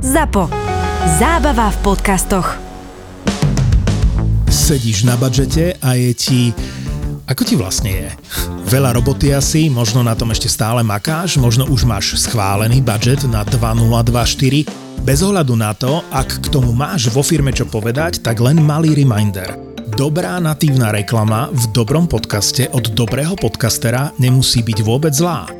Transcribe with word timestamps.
ZAPO. 0.00 0.48
Zábava 1.20 1.68
v 1.68 1.78
podcastoch. 1.84 2.56
Sedíš 4.48 5.04
na 5.04 5.12
budžete 5.20 5.76
a 5.76 5.92
je 5.92 6.16
ti... 6.16 6.40
Ako 7.28 7.44
ti 7.44 7.52
vlastne 7.52 7.92
je? 7.92 8.08
Veľa 8.64 8.96
roboty 8.96 9.36
asi, 9.36 9.68
možno 9.68 10.00
na 10.00 10.16
tom 10.16 10.32
ešte 10.32 10.48
stále 10.48 10.80
makáš, 10.80 11.36
možno 11.36 11.68
už 11.68 11.84
máš 11.84 12.16
schválený 12.16 12.80
budget 12.80 13.28
na 13.28 13.44
2024. 13.44 15.04
Bez 15.04 15.20
ohľadu 15.20 15.52
na 15.52 15.76
to, 15.76 16.00
ak 16.08 16.48
k 16.48 16.48
tomu 16.48 16.72
máš 16.72 17.12
vo 17.12 17.20
firme 17.20 17.52
čo 17.52 17.68
povedať, 17.68 18.24
tak 18.24 18.40
len 18.40 18.56
malý 18.56 18.96
reminder. 18.96 19.52
Dobrá 20.00 20.40
natívna 20.40 20.96
reklama 20.96 21.52
v 21.52 21.76
dobrom 21.76 22.08
podcaste 22.08 22.72
od 22.72 22.88
dobrého 22.96 23.36
podcastera 23.36 24.16
nemusí 24.16 24.64
byť 24.64 24.80
vôbec 24.80 25.12
zlá. 25.12 25.59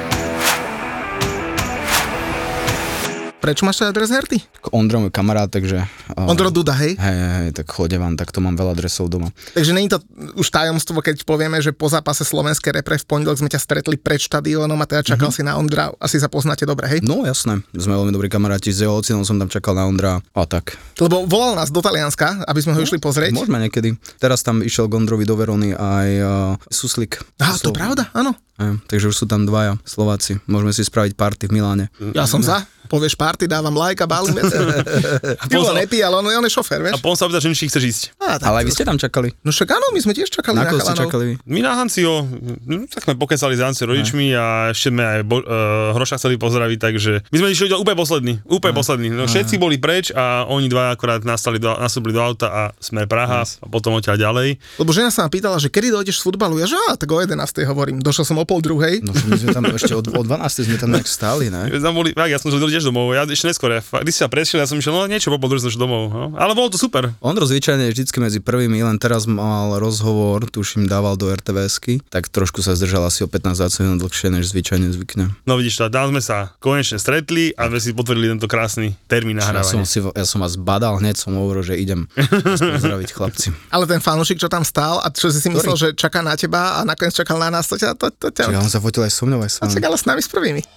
Prečo 3.41 3.65
máš 3.65 3.81
teda 3.81 3.89
dres 3.89 4.13
herty? 4.13 4.37
Ondro 4.69 5.01
môj 5.01 5.09
kamarát, 5.09 5.49
takže... 5.49 5.81
Uh, 6.13 6.29
Ondro 6.29 6.53
Duda, 6.53 6.77
hej? 6.77 6.93
Hej, 6.93 7.17
hej, 7.17 7.49
tak 7.57 7.73
chodevam, 7.73 8.13
tak 8.13 8.29
to 8.29 8.37
mám 8.37 8.53
veľa 8.53 8.77
dresov 8.77 9.09
doma. 9.09 9.33
Takže 9.57 9.73
není 9.73 9.89
to 9.89 9.97
už 10.37 10.53
tajomstvo, 10.53 11.01
keď 11.01 11.25
povieme, 11.25 11.57
že 11.57 11.73
po 11.73 11.89
zápase 11.89 12.21
slovenskej 12.21 12.69
repre 12.69 13.01
v 13.01 13.05
pondelok 13.09 13.41
sme 13.41 13.49
ťa 13.49 13.57
stretli 13.57 13.97
pred 13.97 14.21
štadiónom 14.21 14.77
a 14.77 14.85
teda 14.85 15.17
čakal 15.17 15.33
mm-hmm. 15.33 15.41
si 15.41 15.49
na 15.49 15.57
Ondra. 15.57 15.89
Asi 15.97 16.21
sa 16.21 16.29
poznáte 16.29 16.69
dobre, 16.69 16.85
hej? 16.85 16.99
No 17.01 17.25
jasné, 17.25 17.65
sme 17.73 17.97
veľmi 17.97 18.13
dobrí 18.13 18.29
kamaráti, 18.29 18.69
s 18.69 18.85
jeho 18.85 18.93
ocinom 18.93 19.25
som 19.25 19.41
tam 19.41 19.49
čakal 19.49 19.73
na 19.73 19.89
Ondra 19.89 20.21
a 20.21 20.41
tak. 20.45 20.77
Lebo 21.01 21.25
volal 21.25 21.57
nás 21.57 21.73
do 21.73 21.81
Talianska, 21.81 22.45
aby 22.45 22.61
sme 22.61 22.77
ho 22.77 22.79
no, 22.79 22.85
išli 22.85 23.01
pozrieť. 23.01 23.33
Môžeme 23.33 23.57
niekedy. 23.57 23.97
Teraz 24.21 24.45
tam 24.45 24.61
išiel 24.61 24.85
Gondrovi 24.85 25.25
do 25.25 25.33
Verony 25.33 25.73
aj 25.73 26.09
uh, 26.21 26.29
Suslik. 26.69 27.17
Aha, 27.41 27.57
to 27.57 27.73
pravda, 27.73 28.05
áno. 28.13 28.37
Aj, 28.61 28.77
takže 28.85 29.09
už 29.09 29.17
sú 29.17 29.25
tam 29.25 29.49
dvaja 29.49 29.81
Slováci. 29.81 30.37
Môžeme 30.45 30.69
si 30.69 30.85
spraviť 30.85 31.17
party 31.17 31.49
v 31.49 31.57
Miláne. 31.57 31.85
Ja 32.13 32.29
som 32.29 32.45
za 32.45 32.61
povieš 32.91 33.15
party, 33.15 33.47
dávam 33.47 33.71
like 33.71 34.03
a 34.03 34.07
balím 34.07 34.35
veci. 34.35 34.59
Pivo 35.47 35.63
sa 35.63 35.71
nepí, 35.71 36.03
ale 36.03 36.19
on, 36.19 36.27
on 36.27 36.43
je 36.43 36.51
šofér, 36.51 36.83
vieš. 36.83 36.95
A 36.95 36.97
potom 36.99 37.15
sa 37.15 37.23
opýta, 37.31 37.39
že 37.39 37.47
či 37.55 37.71
chceš 37.71 37.83
ísť. 37.87 38.03
A, 38.19 38.35
ale 38.35 38.61
aj 38.61 38.65
vy 38.67 38.71
ste 38.75 38.83
tam 38.83 38.99
čakali. 38.99 39.31
No 39.47 39.55
však 39.55 39.71
áno, 39.71 39.95
my 39.95 39.99
sme 40.03 40.11
tiež 40.11 40.27
čakali 40.27 40.59
na, 40.59 40.67
na 40.67 40.83
ste 40.83 40.99
čakali 40.99 41.23
vy? 41.23 41.33
My 41.47 41.59
na 41.63 41.71
Hancio, 41.79 42.27
no, 42.67 42.83
tak 42.91 43.07
sme 43.07 43.15
pokecali 43.15 43.55
s 43.55 43.61
Hancio 43.63 43.87
rodičmi 43.87 44.35
a 44.35 44.75
ešte 44.75 44.91
sme 44.91 45.03
aj 45.07 45.21
bo, 45.23 45.39
uh, 45.39 45.95
Hroša 45.95 46.19
chceli 46.19 46.35
pozdraviť, 46.35 46.77
takže 46.83 47.11
my 47.31 47.37
sme 47.39 47.47
išli 47.55 47.71
úplne 47.71 47.95
poslední, 47.95 48.33
úplne 48.51 48.73
poslední. 48.75 49.07
No, 49.13 49.29
všetci 49.29 49.55
boli 49.55 49.79
preč 49.79 50.11
a 50.11 50.43
oni 50.51 50.67
dva 50.67 50.91
akorát 50.91 51.23
nastali 51.23 51.61
do, 51.61 51.71
nastúpili 51.79 52.11
do 52.11 52.19
auta 52.19 52.51
a 52.51 52.61
sme 52.81 53.07
Praha 53.07 53.47
yes. 53.47 53.61
a 53.63 53.71
potom 53.71 53.95
odtiaľ 53.95 54.19
ďalej. 54.19 54.59
Lebo 54.81 54.91
žena 54.91 55.13
sa 55.13 55.23
ma 55.23 55.29
pýtala, 55.31 55.61
že 55.61 55.71
kedy 55.71 55.93
dojdeš 55.93 56.19
z 56.19 56.23
futbalu, 56.27 56.59
ja 56.59 56.67
že 56.67 56.75
á, 56.89 56.99
tak 56.99 57.07
o 57.07 57.19
11. 57.19 57.37
hovorím, 57.67 58.03
došiel 58.03 58.25
som 58.27 58.39
o 58.41 58.45
pol 58.47 58.59
druhej. 58.59 58.99
No 59.05 59.13
my 59.13 59.37
sme 59.37 59.55
tam 59.55 59.63
ešte 59.71 59.93
o, 59.95 60.01
o 60.01 60.21
12. 60.23 60.67
sme 60.67 60.77
tam 60.81 60.89
nejak 60.91 61.07
stáli, 61.07 61.47
ne? 61.53 61.69
Tam 61.79 61.93
boli, 61.95 62.11
ja 62.15 62.37
som 62.41 62.49
žil 62.49 62.80
tiež 62.81 62.89
domov, 62.89 63.13
ja 63.13 63.29
ešte 63.29 63.53
neskôr, 63.53 63.77
Ty 63.77 64.09
si 64.09 64.17
sa 64.17 64.25
prešiel, 64.25 64.57
ja 64.57 64.65
som 64.65 64.81
išiel, 64.81 64.97
no 64.97 65.05
niečo 65.05 65.29
po 65.29 65.37
pol 65.37 65.53
druhej 65.53 65.77
domov, 65.77 66.09
no. 66.09 66.33
ale 66.33 66.57
bolo 66.57 66.73
to 66.73 66.81
super. 66.81 67.13
Ondro 67.21 67.45
zvyčajne 67.45 67.85
je 67.85 67.93
vždycky 67.93 68.17
medzi 68.17 68.41
prvými, 68.41 68.81
len 68.81 68.97
teraz 68.97 69.29
mal 69.29 69.77
rozhovor, 69.77 70.49
tuším, 70.49 70.89
dával 70.89 71.13
do 71.13 71.29
RTVSky, 71.29 72.01
tak 72.09 72.33
trošku 72.33 72.65
sa 72.65 72.73
zdržal 72.73 73.05
asi 73.05 73.21
o 73.21 73.29
15-20 73.29 73.85
minút 73.85 73.99
dlhšie, 74.01 74.33
než 74.33 74.49
zvyčajne 74.49 74.89
zvykne. 74.89 75.29
No 75.45 75.61
vidíš 75.61 75.77
to, 75.77 75.93
tam 75.93 76.09
sme 76.09 76.25
sa 76.25 76.57
konečne 76.57 76.97
stretli 76.97 77.53
a 77.53 77.69
sme 77.69 77.77
si 77.77 77.93
potvrdili 77.93 78.33
tento 78.33 78.49
krásny 78.49 78.97
termín 79.05 79.37
nahrávania. 79.37 79.61
Ja 79.61 79.69
som, 79.69 79.85
si, 79.85 80.01
ja 80.01 80.25
som 80.25 80.41
vás 80.41 80.57
badal, 80.57 80.97
hneď 80.97 81.21
som 81.21 81.37
hovoril, 81.37 81.61
že 81.61 81.77
idem 81.77 82.09
pozdraviť 82.81 83.09
chlapci. 83.13 83.53
Ale 83.69 83.85
ten 83.85 84.01
fanúšik, 84.01 84.41
čo 84.41 84.49
tam 84.49 84.65
stál 84.65 84.97
a 85.05 85.13
čo 85.13 85.29
si 85.29 85.37
si 85.37 85.53
myslel, 85.53 85.77
že 85.77 85.87
čaká 85.93 86.25
na 86.25 86.33
teba 86.33 86.81
a 86.81 86.87
nakoniec 86.87 87.13
čakal 87.13 87.37
na 87.37 87.53
nás, 87.53 87.69
to 87.69 87.77
ťa... 87.77 87.93
To, 87.93 88.09
to 88.09 88.33
ťa... 88.33 88.49
Čiže 88.49 88.57
on 88.57 88.73
sa 88.73 88.81
fotil 88.81 89.05
aj 89.05 89.13
so 89.13 89.29
mnou, 89.29 89.45
aj 89.45 89.51
s 89.51 89.57
vami. 89.61 89.77
ale 89.77 89.97
s 89.99 90.05
nami 90.09 90.21
s 90.23 90.29
prvými. 90.31 90.61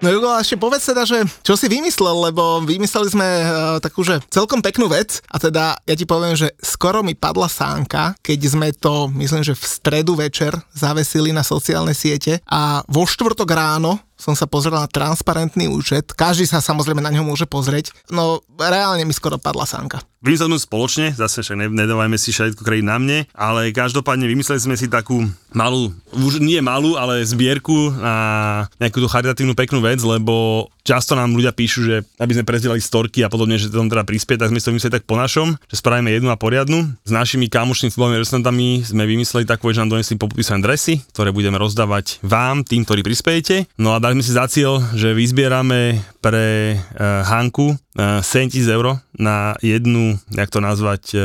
No 0.00 0.08
Jugo, 0.08 0.32
ešte 0.32 0.56
povedz 0.56 0.88
teda, 0.88 1.04
že 1.04 1.28
čo 1.44 1.60
si 1.60 1.68
vymyslel, 1.68 2.32
lebo 2.32 2.64
vymysleli 2.64 3.08
sme 3.12 3.28
uh, 3.44 3.76
takú, 3.84 4.00
že 4.00 4.16
celkom 4.32 4.64
peknú 4.64 4.88
vec. 4.88 5.20
A 5.28 5.36
teda 5.36 5.76
ja 5.76 5.94
ti 5.94 6.08
poviem, 6.08 6.32
že 6.32 6.56
skoro 6.56 7.04
mi 7.04 7.12
padla 7.12 7.52
sánka, 7.52 8.16
keď 8.24 8.40
sme 8.48 8.68
to, 8.72 9.12
myslím, 9.12 9.44
že 9.44 9.52
v 9.52 9.60
stredu 9.60 10.16
večer 10.16 10.56
zavesili 10.72 11.36
na 11.36 11.44
sociálne 11.44 11.92
siete 11.92 12.40
a 12.48 12.80
vo 12.88 13.04
štvrtok 13.04 13.48
ráno 13.52 14.00
som 14.20 14.36
sa 14.36 14.44
pozrel 14.44 14.76
na 14.76 14.84
transparentný 14.84 15.72
účet, 15.72 16.12
každý 16.12 16.44
sa 16.44 16.60
samozrejme 16.60 17.00
na 17.00 17.08
ňo 17.08 17.24
môže 17.24 17.48
pozrieť, 17.48 17.96
no 18.12 18.44
reálne 18.60 19.08
mi 19.08 19.16
skoro 19.16 19.40
padla 19.40 19.64
sánka. 19.64 20.04
Vymysleli 20.20 20.52
sme 20.52 20.60
spoločne, 20.60 21.06
zase 21.16 21.40
však 21.40 21.72
nedávajme 21.72 22.20
si 22.20 22.28
všetko 22.28 22.60
kredit 22.60 22.84
na 22.84 23.00
mne, 23.00 23.18
ale 23.32 23.72
každopádne 23.72 24.28
vymysleli 24.28 24.60
sme 24.60 24.76
si 24.76 24.84
takú 24.84 25.24
malú, 25.56 25.96
už 26.12 26.44
nie 26.44 26.60
malú, 26.60 27.00
ale 27.00 27.24
zbierku 27.24 27.96
na 27.96 28.68
nejakú 28.76 29.00
tú 29.00 29.08
charitatívnu 29.08 29.56
peknú 29.56 29.80
vec, 29.80 29.96
lebo 30.04 30.68
často 30.82 31.14
nám 31.16 31.36
ľudia 31.36 31.52
píšu, 31.54 31.80
že 31.84 31.96
aby 32.18 32.32
sme 32.36 32.48
prezdielali 32.48 32.82
storky 32.82 33.22
a 33.24 33.32
podobne, 33.32 33.60
že 33.60 33.68
to 33.68 33.80
tam 33.80 33.90
teda 33.92 34.04
prispieť, 34.04 34.44
tak 34.44 34.50
sme 34.52 34.60
to 34.60 34.72
vymysleli 34.72 34.96
tak 35.00 35.06
po 35.06 35.16
našom, 35.16 35.56
že 35.68 35.76
spravíme 35.80 36.10
jednu 36.10 36.28
a 36.32 36.40
poriadnu. 36.40 36.86
S 37.04 37.12
našimi 37.12 37.46
kamošnými 37.52 37.92
futbalovými 37.92 38.18
reprezentantami 38.20 38.68
sme 38.84 39.04
vymysleli 39.04 39.44
takú, 39.44 39.70
že 39.70 39.80
nám 39.82 39.96
donesli 39.98 40.16
popísané 40.16 40.60
dresy, 40.64 41.00
ktoré 41.14 41.30
budeme 41.30 41.60
rozdávať 41.60 42.20
vám, 42.24 42.64
tým, 42.66 42.84
ktorí 42.84 43.04
prispiejete. 43.04 43.68
No 43.80 43.96
a 43.96 44.02
dali 44.02 44.20
sme 44.20 44.24
si 44.26 44.32
za 44.36 44.46
cieľ, 44.48 44.80
že 44.96 45.16
vyzbierame 45.16 46.00
pre 46.20 46.76
uh, 46.76 47.24
Hanku 47.24 47.76
uh, 47.76 48.20
7000 48.22 48.76
eur 48.76 49.00
na 49.16 49.56
jednu, 49.64 50.16
jak 50.32 50.48
to 50.52 50.60
nazvať, 50.60 51.02
uh, 51.16 51.20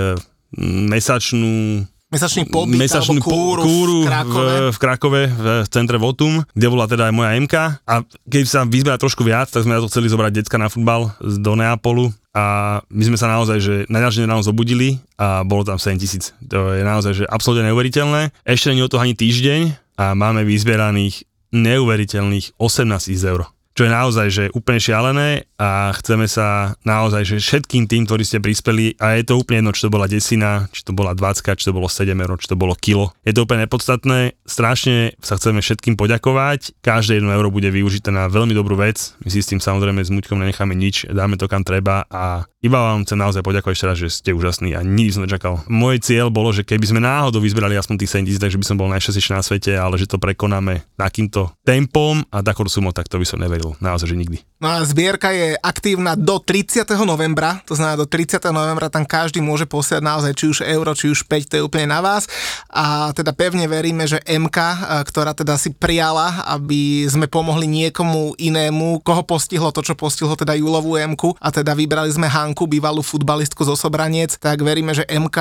mesačnú 0.63 1.83
mesačný 2.13 2.45
pobyt 2.47 2.77
mesačnú 2.77 3.17
alebo 3.17 3.29
kúru, 3.29 3.61
kúru 3.66 3.99
v 4.03 4.07
Krakove. 4.07 4.53
V, 4.53 4.69
v 4.71 4.77
Krakove, 4.77 5.21
v 5.29 5.47
centre 5.69 5.97
Votum, 5.97 6.45
kde 6.53 6.67
bola 6.69 6.85
teda 6.85 7.09
aj 7.09 7.13
moja 7.13 7.29
MK 7.38 7.55
a 7.81 7.93
keď 8.29 8.43
sa 8.45 8.59
vyzberá 8.63 8.95
trošku 9.01 9.25
viac, 9.25 9.49
tak 9.49 9.66
sme 9.66 9.75
na 9.77 9.81
to 9.81 9.89
chceli 9.89 10.11
zobrať 10.11 10.31
decka 10.45 10.61
na 10.61 10.69
futbal 10.69 11.09
do 11.19 11.53
Neapolu 11.57 12.13
a 12.35 12.77
my 12.91 13.03
sme 13.07 13.17
sa 13.17 13.31
naozaj, 13.31 13.57
že 13.63 13.75
najďalšie 13.89 14.27
ráno 14.27 14.45
zobudili 14.45 15.01
a 15.15 15.41
bolo 15.47 15.65
tam 15.65 15.79
7 15.81 15.97
tisíc. 15.97 16.35
To 16.51 16.75
je 16.75 16.83
naozaj, 16.83 17.23
že 17.23 17.25
absolútne 17.25 17.71
neuveriteľné. 17.71 18.35
Ešte 18.44 18.75
nie 18.75 18.85
o 18.85 18.91
to 18.91 19.01
ani 19.01 19.15
týždeň 19.15 19.61
a 19.97 20.13
máme 20.13 20.44
vyzbieraných 20.44 21.23
neuveriteľných 21.55 22.59
18 22.59 22.91
tisíc 22.99 23.23
eur 23.23 23.54
čo 23.75 23.84
je 23.84 23.91
naozaj 23.91 24.28
že 24.31 24.44
úplne 24.56 24.80
šialené 24.80 25.52
a 25.59 25.91
chceme 26.00 26.31
sa 26.31 26.80
naozaj, 26.88 27.28
že 27.28 27.44
všetkým 27.44 27.91
tým, 27.91 28.08
ktorí 28.08 28.24
ste 28.24 28.40
prispeli, 28.40 28.96
a 29.00 29.19
je 29.19 29.28
to 29.28 29.40
úplne 29.40 29.63
jedno, 29.63 29.72
či 29.75 29.84
to 29.84 29.91
bola 29.91 30.08
desina, 30.08 30.68
či 30.72 30.84
to 30.84 30.91
bola 30.96 31.12
20, 31.12 31.59
či 31.59 31.68
to 31.68 31.75
bolo 31.75 31.88
7 31.91 32.12
eur, 32.12 32.36
či 32.40 32.47
to 32.47 32.59
bolo 32.59 32.75
kilo. 32.75 33.12
Je 33.28 33.36
to 33.36 33.44
úplne 33.44 33.68
nepodstatné, 33.68 34.36
strašne 34.47 35.16
sa 35.19 35.36
chceme 35.36 35.59
všetkým 35.59 36.00
poďakovať, 36.00 36.80
každé 36.80 37.19
1 37.19 37.28
euro 37.36 37.52
bude 37.52 37.68
využité 37.68 38.16
na 38.16 38.31
veľmi 38.31 38.56
dobrú 38.56 38.80
vec, 38.80 39.16
my 39.24 39.30
si 39.31 39.44
s 39.44 39.52
tým 39.52 39.59
samozrejme 39.59 40.03
s 40.03 40.12
Muťkom 40.12 40.40
nenecháme 40.40 40.75
nič, 40.75 41.12
dáme 41.12 41.36
to 41.36 41.52
kam 41.52 41.68
treba 41.68 42.07
a 42.07 42.47
iba 42.63 42.81
vám 42.81 43.06
chcem 43.06 43.19
naozaj 43.19 43.46
poďakovať 43.46 43.75
ešte 43.75 43.88
raz, 43.88 43.97
že 44.00 44.09
ste 44.09 44.31
úžasní 44.34 44.74
a 44.74 44.81
nikdy 44.81 45.12
som 45.13 45.24
nečakal. 45.24 45.62
Môj 45.69 46.01
cieľ 46.01 46.33
bolo, 46.33 46.50
že 46.50 46.66
keby 46.66 46.89
sme 46.89 47.00
náhodou 47.04 47.38
vyzberali 47.44 47.78
aspoň 47.78 48.01
tých 48.01 48.12
70, 48.24 48.42
takže 48.42 48.57
by 48.57 48.66
som 48.66 48.80
bol 48.80 48.89
najšťastnejší 48.89 49.31
na 49.36 49.44
svete, 49.45 49.71
ale 49.78 50.01
že 50.01 50.10
to 50.10 50.18
prekonáme 50.18 50.81
takýmto 50.98 51.54
tempom 51.62 52.25
a 52.33 52.42
takú 52.42 52.66
sumu, 52.66 52.89
tak 52.89 53.06
to 53.06 53.21
by 53.21 53.28
som 53.28 53.38
neveril 53.38 53.64
neveril, 53.65 53.81
naozaj, 53.81 54.07
že 54.13 54.15
nikdy. 54.15 54.38
No 54.65 54.73
a 54.73 54.81
zbierka 54.81 55.29
je 55.29 55.53
aktívna 55.62 56.17
do 56.17 56.41
30. 56.41 56.89
novembra, 57.06 57.62
to 57.69 57.77
znamená 57.77 58.01
do 58.01 58.09
30. 58.09 58.41
novembra 58.50 58.89
tam 58.89 59.06
každý 59.06 59.38
môže 59.38 59.69
posiať 59.69 60.01
naozaj 60.01 60.33
či 60.33 60.45
už 60.50 60.65
euro, 60.65 60.97
či 60.97 61.13
už 61.13 61.29
5, 61.29 61.53
to 61.53 61.56
je 61.62 61.62
úplne 61.62 61.94
na 61.94 62.01
vás. 62.01 62.25
A 62.73 63.13
teda 63.13 63.29
pevne 63.29 63.69
veríme, 63.69 64.09
že 64.09 64.17
MK, 64.25 64.57
ktorá 65.06 65.38
teda 65.38 65.53
si 65.62 65.69
prijala, 65.69 66.41
aby 66.50 67.06
sme 67.06 67.29
pomohli 67.29 67.69
niekomu 67.69 68.33
inému, 68.41 69.06
koho 69.06 69.21
postihlo 69.21 69.69
to, 69.69 69.85
čo 69.85 69.94
postihlo 69.94 70.33
teda 70.33 70.57
Julovú 70.57 70.97
MK 70.97 71.38
a 71.38 71.53
teda 71.53 71.77
vybrali 71.77 72.09
sme 72.09 72.25
Hanku, 72.25 72.65
bývalú 72.65 73.06
futbalistku 73.06 73.61
zo 73.61 73.77
Sobranec, 73.77 74.41
tak 74.41 74.65
veríme, 74.65 74.97
že 74.97 75.06
MK 75.06 75.38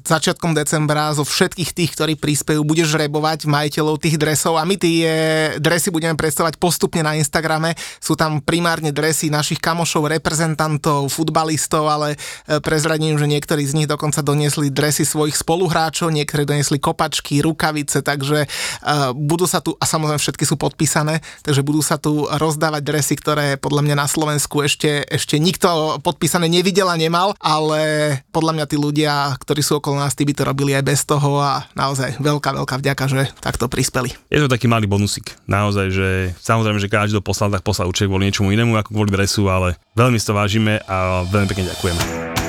začiatkom 0.00 0.56
decembra 0.56 1.12
zo 1.12 1.28
všetkých 1.28 1.76
tých, 1.76 1.92
ktorí 1.92 2.16
prispejú, 2.16 2.64
bude 2.64 2.88
žrebovať 2.88 3.44
majiteľov 3.44 4.00
tých 4.00 4.16
dresov 4.16 4.56
a 4.56 4.64
my 4.64 4.80
tie 4.80 5.04
dresy 5.60 5.92
budeme 5.92 6.16
predstavať 6.16 6.56
postupne 6.56 7.04
na 7.04 7.20
Instagram 7.20 7.36
Instagrame. 7.36 7.76
Sú 8.00 8.14
tam 8.14 8.38
primárne 8.46 8.94
dresy 8.94 9.26
našich 9.26 9.58
kamošov, 9.58 10.06
reprezentantov, 10.06 11.10
futbalistov, 11.10 11.90
ale 11.90 12.14
e, 12.14 12.62
prezradím, 12.62 13.18
že 13.18 13.26
niektorí 13.26 13.66
z 13.66 13.74
nich 13.82 13.90
dokonca 13.90 14.22
doniesli 14.22 14.70
dresy 14.70 15.02
svojich 15.02 15.34
spoluhráčov, 15.34 16.14
niektorí 16.14 16.46
doniesli 16.46 16.78
kopačky, 16.78 17.42
rukavice, 17.42 18.06
takže 18.06 18.46
uh, 18.46 19.10
budú 19.10 19.50
sa 19.50 19.58
tu, 19.58 19.74
a 19.80 19.84
samozrejme 19.84 20.22
všetky 20.22 20.44
sú 20.46 20.54
podpísané, 20.54 21.18
takže 21.42 21.66
budú 21.66 21.82
sa 21.82 21.98
tu 21.98 22.30
rozdávať 22.30 22.82
dresy, 22.86 23.14
ktoré 23.18 23.58
podľa 23.58 23.82
mňa 23.82 23.96
na 23.98 24.06
Slovensku 24.06 24.62
ešte, 24.62 25.02
ešte 25.10 25.42
nikto 25.42 25.98
podpísané 26.04 26.46
nevidel 26.46 26.86
a 26.86 26.94
nemal, 26.94 27.34
ale 27.42 27.80
podľa 28.30 28.52
mňa 28.54 28.66
tí 28.70 28.76
ľudia, 28.78 29.34
ktorí 29.42 29.60
sú 29.64 29.82
okolo 29.82 29.98
nás, 29.98 30.14
tí 30.14 30.22
by 30.22 30.34
to 30.36 30.46
robili 30.46 30.76
aj 30.76 30.84
bez 30.86 31.02
toho 31.02 31.42
a 31.42 31.66
naozaj 31.74 32.22
veľká, 32.22 32.54
veľká 32.54 32.76
vďaka, 32.78 33.04
že 33.10 33.20
takto 33.42 33.66
prispeli. 33.66 34.14
Je 34.30 34.38
to 34.38 34.52
taký 34.52 34.70
malý 34.70 34.86
bonusik. 34.86 35.34
Naozaj, 35.50 35.86
že 35.90 36.08
samozrejme, 36.38 36.78
že 36.78 36.92
každý 36.92 37.18
to 37.18 37.24
poslal, 37.24 37.50
tak 37.50 37.66
poslal 37.66 37.90
určite 37.90 38.06
kvôli 38.06 38.25
niečomu 38.26 38.50
inému 38.50 38.74
ako 38.74 38.90
kvôli 38.90 39.10
dresu, 39.14 39.46
ale 39.46 39.78
veľmi 39.94 40.18
si 40.18 40.26
to 40.26 40.34
vážime 40.34 40.82
a 40.90 41.22
veľmi 41.30 41.46
pekne 41.46 41.70
ďakujeme. 41.70 42.45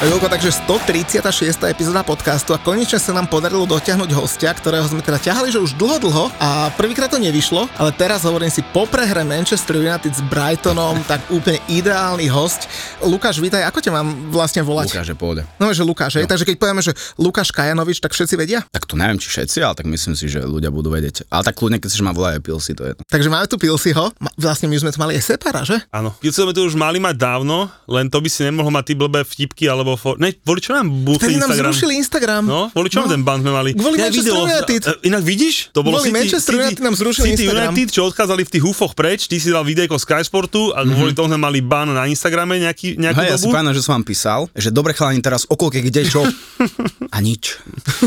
Julko, 0.00 0.32
takže 0.32 0.64
136. 0.64 1.60
epizóda 1.68 2.00
podcastu 2.00 2.56
a 2.56 2.58
konečne 2.58 2.96
sa 2.96 3.12
nám 3.12 3.28
podarilo 3.28 3.68
dotiahnuť 3.68 4.08
hostia, 4.16 4.48
ktorého 4.48 4.88
sme 4.88 5.04
teda 5.04 5.20
ťahali, 5.20 5.52
že 5.52 5.60
už 5.60 5.76
dlho, 5.76 6.00
dlho 6.00 6.32
a 6.40 6.72
prvýkrát 6.72 7.12
to 7.12 7.20
nevyšlo, 7.20 7.68
ale 7.76 7.92
teraz 7.92 8.24
hovorím 8.24 8.48
si 8.48 8.64
po 8.64 8.88
prehre 8.88 9.28
Manchester 9.28 9.76
United 9.76 10.08
s 10.08 10.24
Brightonom, 10.24 11.04
tak 11.12 11.20
úplne 11.28 11.60
ideálny 11.68 12.32
host. 12.32 12.64
Lukáš, 13.04 13.44
vítaj, 13.44 13.60
ako 13.68 13.84
ťa 13.84 13.92
mám 13.92 14.32
vlastne 14.32 14.64
volať? 14.64 14.88
Lukáš 14.88 15.12
je 15.12 15.18
pohode. 15.20 15.42
No, 15.60 15.68
že 15.68 15.84
Lukáš, 15.84 16.16
no. 16.16 16.24
takže 16.24 16.48
keď 16.48 16.56
povieme, 16.56 16.80
že 16.80 16.96
Lukáš 17.20 17.52
Kajanovič, 17.52 18.00
tak 18.00 18.16
všetci 18.16 18.40
vedia? 18.40 18.64
Tak 18.72 18.88
to 18.88 18.96
neviem, 18.96 19.20
či 19.20 19.28
všetci, 19.28 19.60
ale 19.60 19.76
tak 19.76 19.84
myslím 19.84 20.16
si, 20.16 20.32
že 20.32 20.40
ľudia 20.40 20.72
budú 20.72 20.88
vedieť. 20.88 21.28
Ale 21.28 21.44
tak 21.44 21.60
kľudne, 21.60 21.76
keď 21.76 21.92
si 21.92 22.00
ma 22.00 22.16
volajú 22.16 22.40
Pilsi, 22.40 22.72
to 22.72 22.88
je 22.88 22.96
to. 22.96 23.04
Takže 23.04 23.28
máme 23.28 23.44
tu 23.52 23.60
Pilsiho, 23.60 24.16
vlastne 24.40 24.64
my 24.72 24.80
sme 24.80 24.96
tu 24.96 24.96
mali 24.96 25.20
aj 25.20 25.36
separa, 25.36 25.60
že? 25.60 25.76
Áno, 25.92 26.16
Pilsi 26.24 26.40
sme 26.40 26.56
tu 26.56 26.64
už 26.64 26.72
mali 26.72 26.96
mať 26.96 27.20
dávno, 27.20 27.68
len 27.84 28.08
to 28.08 28.16
by 28.24 28.32
si 28.32 28.48
nemohol 28.48 28.72
mať 28.72 28.84
ty 28.88 28.94
blbé 28.96 29.28
vtipky 29.28 29.68
alebo 29.68 29.89
alebo 29.90 29.98
fo- 29.98 30.14
ne, 30.16 30.30
kvôli 30.32 30.60
čo 30.60 30.70
nám 30.70 30.86
búchli 30.86 31.18
Vtedy 31.26 31.36
nám 31.36 31.50
Instagram? 31.50 31.66
zrušili 31.68 31.92
Instagram. 31.96 32.42
No, 32.44 32.60
kvôli 32.70 32.88
čo 32.88 32.98
No. 33.00 33.08
ten 33.08 33.20
ban 33.20 33.38
sme 33.38 33.50
mali? 33.50 33.70
Kvôli 33.72 33.96
Ja 33.96 34.06
Manchester 34.06 34.30
video- 34.30 34.46
United. 34.46 34.80
E, 34.80 34.90
Inak 35.04 35.22
vidíš? 35.22 35.54
To 35.70 35.80
bolo 35.80 35.94
Kvôli 35.96 36.06
City, 36.06 36.16
Manchester 36.16 36.52
City, 36.52 36.62
United 36.62 36.82
nám 36.82 36.94
zrušili 36.94 37.26
City 37.26 37.42
Instagram. 37.42 37.70
United, 37.70 37.88
čo 37.90 38.00
odchádzali 38.06 38.42
v 38.42 38.50
tých 38.50 38.62
hufoch 38.62 38.92
preč, 38.92 39.20
ty 39.24 39.36
si 39.36 39.48
dal 39.48 39.62
videjko 39.62 39.96
Sky 39.96 40.22
Sportu 40.22 40.70
a 40.70 40.80
kvôli 40.80 41.10
tomu 41.10 41.26
sme 41.26 41.40
mali 41.40 41.58
ban 41.60 41.86
na 41.86 42.06
Instagrame 42.06 42.56
nejaký, 42.60 42.94
nejakú 42.96 43.18
Hej, 43.18 43.28
ja 43.28 43.36
si 43.36 43.44
dobu. 43.44 43.52
pamätám, 43.52 43.74
že 43.74 43.82
som 43.82 43.92
vám 43.92 44.04
písal, 44.04 44.40
že 44.52 44.68
dobre 44.70 44.92
chalani 44.92 45.18
teraz 45.18 45.42
okolke, 45.44 45.80
kde 45.80 46.02
čo? 46.04 46.22
A 47.10 47.18
nič. 47.18 47.58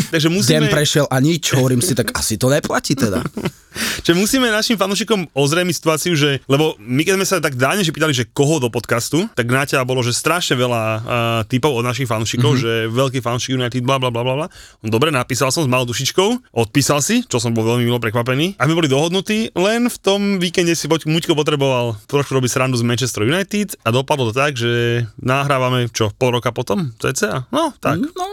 Takže 0.10 0.30
musíme, 0.30 0.64
Deň 0.64 0.72
prešiel 0.72 1.06
a 1.06 1.20
nič. 1.20 1.52
Hovorím 1.52 1.80
si, 1.80 1.92
tak 1.92 2.14
asi 2.14 2.36
to 2.36 2.48
neplatí 2.48 2.94
teda. 2.94 3.20
že 4.02 4.12
musíme 4.14 4.50
našim 4.50 4.78
fanúšikom 4.78 5.30
ozrejmiť 5.34 5.76
situáciu, 5.76 6.14
že, 6.14 6.42
lebo 6.48 6.78
my 6.80 7.02
keď 7.04 7.14
sme 7.20 7.28
sa 7.28 7.38
tak 7.44 7.56
dáne, 7.58 7.82
že 7.82 7.92
pýtali, 7.92 8.14
že 8.14 8.30
koho 8.30 8.62
do 8.62 8.70
podcastu, 8.70 9.26
tak 9.34 9.50
na 9.50 9.66
teba 9.66 9.84
bolo, 9.84 10.06
že 10.06 10.16
strašne 10.16 10.56
veľa 10.58 10.84
uh, 10.84 11.02
typov 11.50 11.74
od 11.74 11.84
našich 11.86 12.08
fanúšikov, 12.10 12.58
mm-hmm. 12.58 12.90
že 12.90 12.94
veľký 12.94 13.20
fanúšik 13.20 13.56
United, 13.58 13.84
bla 13.84 13.98
bla 13.98 14.14
bla 14.14 14.24
bla 14.24 14.36
bla. 14.46 14.48
Dobre, 14.86 15.10
napísal 15.10 15.50
som 15.50 15.66
s 15.66 15.70
malou 15.70 15.88
dušičkou, 15.90 16.54
odpísal 16.54 17.02
si, 17.02 17.26
čo 17.26 17.38
som 17.42 17.52
bol 17.52 17.66
veľmi 17.66 17.86
milo 17.88 18.00
prekvapený. 18.00 18.58
A 18.62 18.66
my 18.70 18.74
boli 18.78 18.90
dohodnutí, 18.90 19.54
len 19.58 19.90
v 19.90 19.98
tom 20.00 20.38
víkende 20.38 20.74
si 20.78 20.90
poď- 20.90 21.10
Muťko 21.10 21.36
potreboval 21.36 22.00
trošku 22.10 22.34
robiť 22.34 22.50
srandu 22.50 22.80
z 22.80 22.88
Manchester 22.88 23.28
United 23.28 23.78
a 23.86 23.94
dopadlo 23.94 24.32
to 24.32 24.34
tak, 24.34 24.58
že 24.58 25.04
nahrávame 25.20 25.92
čo, 25.92 26.10
pol 26.16 26.34
roka 26.34 26.50
potom, 26.50 26.96
cca? 26.98 27.46
No, 27.52 27.76
tak. 27.78 28.02
No, 28.02 28.26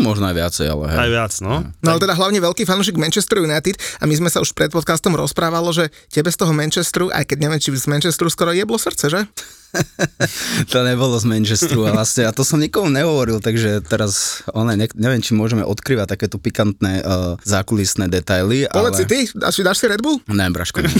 možno 0.00 0.28
aj 0.28 0.34
viacej, 0.36 0.66
ale 0.68 0.84
hej. 0.92 0.98
Aj 0.98 1.10
viac, 1.10 1.32
no. 1.40 1.54
No 1.80 1.88
ale 1.92 2.00
teda 2.00 2.14
hlavne 2.16 2.38
veľký 2.40 2.68
fanúšik 2.68 2.96
Manchester 2.96 3.42
United 3.42 3.76
a 4.00 4.04
my 4.04 4.14
sme 4.16 4.28
sa 4.32 4.40
už 4.40 4.52
pred 4.52 4.68
podcastom 4.72 5.16
rozprávalo, 5.16 5.72
že 5.72 5.88
tebe 6.08 6.28
z 6.32 6.36
toho 6.40 6.52
Manchesteru, 6.52 7.12
aj 7.12 7.24
keď 7.28 7.38
neviem, 7.48 7.60
či 7.60 7.74
z 7.74 7.88
Manchesteru 7.88 8.28
skoro 8.32 8.52
jeblo 8.52 8.76
srdce, 8.80 9.12
že? 9.12 9.20
To 10.72 10.82
nebolo 10.82 11.16
z 11.20 11.26
Manchesteru 11.28 11.86
a 11.88 11.94
vlastne, 11.94 12.26
a 12.26 12.32
to 12.34 12.42
som 12.42 12.58
nikomu 12.58 12.90
nehovoril, 12.90 13.38
takže 13.38 13.84
teraz, 13.84 14.42
one, 14.50 14.74
ne, 14.74 14.86
neviem, 14.96 15.20
či 15.22 15.36
môžeme 15.36 15.62
odkrývať 15.62 16.16
takéto 16.16 16.36
pikantné 16.40 17.02
uh, 17.02 17.36
zákulisné 17.44 18.10
detaily, 18.10 18.66
Povedz 18.70 18.96
ale... 18.96 19.00
si 19.00 19.04
ty, 19.06 19.18
dáš, 19.36 19.60
dáš 19.62 19.76
si 19.80 19.86
Red 19.86 20.02
Bull? 20.02 20.20
Ne, 20.30 20.48
Braško, 20.50 20.82
ne, 20.82 20.90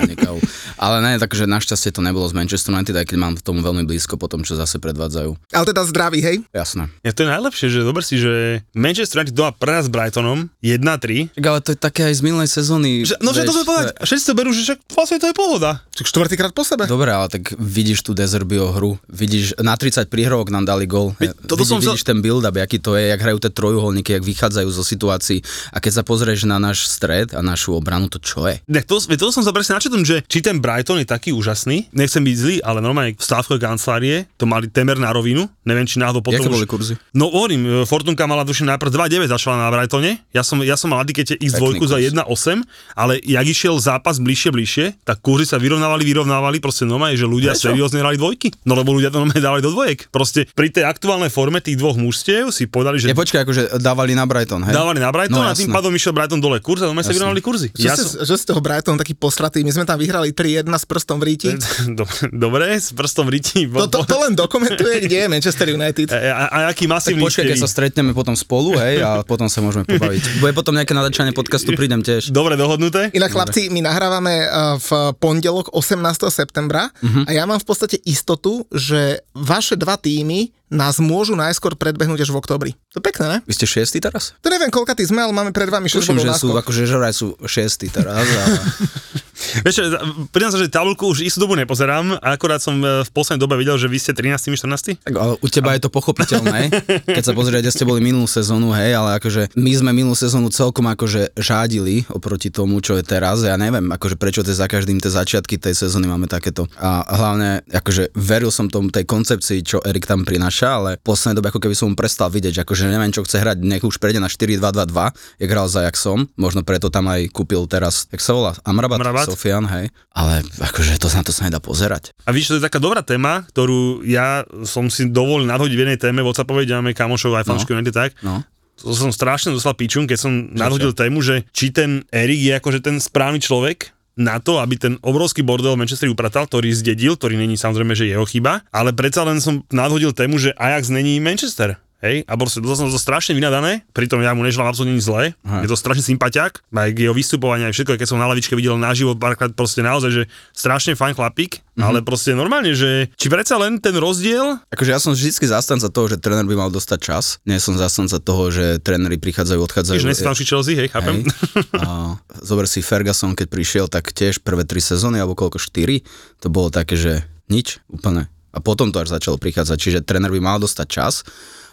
ani 0.00 0.14
kávu. 0.18 0.40
Ale 0.78 1.00
ne, 1.00 1.16
takže 1.16 1.46
našťastie 1.48 1.94
to 1.94 2.02
nebolo 2.02 2.26
z 2.28 2.34
Manchester 2.36 2.74
United, 2.74 2.94
aj 2.94 3.06
keď 3.08 3.16
mám 3.18 3.34
tomu 3.40 3.62
veľmi 3.62 3.86
blízko 3.86 4.18
po 4.18 4.26
tom, 4.26 4.42
čo 4.42 4.58
zase 4.58 4.82
predvádzajú. 4.82 5.54
Ale 5.54 5.64
teda 5.64 5.82
zdravý, 5.86 6.18
hej? 6.20 6.36
Jasné. 6.50 6.90
Je 7.06 7.12
to 7.14 7.24
je 7.24 7.28
najlepšie, 7.30 7.66
že 7.70 7.80
dober 7.86 8.02
si, 8.02 8.18
že 8.18 8.64
Manchester 8.74 9.22
United 9.22 9.34
doma 9.34 9.54
prehrá 9.54 9.80
s 9.80 9.88
Brightonom 9.88 10.50
1-3. 10.60 11.34
Tak 11.38 11.44
ale 11.44 11.58
to 11.62 11.70
je 11.72 11.78
také 11.78 12.10
aj 12.10 12.14
z 12.18 12.22
minulej 12.22 12.48
sezóny. 12.50 13.06
Že, 13.06 13.22
no, 13.22 13.30
že 13.30 13.46
to 13.46 13.54
sme 13.54 13.64
povedať, 13.64 13.86
všetci 14.02 14.24
to 14.26 14.34
berú, 14.34 14.50
že 14.50 14.62
však 14.66 14.78
vlastne 14.92 15.18
to 15.22 15.28
je 15.30 15.34
pohoda. 15.36 15.70
Čak 15.94 16.06
štvrtýkrát 16.10 16.52
po 16.52 16.66
sebe. 16.66 16.90
Dobre, 16.90 17.14
ale 17.14 17.30
tak 17.30 17.54
vidíš 17.54 18.02
tú 18.02 18.12
Dezerbio 18.24 18.72
hru, 18.72 18.96
vidíš, 19.12 19.60
na 19.60 19.76
30 19.76 20.08
príhrovok 20.08 20.48
nám 20.48 20.64
dali 20.64 20.88
gol, 20.88 21.12
toto 21.44 21.60
vidíš, 21.60 21.68
som 21.68 21.78
sa- 21.84 21.92
vidíš 21.92 22.08
ten 22.08 22.24
build-up, 22.24 22.56
aký 22.56 22.80
to 22.80 22.96
je, 22.96 23.12
jak 23.12 23.20
hrajú 23.20 23.36
tie 23.36 23.52
trojuholníky, 23.52 24.16
jak 24.16 24.24
vychádzajú 24.24 24.68
zo 24.72 24.80
situácií 24.80 25.44
a 25.68 25.78
keď 25.84 26.00
sa 26.00 26.02
pozrieš 26.02 26.48
na 26.48 26.56
náš 26.56 26.88
stred 26.88 27.36
a 27.36 27.44
našu 27.44 27.76
obranu, 27.76 28.08
to 28.08 28.16
čo 28.16 28.48
je? 28.48 28.64
Ne, 28.64 28.80
to, 28.80 28.96
to 28.96 29.28
som 29.28 29.44
sa 29.44 29.52
presne 29.52 29.76
načetom, 29.76 30.00
že 30.08 30.24
či 30.24 30.40
ten 30.40 30.56
Brighton 30.56 31.04
je 31.04 31.08
taký 31.08 31.36
úžasný, 31.36 31.92
nechcem 31.92 32.24
byť 32.24 32.36
zlý, 32.40 32.56
ale 32.64 32.80
normálne 32.80 33.12
v 33.12 33.20
stávkovej 33.20 33.60
kancelárie 33.60 34.16
to 34.40 34.48
mali 34.48 34.72
temer 34.72 34.96
na 34.96 35.12
rovinu, 35.12 35.44
neviem 35.68 35.84
či 35.84 36.00
náhodou 36.00 36.22
potom 36.22 36.40
Jaké 36.40 36.48
už... 36.48 36.54
boli 36.54 36.68
kurzy? 36.70 36.94
No 37.12 37.28
hovorím, 37.28 37.66
e, 37.66 37.70
Fortunka 37.84 38.24
mala 38.24 38.46
duším 38.46 38.70
najprv 38.72 38.88
2,9 38.88 39.28
začala 39.28 39.58
na 39.58 39.68
Brightone, 39.68 40.22
ja 40.30 40.40
som, 40.46 40.62
ja 40.62 40.78
som 40.78 40.94
mal 40.94 41.02
adikete 41.02 41.36
X2 41.36 41.76
Pekný 41.76 41.84
za 41.84 41.98
kurz. 41.98 42.56
1,8, 42.62 42.96
ale 42.96 43.20
jak 43.20 43.44
išiel 43.44 43.74
zápas 43.82 44.16
bližšie, 44.22 44.50
bližšie, 44.54 44.84
tak 45.02 45.20
kurzy 45.20 45.44
sa 45.44 45.58
vyrovnávali, 45.58 46.06
vyrovnávali, 46.06 46.62
proste 46.62 46.86
normálne, 46.86 47.18
že 47.18 47.26
ľudia 47.26 47.52
seriózne 47.58 48.03
hrali 48.04 48.20
dvojky. 48.20 48.52
No 48.68 48.76
lebo 48.76 48.92
ľudia 48.92 49.08
to 49.08 49.24
normálne 49.24 49.40
dávali 49.40 49.64
do 49.64 49.72
dvojek. 49.72 50.12
Proste 50.12 50.44
pri 50.52 50.68
tej 50.68 50.84
aktuálnej 50.84 51.32
forme 51.32 51.64
tých 51.64 51.80
dvoch 51.80 51.96
mužstiev 51.96 52.52
si 52.52 52.68
povedali, 52.68 53.00
že 53.00 53.08
Ja 53.08 53.16
počkaj, 53.16 53.48
akože 53.48 53.62
dávali 53.80 54.12
na 54.12 54.28
Brighton, 54.28 54.60
hej? 54.68 54.74
dávali 54.76 55.00
na 55.00 55.08
Brighton 55.08 55.40
no, 55.40 55.48
a 55.48 55.56
tým 55.56 55.72
jasné. 55.72 55.76
pádom 55.80 55.92
išiel 55.96 56.12
Brighton 56.12 56.40
dole 56.44 56.60
kurz 56.60 56.84
a 56.84 56.92
normálne 56.92 57.08
sa 57.08 57.16
vyrovnali 57.16 57.40
kurzy. 57.40 57.68
Že, 57.72 57.86
ja 57.88 57.94
ste, 57.96 58.04
som... 58.04 58.28
že 58.28 58.34
z 58.36 58.44
toho 58.52 58.60
Brighton 58.60 59.00
taký 59.00 59.16
postratý, 59.16 59.64
my 59.64 59.72
sme 59.72 59.84
tam 59.88 59.96
vyhrali 59.96 60.36
3-1 60.36 60.68
s 60.68 60.84
prstom 60.84 61.16
v 61.18 61.24
ríti. 61.32 61.50
Dobre, 62.44 62.76
s 62.76 62.92
prstom 62.92 63.30
v 63.30 63.40
riti. 63.40 63.64
To, 63.64 63.88
to, 63.88 64.04
to 64.04 64.16
len 64.20 64.36
dokumentuje, 64.36 65.06
kde 65.08 65.16
je 65.24 65.26
Manchester 65.30 65.66
United. 65.72 66.12
A, 66.12 66.18
a, 66.18 66.44
a 66.50 66.58
aký 66.68 66.84
Tak 66.84 66.92
masívny 67.00 67.22
počkaj, 67.24 67.44
keď 67.48 67.58
sa 67.58 67.68
stretneme 67.70 68.10
potom 68.12 68.36
spolu, 68.36 68.76
hej, 68.76 69.00
a 69.00 69.24
potom 69.24 69.48
sa 69.48 69.64
môžeme 69.64 69.88
pobaviť. 69.88 70.22
Bude 70.42 70.52
potom 70.52 70.76
nejaké 70.76 70.92
nadačanie 70.92 71.32
podcastu, 71.32 71.72
prídem 71.72 72.04
tiež. 72.04 72.34
Dobre 72.34 72.58
dohodnuté? 72.58 73.08
Inak 73.14 73.32
chlapci, 73.32 73.72
my 73.72 73.80
nahrávame 73.80 74.44
uh, 74.44 74.76
v 74.76 74.90
pondelok 75.16 75.72
18. 75.72 76.02
septembra 76.28 76.90
a 77.02 77.30
ja 77.30 77.46
mám 77.46 77.62
v 77.62 77.66
podstate 77.66 77.93
istotu, 78.02 78.66
že 78.72 79.20
vaše 79.34 79.76
dva 79.76 79.96
týmy 79.96 80.48
nás 80.72 80.96
môžu 81.02 81.36
najskôr 81.36 81.76
predbehnúť 81.76 82.24
až 82.24 82.30
v 82.32 82.40
oktobri. 82.40 82.70
To 82.96 83.00
je 83.00 83.04
pekné, 83.04 83.26
ne? 83.28 83.38
Vy 83.44 83.52
ste 83.52 83.66
šiestí 83.68 84.00
teraz? 84.00 84.32
To 84.40 84.48
neviem, 84.48 84.72
koľka 84.72 84.96
ty 84.96 85.04
sme, 85.04 85.20
ale 85.20 85.32
máme 85.36 85.52
pred 85.52 85.68
vami 85.68 85.92
6 85.92 86.00
Tuším, 86.00 86.20
že 86.20 86.30
náskok. 86.32 86.40
sú, 86.40 86.48
akože 86.56 86.80
žoraj 86.88 87.12
sú 87.14 87.28
šiestí 87.44 87.92
teraz. 87.92 88.24
A... 88.24 88.42
Vieš, 89.34 89.98
priznám 90.30 90.52
sa, 90.54 90.58
že 90.62 90.70
tabulku 90.70 91.10
už 91.10 91.26
istú 91.26 91.42
dobu 91.42 91.58
nepozerám, 91.58 92.22
a 92.22 92.38
akorát 92.38 92.62
som 92.62 92.78
e, 92.78 93.02
v 93.02 93.10
poslednej 93.10 93.42
dobe 93.42 93.58
videl, 93.58 93.74
že 93.74 93.90
vy 93.90 93.98
ste 93.98 94.14
13. 94.14 94.54
14. 94.54 95.02
Tak, 95.02 95.14
ale 95.14 95.34
u 95.42 95.48
teba 95.50 95.74
je 95.74 95.82
to 95.82 95.90
pochopiteľné, 95.90 96.70
keď 97.18 97.22
sa 97.22 97.34
pozrie, 97.34 97.58
kde 97.58 97.74
ste 97.74 97.82
boli 97.82 97.98
minulú 97.98 98.30
sezónu, 98.30 98.70
hej, 98.70 98.94
ale 98.94 99.18
akože 99.18 99.58
my 99.58 99.72
sme 99.74 99.90
minulú 99.90 100.14
sezónu 100.14 100.54
celkom 100.54 100.86
akože 100.86 101.34
žádili 101.34 102.06
oproti 102.14 102.54
tomu, 102.54 102.78
čo 102.78 102.94
je 102.94 103.02
teraz. 103.02 103.42
Ja 103.42 103.58
neviem, 103.58 103.90
akože 103.90 104.14
prečo 104.14 104.46
tie 104.46 104.54
za 104.54 104.70
každým 104.70 105.02
tie 105.02 105.10
začiatky 105.10 105.58
tej 105.58 105.74
sezóny 105.74 106.06
máme 106.06 106.30
takéto. 106.30 106.70
A 106.78 107.02
hlavne, 107.02 107.66
akože 107.74 108.14
veril 108.14 108.54
som 108.54 108.70
tomu 108.70 108.94
tej 108.94 109.02
koncepcii, 109.02 109.66
čo 109.66 109.82
Erik 109.82 110.06
tam 110.06 110.22
prináša, 110.22 110.53
ale 110.62 111.00
v 111.00 111.02
poslednej 111.02 111.42
dobe 111.42 111.50
ako 111.50 111.58
keby 111.58 111.74
som 111.74 111.90
mu 111.90 111.96
prestal 111.98 112.30
vidieť, 112.30 112.60
že 112.60 112.62
akože 112.62 112.86
neviem, 112.86 113.10
čo 113.10 113.26
chce 113.26 113.42
hrať, 113.42 113.58
nech 113.64 113.82
už 113.82 113.98
prejde 113.98 114.22
na 114.22 114.30
4-2-2-2, 114.30 115.40
jak 115.42 115.48
hral 115.50 115.66
za 115.66 115.82
Jaxom, 115.88 116.30
možno 116.38 116.62
preto 116.62 116.92
tam 116.92 117.10
aj 117.10 117.32
kúpil 117.34 117.66
teraz, 117.66 118.06
jak 118.12 118.22
sa 118.22 118.36
volá, 118.36 118.52
Amrabat, 118.62 119.00
Amrabat? 119.00 119.26
Sofian, 119.26 119.66
hej. 119.66 119.90
Ale 120.14 120.46
akože 120.62 121.00
to 121.00 121.10
na 121.10 121.24
to 121.24 121.32
sa 121.32 121.48
nedá 121.48 121.58
pozerať. 121.58 122.14
A 122.28 122.30
víš, 122.30 122.52
to 122.52 122.60
je 122.60 122.62
taká 122.62 122.78
dobrá 122.78 123.00
téma, 123.00 123.42
ktorú 123.50 124.04
ja 124.04 124.44
som 124.62 124.86
si 124.92 125.08
dovolil 125.08 125.48
nadhodiť 125.48 125.74
v 125.74 125.82
jednej 125.82 125.98
téme, 125.98 126.20
WhatsAppovej 126.20 126.70
máme 126.76 126.92
kamošov 126.92 127.40
aj 127.40 127.48
fanšky, 127.48 127.72
no. 127.72 127.88
tak. 127.88 128.12
No. 128.20 128.44
To 128.82 128.90
som 128.90 129.14
strašne 129.14 129.54
dostal 129.54 129.78
pičun, 129.78 130.10
keď 130.10 130.18
som 130.18 130.50
nadhodil 130.50 130.90
tému, 130.90 131.22
že 131.22 131.46
či 131.54 131.70
ten 131.70 132.02
Erik 132.10 132.42
je 132.42 132.52
akože 132.58 132.82
ten 132.82 132.98
správny 132.98 133.38
človek, 133.38 133.93
na 134.14 134.38
to, 134.38 134.62
aby 134.62 134.78
ten 134.78 134.94
obrovský 135.02 135.42
bordel 135.42 135.74
Manchester 135.74 136.10
upratal, 136.10 136.46
ktorý 136.46 136.70
zdedil, 136.70 137.18
ktorý 137.18 137.34
není 137.34 137.58
samozrejme, 137.58 137.98
že 137.98 138.10
jeho 138.10 138.22
chyba, 138.26 138.62
ale 138.70 138.94
predsa 138.94 139.26
len 139.26 139.42
som 139.42 139.66
nadhodil 139.70 140.14
tému, 140.14 140.38
že 140.38 140.54
Ajax 140.54 140.90
není 140.90 141.18
Manchester. 141.18 141.78
Hej, 142.04 142.16
a 142.22 142.32
proste 142.36 142.60
dostal 142.60 142.86
som 142.86 142.92
to 142.92 143.00
strašne 143.00 143.32
vynadané, 143.32 143.82
pritom 143.90 144.20
ja 144.20 144.30
mu 144.30 144.44
neželám 144.44 144.68
absolútne 144.68 144.94
nič 144.94 145.04
zlé, 145.04 145.32
je 145.42 145.66
to 145.66 145.74
strašne 145.74 146.04
sympatiak, 146.04 146.60
aj 146.68 146.92
jeho 146.92 147.10
vystupovanie, 147.10 147.64
aj 147.64 147.74
všetko, 147.74 147.96
keď 147.96 148.06
som 148.06 148.20
na 148.20 148.28
lavičke 148.28 148.52
videl 148.52 148.76
naživo 148.76 149.14
párkrát 149.14 149.50
proste 149.50 149.80
naozaj, 149.80 150.10
že 150.12 150.22
strašne 150.52 150.92
fajn 150.92 151.14
chlapík, 151.14 151.64
Mhm. 151.74 151.82
ale 151.82 151.98
proste 152.00 152.30
normálne, 152.32 152.70
že 152.70 153.10
či 153.16 153.26
predsa 153.26 153.58
len 153.58 153.82
ten 153.82 153.96
rozdiel, 153.96 154.62
Akože 154.68 154.90
ja 154.90 155.00
som 155.00 155.10
vždy 155.10 155.42
zastanca 155.42 155.88
toho, 155.88 156.06
že 156.06 156.16
tréner 156.16 156.44
by 156.44 156.54
mal 156.54 156.70
dostať 156.70 156.98
čas. 157.00 157.24
Nie 157.42 157.58
som 157.58 157.74
zastanca 157.74 158.18
toho, 158.18 158.46
že 158.48 158.78
tréneri 158.78 159.18
prichádzajú, 159.18 159.58
odchádzajú. 159.60 159.98
že 159.98 160.06
nesfanší 160.06 160.44
Chelsea, 160.44 160.76
hej, 160.76 160.86
chápem. 160.86 161.26
Hej. 161.26 161.34
A 161.82 162.14
zober 162.38 162.66
si 162.66 162.78
Ferguson, 162.78 163.32
keď 163.32 163.46
prišiel, 163.48 163.86
tak 163.88 164.10
tiež 164.10 164.38
prvé 164.38 164.62
tri 164.62 164.78
sezóny, 164.78 165.18
alebo 165.18 165.34
koľko, 165.34 165.58
štyri, 165.58 166.06
to 166.38 166.46
bolo 166.46 166.70
také, 166.70 166.94
že 166.94 167.26
nič, 167.50 167.82
úplne. 167.90 168.30
A 168.54 168.62
potom 168.62 168.94
to 168.94 169.02
až 169.02 169.10
začalo 169.10 169.34
prichádzať, 169.34 169.74
čiže 169.74 169.98
tréner 170.00 170.30
by 170.30 170.38
mal 170.38 170.58
dostať 170.58 170.86
čas, 170.86 171.26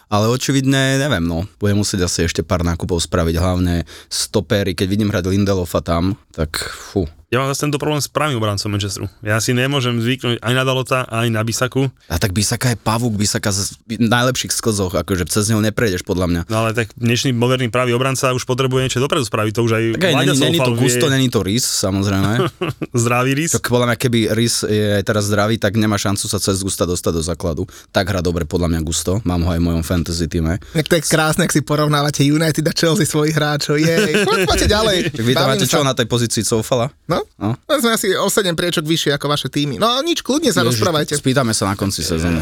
ale 0.08 0.26
očividne, 0.30 0.98
neviem, 0.98 1.22
no, 1.22 1.46
budem 1.62 1.78
musieť 1.78 2.06
asi 2.08 2.26
ešte 2.26 2.42
pár 2.42 2.66
nákupov 2.66 2.98
spraviť, 3.02 3.34
hlavne 3.38 3.86
stopery, 4.10 4.74
keď 4.74 4.86
vidím 4.88 5.10
hrať 5.12 5.30
Lindelofa 5.30 5.84
tam, 5.84 6.18
tak 6.34 6.58
fú. 6.58 7.06
Ja 7.32 7.40
mám 7.40 7.48
zase 7.48 7.64
tento 7.64 7.80
problém 7.80 7.96
s 7.96 8.12
pravým 8.12 8.36
obrancom 8.36 8.68
Manchesteru. 8.68 9.08
Ja 9.24 9.40
si 9.40 9.56
nemôžem 9.56 9.96
zvyknúť 9.96 10.44
ani 10.44 10.52
na 10.52 10.68
Dalota, 10.68 11.08
ani 11.08 11.32
na 11.32 11.40
Bisaku. 11.40 11.88
A 12.04 12.20
tak 12.20 12.36
Bisaka 12.36 12.68
je 12.68 12.76
pavúk, 12.76 13.16
Bisaka 13.16 13.48
z 13.48 13.72
najlepších 13.88 14.52
sklzoch, 14.52 14.92
akože 14.92 15.24
cez 15.32 15.48
neho 15.48 15.64
neprejdeš 15.64 16.04
podľa 16.04 16.28
mňa. 16.28 16.40
No 16.52 16.60
ale 16.60 16.76
tak 16.76 16.92
dnešný 16.92 17.32
moderný 17.32 17.72
pravý 17.72 17.96
obranca 17.96 18.36
už 18.36 18.44
potrebuje 18.44 18.84
niečo 18.84 19.00
dopredu 19.00 19.24
spraviť, 19.24 19.52
to 19.56 19.64
už 19.64 19.72
aj 19.72 19.84
Tak 19.96 20.04
aj 20.12 20.14
není, 20.28 20.36
není 20.44 20.60
to 20.60 20.76
vie. 20.76 20.80
gusto, 20.84 21.04
není 21.08 21.28
to 21.32 21.40
rys, 21.40 21.64
samozrejme. 21.64 22.52
Zdravý 23.00 23.32
rys. 23.32 23.56
Tak 23.56 23.64
podľa 23.64 23.86
mňa, 23.88 23.96
keby 23.96 24.18
Rys 24.36 24.68
je 24.68 25.00
aj 25.00 25.04
teraz 25.08 25.24
zdravý, 25.24 25.56
tak 25.56 25.80
nemá 25.80 25.96
šancu 25.96 26.28
sa 26.28 26.36
cez 26.36 26.60
Gusta 26.60 26.84
dostať 26.84 27.12
do 27.16 27.24
základu. 27.24 27.64
Tak 27.96 28.12
hrá 28.12 28.20
dobre 28.20 28.44
podľa 28.44 28.76
mňa 28.76 28.80
Gusto, 28.84 29.24
mám 29.24 29.40
ho 29.40 29.56
aj 29.56 29.56
v 29.56 29.72
mojom 29.72 29.80
fantasy 29.80 30.28
týme. 30.28 30.60
Tak 30.76 30.84
to 30.84 31.00
je 31.00 31.02
krásne, 31.08 31.48
ak 31.48 31.52
si 31.56 31.64
porovnávate 31.64 32.28
United 32.28 32.60
a 32.68 32.76
Chelsea 32.76 33.08
svojich 33.08 33.32
hráčov. 33.32 33.80
Jej, 33.80 34.20
poď- 34.28 34.44
poďte 34.44 34.68
ďalej. 34.68 34.96
Vy 35.26 35.32
tam 35.32 35.48
máte 35.48 35.64
čo 35.64 35.80
na 35.80 35.96
tej 35.96 36.04
pozícii 36.04 36.44
Soufala? 36.44 36.92
No? 37.08 37.21
No. 37.38 37.56
no? 37.56 37.72
sme 37.80 37.90
asi 37.94 38.14
o 38.14 38.28
7 38.30 38.54
priečok 38.54 38.86
vyššie 38.86 39.16
ako 39.16 39.26
vaše 39.26 39.48
týmy. 39.50 39.78
No 39.80 39.98
nič, 40.04 40.22
kľudne 40.22 40.54
sa 40.54 40.62
rozprávajte. 40.62 41.18
Spýtame 41.18 41.56
sa 41.56 41.70
na 41.70 41.74
konci 41.74 42.04
sezóny. 42.04 42.38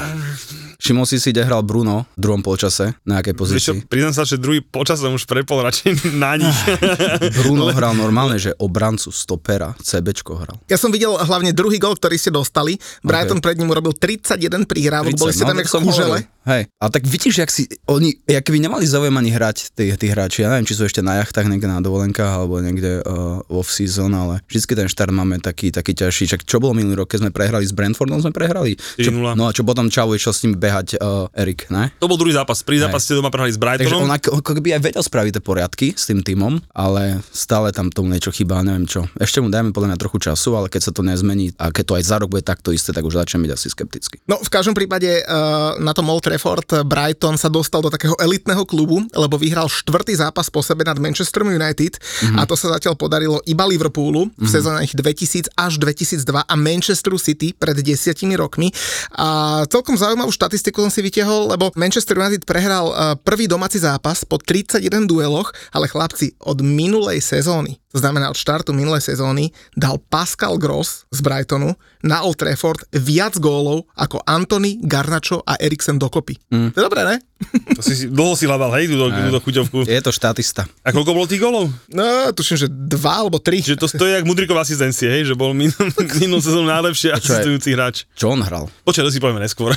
Všimol 0.80 1.04
si 1.04 1.20
si, 1.20 1.28
kde 1.37 1.44
hral 1.44 1.60
Bruno 1.60 2.08
v 2.16 2.20
druhom 2.25 2.40
polčase, 2.40 2.96
na 3.04 3.20
akej 3.20 3.37
pozícii? 3.37 3.84
priznám 3.84 4.16
sa, 4.16 4.25
že 4.25 4.40
druhý 4.40 4.64
počas 4.64 4.96
som 4.96 5.12
už 5.12 5.28
prepol 5.28 5.60
radšej 5.60 6.16
na 6.16 6.40
nich. 6.40 6.56
Bruno 7.44 7.68
hral 7.68 7.92
normálne, 7.92 8.40
že 8.40 8.56
obrancu, 8.56 9.12
stopera, 9.12 9.76
CBčko 9.76 10.32
hral. 10.40 10.56
Ja 10.72 10.80
som 10.80 10.88
videl 10.88 11.12
hlavne 11.12 11.52
druhý 11.52 11.76
gol, 11.76 11.92
ktorý 12.00 12.16
ste 12.16 12.32
dostali. 12.32 12.80
Brighton 13.04 13.44
pred 13.44 13.60
ním 13.60 13.68
urobil 13.68 13.92
31 13.92 14.64
prihrávok, 14.64 15.20
boli 15.20 15.37
ste 15.37 15.44
tam 15.44 15.52
no, 15.52 15.60
tak 15.60 15.68
ako 15.68 15.75
som 15.76 15.84
kužele. 15.84 16.18
hovoril. 16.25 16.38
Hej, 16.40 16.72
a 16.80 16.88
tak 16.88 17.04
vidíš, 17.04 17.34
jak 17.37 17.50
si, 17.52 17.68
oni, 17.84 18.16
jak 18.25 18.49
by 18.49 18.56
nemali 18.56 18.88
záujem 18.88 19.12
ani 19.12 19.28
hrať 19.28 19.76
tí, 19.76 19.92
tí 19.92 20.06
hráči, 20.08 20.40
ja 20.40 20.49
neviem, 20.49 20.64
či 20.64 20.72
sú 20.72 20.88
ešte 20.88 21.04
na 21.04 21.20
jachtách 21.20 21.44
niekde 21.52 21.68
na 21.68 21.84
dovolenkách 21.84 22.32
alebo 22.32 22.64
niekde 22.64 23.04
uh, 23.04 23.44
off-season, 23.52 24.08
ale 24.16 24.40
vždycky 24.49 24.72
ten 24.72 24.88
štart 24.88 25.12
máme 25.12 25.37
taký, 25.44 25.68
taký 25.68 25.92
ťažší. 25.92 26.32
Čak 26.32 26.49
čo 26.49 26.56
bolo 26.56 26.72
minulý 26.72 27.04
rok, 27.04 27.12
keď 27.12 27.28
sme 27.28 27.30
prehrali 27.37 27.68
s 27.68 27.76
Brentfordom, 27.76 28.25
sme 28.25 28.32
prehrali. 28.32 28.80
Čo, 28.96 29.12
4:0. 29.12 29.37
no 29.37 29.44
a 29.46 29.52
čo 29.52 29.68
potom 29.68 29.92
Čavo 29.92 30.16
išiel 30.16 30.32
s 30.32 30.40
ním 30.49 30.56
behať 30.56 30.69
uh, 30.72 31.26
Erik, 31.34 31.66
ne? 31.68 31.90
To 31.98 32.06
bol 32.06 32.16
druhý 32.16 32.32
zápas. 32.34 32.62
Prvý 32.62 32.78
zápas 32.78 33.02
ste 33.02 33.18
doma 33.18 33.28
prehrali 33.28 33.50
s 33.50 33.58
Takže 33.58 33.90
Brightonom. 33.90 34.06
on 34.06 34.14
ako, 34.14 34.54
keby 34.54 34.78
aj 34.78 34.82
vedel 34.86 35.02
spraviť 35.02 35.32
tie 35.36 35.42
poriadky 35.42 35.86
s 35.98 36.06
tým 36.06 36.22
týmom, 36.22 36.62
ale 36.72 37.18
stále 37.34 37.74
tam 37.74 37.90
tomu 37.90 38.10
niečo 38.14 38.30
chýba, 38.30 38.62
neviem 38.62 38.86
čo. 38.86 39.06
Ešte 39.18 39.42
mu 39.42 39.50
dajme 39.50 39.74
podľa 39.74 39.94
mňa 39.94 39.98
trochu 39.98 40.18
času, 40.22 40.54
ale 40.54 40.70
keď 40.70 40.90
sa 40.90 40.92
to 40.94 41.02
nezmení 41.02 41.52
a 41.58 41.74
keď 41.74 41.84
to 41.84 41.94
aj 41.98 42.04
za 42.06 42.16
rok 42.22 42.30
bude 42.30 42.46
takto 42.46 42.70
isté, 42.70 42.94
tak 42.94 43.02
už 43.02 43.18
začnem 43.18 43.46
byť 43.46 43.52
asi 43.52 43.66
skeptický. 43.72 44.16
No 44.30 44.38
v 44.38 44.50
každom 44.50 44.72
prípade 44.76 45.26
uh, 45.26 45.76
na 45.82 45.90
tom 45.96 46.06
Old 46.08 46.22
Trafford 46.24 46.68
uh, 46.72 46.86
Brighton 46.86 47.34
sa 47.34 47.50
dostal 47.50 47.82
do 47.82 47.90
takého 47.90 48.14
elitného 48.20 48.62
klubu, 48.62 49.02
lebo 49.12 49.34
vyhral 49.40 49.66
štvrtý 49.66 50.14
zápas 50.20 50.46
po 50.52 50.60
sebe 50.60 50.84
nad 50.86 51.00
Manchester 51.00 51.42
United 51.42 51.98
mm-hmm. 51.98 52.38
a 52.38 52.46
to 52.46 52.54
sa 52.54 52.76
zatiaľ 52.76 52.94
podarilo 52.94 53.40
iba 53.48 53.64
Liverpoolu 53.66 54.28
v 54.36 54.48
sezónach 54.48 54.86
2000 54.86 55.50
až 55.56 55.72
2002 55.80 56.44
a 56.44 56.54
Manchesteru 56.54 57.16
City 57.16 57.56
pred 57.56 57.80
desiatimi 57.80 58.36
rokmi. 58.36 58.68
A 59.16 59.62
celkom 59.66 59.96
zaujímavú 59.96 60.28
štatistiku 60.28 60.59
som 60.60 60.92
si 60.92 61.00
vytiahol, 61.00 61.56
lebo 61.56 61.72
Manchester 61.72 62.20
United 62.20 62.44
prehral 62.44 62.92
uh, 62.92 63.16
prvý 63.16 63.48
domáci 63.48 63.80
zápas 63.80 64.28
po 64.28 64.36
31 64.36 65.08
dueloch, 65.08 65.48
ale 65.72 65.88
chlapci 65.88 66.36
od 66.44 66.60
minulej 66.60 67.24
sezóny 67.24 67.79
to 67.90 67.99
znamená 67.99 68.30
od 68.30 68.38
štartu 68.38 68.70
minulej 68.70 69.02
sezóny, 69.02 69.50
dal 69.75 69.99
Pascal 69.99 70.56
Gross 70.56 71.04
z 71.11 71.20
Brightonu 71.20 71.75
na 72.00 72.23
Old 72.23 72.38
Trafford 72.38 72.87
viac 72.94 73.37
gólov 73.37 73.85
ako 73.92 74.23
Anthony, 74.25 74.80
Garnacho 74.80 75.42
a 75.44 75.59
Eriksen 75.59 75.99
dokopy. 75.99 76.38
Mm. 76.49 76.70
To 76.73 76.76
je 76.80 76.85
dobré, 76.87 77.02
ne? 77.04 77.16
To 77.76 77.80
si, 77.80 78.04
dlho 78.12 78.37
si 78.37 78.44
hľadal, 78.44 78.68
hej, 78.76 78.92
túto, 78.92 79.09
túto 79.09 79.40
chuťovku. 79.40 79.78
Je 79.88 80.00
to 80.04 80.12
štatista. 80.12 80.68
A 80.85 80.92
koľko 80.92 81.16
bolo 81.16 81.25
tých 81.25 81.40
golov? 81.40 81.73
No, 81.88 82.28
tuším, 82.37 82.56
že 82.61 82.68
dva 82.68 83.25
alebo 83.25 83.40
tri. 83.40 83.64
Že 83.64 83.80
to 83.80 83.88
stojí 83.88 84.12
jak 84.12 84.28
Mudrikov 84.28 84.61
asistencie, 84.61 85.09
hej, 85.09 85.25
že 85.25 85.35
bol 85.35 85.56
min, 85.56 85.73
minulú 86.20 86.44
sezónu 86.44 86.68
najlepší 86.68 87.16
asistujúci 87.16 87.73
hráč. 87.73 88.04
Čo 88.12 88.37
on 88.37 88.44
hral? 88.44 88.68
Počkaj, 88.85 89.04
to 89.09 89.12
si 89.12 89.20
povieme 89.25 89.40
neskôr. 89.40 89.73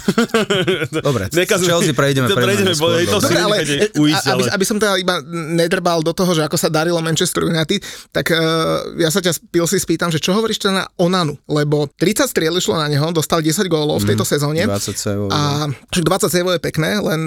Dobre, 0.91 1.32
Nekazme- 1.32 1.72
Chelsea 1.72 1.96
prejdeme- 1.96 2.27
to 2.27 2.36
prejdeme 2.36 2.67
prejdeme, 2.67 2.72
neskôr, 2.75 2.91
bo- 2.93 3.00
to 3.00 3.17
dobre. 3.20 3.27
si 3.27 3.34
Dobre, 3.34 3.39
ale 3.39 3.55
e, 3.63 4.12
aby, 4.27 4.43
ale... 4.43 4.51
aby 4.60 4.65
som 4.67 4.77
teda 4.77 4.93
iba 5.00 5.15
nedrbal 5.55 6.03
do 6.03 6.12
toho, 6.12 6.36
že 6.36 6.43
ako 6.43 6.58
sa 6.60 6.67
darilo 6.67 7.00
Manchester 7.00 7.48
United, 7.48 7.79
tak 8.12 8.33
uh, 8.33 8.83
ja 9.00 9.07
sa 9.13 9.24
ťa 9.24 9.31
spil 9.38 9.65
si 9.69 9.77
spýtam, 9.79 10.10
že 10.10 10.19
čo 10.19 10.36
hovoríš 10.36 10.65
teda 10.65 10.83
na 10.83 10.86
Onanu, 11.00 11.38
lebo 11.48 11.88
30 11.95 12.27
striel 12.27 12.55
išlo 12.57 12.75
na 12.75 12.89
neho, 12.89 13.05
dostal 13.15 13.39
10 13.39 13.63
gólov 13.69 14.03
v 14.03 14.13
tejto 14.13 14.25
sezóne. 14.27 14.65
20 14.65 14.98
sevov. 14.98 15.27
A 15.31 15.69
však 15.93 16.03
20 16.03 16.36
sevov 16.36 16.51
je 16.57 16.62
pekné, 16.62 17.00
len 17.00 17.19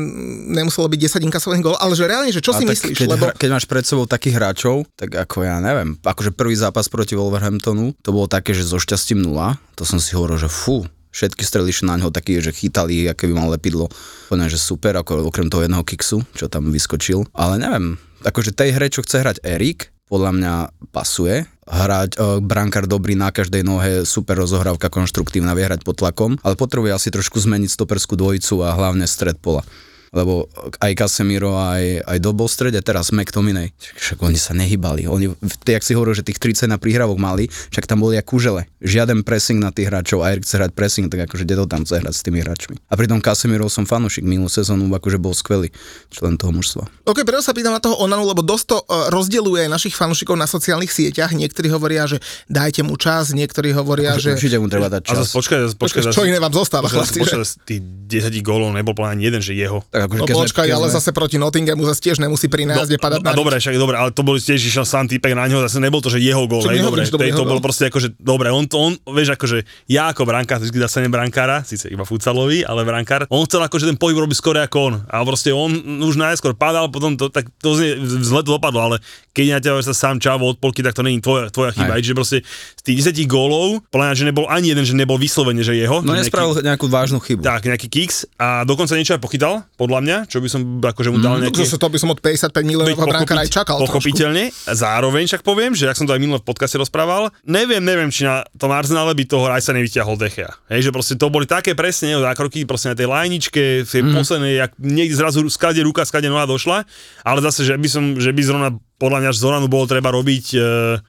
nemuselo 0.53 0.91
byť 0.91 1.21
10 1.23 1.29
inkasovaných 1.31 1.65
gólov, 1.65 1.79
ale 1.81 1.93
že 1.95 2.05
reálne, 2.05 2.31
že 2.35 2.43
čo 2.45 2.53
A 2.53 2.61
si 2.61 2.65
myslíš? 2.69 2.97
Keď, 3.07 3.09
Lebo 3.09 3.31
hra, 3.31 3.35
keď 3.39 3.49
máš 3.55 3.67
pred 3.71 3.85
sebou 3.87 4.05
takých 4.05 4.37
hráčov, 4.37 4.85
tak 4.99 5.15
ako 5.15 5.47
ja 5.47 5.63
neviem, 5.63 5.97
akože 6.03 6.35
prvý 6.35 6.59
zápas 6.59 6.91
proti 6.91 7.17
Wolverhamptonu, 7.17 7.95
to 8.03 8.11
bolo 8.13 8.27
také, 8.27 8.53
že 8.53 8.67
so 8.67 8.77
šťastím 8.77 9.23
nula, 9.23 9.57
to 9.79 9.87
som 9.87 10.03
si 10.03 10.13
hovoril, 10.13 10.37
že 10.41 10.51
fú, 10.51 10.85
všetky 11.17 11.43
strely 11.49 11.73
išli 11.73 11.89
na 11.89 11.97
ňo 11.97 12.13
taký, 12.13 12.37
že 12.45 12.53
chytali, 12.53 13.09
aké 13.09 13.25
by 13.25 13.35
mal 13.41 13.49
lepidlo. 13.57 13.89
Povedal, 14.29 14.53
že 14.53 14.61
super, 14.61 14.93
ako 15.01 15.25
okrem 15.33 15.49
toho 15.49 15.65
jedného 15.65 15.81
kiksu, 15.81 16.21
čo 16.37 16.53
tam 16.53 16.69
vyskočil. 16.69 17.25
Ale 17.33 17.57
neviem, 17.57 17.97
akože 18.21 18.53
tej 18.53 18.77
hre, 18.77 18.93
čo 18.93 19.01
chce 19.01 19.25
hrať 19.25 19.41
Erik, 19.41 19.96
podľa 20.07 20.33
mňa 20.35 20.55
pasuje. 20.95 21.47
Hrať 21.67 22.11
e, 22.15 22.19
brankár 22.43 22.87
dobrý 22.87 23.19
na 23.19 23.35
každej 23.35 23.67
nohe, 23.67 23.93
super 24.07 24.39
rozohrávka, 24.39 24.87
konštruktívna, 24.87 25.59
vie 25.59 25.67
hrať 25.67 25.83
pod 25.83 25.99
tlakom, 25.99 26.39
ale 26.47 26.55
potrebuje 26.55 26.95
asi 26.95 27.09
trošku 27.11 27.43
zmeniť 27.43 27.71
stoperskú 27.71 28.15
dvojicu 28.15 28.63
a 28.63 28.75
hlavne 28.79 29.05
stred 29.11 29.39
pola 29.43 29.67
lebo 30.11 30.47
aj 30.83 30.93
Casemiro, 30.99 31.57
aj, 31.57 32.07
aj 32.07 32.19
Dobo 32.23 32.47
v 32.47 32.53
strede, 32.53 32.81
teraz 32.83 33.15
McTominay, 33.15 33.71
však 33.77 34.19
oni 34.23 34.39
sa 34.39 34.53
nehybali. 34.55 35.07
Oni, 35.07 35.33
jak 35.67 35.83
si 35.83 35.95
hovoril, 35.95 36.15
že 36.15 36.27
tých 36.27 36.39
30 36.39 36.71
na 36.71 36.79
príhravok 36.79 37.19
mali, 37.19 37.49
však 37.73 37.87
tam 37.87 38.03
boli 38.03 38.19
jak 38.19 38.27
kužele. 38.27 38.67
Žiaden 38.83 39.23
pressing 39.23 39.59
na 39.63 39.71
tých 39.71 39.91
hráčov, 39.91 40.23
a 40.23 40.35
Erik 40.35 40.47
chce 40.47 40.59
hrať 40.59 40.73
pressing, 40.75 41.07
tak 41.11 41.27
akože 41.31 41.47
kde 41.47 41.55
to 41.59 41.65
tam 41.67 41.83
chce 41.87 42.03
hrať 42.03 42.15
s 42.15 42.23
tými 42.23 42.39
hráčmi. 42.43 42.77
A 42.91 42.95
pritom 42.99 43.19
Casemiro 43.23 43.67
som 43.71 43.87
fanúšik, 43.87 44.27
minulú 44.27 44.51
sezónu 44.51 44.89
akože 44.91 45.19
bol 45.21 45.35
skvelý 45.37 45.69
člen 46.11 46.41
toho 46.41 46.51
mužstva. 46.51 46.87
Ok, 47.07 47.23
preto 47.23 47.43
sa 47.45 47.53
pýtam 47.53 47.75
na 47.75 47.83
toho 47.83 47.99
Onanu, 48.01 48.27
lebo 48.27 48.43
dosť 48.43 48.65
to 48.67 48.79
uh, 48.83 49.09
rozdeluje 49.13 49.67
aj 49.67 49.71
našich 49.71 49.95
fanúšikov 49.95 50.35
na 50.35 50.49
sociálnych 50.49 50.91
sieťach. 50.91 51.35
Niektorí 51.37 51.69
hovoria, 51.71 52.09
že 52.09 52.19
dajte 52.49 52.83
mu 52.83 52.97
čas, 52.97 53.37
niektorí 53.37 53.71
hovoria, 53.77 54.17
že... 54.17 54.35
Určite 54.35 54.59
mu 54.59 54.67
treba 54.67 54.89
dať 54.91 55.03
A 55.07 55.09
čas. 55.13 55.17
zase 55.27 55.33
počkaj, 55.37 55.59
zase 55.71 55.77
počkaj. 55.77 56.03
Počkaj, 56.07 56.17
čo 56.17 56.27
iné 56.27 56.39
vám 56.41 56.55
zostáva, 56.55 56.89
Počkaj, 56.89 56.99
chlapci, 56.99 57.19
počkaj, 57.23 57.41
zase 57.43 57.55
tých 57.63 57.81
10 58.09 58.47
gólov 58.47 58.71
nebol 58.75 58.95
plán 58.95 59.19
ani 59.19 59.29
jeden, 59.29 59.43
že 59.43 59.53
jeho. 59.55 59.83
Tak 59.97 60.13
akože 60.13 60.21
No 60.21 60.27
keď 60.29 60.35
sme- 60.37 60.45
počkaj, 60.45 60.67
keď 60.69 60.77
ale 60.77 60.87
sme- 60.87 60.97
zase 61.01 61.11
proti 61.17 61.37
Nottinghamu 61.41 61.83
zase 61.89 62.01
tiež 62.05 62.17
nemusí 62.21 62.53
pri 62.53 62.69
názde 62.69 63.01
padať 63.01 63.25
No, 63.25 63.25
a 63.25 63.33
na 63.33 63.39
dobre, 63.41 63.57
však 63.57 63.81
dobre, 63.81 63.97
ale 63.97 64.13
to 64.13 64.21
bol 64.21 64.37
tiež 64.37 64.61
išiel 64.61 64.85
sám 64.85 65.09
týpek 65.09 65.33
na 65.33 65.49
ňo, 65.49 65.65
zase 65.65 65.81
nebol 65.81 66.05
to, 66.05 66.13
že 66.13 66.21
jeho 66.21 66.45
gól, 66.45 66.61
hej, 66.69 66.85
dobre, 66.85 67.09
že 67.09 67.17
to 67.17 67.17
to 67.17 67.45
bol 67.49 67.61
proste 67.65 67.89
akože, 67.89 68.21
dobre, 68.21 68.53
on 68.53 68.69
to, 68.69 68.77
on, 68.77 68.93
vieš, 69.09 69.33
akože, 69.33 69.65
ja 69.89 70.13
ako 70.13 70.29
brankár, 70.29 70.61
vždy 70.61 70.77
zase 70.85 71.01
brankára, 71.09 71.65
síce 71.65 71.89
iba 71.89 72.05
futsalový, 72.05 72.61
ale 72.69 72.85
brankár, 72.85 73.25
on 73.33 73.49
chcel 73.49 73.65
akože 73.65 73.89
ten 73.89 73.97
pohyb 73.97 74.21
robiť 74.21 74.37
skôr 74.37 74.61
ako 74.61 74.79
on. 74.85 74.95
A 75.09 75.25
proste 75.25 75.49
on 75.57 75.73
už 76.05 76.21
najskôr 76.21 76.53
padal, 76.53 76.93
potom 76.93 77.17
to, 77.17 77.33
tak 77.33 77.49
to 77.57 77.73
znie, 77.73 77.97
zle 78.21 78.45
to 78.45 78.53
dopadlo, 78.61 78.93
ale 78.93 78.97
keď 79.33 79.45
na 79.49 79.59
ťa 79.61 79.71
sa 79.85 79.95
sám 79.97 80.21
čavo 80.21 80.49
od 80.49 80.61
polky, 80.61 80.81
tak 80.85 80.93
to 80.93 81.01
není 81.01 81.21
tvoja, 81.21 81.49
tvoja 81.49 81.73
chyba. 81.73 81.97
Aj. 81.97 82.01
Čiže 82.03 82.17
proste 82.17 82.39
z 82.77 82.83
tých 82.83 82.99
10 83.13 83.25
gólov, 83.29 83.85
podľa 83.93 84.13
mňa, 84.13 84.17
že 84.17 84.25
nebol 84.25 84.45
ani 84.49 84.73
jeden, 84.73 84.85
že 84.85 84.97
nebol 84.97 85.21
vyslovene, 85.21 85.61
že 85.61 85.77
jeho. 85.77 86.01
No 86.01 86.17
že 86.17 86.25
nespravil 86.27 86.57
nejakú 86.65 86.89
vážnu 86.89 87.21
chybu. 87.21 87.45
tak, 87.45 87.69
nejaký 87.69 87.87
kicks 87.87 88.25
a 88.41 88.65
dokonca 88.65 88.97
niečo 88.97 89.13
aj 89.13 89.21
pochytal, 89.21 89.63
podľa 89.87 90.03
mňa, 90.03 90.17
čo 90.27 90.43
by 90.43 90.49
som 90.51 90.61
akože 90.83 91.09
mu 91.15 91.23
dal 91.23 91.39
nejaký... 91.39 91.63
Zase 91.63 91.79
to 91.79 91.87
by 91.87 91.99
som 92.03 92.11
od 92.11 92.19
55 92.19 92.51
miliónového 92.67 93.07
brankára 93.07 93.47
aj 93.47 93.51
čakal 93.55 93.79
trošku. 93.79 94.03
Pochopiteľne. 94.03 94.51
Zároveň 94.67 95.31
však 95.31 95.47
poviem, 95.47 95.79
že 95.79 95.87
ak 95.87 95.95
som 95.95 96.11
to 96.11 96.13
aj 96.13 96.19
minulé 96.19 96.43
v 96.43 96.47
podcaste 96.51 96.75
rozprával, 96.75 97.31
neviem, 97.47 97.79
neviem, 97.79 98.11
či 98.11 98.27
na 98.27 98.43
tom 98.59 98.75
Arsenale 98.75 99.15
by 99.15 99.25
toho 99.31 99.47
aj 99.47 99.63
sa 99.63 99.71
nevyťahol 99.79 100.19
Dechea. 100.19 100.51
Hej, 100.67 100.91
že 100.91 100.91
proste 100.91 101.15
to 101.15 101.31
boli 101.31 101.47
také 101.47 101.79
presne 101.79 102.19
jeho 102.19 102.27
zákroky, 102.27 102.67
proste 102.67 102.91
na 102.91 102.99
tej 102.99 103.07
lajničke, 103.07 103.87
v 103.87 103.91
tej 103.95 104.03
mm. 104.03 104.13
poslednej, 104.19 104.53
jak 104.59 104.71
niekde 104.83 105.15
zrazu 105.15 105.47
skade 105.47 105.79
ruka, 105.87 106.03
skade 106.03 106.27
noha 106.27 106.51
došla, 106.51 106.83
ale 107.23 107.39
zase, 107.47 107.63
že 107.63 107.79
by 107.79 107.89
som, 107.89 108.05
že 108.19 108.35
by 108.35 108.43
zrovna 108.43 108.75
podľa 108.97 109.29
mňa 109.29 109.31
z 109.37 109.39
Zoranu 109.39 109.69
bolo 109.69 109.85
treba 109.85 110.09
robiť 110.09 110.47
e, 110.57 110.59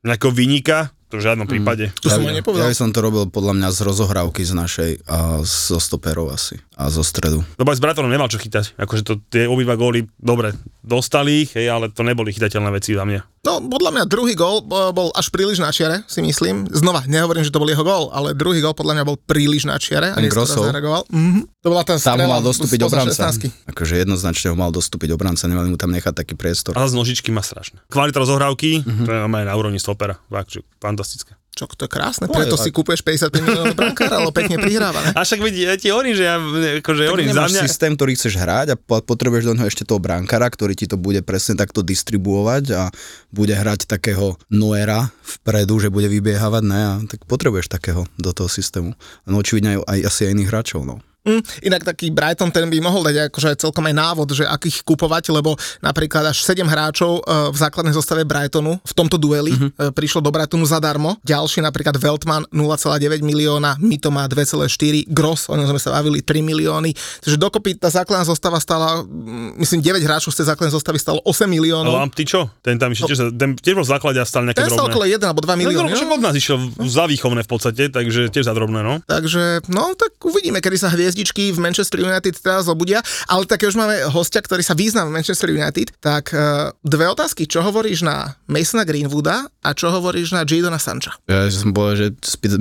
nejakého 0.03 0.31
vynika, 0.35 0.91
To 1.07 1.15
v 1.15 1.23
žiadnom 1.23 1.47
prípade. 1.47 1.95
To 2.03 2.11
som 2.11 2.19
ja, 2.19 2.35
aj 2.35 2.43
nepovedal. 2.43 2.67
ja 2.67 2.71
by 2.71 2.75
som 2.75 2.91
to 2.91 2.99
robil 2.99 3.31
podľa 3.31 3.55
mňa 3.55 3.69
z 3.71 3.79
rozohrávky 3.79 4.43
z 4.43 4.51
našej 4.51 4.91
a 5.07 5.39
zo 5.47 5.79
stoperov 5.79 6.35
asi 6.35 6.59
a 6.75 6.91
zo 6.91 6.99
stredu. 6.99 7.47
Aj 7.55 7.63
s 7.63 7.79
Bratonom 7.79 8.11
nemal 8.11 8.27
čo 8.27 8.35
chytať. 8.35 8.75
Akože 8.75 9.07
to, 9.07 9.23
tie 9.31 9.47
obidva 9.47 9.79
góly, 9.79 10.11
dobre, 10.19 10.51
dostali 10.87 11.43
ich, 11.43 11.51
hej, 11.53 11.67
ale 11.67 11.91
to 11.91 12.01
neboli 12.01 12.31
chytateľné 12.31 12.71
veci 12.71 12.95
za 12.95 13.03
mňa. 13.03 13.43
No, 13.43 13.63
podľa 13.63 13.91
mňa 13.91 14.03
druhý 14.07 14.35
gól 14.35 14.59
bo- 14.59 14.91
bol 14.91 15.07
až 15.11 15.27
príliš 15.31 15.59
na 15.59 15.71
čiare, 15.71 16.03
si 16.07 16.19
myslím. 16.19 16.67
Znova, 16.67 17.03
nehovorím, 17.07 17.43
že 17.43 17.51
to 17.51 17.59
bol 17.59 17.67
jeho 17.67 17.79
gól, 17.79 18.11
ale 18.11 18.31
druhý 18.31 18.59
gól 18.59 18.71
podľa 18.71 18.99
mňa 18.99 19.03
bol 19.03 19.15
príliš 19.15 19.67
na 19.67 19.75
čiare. 19.75 20.11
A 20.11 20.19
Grossov? 20.23 20.67
zareagoval. 20.67 21.07
Mhm. 21.11 21.39
To 21.63 21.67
bola 21.67 21.83
tá 21.83 21.95
Tam 21.95 22.15
strela 22.15 22.27
mal 22.27 22.43
dostúpiť 22.43 22.79
obranca. 22.83 23.11
16. 23.11 23.51
Akože 23.67 23.99
jednoznačne 23.99 24.51
ho 24.51 24.57
mal 24.57 24.71
dostúpiť 24.71 25.11
obranca, 25.11 25.43
nemali 25.45 25.67
mu 25.67 25.75
tam 25.75 25.91
nechať 25.91 26.15
taký 26.15 26.33
priestor. 26.39 26.75
A 26.79 26.87
z 26.87 26.95
nožičky 26.95 27.31
má 27.31 27.43
strašné. 27.43 27.83
Kvalita 27.87 28.23
rozohrávky, 28.23 28.83
to 28.83 29.09
je 29.11 29.19
aj 29.19 29.45
na 29.47 29.53
úrovni 29.53 29.79
stopera. 29.79 30.15
Fakt, 30.27 30.59
fantastické. 30.79 31.35
Čo, 31.57 31.65
to 31.67 31.83
je 31.83 31.91
krásne, 31.91 32.29
preto 32.29 32.53
si 32.53 32.69
kúpeš 32.69 33.01
55 33.01 33.33
miliónov 33.33 33.73
brankára, 33.73 34.21
ale 34.21 34.29
pekne 34.29 34.61
prihráva, 34.61 35.01
ne? 35.01 35.11
A 35.11 35.25
však 35.25 35.41
vidí, 35.41 35.65
ja 35.65 35.73
ti 35.73 35.89
hovorím, 35.89 36.13
že 36.13 36.23
ja, 36.23 36.37
akože 36.37 37.01
Tak 37.01 37.09
hovorím 37.09 37.33
za 37.33 37.49
mňa. 37.49 37.61
systém, 37.65 37.91
ktorý 37.91 38.13
chceš 38.13 38.37
hrať 38.37 38.67
a 38.71 38.75
po- 38.77 39.01
potrebuješ 39.01 39.43
do 39.43 39.57
neho 39.57 39.65
ešte 39.65 39.81
toho 39.81 39.97
brankára, 39.97 40.45
ktorý 40.45 40.71
ti 40.71 40.85
to 40.85 40.95
bude 40.95 41.25
presne 41.25 41.57
takto 41.57 41.81
distribuovať 41.81 42.63
a 42.71 42.93
bude 43.29 43.51
hrať 43.51 43.89
takého 43.89 44.37
Noera 44.47 45.09
vpredu, 45.19 45.81
že 45.81 45.89
bude 45.89 46.05
vybiehávať, 46.05 46.63
ne? 46.63 46.81
A 46.85 46.93
tak 47.03 47.25
potrebuješ 47.25 47.67
takého 47.67 48.05
do 48.15 48.31
toho 48.31 48.45
systému. 48.45 48.93
No 49.25 49.41
očividne 49.41 49.81
aj, 49.81 49.89
aj 49.89 49.99
asi 50.05 50.21
aj 50.23 50.33
iných 50.37 50.49
hráčov, 50.53 50.85
no. 50.85 51.01
Mm, 51.27 51.41
inak 51.67 51.83
taký 51.83 52.07
Brighton, 52.07 52.49
ten 52.55 52.71
by 52.71 52.79
mohol 52.79 53.03
dať 53.03 53.27
akože 53.27 53.59
celkom 53.59 53.83
aj 53.91 53.95
návod, 53.99 54.27
že 54.31 54.47
akých 54.47 54.87
kupovať, 54.87 55.35
lebo 55.35 55.59
napríklad 55.83 56.31
až 56.31 56.39
7 56.47 56.63
hráčov 56.63 57.19
e, 57.19 57.51
v 57.51 57.57
základnej 57.59 57.91
zostave 57.91 58.23
Brightonu 58.23 58.79
v 58.79 58.93
tomto 58.95 59.19
dueli 59.19 59.51
uh-huh. 59.51 59.91
prišlo 59.91 60.23
do 60.23 60.31
Brightonu 60.31 60.63
zadarmo. 60.63 61.19
Ďalší 61.27 61.59
napríklad 61.59 61.99
Veltman 61.99 62.47
0,9 62.47 63.19
milióna, 63.19 63.75
Mito 63.83 64.07
má 64.07 64.23
2,4, 64.25 65.11
Gross, 65.11 65.51
o 65.51 65.55
ňom 65.59 65.67
sme 65.67 65.81
sa 65.83 65.99
bavili 65.99 66.23
3 66.23 66.39
milióny. 66.39 66.95
Takže 66.95 67.35
dokopy 67.35 67.75
tá 67.75 67.91
základná 67.91 68.23
zostava 68.23 68.63
stala, 68.63 69.03
mm, 69.03 69.59
myslím 69.59 69.83
9 69.83 69.99
hráčov 70.07 70.31
z 70.31 70.43
tej 70.43 70.55
základnej 70.55 70.73
zostavy 70.73 70.97
stalo 71.03 71.19
8 71.27 71.43
Ale 71.43 71.51
miliónov. 71.51 71.91
Lamp, 71.91 72.15
ty 72.15 72.23
čo? 72.23 72.47
Ten 72.63 72.79
tam 72.79 72.95
ešte 72.95 73.35
ten 73.35 73.59
tiež 73.59 73.75
bol 73.75 73.85
v 73.85 73.91
základe 73.91 74.19
a 74.21 74.25
stal 74.25 74.47
nejaké 74.47 74.63
Ten 74.63 74.71
okolo 74.71 75.03
1 75.03 75.19
alebo 75.19 75.41
2 75.43 75.59
milióny. 75.59 75.91
No, 75.91 75.97
však 75.97 76.09
od 76.09 76.21
nás 76.23 76.35
išiel 76.37 76.57
za 76.87 77.03
výchovné 77.09 77.41
v 77.43 77.49
podstate, 77.49 77.83
takže 77.91 78.31
tiež 78.31 78.47
za 78.47 78.53
drobné, 78.55 78.79
no. 78.81 79.03
Takže, 79.03 79.67
no, 79.67 79.93
tak 79.97 80.15
uvidíme, 80.23 80.63
kedy 80.63 80.77
sa 80.79 80.87
hviezdičky 81.17 81.49
v 81.49 81.59
Manchester 81.59 81.97
United 82.05 82.37
teraz 82.37 82.69
zobudia. 82.69 83.01
Ale 83.25 83.49
tak 83.49 83.65
už 83.65 83.73
máme 83.73 84.05
hostia, 84.13 84.45
ktorý 84.45 84.61
sa 84.61 84.77
význa 84.77 85.09
v 85.09 85.17
Manchester 85.17 85.49
United. 85.49 85.97
Tak 85.97 86.29
uh, 86.29 86.69
dve 86.85 87.09
otázky. 87.09 87.49
Čo 87.49 87.65
hovoríš 87.65 88.05
na 88.05 88.37
Masona 88.45 88.85
Greenwooda 88.85 89.49
a 89.49 89.69
čo 89.73 89.89
hovoríš 89.89 90.37
na 90.37 90.45
Jadona 90.45 90.77
Sancha? 90.77 91.17
Ja 91.25 91.49
som 91.49 91.73
povedal, 91.73 91.97
že 91.97 92.07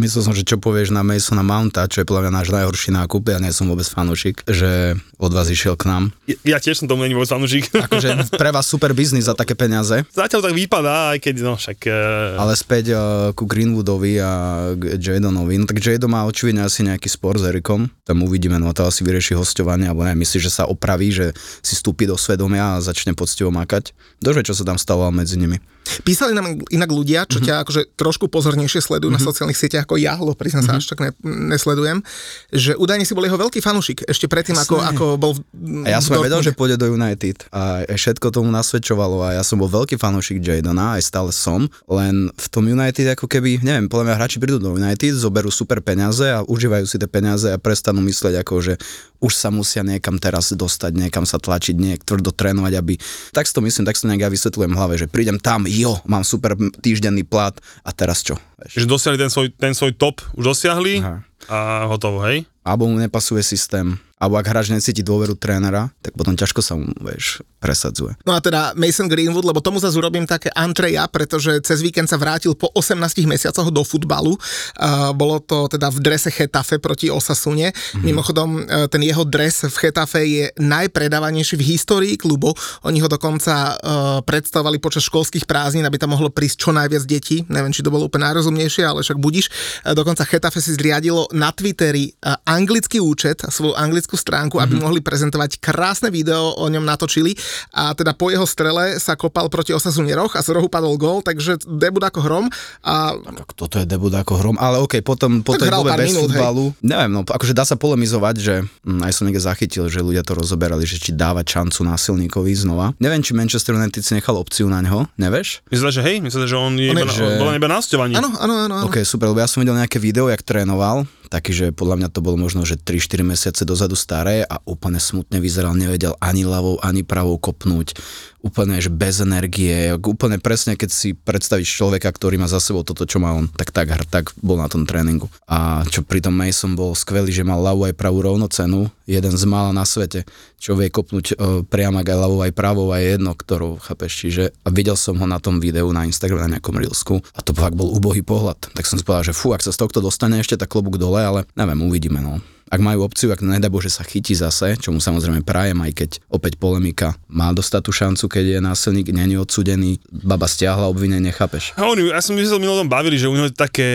myslel 0.00 0.22
som, 0.24 0.32
že 0.32 0.48
čo 0.48 0.56
povieš 0.56 0.96
na 0.96 1.04
Masona 1.04 1.44
Mounta, 1.44 1.84
čo 1.84 2.00
je 2.00 2.08
podľa 2.08 2.26
mňa 2.26 2.32
náš 2.32 2.48
najhorší 2.48 2.90
nákup, 2.96 3.22
ja 3.28 3.38
nie 3.38 3.52
som 3.52 3.68
vôbec 3.68 3.84
fanúšik, 3.84 4.40
že 4.48 4.96
od 5.20 5.32
vás 5.32 5.52
išiel 5.52 5.76
k 5.76 5.88
nám. 5.92 6.02
Ja, 6.24 6.56
ja 6.56 6.58
tiež 6.58 6.80
som 6.80 6.88
tomu 6.88 7.04
není 7.04 7.12
vôbec 7.12 7.28
fanúšik. 7.28 7.68
Akože 7.86 8.32
pre 8.32 8.50
vás 8.50 8.64
super 8.64 8.96
biznis 8.96 9.28
za 9.28 9.36
také 9.36 9.52
peniaze, 9.52 10.08
Zatiaľ 10.16 10.48
tak 10.48 10.54
vypadá, 10.56 11.16
aj 11.16 11.18
keď, 11.20 11.34
no 11.44 11.52
však... 11.58 11.78
Uh, 11.88 12.40
ale 12.40 12.52
späť 12.56 12.94
uh, 12.94 13.30
ku 13.36 13.44
Greenwoodovi 13.44 14.16
a 14.22 14.32
k 14.72 14.96
Jadonovi. 14.96 15.60
No 15.60 15.68
tak 15.68 15.82
Jadon 15.82 16.12
má 16.12 16.24
očividne 16.24 16.64
asi 16.64 16.86
nejaký 16.86 17.10
spor 17.10 17.36
s 17.36 17.44
Erikom, 17.44 17.90
tam 18.06 18.22
uvidíme, 18.36 18.60
no 18.60 18.76
to 18.76 18.84
asi 18.84 19.00
vyrieši 19.00 19.32
hostovanie, 19.32 19.88
alebo 19.88 20.04
ne, 20.04 20.12
myslíš, 20.12 20.52
že 20.52 20.52
sa 20.60 20.68
opraví, 20.68 21.08
že 21.08 21.32
si 21.64 21.72
stúpi 21.72 22.04
do 22.04 22.20
svedomia 22.20 22.76
a 22.76 22.84
začne 22.84 23.16
poctivo 23.16 23.48
makať. 23.48 23.96
Dože, 24.20 24.44
čo 24.44 24.52
sa 24.52 24.68
tam 24.68 24.76
stalo 24.76 25.08
medzi 25.08 25.40
nimi. 25.40 25.56
Písali 26.02 26.32
nám 26.34 26.58
inak 26.70 26.90
ľudia, 26.90 27.24
čo 27.26 27.38
ťa 27.42 27.62
akože 27.66 27.96
trošku 27.98 28.26
pozornejšie 28.28 28.82
sledujú 28.82 29.10
na 29.10 29.22
sociálnych 29.22 29.58
sieťach 29.58 29.86
ako 29.86 29.96
ja, 29.98 30.18
lebo 30.18 30.34
priznám 30.34 30.66
sa, 30.66 30.72
až 30.78 30.90
tak 30.90 31.00
ne, 31.02 31.10
nesledujem, 31.24 32.02
že 32.50 32.74
údajne 32.74 33.06
si 33.06 33.14
bol 33.14 33.24
jeho 33.24 33.38
veľký 33.38 33.62
fanúšik 33.62 34.06
ešte 34.06 34.26
predtým, 34.26 34.58
ako, 34.58 34.76
ako 34.82 35.04
bol 35.16 35.32
v, 35.36 35.86
A 35.86 35.96
ja 35.96 36.00
som 36.02 36.18
aj 36.18 36.26
vedel, 36.26 36.42
že 36.42 36.52
pôjde 36.56 36.76
do 36.76 36.90
United 36.90 37.46
a 37.54 37.86
všetko 37.86 38.34
tomu 38.34 38.50
nasvedčovalo 38.50 39.22
a 39.22 39.38
ja 39.38 39.42
som 39.46 39.56
bol 39.56 39.70
veľký 39.70 39.96
fanúšik 39.96 40.42
Jadona, 40.42 40.98
aj 40.98 41.02
stále 41.06 41.30
som, 41.30 41.70
len 41.88 42.28
v 42.34 42.46
tom 42.50 42.66
United 42.66 43.16
ako 43.16 43.30
keby, 43.30 43.62
neviem, 43.62 43.86
podľa 43.86 44.12
mňa 44.12 44.14
hráči 44.18 44.36
prídu 44.42 44.58
do 44.58 44.74
United, 44.74 45.14
zoberú 45.16 45.48
super 45.48 45.80
peniaze 45.80 46.26
a 46.26 46.42
užívajú 46.44 46.84
si 46.84 46.96
tie 47.00 47.08
peniaze 47.08 47.48
a 47.50 47.58
prestanú 47.60 48.02
mysleť 48.04 48.42
ako, 48.42 48.54
že 48.62 48.74
už 49.20 49.32
sa 49.32 49.48
musia 49.48 49.80
niekam 49.80 50.20
teraz 50.20 50.52
dostať, 50.52 50.92
niekam 50.92 51.24
sa 51.24 51.40
tlačiť, 51.40 51.74
niek 51.76 52.00
tvrdo 52.04 52.30
trénovať, 52.36 52.72
aby... 52.76 52.94
Tak 53.32 53.48
si 53.48 53.52
to 53.56 53.64
myslím, 53.64 53.88
tak 53.88 53.96
si 53.96 54.04
to 54.04 54.10
nejak 54.12 54.28
ja 54.28 54.30
vysvetľujem 54.30 54.72
v 54.72 54.78
hlave, 54.78 54.94
že 55.00 55.06
prídem 55.08 55.40
tam, 55.40 55.64
jo, 55.76 56.00
mám 56.08 56.24
super 56.24 56.56
týždenný 56.80 57.26
plat 57.26 57.52
a 57.84 57.90
teraz 57.92 58.24
čo? 58.24 58.40
Vieš? 58.56 58.72
že 58.82 58.86
dosiahli 58.88 59.18
ten 59.20 59.30
svoj, 59.30 59.46
ten 59.52 59.72
svoj 59.76 59.92
top, 59.94 60.24
už 60.32 60.56
dosiahli 60.56 61.04
Aha. 61.04 61.20
a 61.52 61.58
hotovo, 61.90 62.24
hej? 62.24 62.48
Alebo 62.64 62.88
mu 62.88 62.96
nepasuje 62.96 63.44
systém, 63.44 63.94
alebo 64.16 64.40
ak 64.40 64.48
hráč 64.48 64.72
necíti 64.72 65.04
dôveru 65.04 65.36
trénera, 65.36 65.92
tak 66.00 66.16
potom 66.16 66.32
ťažko 66.32 66.60
sa 66.64 66.72
mu, 66.72 66.88
vieš, 67.04 67.44
presadzuje. 67.60 68.16
No 68.24 68.32
a 68.32 68.40
teda 68.40 68.72
Mason 68.72 69.12
Greenwood, 69.12 69.44
lebo 69.44 69.60
tomu 69.60 69.76
zase 69.76 69.92
urobím 70.00 70.24
také 70.24 70.48
antreja, 70.56 71.04
pretože 71.04 71.60
cez 71.60 71.84
víkend 71.84 72.08
sa 72.08 72.16
vrátil 72.16 72.56
po 72.56 72.72
18 72.72 72.96
mesiacoch 73.28 73.68
do 73.68 73.84
futbalu. 73.84 74.40
Uh, 74.80 75.12
bolo 75.12 75.36
to 75.44 75.68
teda 75.68 75.92
v 75.92 76.00
drese 76.00 76.32
Chetafe 76.32 76.80
proti 76.80 77.12
Osasune. 77.12 77.76
Mm-hmm. 77.76 78.04
Mimochodom, 78.08 78.48
uh, 78.64 78.88
ten 78.88 79.04
jeho 79.04 79.20
dres 79.28 79.68
v 79.68 79.76
Chetafe 79.76 80.24
je 80.24 80.44
najpredávanejší 80.64 81.60
v 81.60 81.76
histórii 81.76 82.16
klubu. 82.16 82.56
Oni 82.88 83.04
ho 83.04 83.08
dokonca 83.12 83.76
uh, 83.76 84.24
predstavovali 84.24 84.80
počas 84.80 85.04
školských 85.12 85.44
prázdnin, 85.44 85.84
aby 85.84 86.00
tam 86.00 86.16
mohlo 86.16 86.32
prísť 86.32 86.56
čo 86.56 86.70
najviac 86.72 87.04
detí. 87.04 87.44
Neviem, 87.52 87.76
či 87.76 87.84
to 87.84 87.92
bolo 87.92 88.08
úplne 88.08 88.32
najrozumnejšie, 88.32 88.80
ale 88.80 89.04
však 89.04 89.20
budíš. 89.20 89.52
Uh, 89.84 89.92
dokonca 89.92 90.24
Chetafe 90.24 90.64
si 90.64 90.72
zriadilo 90.72 91.28
na 91.36 91.52
Twitteri 91.52 92.16
uh, 92.24 92.40
anglický 92.48 92.96
účet, 92.96 93.44
svoju 93.44 93.76
anglickú 93.76 94.05
stránku, 94.14 94.62
aby 94.62 94.78
mm-hmm. 94.78 94.84
mohli 94.86 95.00
prezentovať 95.02 95.58
krásne 95.58 96.14
video, 96.14 96.54
o 96.54 96.70
ňom 96.70 96.86
natočili 96.86 97.34
a 97.74 97.90
teda 97.98 98.14
po 98.14 98.30
jeho 98.30 98.46
strele 98.46 99.02
sa 99.02 99.18
kopal 99.18 99.50
proti 99.50 99.74
Osasune 99.74 100.14
roh 100.14 100.30
a 100.30 100.40
z 100.40 100.54
rohu 100.54 100.70
padol 100.70 100.94
gól, 100.94 101.26
takže 101.26 101.58
debut 101.66 102.06
ako 102.06 102.22
hrom 102.22 102.46
a 102.86 103.18
Tak 103.18 103.58
toto 103.58 103.82
je 103.82 103.86
debut 103.88 104.14
ako 104.14 104.38
hrom, 104.38 104.56
ale 104.62 104.78
okej, 104.78 105.02
potom 105.02 105.42
po 105.42 105.58
tej 105.58 105.74
dobe 105.74 105.90
bez 105.98 106.14
minút, 106.14 106.30
hej. 106.30 106.38
futbalu, 106.38 106.64
neviem, 106.86 107.10
no 107.10 107.26
akože 107.26 107.50
dá 107.50 107.66
sa 107.66 107.74
polemizovať, 107.74 108.34
že 108.38 108.54
hm, 108.86 109.02
aj 109.02 109.12
som 109.16 109.26
niekde 109.26 109.42
zachytil, 109.42 109.90
že 109.90 110.04
ľudia 110.04 110.22
to 110.22 110.38
rozoberali, 110.38 110.86
že 110.86 111.02
či 111.02 111.10
dávať 111.10 111.58
šancu 111.58 111.80
násilníkovi 111.82 112.52
znova. 112.54 112.94
Neviem, 113.02 113.24
či 113.24 113.34
Manchester 113.34 113.74
United 113.74 114.04
si 114.04 114.12
nechal 114.14 114.36
opciu 114.36 114.68
na 114.68 114.84
ňo, 114.84 115.08
nevieš? 115.16 115.64
Myslíš, 115.72 115.94
že 115.96 116.02
hej? 116.04 116.20
Myslíš, 116.20 116.48
že 116.52 116.56
on 116.60 116.76
je 116.76 116.92
On 116.92 116.98
je- 117.00 117.04
iba, 117.08 117.12
že- 117.12 117.40
bol 117.40 117.48
iba 117.56 117.68
na 117.70 117.80
áno, 117.80 118.28
áno. 118.36 118.54
áno. 118.68 118.76
Ok, 118.90 119.00
super, 119.06 119.32
lebo 119.32 119.40
ja 119.40 119.48
som 119.48 119.64
videl 119.64 119.78
nejaké 119.78 119.96
video, 119.96 120.28
jak 120.28 120.42
trénoval, 120.44 121.08
taký, 121.28 121.50
že 121.52 121.66
podľa 121.74 122.02
mňa 122.02 122.08
to 122.10 122.24
bolo 122.24 122.38
možno, 122.38 122.62
že 122.62 122.80
3-4 122.80 123.22
mesiace 123.26 123.62
dozadu 123.66 123.98
staré 123.98 124.46
a 124.46 124.62
úplne 124.64 125.02
smutne 125.02 125.42
vyzeral, 125.42 125.76
nevedel 125.76 126.14
ani 126.22 126.46
ľavou, 126.46 126.80
ani 126.80 127.02
pravou 127.02 127.36
kopnúť, 127.36 127.98
úplne, 128.40 128.78
že 128.78 128.88
bez 128.88 129.18
energie, 129.18 129.94
úplne 129.98 130.38
presne, 130.38 130.78
keď 130.78 130.90
si 130.90 131.12
predstavíš 131.12 131.68
človeka, 131.68 132.08
ktorý 132.08 132.38
má 132.38 132.46
za 132.46 132.62
sebou 132.62 132.86
toto, 132.86 133.04
čo 133.04 133.18
má 133.18 133.34
on, 133.34 133.50
tak 133.50 133.74
tak, 133.74 133.90
tak 134.06 134.30
bol 134.38 134.56
na 134.56 134.70
tom 134.70 134.86
tréningu. 134.86 135.26
A 135.50 135.82
čo 135.90 136.06
pritom 136.06 136.32
Mason 136.32 136.78
bol 136.78 136.94
skvelý, 136.94 137.34
že 137.34 137.42
mal 137.42 137.58
ľavú 137.58 137.90
aj 137.90 137.98
pravú 137.98 138.22
rovnocenu, 138.22 138.88
jeden 139.06 139.34
z 139.34 139.44
mála 139.46 139.70
na 139.70 139.86
svete, 139.86 140.26
čo 140.58 140.74
vie 140.74 140.90
kopnúť 140.90 141.26
e, 141.32 141.34
priamak 141.62 142.10
aj 142.10 142.18
ľavou 142.18 142.40
aj 142.42 142.52
pravou 142.52 142.90
aj 142.90 143.16
jedno, 143.16 143.32
ktorou, 143.32 143.78
chápeš, 143.78 144.12
čiže 144.26 144.44
a 144.66 144.68
videl 144.74 144.98
som 144.98 145.16
ho 145.16 145.26
na 145.30 145.38
tom 145.38 145.62
videu 145.62 145.86
na 145.94 146.04
Instagrame, 146.04 146.50
na 146.50 146.58
nejakom 146.58 146.74
Reelsku 146.74 147.22
a 147.22 147.40
to 147.40 147.54
fakt 147.54 147.78
bol 147.78 147.94
úbohý 147.94 148.26
pohľad. 148.26 148.74
Tak 148.74 148.84
som 148.84 148.98
si 148.98 149.06
povedal, 149.06 149.30
že 149.30 149.38
fú, 149.38 149.54
ak 149.54 149.62
sa 149.62 149.70
z 149.70 149.80
tohto 149.80 150.02
dostane 150.02 150.42
ešte, 150.42 150.58
tak 150.58 150.68
klobúk 150.68 150.98
dole, 150.98 151.22
ale 151.22 151.40
neviem, 151.54 151.78
uvidíme, 151.86 152.18
no. 152.18 152.42
Ak 152.66 152.82
majú 152.82 153.06
opciu, 153.06 153.30
ak 153.30 153.46
nedá 153.46 153.70
Bože 153.70 153.94
sa 153.94 154.02
chytí 154.02 154.34
zase, 154.34 154.74
čo 154.74 154.90
mu 154.90 154.98
samozrejme 154.98 155.46
prajem, 155.46 155.78
aj 155.86 155.92
keď 155.94 156.10
opäť 156.26 156.58
polemika, 156.58 157.14
má 157.30 157.54
dostať 157.54 157.80
tú 157.86 157.92
šancu, 157.94 158.24
keď 158.26 158.44
je 158.44 158.58
násilník, 158.58 159.14
není 159.14 159.38
odsudený, 159.38 160.02
baba 160.10 160.50
stiahla 160.50 160.90
obvinenie, 160.90 161.30
chápeš? 161.30 161.70
A 161.78 161.86
oni, 161.86 162.10
ja 162.10 162.18
som 162.18 162.34
my 162.34 162.42
sme 162.42 162.50
sa 162.50 162.58
minulom 162.58 162.90
bavili, 162.90 163.22
že 163.22 163.30
u 163.30 163.38
neho 163.38 163.46
je 163.46 163.54
také 163.54 163.88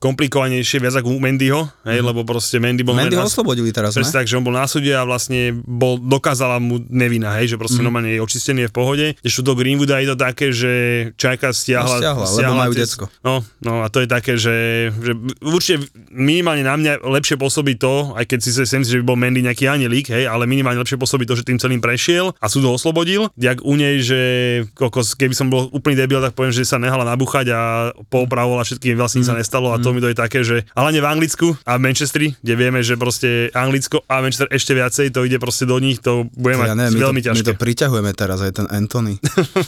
komplikovanejšie 0.00 0.80
viac 0.80 0.96
ako 0.96 1.12
u 1.12 1.20
Mendyho, 1.20 1.68
hej, 1.84 2.00
lebo 2.00 2.24
proste 2.24 2.56
Mendy 2.56 2.80
bol... 2.80 2.96
Mendy 2.96 3.12
ho 3.12 3.28
oslobodili 3.28 3.68
teraz, 3.76 3.92
ne? 3.92 4.00
Presne 4.00 4.16
tak, 4.16 4.24
že 4.24 4.40
on 4.40 4.44
bol 4.48 4.56
na 4.56 4.64
súde 4.64 4.96
a 4.96 5.04
vlastne 5.04 5.60
bol, 5.60 6.00
dokázala 6.00 6.56
mu 6.56 6.80
nevina, 6.88 7.36
hej, 7.36 7.54
že 7.54 7.56
proste 7.60 7.84
mm. 7.84 7.84
normálne 7.84 8.10
je 8.16 8.24
očistený 8.24 8.64
je 8.64 8.68
v 8.72 8.74
pohode. 8.74 9.06
Ešte 9.20 9.44
do 9.44 9.52
Greenwooda 9.52 10.00
je 10.00 10.08
to 10.08 10.16
také, 10.16 10.46
že 10.48 10.72
Čajka 11.20 11.52
stiahla... 11.52 12.00
No, 12.00 12.00
stiahla, 12.00 12.26
lebo 12.40 12.52
majú 12.56 12.72
tie- 12.72 12.82
decko. 12.88 13.04
No, 13.20 13.44
no 13.60 13.84
a 13.84 13.92
to 13.92 14.00
je 14.00 14.08
také, 14.08 14.40
že, 14.40 14.88
že 14.96 15.12
určite 15.44 15.92
minimálne 16.08 16.64
na 16.64 16.80
mňa 16.80 17.04
lepšie 17.04 17.36
pôsobí 17.36 17.76
to, 17.76 18.13
aj 18.14 18.24
keď 18.30 18.38
si 18.40 18.50
sa 18.54 18.62
myslím, 18.62 18.82
že 18.86 19.00
by 19.02 19.06
bol 19.06 19.18
Mendy 19.18 19.42
nejaký 19.42 19.66
anelík, 19.66 20.10
hej, 20.10 20.24
ale 20.30 20.46
minimálne 20.46 20.80
lepšie 20.80 20.98
pôsobí 20.98 21.26
to, 21.26 21.34
že 21.34 21.46
tým 21.46 21.58
celým 21.58 21.82
prešiel 21.82 22.32
a 22.38 22.46
súd 22.46 22.64
ho 22.66 22.72
oslobodil. 22.74 23.28
Jak 23.36 23.60
u 23.66 23.74
nej, 23.74 24.00
že 24.00 24.20
kokos, 24.78 25.18
keby 25.18 25.34
som 25.34 25.50
bol 25.50 25.68
úplný 25.74 25.98
debil, 25.98 26.22
tak 26.22 26.38
poviem, 26.38 26.54
že 26.54 26.64
sa 26.64 26.78
nehala 26.78 27.02
nabúchať 27.04 27.46
a 27.50 27.60
poupravovala 28.08 28.62
všetkým 28.62 28.94
vlastne 28.94 29.20
nič 29.20 29.28
sa 29.28 29.36
nestalo 29.36 29.74
a 29.74 29.80
to 29.82 29.90
mi 29.90 30.00
to 30.00 30.10
je 30.10 30.16
také, 30.16 30.40
že 30.46 30.62
ale 30.72 30.94
nie 30.94 31.02
v 31.02 31.08
Anglicku 31.08 31.48
a 31.66 31.76
v 31.76 31.84
Manchestri, 31.84 32.26
kde 32.40 32.54
vieme, 32.54 32.80
že 32.84 32.94
proste 33.00 33.50
Anglicko 33.52 34.04
a 34.06 34.20
Manchester 34.20 34.48
ešte 34.52 34.72
viacej, 34.76 35.06
to 35.10 35.26
ide 35.26 35.38
proste 35.40 35.64
do 35.64 35.76
nich, 35.80 35.98
to 35.98 36.28
bude 36.36 36.60
mať 36.60 36.68
ja 36.70 36.76
neviem, 36.76 36.92
my 36.94 37.00
veľmi 37.10 37.20
to, 37.20 37.32
my 37.32 37.40
ťažké. 37.40 37.48
to 37.50 37.54
priťahujeme 37.56 38.12
teraz 38.12 38.38
aj 38.44 38.52
ten 38.62 38.66
Anthony. 38.70 39.16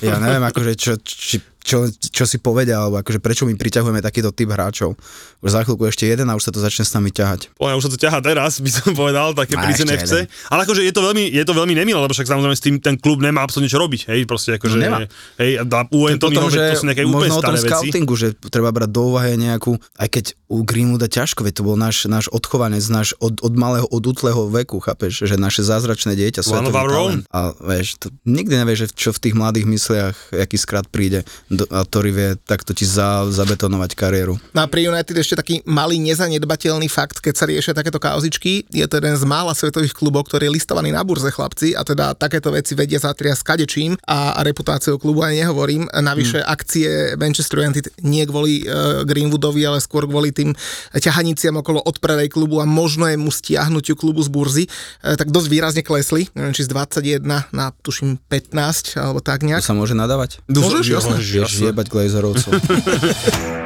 Ja 0.04 0.20
neviem, 0.20 0.44
akože 0.44 0.72
čo, 0.76 0.92
či, 1.00 1.40
čo, 1.66 1.78
čo 1.90 2.22
si 2.22 2.38
povedia, 2.38 2.78
alebo 2.78 3.02
akože 3.02 3.18
prečo 3.18 3.42
my 3.42 3.58
priťahujeme 3.58 3.98
takýto 3.98 4.30
typ 4.30 4.46
hráčov. 4.46 4.94
Už 5.42 5.50
za 5.50 5.66
chvíľku 5.66 5.82
ešte 5.84 6.06
jeden 6.06 6.30
a 6.30 6.38
už 6.38 6.46
sa 6.46 6.52
to 6.54 6.62
začne 6.62 6.86
s 6.86 6.94
nami 6.94 7.10
ťahať. 7.10 7.50
Podľa 7.58 7.68
mňa 7.68 7.76
už 7.76 7.84
sa 7.84 7.90
to 7.90 7.98
ťaha 7.98 8.18
teraz, 8.22 8.52
by 8.62 8.70
som 8.70 8.94
povedal, 8.94 9.34
také 9.34 9.58
ešte 9.58 9.82
FC. 9.90 10.14
Ale 10.46 10.62
akože 10.62 10.86
je 10.86 10.94
to 10.94 11.02
veľmi, 11.02 11.26
je 11.26 11.42
to 11.42 11.52
veľmi 11.52 11.74
nemilé, 11.74 11.98
lebo 11.98 12.14
však 12.14 12.30
samozrejme 12.30 12.54
s 12.54 12.62
tým 12.62 12.78
ten 12.78 12.94
klub 12.94 13.18
nemá 13.18 13.42
absolútne 13.42 13.66
čo 13.66 13.82
robiť, 13.82 14.06
hej, 14.14 14.20
proste 14.24 14.54
akože, 14.54 14.76
No 14.78 14.82
nemá. 14.86 14.98
hej, 15.42 15.66
dá 15.66 15.82
u 15.90 16.06
to 16.14 16.30
sú 16.78 16.86
nejaké 16.86 17.02
úplne 17.02 17.34
o 17.34 17.42
tom 17.42 17.56
veci. 17.58 17.66
scoutingu, 17.66 18.14
že 18.14 18.36
treba 18.52 18.70
brať 18.70 18.90
do 18.92 19.02
úvahy 19.10 19.34
nejakú, 19.34 19.74
aj 19.98 20.08
keď 20.12 20.24
u 20.46 20.62
Greenwooda 20.62 21.10
ťažko, 21.10 21.42
veď 21.42 21.52
to 21.58 21.62
bol 21.66 21.74
náš, 21.74 22.06
náš 22.06 22.30
odchovanec, 22.30 22.84
náš 22.86 23.18
od, 23.18 23.42
od 23.42 23.54
malého, 23.58 23.86
od 23.90 24.02
útleho 24.06 24.46
veku, 24.46 24.78
chápeš, 24.78 25.26
že 25.26 25.34
naše 25.34 25.66
zázračné 25.66 26.14
dieťa, 26.14 26.46
svetový 26.46 26.70
talent. 26.70 27.22
A 27.34 27.50
vieš, 27.58 27.98
to, 27.98 28.14
nikdy 28.22 28.54
nevieš, 28.54 28.94
čo 28.94 29.10
v 29.10 29.18
tých 29.18 29.34
mladých 29.34 29.66
mysliach, 29.66 30.16
aký 30.30 30.54
skrat 30.54 30.86
príde, 30.86 31.26
a 31.70 31.80
ktorý 31.86 32.10
vie 32.12 32.28
takto 32.44 32.76
ti 32.76 32.84
za, 32.84 33.24
zabetonovať 33.32 33.96
kariéru. 33.96 34.36
No 34.52 34.60
a 34.64 34.66
pri 34.68 34.92
United 34.92 35.16
ešte 35.16 35.40
taký 35.40 35.54
malý 35.64 35.96
nezanedbateľný 36.02 36.90
fakt, 36.92 37.24
keď 37.24 37.34
sa 37.34 37.48
riešia 37.48 37.72
takéto 37.72 37.96
kauzičky, 37.96 38.68
je 38.68 38.84
to 38.84 39.00
jeden 39.00 39.16
z 39.16 39.24
mála 39.24 39.56
svetových 39.56 39.96
klubov, 39.96 40.28
ktorý 40.28 40.50
je 40.50 40.56
listovaný 40.60 40.92
na 40.92 41.00
burze 41.06 41.32
chlapci 41.32 41.72
a 41.72 41.82
teda 41.86 42.12
takéto 42.18 42.52
veci 42.52 42.76
vedia 42.76 43.00
zatriasť 43.00 43.42
kadečím 43.42 43.96
a, 44.04 44.36
a 44.36 44.40
reputáciou 44.44 45.00
klubu 45.00 45.24
aj 45.24 45.38
nehovorím. 45.38 45.88
Navyše 45.88 46.44
hmm. 46.44 46.48
akcie 46.50 46.88
Manchester 47.16 47.64
United 47.64 47.92
nie 48.04 48.26
kvôli 48.28 48.66
uh, 48.66 49.02
Greenwoodovi, 49.06 49.62
ale 49.64 49.78
skôr 49.80 50.04
kvôli 50.04 50.34
tým 50.34 50.52
ťahaniciam 50.92 51.56
okolo 51.60 51.80
odpredaj 51.84 52.28
klubu 52.28 52.60
a 52.60 52.66
možnému 52.68 53.28
stiahnutiu 53.32 53.96
klubu 53.96 54.20
z 54.20 54.30
burzy, 54.30 54.64
uh, 54.66 55.14
tak 55.16 55.32
dosť 55.32 55.48
výrazne 55.48 55.82
klesli, 55.86 56.28
neviem 56.34 56.52
či 56.52 56.66
z 56.66 56.72
21 56.72 57.24
na 57.52 57.72
tuším 57.84 58.18
15 58.28 58.98
alebo 58.98 59.20
tak 59.22 59.42
To 59.42 59.46
nejak. 59.48 59.62
sa 59.62 59.76
môže 59.76 59.94
nadávať? 59.94 60.42
Môžeš, 60.48 60.86
jasné. 60.88 61.16
Vieš 61.46 61.70
jebať 61.70 61.86
Glazerovcov. 61.88 62.52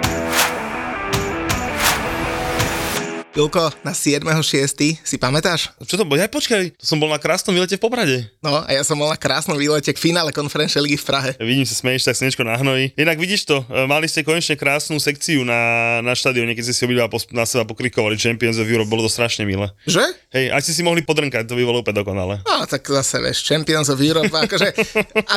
Julko, 3.30 3.70
na 3.86 3.94
7.6. 3.94 5.06
si 5.06 5.14
pamätáš? 5.14 5.70
Čo 5.86 6.02
to 6.02 6.02
bolo? 6.02 6.18
Ja 6.18 6.26
počkaj, 6.26 6.74
to 6.74 6.82
som 6.82 6.98
bol 6.98 7.06
na 7.06 7.14
krásnom 7.14 7.54
výlete 7.54 7.78
v 7.78 7.82
Poprade. 7.86 8.26
No 8.42 8.58
a 8.58 8.66
ja 8.74 8.82
som 8.82 8.98
bol 8.98 9.06
na 9.06 9.14
krásnom 9.14 9.54
výlete 9.54 9.94
k 9.94 10.02
finále 10.02 10.34
konferenčnej 10.34 10.82
ligy 10.82 10.98
v 10.98 11.06
Prahe. 11.06 11.30
Ja 11.38 11.46
vidím, 11.46 11.62
sa 11.62 11.78
smeješ, 11.78 12.10
tak 12.10 12.18
slnečko 12.18 12.42
nahnojí. 12.42 12.90
Inak 12.98 13.22
vidíš 13.22 13.46
to, 13.46 13.62
e, 13.70 13.86
mali 13.86 14.10
ste 14.10 14.26
konečne 14.26 14.58
krásnu 14.58 14.98
sekciu 14.98 15.46
na, 15.46 16.02
na 16.02 16.18
štadióne, 16.18 16.58
keď 16.58 16.64
ste 16.66 16.74
si 16.74 16.82
obidva 16.82 17.06
na 17.30 17.46
seba 17.46 17.62
pokrikovali 17.62 18.18
Champions 18.18 18.58
of 18.58 18.66
Europe, 18.66 18.90
bolo 18.90 19.06
to 19.06 19.10
strašne 19.14 19.46
milé. 19.46 19.70
Že? 19.86 20.02
Hej, 20.34 20.50
aj 20.50 20.60
ste 20.66 20.74
si 20.74 20.82
mohli 20.82 21.06
podrnkať, 21.06 21.46
to 21.46 21.54
by 21.54 21.62
bolo 21.62 21.86
úplne 21.86 22.02
dokonalé. 22.02 22.42
No, 22.42 22.66
tak 22.66 22.82
zase 22.82 23.22
vieš, 23.22 23.46
Champions 23.46 23.94
of 23.94 24.02
Europe, 24.02 24.34
akože 24.34 24.74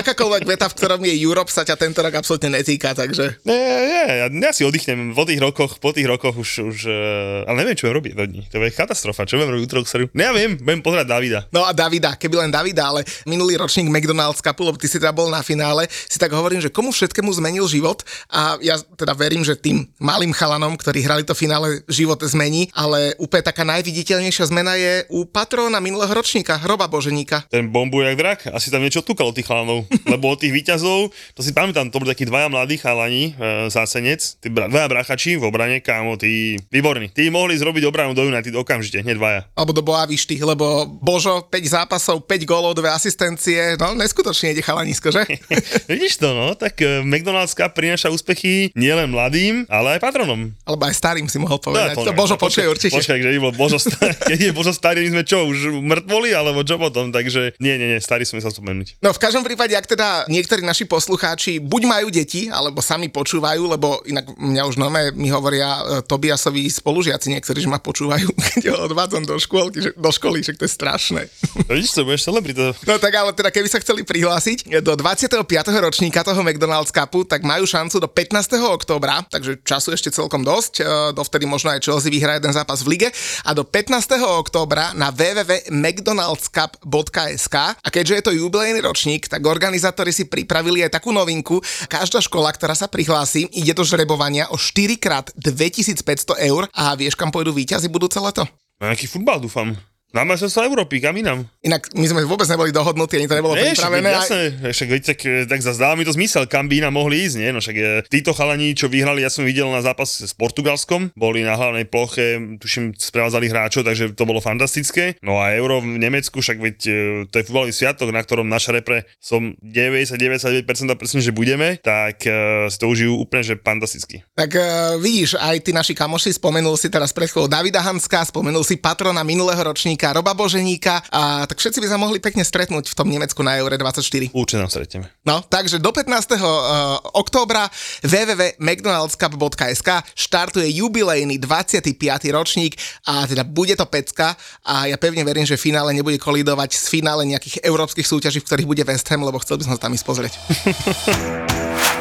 akákoľvek 0.01 0.49
veta, 0.49 0.65
v 0.65 0.77
ktorom 0.81 1.01
je 1.05 1.13
Europe, 1.21 1.53
sa 1.53 1.61
ťa 1.61 1.77
tento 1.77 2.01
rok 2.01 2.17
absolútne 2.17 2.57
netýka, 2.57 2.97
takže 2.97 3.37
Nie, 3.45 3.61
nie, 3.85 4.05
ja, 4.17 4.27
ja 4.33 4.49
si 4.49 4.65
oddychnem 4.65 5.13
po 5.13 5.29
tých 5.29 5.37
rokoch, 5.37 5.77
po 5.77 5.93
tých 5.93 6.09
rokoch 6.09 6.33
už, 6.41 6.49
už 6.73 6.77
uh, 6.89 7.45
ale 7.45 7.61
neviem, 7.61 7.82
čo 7.83 7.91
budem 7.91 7.99
robiť 7.99 8.11
dní. 8.15 8.41
To 8.47 8.63
je 8.63 8.71
katastrofa, 8.71 9.27
čo 9.27 9.35
budem 9.35 9.59
robiť 9.59 9.63
útorok 9.67 9.87
sériu. 9.91 10.07
Ne, 10.15 10.23
ja 10.23 10.31
viem, 10.31 10.55
budem 10.55 10.79
pozerať 10.79 11.03
Davida. 11.11 11.39
No 11.51 11.67
a 11.67 11.75
Davida, 11.75 12.15
keby 12.15 12.47
len 12.47 12.51
Davida, 12.55 12.95
ale 12.95 13.03
minulý 13.27 13.59
ročník 13.59 13.91
McDonald's 13.91 14.39
Cupu, 14.39 14.63
lebo 14.63 14.79
ty 14.79 14.87
si 14.87 15.03
teda 15.03 15.11
bol 15.11 15.27
na 15.27 15.43
finále, 15.43 15.91
si 15.91 16.15
tak 16.15 16.31
hovorím, 16.31 16.63
že 16.63 16.71
komu 16.71 16.95
všetkému 16.95 17.27
zmenil 17.35 17.67
život 17.67 18.07
a 18.31 18.55
ja 18.63 18.79
teda 18.95 19.11
verím, 19.19 19.43
že 19.43 19.59
tým 19.59 19.83
malým 19.99 20.31
chalanom, 20.31 20.79
ktorí 20.79 21.03
hrali 21.03 21.27
to 21.27 21.35
finále, 21.35 21.83
život 21.91 22.23
zmení, 22.23 22.71
ale 22.71 23.19
úplne 23.19 23.43
taká 23.43 23.67
najviditeľnejšia 23.67 24.47
zmena 24.47 24.79
je 24.79 25.03
u 25.11 25.27
patróna 25.27 25.83
minulého 25.83 26.15
ročníka, 26.15 26.63
Roba 26.63 26.87
Boženíka. 26.87 27.43
Ten 27.51 27.67
bombu 27.67 27.99
jak 27.99 28.15
drak, 28.15 28.39
asi 28.55 28.71
tam 28.71 28.79
niečo 28.79 29.03
od 29.03 29.35
tých 29.35 29.43
chalanov, 29.43 29.83
lebo 30.13 30.31
od 30.31 30.39
tých 30.39 30.55
výťazov, 30.55 31.11
to 31.35 31.41
si 31.43 31.51
pamätám, 31.51 31.91
to 31.91 31.99
boli 31.99 32.15
takí 32.15 32.23
dvaja 32.23 32.47
mladí 32.47 32.79
chalani, 32.79 33.35
e, 33.35 33.67
zásenec, 33.67 34.39
tí 34.39 34.47
dvaja 34.47 34.87
brachači 34.87 35.35
v 35.35 35.43
obrane, 35.43 35.83
kámo, 35.83 36.15
tí 36.15 36.55
výborní. 36.69 37.09
Tí 37.09 37.33
mohli 37.33 37.57
zrobiť 37.57 37.72
obranu 37.81 38.13
do 38.13 38.29
United 38.29 38.53
okamžite, 38.53 39.01
hneď 39.01 39.17
dvaja. 39.17 39.41
alebo 39.57 39.73
do 39.73 39.81
Boavišty, 39.81 40.37
lebo 40.45 40.85
Božo, 41.01 41.49
5 41.49 41.57
zápasov, 41.65 42.21
5 42.29 42.45
gólov, 42.45 42.77
2 42.77 42.85
asistencie, 42.93 43.73
no 43.81 43.97
neskutočne 43.97 44.53
ide 44.53 44.61
chalanisko, 44.61 45.09
že? 45.09 45.25
Vidíš 45.91 46.21
to, 46.21 46.29
no, 46.37 46.53
tak 46.53 46.77
e, 46.83 47.01
McDonald's 47.01 47.57
Cup 47.57 47.73
prináša 47.73 48.13
úspechy 48.13 48.69
nielen 48.77 49.09
mladým, 49.09 49.65
ale 49.71 49.97
aj 49.97 49.99
patronom. 50.03 50.53
Alebo 50.67 50.83
aj 50.85 50.93
starým 50.93 51.25
si 51.25 51.41
mohol 51.41 51.57
povedať. 51.57 51.97
No, 51.97 52.05
to, 52.05 52.11
neviem, 52.11 52.19
Božo 52.19 52.35
no, 52.37 52.41
počuje 52.41 52.65
určite. 52.67 52.99
Počkaj, 52.99 53.17
keď 53.17 53.39
bol 53.39 53.53
Božo 53.55 53.79
starý, 53.79 54.13
keď 54.31 54.37
je 54.37 54.51
Božo 54.51 54.73
starý, 54.75 54.99
my 55.07 55.09
sme 55.19 55.23
čo, 55.23 55.39
už 55.47 55.57
mŕtvoli, 55.79 56.29
alebo 56.35 56.61
čo 56.61 56.75
potom, 56.75 57.09
takže 57.09 57.55
nie, 57.57 57.79
nie, 57.79 57.87
nie, 57.95 57.99
starý 58.03 58.27
sme 58.27 58.43
sa 58.43 58.51
spomenúť. 58.51 58.99
No 58.99 59.15
v 59.15 59.19
každom 59.21 59.41
prípade, 59.41 59.73
ak 59.73 59.87
teda 59.87 60.27
niektorí 60.27 60.61
naši 60.61 60.83
poslucháči 60.83 61.63
buď 61.63 61.81
majú 61.87 62.07
deti, 62.11 62.51
alebo 62.51 62.83
sami 62.83 63.07
počúvajú, 63.07 63.63
lebo 63.71 64.03
inak 64.03 64.27
mňa 64.35 64.63
už 64.67 64.75
nové 64.75 65.15
mi 65.15 65.31
hovoria 65.31 65.79
e, 65.79 65.81
Tobiasovi 66.03 66.67
spolužiaci 66.67 67.31
niektorí, 67.31 67.62
že 67.63 67.71
ma 67.71 67.79
počúvajú, 67.79 68.27
keď 68.59 68.75
ho 68.75 68.91
odvádzam 68.91 69.23
do 69.23 69.39
škôlky, 69.39 69.79
že, 69.79 69.95
do 69.95 70.11
školy, 70.11 70.43
že 70.43 70.59
to 70.59 70.67
je 70.67 70.75
strašné. 70.75 71.31
Vidíš 71.71 71.95
to, 71.95 72.03
budeš 72.03 72.27
celebrita. 72.27 72.75
No 72.83 72.99
tak 72.99 73.15
ale 73.15 73.31
teda 73.31 73.47
keby 73.47 73.71
sa 73.71 73.79
chceli 73.79 74.03
prihlásiť 74.03 74.83
do 74.83 74.99
25. 74.99 75.47
ročníka 75.79 76.27
toho 76.27 76.43
McDonald's 76.43 76.91
Cupu, 76.91 77.23
tak 77.23 77.47
majú 77.47 77.63
šancu 77.63 78.03
do 78.03 78.11
15. 78.11 78.59
októbra, 78.59 79.23
takže 79.31 79.63
času 79.63 79.95
ešte 79.95 80.11
celkom 80.11 80.43
dosť, 80.43 80.83
e, 80.83 81.15
dovtedy 81.15 81.47
možno 81.47 81.71
aj 81.71 81.79
Chelsea 81.79 82.11
vyhrá 82.11 82.35
jeden 82.35 82.51
zápas 82.51 82.83
v 82.83 82.91
lige 82.97 83.07
a 83.47 83.55
do 83.55 83.63
15. 83.63 84.19
októbra 84.43 84.91
na 84.97 85.13
www.mcdonaldscup.sk 85.13 87.55
a 87.79 87.87
keďže 87.87 88.15
je 88.19 88.23
to 88.25 88.35
jubilejný 88.35 88.83
ročník, 88.83 89.31
tak 89.31 89.47
organizátori 89.47 90.11
si 90.11 90.27
pripravili 90.27 90.83
aj 90.83 90.99
takú 90.99 91.15
novinku. 91.15 91.63
Každá 91.87 92.19
škola, 92.19 92.51
ktorá 92.51 92.73
sa 92.73 92.89
prihlási, 92.89 93.45
ide 93.53 93.77
do 93.77 93.85
žrebovania 93.85 94.49
o 94.49 94.57
4 94.57 94.97
krát 94.99 95.29
2500 95.37 96.49
eur 96.49 96.65
a 96.73 96.97
vieš, 96.97 97.13
kam 97.13 97.29
pôjdu 97.29 97.52
víťazi 97.53 97.87
budúce 97.87 98.17
leto? 98.17 98.43
Na 98.81 98.91
nejaký 98.91 99.07
futbal, 99.07 99.39
dúfam. 99.39 99.77
Na 100.13 100.29
sa 100.37 100.69
Európy, 100.69 101.01
kam 101.01 101.17
inám? 101.17 101.41
Inak 101.65 101.89
my 101.97 102.05
sme 102.05 102.21
vôbec 102.29 102.45
neboli 102.45 102.69
dohodnutí, 102.69 103.17
ani 103.17 103.25
to 103.25 103.33
nebolo 103.33 103.57
však, 103.57 103.73
pripravené. 103.73 104.09
a- 104.13 104.21
jasné, 104.21 104.41
však 104.69 104.87
tak, 105.01 105.19
tak 105.49 105.59
zazdáva 105.65 105.97
mi 105.97 106.05
to 106.05 106.13
zmysel, 106.13 106.45
kam 106.45 106.69
by 106.69 106.85
iná 106.85 106.93
mohli 106.93 107.25
ísť, 107.25 107.41
nie? 107.41 107.49
No 107.49 107.57
však 107.57 107.73
e, 107.73 108.05
títo 108.13 108.29
chalani, 108.29 108.77
čo 108.77 108.93
vyhrali, 108.93 109.25
ja 109.25 109.33
som 109.33 109.41
videl 109.41 109.65
na 109.73 109.81
zápas 109.81 110.21
s 110.21 110.29
Portugalskom, 110.37 111.09
boli 111.17 111.41
na 111.41 111.57
hlavnej 111.57 111.89
ploche, 111.89 112.37
tuším, 112.61 112.93
sprevádzali 112.93 113.49
hráčov, 113.49 113.89
takže 113.89 114.13
to 114.13 114.29
bolo 114.29 114.37
fantastické. 114.37 115.17
No 115.25 115.41
a 115.41 115.57
Euro 115.57 115.81
v 115.81 115.97
Nemecku, 115.97 116.45
však 116.45 116.61
veď 116.61 116.77
e, 116.85 116.93
to 117.33 117.41
je 117.41 117.47
futbalový 117.49 117.73
sviatok, 117.73 118.13
na 118.13 118.21
ktorom 118.21 118.45
naša 118.45 118.77
repre 118.77 119.09
som 119.17 119.57
99% 119.65 120.61
presne, 120.93 121.25
že 121.25 121.33
budeme, 121.33 121.81
tak 121.81 122.21
uh, 122.29 122.69
si 122.69 122.77
to 122.77 122.85
užijú 122.85 123.17
úplne, 123.17 123.41
že 123.41 123.57
fantasticky. 123.57 124.21
Tak 124.37 124.51
uh, 124.53 124.63
vidíš, 125.01 125.41
aj 125.41 125.57
tí 125.65 125.73
naši 125.73 125.97
kamoši, 125.97 126.37
spomenul 126.37 126.77
si 126.77 126.93
teraz 126.93 127.09
pred 127.09 127.25
Davida 127.49 127.81
Hanska, 127.81 128.21
spomenul 128.29 128.61
si 128.61 128.77
patrona 128.77 129.25
minulého 129.25 129.57
ročníka 129.57 130.02
Roba 130.11 130.35
Boženíka 130.35 131.05
a 131.07 131.47
tak 131.47 131.63
všetci 131.63 131.79
by 131.79 131.87
sa 131.87 131.95
mohli 131.95 132.19
pekne 132.19 132.43
stretnúť 132.43 132.91
v 132.91 132.95
tom 132.97 133.07
Nemecku 133.07 133.39
na 133.39 133.55
Eure 133.61 133.79
24. 133.79 134.35
Určite 134.35 134.59
nám 134.59 134.67
stretneme. 134.67 135.07
No, 135.23 135.39
takže 135.45 135.79
do 135.79 135.95
15. 135.95 136.35
Uh, 136.35 136.97
októbra 137.15 137.71
www.mcdonaldscup.sk 138.03 139.89
štartuje 140.17 140.67
jubilejný 140.83 141.39
25. 141.39 141.95
ročník 142.33 142.75
a 143.07 143.23
teda 143.29 143.47
bude 143.47 143.77
to 143.77 143.85
pecka 143.87 144.35
a 144.65 144.89
ja 144.89 144.97
pevne 144.99 145.21
verím, 145.23 145.45
že 145.47 145.55
finále 145.55 145.93
nebude 145.93 146.17
kolidovať 146.17 146.75
s 146.75 146.89
finále 146.89 147.23
nejakých 147.29 147.61
európskych 147.61 148.09
súťaží, 148.09 148.41
v 148.41 148.47
ktorých 148.49 148.67
bude 148.67 148.83
West 148.83 149.07
Ham, 149.13 149.21
lebo 149.21 149.37
chcel 149.39 149.61
by 149.61 149.63
som 149.69 149.73
sa 149.77 149.81
tam 149.85 149.93
ísť 149.93 150.05
pozrieť. 150.09 150.33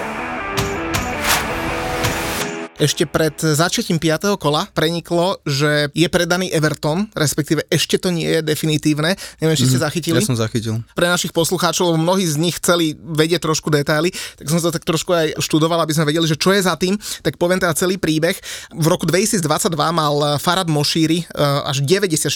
ešte 2.83 3.07
pred 3.07 3.39
začatím 3.39 4.03
5. 4.03 4.35
kola 4.43 4.67
preniklo, 4.75 5.39
že 5.47 5.87
je 5.95 6.09
predaný 6.11 6.51
Everton, 6.51 7.07
respektíve 7.15 7.63
ešte 7.71 7.95
to 7.95 8.11
nie 8.11 8.27
je 8.27 8.41
definitívne. 8.43 9.15
Neviem, 9.39 9.55
či 9.55 9.71
ste 9.71 9.79
zachytili. 9.79 10.19
Ja 10.19 10.27
som 10.27 10.35
zachytil. 10.35 10.83
Pre 10.99 11.07
našich 11.07 11.31
poslucháčov, 11.31 11.95
mnohí 11.95 12.27
z 12.27 12.43
nich 12.43 12.59
chceli 12.59 12.99
vedieť 12.99 13.47
trošku 13.47 13.71
detaily, 13.71 14.11
tak 14.11 14.51
som 14.51 14.59
to 14.59 14.75
tak 14.75 14.83
trošku 14.83 15.15
aj 15.15 15.39
študoval, 15.39 15.79
aby 15.79 15.95
sme 15.95 16.11
vedeli, 16.11 16.27
že 16.27 16.35
čo 16.35 16.51
je 16.51 16.59
za 16.59 16.75
tým. 16.75 16.99
Tak 17.23 17.39
poviem 17.39 17.63
teda 17.63 17.71
celý 17.79 18.03
príbeh. 18.03 18.35
V 18.75 18.87
roku 18.91 19.07
2022 19.07 19.47
mal 19.95 20.43
Farad 20.43 20.67
Mošíri 20.67 21.23
eh, 21.23 21.71
až 21.71 21.87
94% 21.87 22.35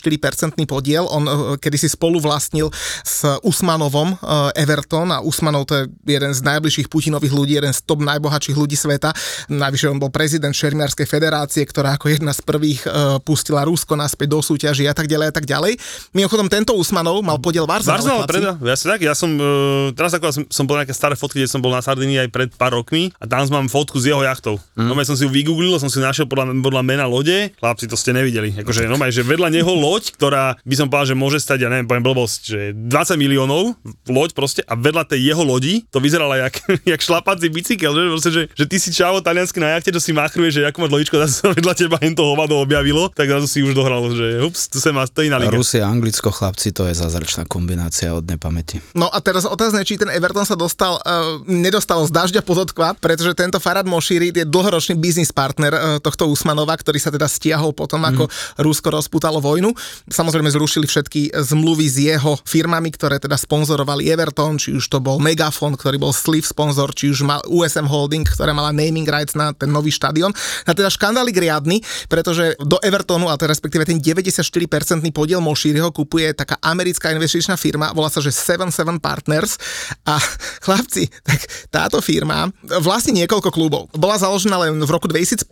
podiel. 0.70 1.10
On 1.10 1.26
eh, 1.26 1.34
kedysi 1.58 1.90
spolu 1.90 2.22
vlastnil 2.22 2.70
s 3.02 3.26
Usmanovom 3.42 4.14
eh, 4.14 4.62
Everton 4.62 5.10
a 5.10 5.18
Usmanov 5.26 5.66
to 5.66 5.74
je 5.74 5.84
jeden 6.06 6.30
z 6.30 6.40
najbližších 6.46 6.86
Putinových 6.86 7.34
ľudí, 7.34 7.58
jeden 7.58 7.74
z 7.74 7.82
top 7.82 7.98
najbohatších 8.06 8.54
ľudí 8.54 8.78
sveta. 8.78 9.10
Najvyššie 9.50 9.90
on 9.90 9.98
bol 9.98 10.14
prezident 10.14 10.35
prezident 10.36 10.52
Šermiarskej 10.52 11.08
federácie, 11.08 11.64
ktorá 11.64 11.96
ako 11.96 12.12
jedna 12.12 12.36
z 12.36 12.44
prvých 12.44 12.84
uh, 12.84 13.16
pustila 13.24 13.64
Rusko 13.64 13.96
naspäť 13.96 14.36
do 14.36 14.44
súťaží 14.44 14.84
a 14.84 14.92
tak 14.92 15.08
ďalej 15.08 15.32
a 15.32 15.34
tak 15.34 15.48
ďalej. 15.48 15.80
Mimochodom, 16.12 16.52
tento 16.52 16.76
Usmanov 16.76 17.24
mal 17.24 17.40
podiel 17.40 17.64
v 17.64 17.80
Arsenal. 17.80 17.96
Arsenal, 17.96 18.18
chlapci. 18.20 18.32
preda, 18.36 18.52
ja 18.60 18.76
si 18.76 18.84
tak, 18.84 19.00
ja 19.00 19.16
som, 19.16 19.32
uh, 19.40 19.96
teraz 19.96 20.12
ako 20.12 20.28
som, 20.28 20.44
som 20.52 20.68
bol 20.68 20.76
nejaké 20.76 20.92
staré 20.92 21.16
fotky, 21.16 21.40
kde 21.40 21.48
som 21.48 21.64
bol 21.64 21.72
na 21.72 21.80
Sardinii 21.80 22.20
aj 22.20 22.28
pred 22.28 22.52
pár 22.52 22.76
rokmi 22.76 23.16
a 23.16 23.24
tam 23.24 23.48
mám 23.48 23.72
fotku 23.72 23.96
z 23.96 24.12
jeho 24.12 24.20
jachtou. 24.28 24.60
Mm. 24.76 24.92
No 24.92 25.00
som 25.08 25.16
si 25.16 25.24
ju 25.24 25.32
vygooglil, 25.32 25.72
som 25.80 25.88
si 25.88 26.04
našiel 26.04 26.28
podľa, 26.28 26.52
podľa 26.60 26.82
mena 26.84 27.08
lode, 27.08 27.56
chlapci 27.56 27.88
to 27.88 27.96
ste 27.96 28.12
nevideli. 28.12 28.52
Akože, 28.60 28.84
no 28.92 29.00
že 29.08 29.24
vedľa 29.24 29.48
neho 29.48 29.72
loď, 29.72 30.12
ktorá 30.20 30.60
by 30.60 30.74
som 30.76 30.92
povedal, 30.92 31.14
že 31.14 31.16
môže 31.16 31.40
stať, 31.40 31.64
ja 31.64 31.72
neviem, 31.72 31.88
poviem 31.88 32.04
blbosť, 32.04 32.40
že 32.44 32.60
20 32.76 33.16
miliónov, 33.16 33.72
loď 34.04 34.36
proste, 34.36 34.60
a 34.68 34.76
vedľa 34.76 35.08
tej 35.08 35.32
jeho 35.32 35.40
lodi 35.40 35.88
to 35.88 35.96
vyzeralo 35.96 36.36
jak, 36.36 36.60
jak 36.92 37.00
šlapací 37.00 37.48
bicykel, 37.48 37.96
že, 37.96 38.02
proste, 38.12 38.30
že, 38.34 38.42
že 38.52 38.64
ty 38.68 38.76
si 38.76 38.92
čavo 38.92 39.24
taliansky 39.24 39.62
na 39.62 39.78
jachte, 39.78 39.94
čo 39.94 40.02
si 40.02 40.10
machruje, 40.26 40.50
že 40.50 40.60
ako 40.66 40.78
má 40.82 40.88
dlojičko, 40.90 41.14
zase 41.22 41.34
sa 41.38 41.46
vedľa 41.56 41.74
teba 41.78 41.96
hen 42.02 42.18
to 42.18 42.26
hovado 42.26 42.58
objavilo, 42.58 43.06
tak 43.14 43.30
zrazu 43.30 43.46
si 43.46 43.62
už 43.62 43.78
dohral, 43.78 44.02
že 44.10 44.42
ups, 44.42 44.66
tu 44.66 44.82
sa 44.82 44.90
má, 44.90 45.06
to 45.06 45.22
iná 45.22 45.38
liga. 45.38 45.54
Rusia 45.54 45.86
a 45.86 45.90
Anglicko, 45.94 46.34
chlapci, 46.34 46.74
to 46.74 46.84
je 46.90 46.94
zázračná 46.98 47.46
kombinácia 47.46 48.10
od 48.10 48.26
nepamäti. 48.26 48.82
No 48.98 49.06
a 49.06 49.22
teraz 49.22 49.46
otázne, 49.46 49.86
či 49.86 49.94
ten 49.94 50.10
Everton 50.10 50.42
sa 50.42 50.58
dostal, 50.58 50.98
uh, 50.98 51.38
nedostal 51.46 52.02
z 52.04 52.10
dažďa 52.10 52.42
podotkva, 52.42 52.98
pretože 52.98 53.32
tento 53.38 53.62
Farad 53.62 53.86
Moshiri 53.86 54.34
je 54.34 54.44
dlhoročný 54.44 54.98
biznis 54.98 55.30
partner 55.30 55.72
uh, 55.72 55.80
tohto 56.02 56.26
Usmanova, 56.26 56.74
ktorý 56.74 56.98
sa 56.98 57.14
teda 57.14 57.30
stiahol 57.30 57.70
potom, 57.70 58.02
mm. 58.02 58.08
ako 58.10 58.24
Rusko 58.58 58.88
rozputalo 58.90 59.38
vojnu. 59.38 59.70
Samozrejme 60.10 60.50
zrušili 60.50 60.90
všetky 60.90 61.36
zmluvy 61.36 61.86
s 61.86 61.96
jeho 62.02 62.34
firmami, 62.42 62.90
ktoré 62.90 63.22
teda 63.22 63.38
sponzorovali 63.38 64.10
Everton, 64.10 64.58
či 64.58 64.74
už 64.74 64.90
to 64.90 64.98
bol 64.98 65.22
Megafon, 65.22 65.78
ktorý 65.78 66.00
bol 66.00 66.10
Sleeve 66.10 66.48
sponsor, 66.48 66.90
či 66.96 67.12
už 67.12 67.22
mal 67.22 67.40
USM 67.46 67.86
Holding, 67.86 68.26
ktorá 68.26 68.56
mala 68.56 68.72
naming 68.72 69.06
rights 69.06 69.36
na 69.36 69.52
ten 69.52 69.70
nový 69.70 69.92
štadión. 70.06 70.30
A 70.62 70.70
teda 70.70 70.86
škandálik 70.86 71.34
riadny, 71.34 71.82
pretože 72.06 72.54
do 72.62 72.78
Evertonu, 72.78 73.26
a 73.26 73.34
teda 73.34 73.50
respektíve 73.50 73.82
ten 73.82 73.98
94% 73.98 75.02
podiel 75.10 75.42
Moshiriho 75.42 75.90
kupuje 75.90 76.30
taká 76.30 76.54
americká 76.62 77.10
investičná 77.10 77.58
firma, 77.58 77.90
volá 77.90 78.06
sa, 78.06 78.22
že 78.22 78.30
77 78.30 79.02
Partners 79.02 79.58
a 80.06 80.14
chlapci, 80.64 81.10
tak 81.26 81.42
táto 81.74 81.98
firma 81.98 82.46
vlastní 82.78 83.26
niekoľko 83.26 83.50
klubov. 83.50 83.90
Bola 83.90 84.14
založená 84.14 84.62
len 84.62 84.78
v 84.78 84.90
roku 84.90 85.10
2015 85.10 85.50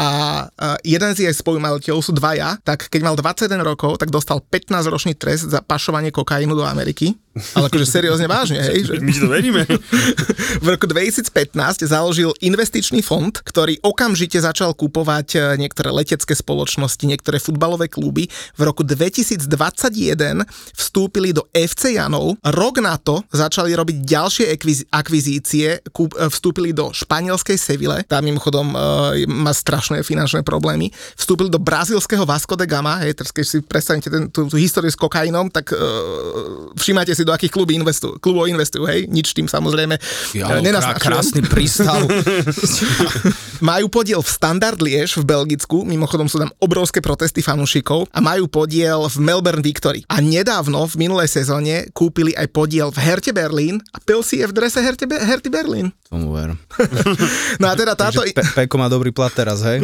a 0.00 0.08
jeden 0.80 1.10
z 1.12 1.28
jej 1.28 1.34
spolumateľov 1.34 2.00
sú 2.00 2.16
dvaja, 2.16 2.56
tak 2.64 2.88
keď 2.88 3.00
mal 3.04 3.14
21 3.18 3.60
rokov, 3.60 4.00
tak 4.00 4.08
dostal 4.08 4.40
15-ročný 4.40 5.18
trest 5.18 5.52
za 5.52 5.60
pašovanie 5.60 6.14
kokainu 6.14 6.56
do 6.56 6.64
Ameriky. 6.64 7.23
Ale 7.34 7.66
akože 7.66 7.86
seriózne 7.90 8.30
vážne, 8.30 8.62
hej? 8.62 8.86
Že... 8.86 9.02
My 9.02 9.12
to 9.12 9.26
veríme. 9.26 9.62
v 10.64 10.66
roku 10.70 10.86
2015 10.86 11.34
založil 11.82 12.30
investičný 12.38 13.02
fond, 13.02 13.34
ktorý 13.34 13.82
okamžite 13.82 14.38
začal 14.38 14.70
kupovať 14.70 15.28
e, 15.34 15.38
niektoré 15.58 15.90
letecké 15.90 16.30
spoločnosti, 16.30 17.02
niektoré 17.02 17.42
futbalové 17.42 17.90
kluby. 17.90 18.30
V 18.54 18.62
roku 18.62 18.86
2021 18.86 19.50
vstúpili 20.78 21.34
do 21.34 21.42
FC 21.50 21.98
Janov. 21.98 22.38
Rok 22.46 22.78
na 22.78 22.94
to 23.02 23.26
začali 23.34 23.74
robiť 23.74 23.96
ďalšie 24.06 24.44
akvizície, 24.94 25.82
e, 25.82 26.26
vstúpili 26.30 26.70
do 26.70 26.94
španielskej 26.94 27.58
Seville, 27.58 28.06
tam 28.06 28.22
mimochodom 28.24 28.72
uh, 28.72 29.14
má 29.26 29.50
strašné 29.50 30.06
finančné 30.06 30.46
problémy. 30.46 30.92
Vstúpili 31.18 31.50
do 31.50 31.58
brazilského 31.58 32.22
Vasco 32.22 32.54
de 32.54 32.66
Gama, 32.68 33.02
hej, 33.02 33.18
teraz 33.18 33.34
keď 33.34 33.44
si 33.44 33.58
predstavíte 33.58 34.08
ten, 34.08 34.30
tú, 34.30 34.46
tú 34.46 34.56
históriu 34.56 34.92
s 34.92 34.98
kokainom, 34.98 35.50
tak 35.50 35.74
uh, 35.74 36.72
všímate 36.78 37.16
si 37.16 37.23
do 37.24 37.32
akých 37.32 37.52
klubov 37.52 37.74
investujú, 37.74 38.20
klubov 38.20 38.46
investujú, 38.46 38.84
hej, 38.86 39.08
nič 39.08 39.32
tým 39.32 39.48
samozrejme 39.48 39.96
ja, 40.36 40.60
krá, 40.60 40.92
krásny 40.96 41.42
prístav. 41.44 42.04
majú 43.64 43.88
podiel 43.88 44.20
v 44.20 44.30
Standard 44.30 44.76
Liež 44.80 45.16
v 45.16 45.24
Belgicku, 45.24 45.88
mimochodom 45.88 46.28
sú 46.28 46.36
tam 46.36 46.52
obrovské 46.60 47.00
protesty 47.00 47.40
fanúšikov 47.40 48.12
a 48.12 48.20
majú 48.20 48.44
podiel 48.44 49.08
v 49.08 49.16
Melbourne 49.24 49.64
Victory. 49.64 50.04
A 50.12 50.20
nedávno 50.20 50.84
v 50.84 51.08
minulej 51.08 51.32
sezóne 51.32 51.88
kúpili 51.96 52.36
aj 52.36 52.52
podiel 52.52 52.92
v 52.92 52.98
Herte 53.00 53.32
Berlín 53.32 53.80
a 53.96 53.98
pil 54.04 54.20
si 54.20 54.44
je 54.44 54.46
v 54.48 54.52
drese 54.52 54.84
Herte, 54.84 55.08
Be- 55.08 55.22
Herty 55.22 55.48
Berlín. 55.48 55.96
Tomu 56.12 56.36
ver. 56.36 56.52
no 57.60 57.66
a 57.66 57.74
teda 57.74 57.96
táto... 57.96 58.20
Pe- 58.20 58.64
Peko 58.64 58.76
má 58.76 58.92
dobrý 58.92 59.10
plat 59.10 59.32
teraz, 59.32 59.64
hej? 59.64 59.80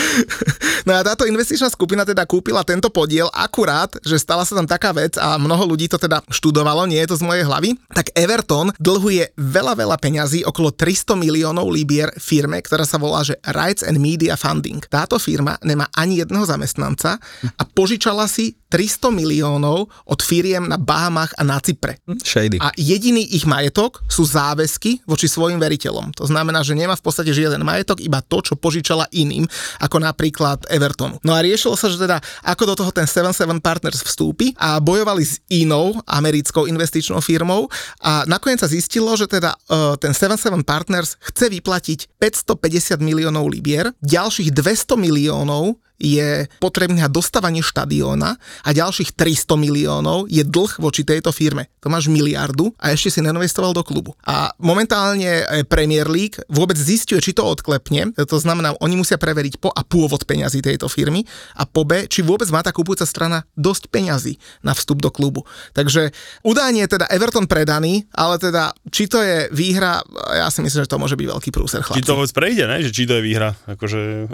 no 0.86 0.92
a 0.94 1.02
táto 1.02 1.26
investičná 1.26 1.66
skupina 1.68 2.06
teda 2.06 2.22
kúpila 2.24 2.62
tento 2.62 2.88
podiel 2.88 3.26
akurát, 3.34 3.90
že 4.06 4.16
stala 4.16 4.46
sa 4.46 4.54
tam 4.54 4.64
taká 4.64 4.94
vec 4.94 5.18
a 5.18 5.36
mnoho 5.36 5.74
ľudí 5.74 5.90
to 5.90 5.98
teda 5.98 6.22
študovalo, 6.52 6.84
nie 6.84 7.00
je 7.00 7.08
to 7.08 7.16
z 7.16 7.24
mojej 7.24 7.48
hlavy, 7.48 7.80
tak 7.96 8.12
Everton 8.12 8.76
dlhuje 8.76 9.32
veľa, 9.40 9.72
veľa 9.72 9.96
peňazí, 9.96 10.44
okolo 10.44 10.68
300 10.68 11.16
miliónov 11.16 11.64
libier 11.72 12.12
firme, 12.20 12.60
ktorá 12.60 12.84
sa 12.84 13.00
volá, 13.00 13.24
že 13.24 13.40
Rights 13.40 13.80
and 13.80 13.96
Media 13.96 14.36
Funding. 14.36 14.84
Táto 14.84 15.16
firma 15.16 15.56
nemá 15.64 15.88
ani 15.96 16.20
jedného 16.20 16.44
zamestnanca 16.44 17.16
a 17.56 17.62
požičala 17.64 18.28
si 18.28 18.60
300 18.68 19.12
miliónov 19.16 19.88
od 20.04 20.20
firiem 20.20 20.68
na 20.68 20.76
Bahamách 20.76 21.36
a 21.36 21.42
na 21.44 21.56
Cypre. 21.56 22.00
Shady. 22.20 22.60
A 22.60 22.72
jediný 22.76 23.20
ich 23.32 23.48
majetok 23.48 24.04
sú 24.08 24.24
záväzky 24.24 25.04
voči 25.08 25.28
svojim 25.28 25.56
veriteľom. 25.60 26.12
To 26.20 26.28
znamená, 26.28 26.60
že 26.64 26.76
nemá 26.76 26.96
v 26.96 27.04
podstate 27.04 27.32
žiaden 27.36 27.60
majetok, 27.64 28.00
iba 28.00 28.20
to, 28.20 28.40
čo 28.40 28.56
požičala 28.60 29.08
iným, 29.12 29.48
ako 29.80 30.00
napríklad 30.00 30.68
Evertonu. 30.72 31.20
No 31.20 31.36
a 31.36 31.44
riešilo 31.44 31.76
sa, 31.76 31.88
že 31.88 32.00
teda 32.00 32.20
ako 32.44 32.72
do 32.72 32.74
toho 32.80 32.90
ten 32.92 33.04
77 33.04 33.44
Partners 33.60 34.00
vstúpi 34.00 34.56
a 34.56 34.80
bojovali 34.80 35.24
s 35.24 35.36
inou 35.52 36.00
americkou 36.08 36.41
investičnou 36.50 37.22
firmou 37.22 37.70
a 38.02 38.26
nakoniec 38.26 38.58
sa 38.58 38.66
zistilo, 38.66 39.14
že 39.14 39.30
teda 39.30 39.54
uh, 39.70 39.94
ten 40.00 40.10
77 40.10 40.66
Partners 40.66 41.20
chce 41.20 41.46
vyplatiť 41.52 42.18
550 42.18 42.98
miliónov 42.98 43.46
libier, 43.46 43.94
ďalších 44.02 44.50
200 44.50 44.98
miliónov 44.98 45.78
je 46.02 46.50
potrebné 46.58 47.06
na 47.06 47.10
dostávanie 47.10 47.62
štadióna 47.62 48.34
a 48.66 48.68
ďalších 48.74 49.14
300 49.14 49.54
miliónov 49.54 50.26
je 50.26 50.42
dlh 50.42 50.82
voči 50.82 51.06
tejto 51.06 51.30
firme. 51.30 51.70
To 51.78 51.86
máš 51.86 52.10
miliardu 52.10 52.74
a 52.82 52.90
ešte 52.90 53.14
si 53.14 53.20
neinvestoval 53.22 53.70
do 53.70 53.86
klubu. 53.86 54.18
A 54.26 54.50
momentálne 54.58 55.46
e, 55.46 55.62
Premier 55.62 56.10
League 56.10 56.42
vôbec 56.50 56.74
zistuje, 56.74 57.22
či 57.22 57.30
to 57.30 57.46
odklepne. 57.46 58.10
To 58.18 58.36
znamená, 58.38 58.74
oni 58.82 58.98
musia 58.98 59.14
preveriť 59.14 59.62
po 59.62 59.70
a 59.70 59.86
pôvod 59.86 60.26
peňazí 60.26 60.58
tejto 60.58 60.90
firmy 60.90 61.22
a 61.54 61.62
po 61.62 61.86
B, 61.86 62.10
či 62.10 62.26
vôbec 62.26 62.50
má 62.50 62.60
tá 62.66 62.74
kupujúca 62.74 63.06
strana 63.06 63.46
dosť 63.54 63.86
peňazí 63.88 64.42
na 64.66 64.74
vstup 64.74 64.98
do 64.98 65.14
klubu. 65.14 65.46
Takže 65.72 66.10
údajne 66.42 66.82
je 66.82 66.92
teda 66.98 67.06
Everton 67.08 67.46
predaný, 67.46 68.10
ale 68.10 68.42
teda 68.42 68.74
či 68.90 69.06
to 69.06 69.22
je 69.22 69.46
výhra, 69.54 70.02
ja 70.34 70.50
si 70.50 70.64
myslím, 70.64 70.82
že 70.82 70.90
to 70.90 70.98
môže 70.98 71.14
byť 71.14 71.26
veľký 71.28 71.50
prúser 71.54 71.84
chlapci. 71.84 72.02
Či 72.02 72.08
to 72.08 72.16
vôbec 72.18 72.32
prejde, 72.34 72.64
ne? 72.66 72.82
Že 72.82 72.90
či 72.90 73.02
to 73.06 73.14
je 73.20 73.22
výhra. 73.22 73.54
Akože, 73.68 74.32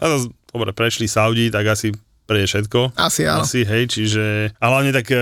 dobre, 0.52 0.72
prešli 0.72 1.08
Saudi, 1.08 1.50
tak 1.50 1.66
asi 1.66 1.92
prejde 2.28 2.46
všetko. 2.52 2.92
Asi 2.92 3.24
áno. 3.24 3.48
Asi, 3.48 3.64
hej, 3.64 3.88
čiže... 3.88 4.52
A 4.60 4.68
hlavne 4.68 4.92
tak 4.92 5.08
e, 5.08 5.16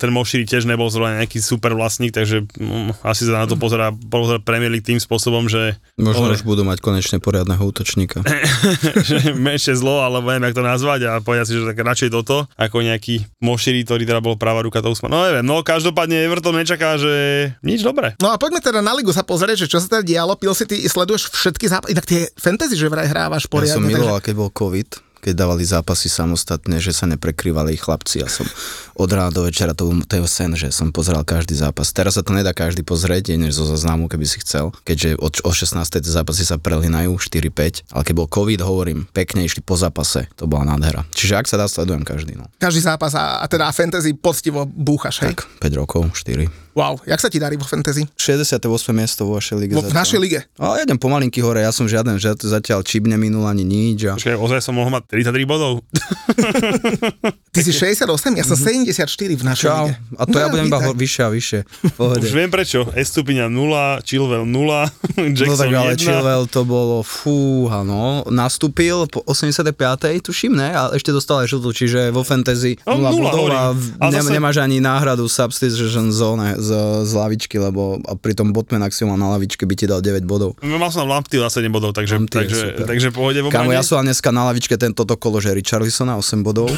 ten 0.00 0.08
Moširi 0.08 0.48
tiež 0.48 0.64
nebol 0.64 0.88
zrovna 0.88 1.20
nejaký 1.20 1.36
super 1.44 1.76
vlastník, 1.76 2.16
takže 2.16 2.48
m, 2.56 2.96
asi 3.04 3.28
sa 3.28 3.44
na 3.44 3.46
to 3.46 3.60
pozera, 3.60 3.92
pozera 3.92 4.40
Premier 4.40 4.72
League 4.72 4.88
tým 4.88 4.96
spôsobom, 4.96 5.52
že... 5.52 5.76
Možno 6.00 6.32
už 6.32 6.48
budú 6.48 6.64
mať 6.64 6.80
konečne 6.80 7.20
poriadneho 7.20 7.60
útočníka. 7.60 8.24
že 9.08 9.36
menšie 9.36 9.76
zlo, 9.76 10.00
alebo 10.00 10.32
neviem, 10.32 10.48
jak 10.48 10.56
to 10.56 10.64
nazvať 10.64 11.00
a 11.12 11.20
povedia 11.20 11.44
si, 11.44 11.60
že 11.60 11.68
tak 11.68 11.84
radšej 11.84 12.08
toto, 12.08 12.48
ako 12.56 12.80
nejaký 12.80 13.28
Moširi, 13.44 13.84
ktorý 13.84 14.08
teda 14.08 14.24
bol 14.24 14.40
práva 14.40 14.64
ruka 14.64 14.80
toho 14.80 14.96
No 15.12 15.28
neviem, 15.28 15.44
no 15.44 15.60
každopádne 15.60 16.24
Everton 16.24 16.56
nečaká, 16.56 16.96
že 16.96 17.12
nič 17.60 17.84
dobré. 17.84 18.16
No 18.16 18.32
a 18.32 18.40
poďme 18.40 18.64
teda 18.64 18.80
na 18.80 18.96
ligu 18.96 19.12
sa 19.12 19.20
pozrieť, 19.20 19.68
že 19.68 19.76
čo 19.76 19.78
sa 19.82 19.86
teda 19.98 20.02
dialo. 20.02 20.32
Pil 20.40 20.56
si 20.56 20.64
ty, 20.64 20.80
sleduješ 20.88 21.28
všetky 21.36 21.68
zápasy, 21.68 21.92
inak 21.92 22.06
tie 22.08 22.32
fantasy, 22.36 22.80
že 22.80 22.88
vraj 22.88 23.08
hrávaš 23.08 23.44
poriadne. 23.44 23.76
Ja 23.76 23.78
som 23.80 23.84
miloval, 23.84 24.18
takže... 24.20 24.26
keď 24.32 24.34
bol 24.40 24.50
COVID 24.52 25.09
keď 25.20 25.32
dávali 25.36 25.64
zápasy 25.64 26.08
samostatne, 26.08 26.80
že 26.80 26.96
sa 26.96 27.04
neprekrývali 27.08 27.76
chlapci. 27.76 28.24
Ja 28.24 28.28
som 28.28 28.48
od 28.96 29.10
rána 29.12 29.32
do 29.32 29.44
večera, 29.44 29.76
to 29.76 29.88
bol 29.88 29.96
to 30.04 30.24
sen, 30.26 30.56
že 30.56 30.72
som 30.72 30.92
pozeral 30.92 31.24
každý 31.24 31.56
zápas. 31.56 31.92
Teraz 31.92 32.16
sa 32.16 32.24
to 32.24 32.32
nedá 32.32 32.56
každý 32.56 32.80
pozrieť, 32.84 33.32
je 33.32 33.36
než 33.36 33.56
zo 33.56 33.68
zaznamu, 33.68 34.08
keby 34.08 34.24
si 34.24 34.40
chcel, 34.40 34.72
keďže 34.84 35.20
od, 35.20 35.34
o 35.44 35.52
16. 35.52 35.76
zápasy 36.04 36.42
sa 36.44 36.56
prelinajú 36.56 37.16
4-5, 37.16 37.92
ale 37.92 38.02
keď 38.02 38.14
bol 38.16 38.28
COVID, 38.28 38.60
hovorím, 38.64 39.08
pekne 39.12 39.44
išli 39.44 39.60
po 39.60 39.76
zápase, 39.76 40.28
to 40.36 40.48
bola 40.48 40.64
nádhera. 40.76 41.04
Čiže 41.12 41.36
ak 41.36 41.46
sa 41.46 41.56
dá, 41.60 41.68
sledujem 41.68 42.02
každý. 42.02 42.36
No. 42.36 42.48
Každý 42.56 42.80
zápas 42.80 43.12
a, 43.16 43.40
a 43.40 43.46
teda 43.48 43.68
fantasy 43.70 44.16
poctivo 44.16 44.64
búchaš, 44.64 45.24
hej? 45.24 45.36
Tak, 45.36 45.48
5 45.60 45.80
rokov, 45.80 46.02
4. 46.16 46.69
Wow, 46.70 47.02
jak 47.02 47.18
sa 47.18 47.26
ti 47.26 47.36
darí 47.36 47.54
vo 47.54 47.64
fantasy? 47.64 48.06
68. 48.14 48.62
miesto 48.90 49.22
vo 49.22 49.34
vašej 49.34 49.56
lige. 49.58 49.72
Vo, 49.72 49.82
v 49.82 49.90
našej 49.90 50.18
lige? 50.18 50.40
Ale 50.54 50.78
ja 50.78 50.82
idem 50.84 50.96
pomalinky 50.96 51.38
hore, 51.38 51.60
ja 51.60 51.70
som 51.70 51.84
žiaden, 51.84 52.14
že 52.14 52.30
zatiaľ 52.38 52.80
čip 52.80 53.04
neminul 53.04 53.42
ani 53.42 53.62
nič. 53.62 54.06
A... 54.06 54.14
Počkaj, 54.14 54.34
ozaj 54.34 54.60
som 54.60 54.74
mohol 54.74 54.92
mať 54.92 55.10
33 55.10 55.44
bodov. 55.44 55.82
Ty 57.50 57.60
si 57.60 57.72
68, 57.74 58.06
ja 58.32 58.44
som 58.44 58.54
74 58.54 58.94
v 59.32 59.42
našej 59.42 59.66
Čau. 59.66 59.90
lige. 59.90 59.98
A 60.14 60.22
to 60.22 60.32
no, 60.32 60.38
ja 60.38 60.46
budem 60.46 60.66
iba 60.68 60.78
vyššie 60.88 61.22
a 61.22 61.28
vyššie. 61.28 61.60
Už 61.98 62.30
viem 62.30 62.46
prečo. 62.46 62.86
Estupina 62.94 63.50
0, 63.50 63.58
Chilwell 64.06 64.46
0. 64.46 64.54
No 65.20 65.26
Jackson 65.26 65.58
tak 65.58 65.74
ale 65.74 65.98
1. 65.98 66.00
Chilwell 66.00 66.46
to 66.46 66.62
bolo, 66.62 67.02
fú, 67.02 67.66
áno, 67.68 68.22
nastúpil 68.26 69.04
po 69.04 69.20
85. 69.26 69.74
tuším, 70.22 70.54
ne? 70.54 70.70
Ale 70.70 70.96
ešte 70.96 71.10
dostal 71.10 71.42
aj 71.42 71.50
žltú, 71.50 71.74
čiže 71.74 72.08
vo 72.08 72.22
fantasy 72.22 72.78
No, 72.86 72.96
0 72.96 73.10
nula, 73.10 73.10
bodov 73.26 73.44
a 73.50 73.62
hovorím. 73.74 73.98
ne, 74.00 74.10
zase- 74.14 74.32
nemáš 74.32 74.56
ani 74.58 74.78
náhradu 74.78 75.26
substitution 75.26 76.08
zone 76.08 76.56
z, 76.60 76.70
z 77.08 77.12
lavičky, 77.16 77.56
lebo 77.56 77.98
a 78.04 78.14
pri 78.14 78.36
tom 78.36 78.52
Botman, 78.52 78.84
ak 78.84 78.92
si 78.92 79.02
ho 79.02 79.10
mal 79.10 79.18
na 79.18 79.32
lavičke, 79.34 79.64
by 79.64 79.74
ti 79.74 79.88
dal 79.88 80.04
9 80.04 80.28
bodov. 80.28 80.54
Mal 80.60 80.92
som 80.92 81.08
Lamptýl 81.08 81.40
na 81.40 81.48
7 81.48 81.66
bodov, 81.72 81.96
takže, 81.96 82.20
Lamptey 82.20 82.44
je 82.44 82.52
takže, 82.52 82.60
super. 82.60 82.84
takže 82.86 83.08
pohode 83.10 83.40
v 83.40 83.48
Kámo, 83.48 83.72
ja 83.72 83.80
som 83.80 84.04
dneska 84.04 84.28
na 84.30 84.46
lavičke 84.52 84.76
tento 84.76 85.02
kolo, 85.16 85.40
že 85.40 85.56
Richarlisona 85.56 86.20
8 86.20 86.44
bodov, 86.44 86.68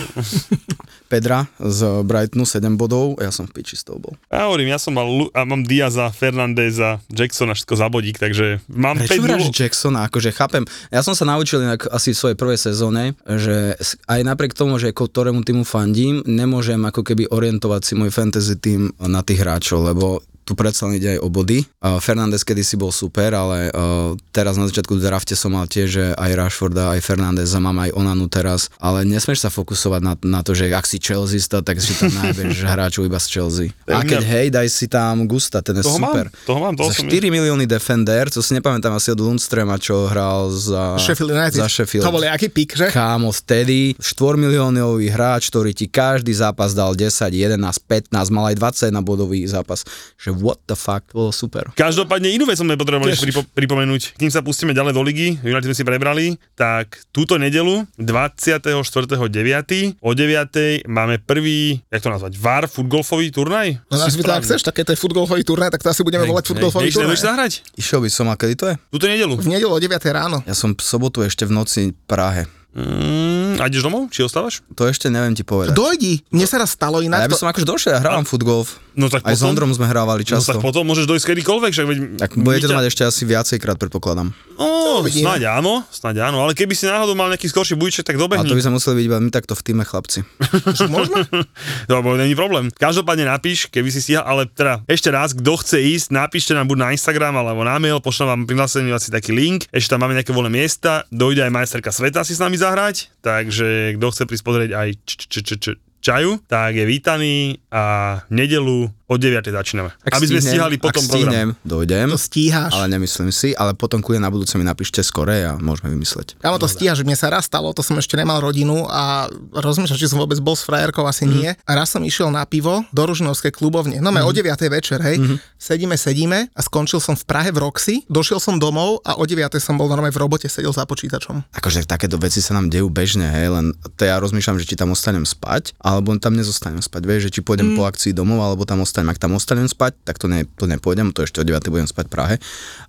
Pedra 1.12 1.44
z 1.58 1.80
Brightonu 2.00 2.42
7 2.42 2.72
bodov, 2.72 3.20
ja 3.20 3.28
som 3.28 3.44
v 3.44 3.52
piči 3.54 3.76
toho 3.76 4.00
bol. 4.00 4.16
Ja 4.26 4.48
hovorím, 4.48 4.72
ja 4.72 4.80
som 4.80 4.92
mal, 4.92 5.04
a 5.28 5.44
mám 5.44 5.60
Diaza, 5.62 6.08
Fernandeza, 6.08 7.04
Jacksona, 7.06 7.52
všetko 7.52 7.74
za 7.74 7.86
bodík, 7.86 8.16
takže 8.16 8.64
mám 8.66 8.96
Prečo 8.96 9.12
5 9.14 9.26
hráš. 9.28 9.42
Jacksona? 9.52 9.98
Akože 10.02 10.30
chápem, 10.30 10.64
ja 10.88 11.00
som 11.00 11.12
sa 11.12 11.24
naučil 11.24 11.60
inak 11.60 11.84
asi 11.86 12.10
v 12.10 12.18
svojej 12.18 12.38
prvej 12.38 12.56
sezóne, 12.56 13.02
že 13.22 13.76
s- 13.76 14.00
aj 14.06 14.24
napriek 14.24 14.52
tomu, 14.52 14.74
že 14.74 14.88
ako 14.88 15.04
ktorému 15.06 15.40
týmu 15.42 15.62
fandím, 15.62 16.24
nemôžem 16.24 16.80
ako 16.80 17.04
keby 17.04 17.28
orientovať 17.28 17.82
si 17.82 17.92
môj 17.92 18.08
fantasy 18.08 18.56
tým 18.56 18.80
na 18.98 19.20
tých 19.20 19.38
hráčov, 19.38 19.84
lebo 19.84 20.24
tu 20.42 20.52
predsa 20.52 20.86
len 20.86 20.98
ide 20.98 21.16
aj 21.16 21.20
o 21.22 21.28
body. 21.30 21.62
Uh, 21.78 21.98
Fernández 21.98 22.42
kedysi 22.42 22.74
bol 22.74 22.90
super, 22.90 23.30
ale 23.30 23.70
uh, 23.70 24.12
teraz 24.34 24.58
na 24.58 24.66
začiatku 24.66 24.98
drafte 24.98 25.32
som 25.34 25.54
mal 25.54 25.66
tiež, 25.66 25.88
že 25.88 26.04
aj 26.18 26.30
Rashforda, 26.34 26.94
aj 26.94 27.00
Fernandeza, 27.00 27.62
mám 27.62 27.78
aj 27.78 27.94
Onanu 27.94 28.26
teraz, 28.26 28.66
ale 28.82 29.06
nesmieš 29.06 29.46
sa 29.46 29.50
fokusovať 29.50 30.00
na, 30.02 30.14
na 30.20 30.40
to, 30.42 30.52
že 30.52 30.68
ak 30.68 30.82
si 30.84 30.98
Chelsea, 30.98 31.38
tak 31.38 31.78
si 31.78 31.94
tam 31.94 32.10
nájdeš 32.22 32.66
hráčov 32.66 33.06
iba 33.06 33.22
z 33.22 33.26
Chelsea. 33.30 33.66
A 33.86 34.02
keď 34.02 34.22
hej, 34.22 34.46
daj 34.50 34.66
si 34.66 34.90
tam 34.90 35.24
Gusta, 35.30 35.62
ten 35.62 35.78
je 35.78 35.86
Toho 35.86 35.98
mám, 36.02 36.10
super. 36.10 36.26
toho 36.44 36.58
mám, 36.58 36.74
toho 36.74 36.90
Za 36.90 37.02
som- 37.02 37.08
4 37.08 37.30
milióny 37.30 37.64
defender, 37.66 38.26
co 38.28 38.42
si 38.42 38.52
nepamätám 38.58 38.92
asi 38.92 39.14
od 39.14 39.20
Lundstrema, 39.22 39.78
čo 39.78 40.10
hral 40.10 40.50
za 40.50 40.98
Sheffield 40.98 41.30
United. 41.30 41.60
Za 41.62 41.70
Sheffield. 41.70 42.02
To 42.02 42.12
bol 42.12 42.24
aký 42.26 42.50
pik, 42.50 42.74
že? 42.74 42.86
Kámo, 42.90 43.30
vtedy 43.30 43.94
4 44.00 44.34
miliónový 44.40 45.06
hráč, 45.12 45.52
ktorý 45.52 45.70
ti 45.70 45.86
každý 45.86 46.34
zápas 46.34 46.74
dal 46.74 46.96
10, 46.96 47.12
11, 47.12 47.56
15, 47.60 48.10
mal 48.34 48.50
aj 48.50 48.56
21 48.58 49.04
bodový 49.04 49.44
zápas. 49.46 49.84
Že 50.16 50.31
what 50.32 50.58
the 50.64 50.74
fuck, 50.74 51.04
to 51.08 51.12
bolo 51.12 51.30
super. 51.30 51.68
Každopádne 51.72 52.28
inú 52.28 52.44
vec 52.44 52.56
sme 52.56 52.74
potrebovali 52.74 53.12
pripo- 53.12 53.44
pripomenúť. 53.44 54.16
Kým 54.16 54.28
sa 54.28 54.40
pustíme 54.40 54.72
ďalej 54.72 54.92
do 54.92 55.02
ligy, 55.04 55.28
United 55.40 55.68
sme 55.68 55.76
si 55.76 55.84
prebrali, 55.84 56.24
tak 56.54 57.00
túto 57.10 57.36
nedelu 57.36 57.84
24.9. 58.00 60.00
o 60.00 60.10
9. 60.10 60.88
máme 60.88 61.14
prvý, 61.20 61.80
jak 61.88 62.00
to 62.02 62.08
nazvať, 62.08 62.32
VAR 62.38 62.64
futgolfový 62.66 63.28
turnaj? 63.28 63.76
No 63.90 63.98
nás 63.98 64.14
to 64.14 64.24
ak 64.24 64.42
chceš, 64.42 64.62
také 64.62 64.82
to 64.82 64.94
je 64.94 64.98
futgolový 64.98 65.42
turnaj, 65.44 65.70
tak 65.70 65.82
to 65.82 65.88
asi 65.90 66.02
budeme 66.02 66.24
volať 66.24 66.48
futgolový 66.48 66.88
Nech 66.88 66.94
si 66.94 67.00
nebudeš 67.00 67.20
turnaj. 67.20 67.32
nahrať? 67.36 67.52
Išiel 67.76 68.00
by 68.00 68.10
som, 68.10 68.26
a 68.30 68.34
kedy 68.34 68.54
to 68.56 68.64
je? 68.70 68.74
Túto 68.88 69.06
nedelu. 69.10 69.34
V 69.36 69.48
nedelu 69.50 69.72
o 69.72 69.80
9 69.80 69.92
ráno. 70.08 70.40
Ja 70.48 70.56
som 70.56 70.72
v 70.72 70.82
sobotu 70.82 71.20
ešte 71.20 71.44
v 71.44 71.52
noci 71.52 71.80
v 71.90 71.94
Prahe. 72.06 72.42
Mm, 72.72 73.31
a 73.62 73.70
ideš 73.70 73.82
domov? 73.82 74.10
Či 74.10 74.20
ostávaš? 74.22 74.58
To 74.74 74.84
ešte 74.84 75.06
neviem 75.06 75.32
ti 75.32 75.42
povedať. 75.42 75.72
Dojdi, 75.72 76.26
mne 76.28 76.44
sa 76.44 76.58
raz 76.58 76.70
stalo 76.70 76.98
A 76.98 77.06
inak. 77.06 77.20
ja 77.20 77.30
by 77.30 77.38
som 77.38 77.46
akože 77.46 77.62
došiel, 77.64 77.92
ja 77.92 78.00
hrávam 78.00 78.24
futgolf. 78.24 78.82
No 78.92 79.08
tak 79.08 79.22
Aj 79.22 79.32
s 79.32 79.40
potom- 79.40 79.56
Ondrom 79.56 79.70
sme 79.70 79.88
hrávali 79.88 80.20
No 80.20 80.28
často. 80.28 80.52
tak 80.52 80.60
potom 80.60 80.84
môžeš 80.84 81.06
dojsť 81.06 81.24
kedykoľvek, 81.26 81.70
však 81.72 81.86
veď... 81.86 81.98
tak 82.18 82.30
budete 82.36 82.68
to 82.68 82.74
mať 82.74 82.86
ešte 82.86 83.02
asi 83.02 83.22
viacejkrát, 83.24 83.78
predpokladám. 83.78 84.36
No, 84.52 85.00
snáď 85.02 85.48
áno, 85.50 85.80
snáď 85.88 86.28
áno, 86.28 86.44
ale 86.44 86.52
keby 86.52 86.76
si 86.76 86.84
náhodou 86.84 87.16
mal 87.16 87.26
nejaký 87.26 87.48
skorší 87.48 87.72
bujček, 87.72 88.04
tak 88.04 88.14
A 88.14 88.20
dobehni. 88.20 88.44
to 88.44 88.52
by 88.52 88.60
sme 88.60 88.76
museli 88.76 88.94
byť 88.94 89.06
iba 89.06 89.16
my 89.16 89.30
takto 89.30 89.56
v 89.56 89.62
týme 89.62 89.82
chlapci. 89.82 90.20
Možno? 90.92 91.24
To 91.88 91.98
bol 91.98 92.14
není 92.14 92.32
problém. 92.32 92.68
Každopádne 92.70 93.24
napíš, 93.24 93.66
keby 93.66 93.88
si 93.88 94.00
stíhal, 94.00 94.24
ale 94.24 94.42
teda 94.46 94.84
ešte 94.86 95.08
raz, 95.08 95.32
kto 95.32 95.52
chce 95.56 95.78
ísť, 95.78 96.06
napíšte 96.10 96.52
nám 96.52 96.66
buď 96.66 96.78
na 96.78 96.88
Instagram 96.90 97.34
alebo 97.34 97.62
na 97.62 97.76
mail, 97.76 97.98
pošlem 97.98 98.28
vám 98.28 98.40
prihlásenie 98.44 98.88
asi 98.90 99.08
taký 99.08 99.32
link, 99.32 99.64
ešte 99.68 99.88
tam 99.90 100.00
máme 100.00 100.14
nejaké 100.14 100.30
voľné 100.30 100.52
miesta, 100.52 101.04
dojde 101.08 101.42
aj 101.42 101.50
majsterka 101.50 101.90
sveta 101.90 102.22
si 102.22 102.32
s 102.32 102.40
nami 102.40 102.54
zahrať, 102.54 103.08
takže 103.18 103.51
kto 103.98 104.06
chce 104.08 104.24
prísť 104.24 104.44
pozrieť 104.44 104.70
aj 104.72 104.88
č- 105.04 105.28
č- 105.28 105.58
č- 105.60 105.80
čaju, 106.02 106.42
tak 106.50 106.74
je 106.74 106.84
vítaný 106.84 107.36
a 107.70 108.18
v 108.26 108.32
nedelu 108.34 108.90
o 109.08 109.14
9. 109.18 109.42
začíname. 109.42 109.90
Ak 110.06 110.18
aby 110.18 110.26
sme 110.30 110.40
stihnem- 110.40 110.52
stíhali 110.54 110.76
potom 110.78 111.02
ak 111.02 111.10
stihnem, 111.10 111.48
program. 111.54 111.68
dojdem. 111.68 112.08
To 112.12 112.20
stíhaš. 112.20 112.72
Ale 112.72 112.86
nemyslím 112.90 113.30
si, 113.34 113.48
ale 113.54 113.74
potom 113.74 114.00
kľudne 114.00 114.22
na 114.24 114.30
budúce 114.32 114.54
mi 114.56 114.64
napíšte 114.64 115.02
skore 115.04 115.42
a 115.44 115.58
môžeme 115.58 115.92
vymysleť. 115.92 116.38
Kámo, 116.40 116.56
to 116.62 116.70
stíhaš, 116.70 117.02
mne 117.02 117.18
sa 117.18 117.28
raz 117.28 117.46
stalo, 117.46 117.74
to 117.76 117.84
som 117.84 117.98
ešte 117.98 118.14
nemal 118.16 118.40
rodinu 118.40 118.86
a 118.88 119.28
rozmýšľal, 119.52 119.98
či 119.98 120.08
som 120.08 120.22
vôbec 120.22 120.38
bol 120.40 120.56
s 120.56 120.64
frajerkou, 120.64 121.04
asi 121.04 121.28
nie. 121.28 121.52
A 121.68 121.70
raz 121.76 121.92
som 121.92 122.00
išiel 122.00 122.32
na 122.32 122.46
pivo 122.48 122.86
do 122.90 123.02
Ružinovskej 123.04 123.52
klubovne. 123.52 124.00
No 124.00 124.14
mm. 124.14 124.24
o 124.24 124.32
9. 124.32 124.48
večer, 124.72 125.02
hej. 125.04 125.20
Sedíme, 125.58 125.94
sedíme 125.94 126.50
a 126.54 126.60
skončil 126.64 126.98
som 126.98 127.14
v 127.14 127.24
Prahe 127.28 127.50
v 127.52 127.62
Roxy, 127.62 127.94
došiel 128.08 128.40
som 128.42 128.58
domov 128.58 129.04
a 129.06 129.18
o 129.18 129.24
9. 129.26 129.46
som 129.60 129.78
bol 129.78 129.86
normálne 129.86 130.14
v 130.14 130.20
robote, 130.22 130.46
sedel 130.48 130.72
za 130.72 130.88
počítačom. 130.88 131.54
Akože 131.54 131.84
takéto 131.84 132.18
veci 132.18 132.42
sa 132.42 132.56
nám 132.56 132.72
dejú 132.72 132.88
bežne, 132.88 133.28
hej, 133.28 133.52
len 133.52 133.66
to 133.98 134.02
ja 134.08 134.18
rozmýšľam, 134.18 134.58
že 134.58 134.66
či 134.66 134.74
tam 134.74 134.94
ostanem 134.94 135.26
spať, 135.26 135.76
alebo 135.78 136.14
tam 136.18 136.34
nezostanem 136.34 136.80
spať, 136.82 137.02
vieš, 137.04 137.20
že 137.30 137.38
či 137.38 137.40
pôjdem 137.44 137.74
mm. 137.74 137.76
po 137.78 137.82
akcii 137.86 138.12
domov, 138.14 138.42
alebo 138.42 138.62
tam 138.66 138.82
ostanem. 138.82 139.01
Ak 139.08 139.18
tam 139.18 139.34
ostanem 139.34 139.66
spať, 139.66 139.96
tak 140.02 140.18
to, 140.18 140.26
ne, 140.26 140.44
to 140.58 140.66
nepôjdem, 140.66 141.10
to 141.10 141.26
ešte 141.26 141.40
o 141.40 141.44
9. 141.46 141.72
budem 141.72 141.88
spať 141.88 142.06
v 142.08 142.12
Prahe, 142.12 142.34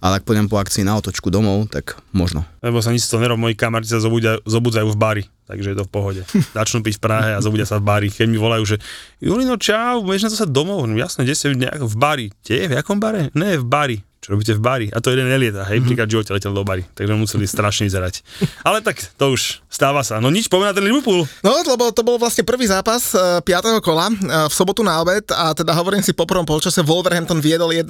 ale 0.04 0.19
ak 0.19 0.26
pôjdem 0.28 0.49
po 0.52 0.60
akcii 0.60 0.86
na 0.86 0.97
otočku 0.97 1.34
domov, 1.34 1.69
tak 1.69 1.97
možno. 2.12 2.43
Lebo 2.60 2.82
sa 2.82 2.93
nič 2.93 3.06
toho 3.06 3.21
nerob, 3.21 3.39
moji 3.39 3.58
kamaráti 3.58 3.93
sa 3.93 4.04
zobudzajú, 4.04 4.45
zobudzajú 4.45 4.88
v 4.91 4.97
bari, 4.97 5.23
takže 5.49 5.73
je 5.73 5.78
to 5.80 5.86
v 5.88 5.91
pohode. 5.91 6.21
Začnú 6.58 6.84
piť 6.84 6.97
v 6.99 7.02
Prahe 7.02 7.30
a 7.36 7.43
zobudia 7.43 7.65
sa 7.65 7.78
v 7.80 7.86
bari. 7.86 8.08
Keď 8.13 8.28
mi 8.30 8.38
volajú, 8.38 8.63
že 8.65 8.78
Julino, 9.19 9.58
čau, 9.58 10.04
budeš 10.04 10.28
na 10.28 10.32
to 10.34 10.38
sa 10.43 10.47
domov? 10.49 10.86
No 10.86 10.95
jasne, 10.97 11.26
kde 11.26 11.36
si 11.36 11.52
nejak 11.54 11.82
v 11.82 11.95
bari? 11.95 12.28
Kde? 12.43 12.69
V 12.69 12.73
jakom 12.78 12.97
bare? 13.02 13.34
Ne, 13.34 13.58
v 13.58 13.65
bari. 13.65 13.97
Čo 14.23 14.39
robíte 14.39 14.55
v 14.55 14.62
bari? 14.63 14.88
A 14.88 15.03
to 15.03 15.12
jeden 15.12 15.27
nelieta, 15.27 15.67
hej, 15.67 15.83
príklad 15.83 16.07
v 16.07 16.15
živote 16.15 16.31
letel 16.31 16.55
do 16.55 16.63
bari, 16.63 16.88
takže 16.95 17.12
museli 17.12 17.43
strašne 17.43 17.83
vyzerať. 17.91 18.23
Ale 18.63 18.79
tak 18.79 19.03
to 19.19 19.36
už 19.36 19.59
stáva 19.67 19.99
sa. 19.99 20.23
No 20.23 20.31
nič, 20.31 20.47
poďme 20.47 20.71
na 20.71 20.75
ten 20.79 20.86
Liverpool. 20.88 21.27
No, 21.43 21.51
lebo 21.59 21.91
to 21.91 22.07
bol 22.07 22.15
vlastne 22.15 22.47
prvý 22.47 22.63
zápas 22.63 23.12
uh, 23.12 23.43
5. 23.43 23.83
kola 23.83 24.07
uh, 24.07 24.47
v 24.47 24.53
sobotu 24.55 24.79
na 24.79 24.95
obed 25.03 25.27
a 25.27 25.51
teda 25.51 25.75
hovorím 25.75 25.99
si 25.99 26.15
po 26.15 26.23
prvom 26.23 26.47
polčase 26.47 26.79
Wolverhampton 26.79 27.43
viedol 27.43 27.75
1-0. 27.75 27.83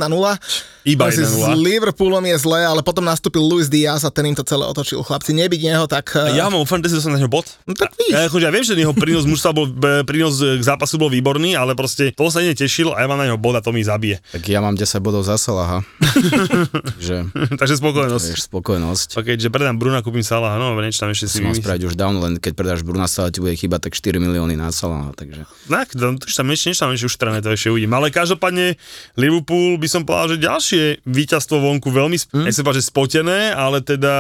Iba 0.90 1.04
Asi 1.06 1.22
1-0. 1.22 1.38
S 1.38 1.48
Liverpoolom 1.54 2.26
je 2.26 2.38
zle, 2.42 2.66
ale 2.66 2.82
potom 2.82 3.06
nastúpil 3.06 3.46
Luis 3.46 3.70
Diaz 3.70 4.02
a 4.02 4.10
ten 4.10 4.26
im 4.26 4.34
to 4.34 4.42
celé 4.42 4.66
otočil. 4.66 5.06
Chlapci, 5.06 5.38
nebyť 5.38 5.62
neho, 5.70 5.86
tak... 5.86 6.18
Uh, 6.18 6.34
Ja 6.34 6.50
mám 6.50 6.66
fantasy, 6.66 6.98
dostal 6.98 7.14
na 7.14 7.22
neho 7.22 7.30
bod. 7.30 7.46
No 7.70 7.78
tak 7.78 7.94
vidíš. 7.94 8.10
Ja, 8.10 8.26
akože 8.26 8.44
ja 8.50 8.52
viem, 8.52 8.66
že 8.66 8.74
jeho 8.74 8.96
prínos 8.98 9.30
mužstva 9.30 9.54
bol, 9.54 9.70
e, 9.70 10.02
prínos 10.02 10.42
k 10.42 10.64
zápasu 10.66 10.98
bol 10.98 11.14
výborný, 11.14 11.54
ale 11.54 11.78
proste 11.78 12.10
to 12.10 12.26
sa 12.34 12.42
netešil 12.42 12.90
a 12.96 13.04
ja 13.04 13.08
mám 13.08 13.22
na 13.22 13.30
neho 13.30 13.38
bod 13.38 13.54
a 13.54 13.62
to 13.62 13.70
mi 13.70 13.86
zabije. 13.86 14.18
Tak 14.34 14.42
ja 14.50 14.64
mám 14.64 14.74
10 14.74 14.88
bodov 14.98 15.22
za 15.22 15.38
Salaha. 15.38 15.86
Takže 16.24 17.16
Takže 17.62 17.76
spokojnosť. 17.80 18.28
vieš, 18.34 18.44
spokojnosť. 18.48 19.10
Ok, 19.20 19.28
že 19.36 19.50
predám 19.52 19.76
Bruna, 19.78 20.00
kúpim 20.06 20.24
Salaha, 20.24 20.56
no 20.58 20.74
niečo 20.80 21.04
tam 21.04 21.12
ešte 21.12 21.28
si 21.28 21.44
vymyslím. 21.44 21.64
spraviť 21.64 21.84
už 21.90 21.96
down, 22.00 22.16
len 22.20 22.40
keď 22.40 22.54
predáš 22.56 22.82
Bruna 22.86 23.08
Salaha, 23.08 23.34
ti 23.34 23.40
bude 23.44 23.56
chýbať 23.56 23.90
tak 23.90 23.94
4 23.98 24.20
milióny 24.20 24.56
na 24.56 24.72
Salaha, 24.72 25.12
takže... 25.14 25.46
Tak, 25.68 25.94
to, 25.94 26.18
to, 26.20 26.26
tam 26.28 26.48
ešte, 26.52 26.72
niečo 26.72 26.82
tam 26.88 26.92
ešte 26.96 27.08
uštrené, 27.08 27.38
to 27.44 27.52
ešte 27.52 27.70
uvidím. 27.72 27.92
Ale 27.94 28.10
každopádne 28.10 28.80
Liverpool 29.20 29.78
by 29.78 29.88
som 29.90 30.02
povedal, 30.08 30.36
že 30.36 30.38
ďalšie 30.44 30.84
víťazstvo 31.04 31.60
vonku 31.60 31.92
veľmi, 31.92 32.18
mm. 32.18 32.46
nechcem 32.48 32.66
že 32.74 32.84
spotené, 32.84 33.54
ale 33.54 33.84
teda 33.86 34.16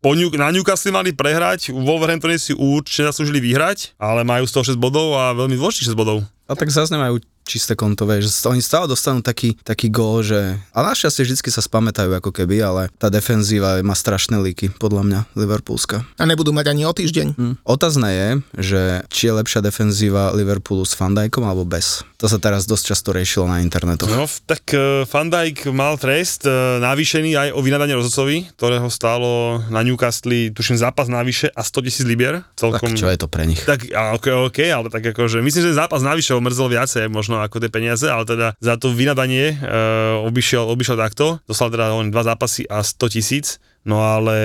po 0.00 0.16
New, 0.16 0.32
na 0.38 0.48
Newcastle 0.48 0.94
mali 0.94 1.12
prehrať, 1.12 1.74
u 1.74 1.82
Wolverhamptone 1.84 2.38
si 2.40 2.56
určite 2.56 3.04
zaslúžili 3.10 3.42
vyhrať, 3.42 3.98
ale 4.00 4.24
majú 4.24 4.48
z 4.48 4.52
toho 4.54 4.64
6 4.72 4.80
bodov 4.80 5.18
a 5.18 5.36
veľmi 5.36 5.58
dôležitých 5.58 5.92
6 5.92 5.98
bodov. 5.98 6.24
A 6.44 6.52
tak 6.52 6.68
zase 6.68 6.92
nemajú 6.92 7.24
čisté 7.44 7.76
kontové, 7.76 8.24
že 8.24 8.32
oni 8.48 8.64
stále 8.64 8.88
dostanú 8.88 9.20
taký, 9.20 9.54
taký 9.60 9.92
gól, 9.92 10.24
že... 10.24 10.58
A 10.72 10.82
našťastie 10.82 11.28
vždy 11.28 11.52
sa 11.52 11.60
spamätajú 11.60 12.10
ako 12.16 12.32
keby, 12.32 12.56
ale 12.64 12.82
tá 12.96 13.12
defenzíva 13.12 13.78
má 13.84 13.92
strašné 13.92 14.40
líky, 14.40 14.72
podľa 14.72 15.02
mňa, 15.04 15.20
Liverpoolska. 15.36 16.02
A 16.16 16.24
nebudú 16.24 16.50
mať 16.56 16.72
ani 16.72 16.82
o 16.88 16.92
týždeň. 16.92 17.36
Hm. 17.36 17.54
Otázne 17.62 18.08
je, 18.10 18.28
že 18.58 18.82
či 19.12 19.28
je 19.30 19.36
lepšia 19.36 19.60
defenzíva 19.60 20.32
Liverpoolu 20.32 20.82
s 20.88 20.96
Fandajkom 20.96 21.44
alebo 21.44 21.68
bez. 21.68 22.02
To 22.18 22.26
sa 22.26 22.40
teraz 22.40 22.64
dosť 22.64 22.84
často 22.96 23.12
riešilo 23.12 23.44
na 23.44 23.60
internetoch. 23.60 24.08
No, 24.08 24.24
tak 24.48 24.64
uh, 24.72 25.04
Van 25.04 25.28
Dijk 25.28 25.68
mal 25.76 26.00
trest 26.00 26.48
uh, 26.48 26.80
navýšený 26.80 27.36
aj 27.36 27.48
o 27.52 27.60
vynadanie 27.60 27.92
rozhodcovi, 27.92 28.56
ktorého 28.56 28.88
stálo 28.88 29.60
na 29.68 29.84
Newcastle, 29.84 30.48
tuším, 30.56 30.80
zápas 30.80 31.12
navyše 31.12 31.52
a 31.52 31.60
100 31.60 31.84
tisíc 31.84 32.04
libier. 32.08 32.40
Tak 32.56 32.80
Celkom... 32.80 32.96
čo 32.96 33.12
je 33.12 33.18
to 33.20 33.28
pre 33.28 33.44
nich? 33.44 33.60
Tak, 33.60 33.92
ok, 33.92 34.26
ok, 34.48 34.58
ale 34.72 34.88
tak 34.88 35.04
akože, 35.12 35.44
myslím, 35.44 35.62
že 35.68 35.76
zápas 35.76 36.00
navyše 36.00 36.32
ho 36.32 36.40
mrzol 36.40 36.72
viacej 36.72 37.12
možno 37.12 37.33
ako 37.42 37.62
tie 37.62 37.70
peniaze, 37.70 38.06
ale 38.06 38.26
teda 38.26 38.54
za 38.58 38.74
to 38.78 38.94
vynadanie 38.94 39.58
uh, 39.58 40.22
obišiel, 40.26 40.66
obišiel 40.68 40.98
takto, 40.98 41.42
dostal 41.48 41.70
teda 41.72 41.94
len 41.94 42.10
dva 42.14 42.22
zápasy 42.22 42.66
a 42.66 42.82
100 42.82 43.14
tisíc, 43.14 43.46
no 43.86 44.02
ale 44.02 44.36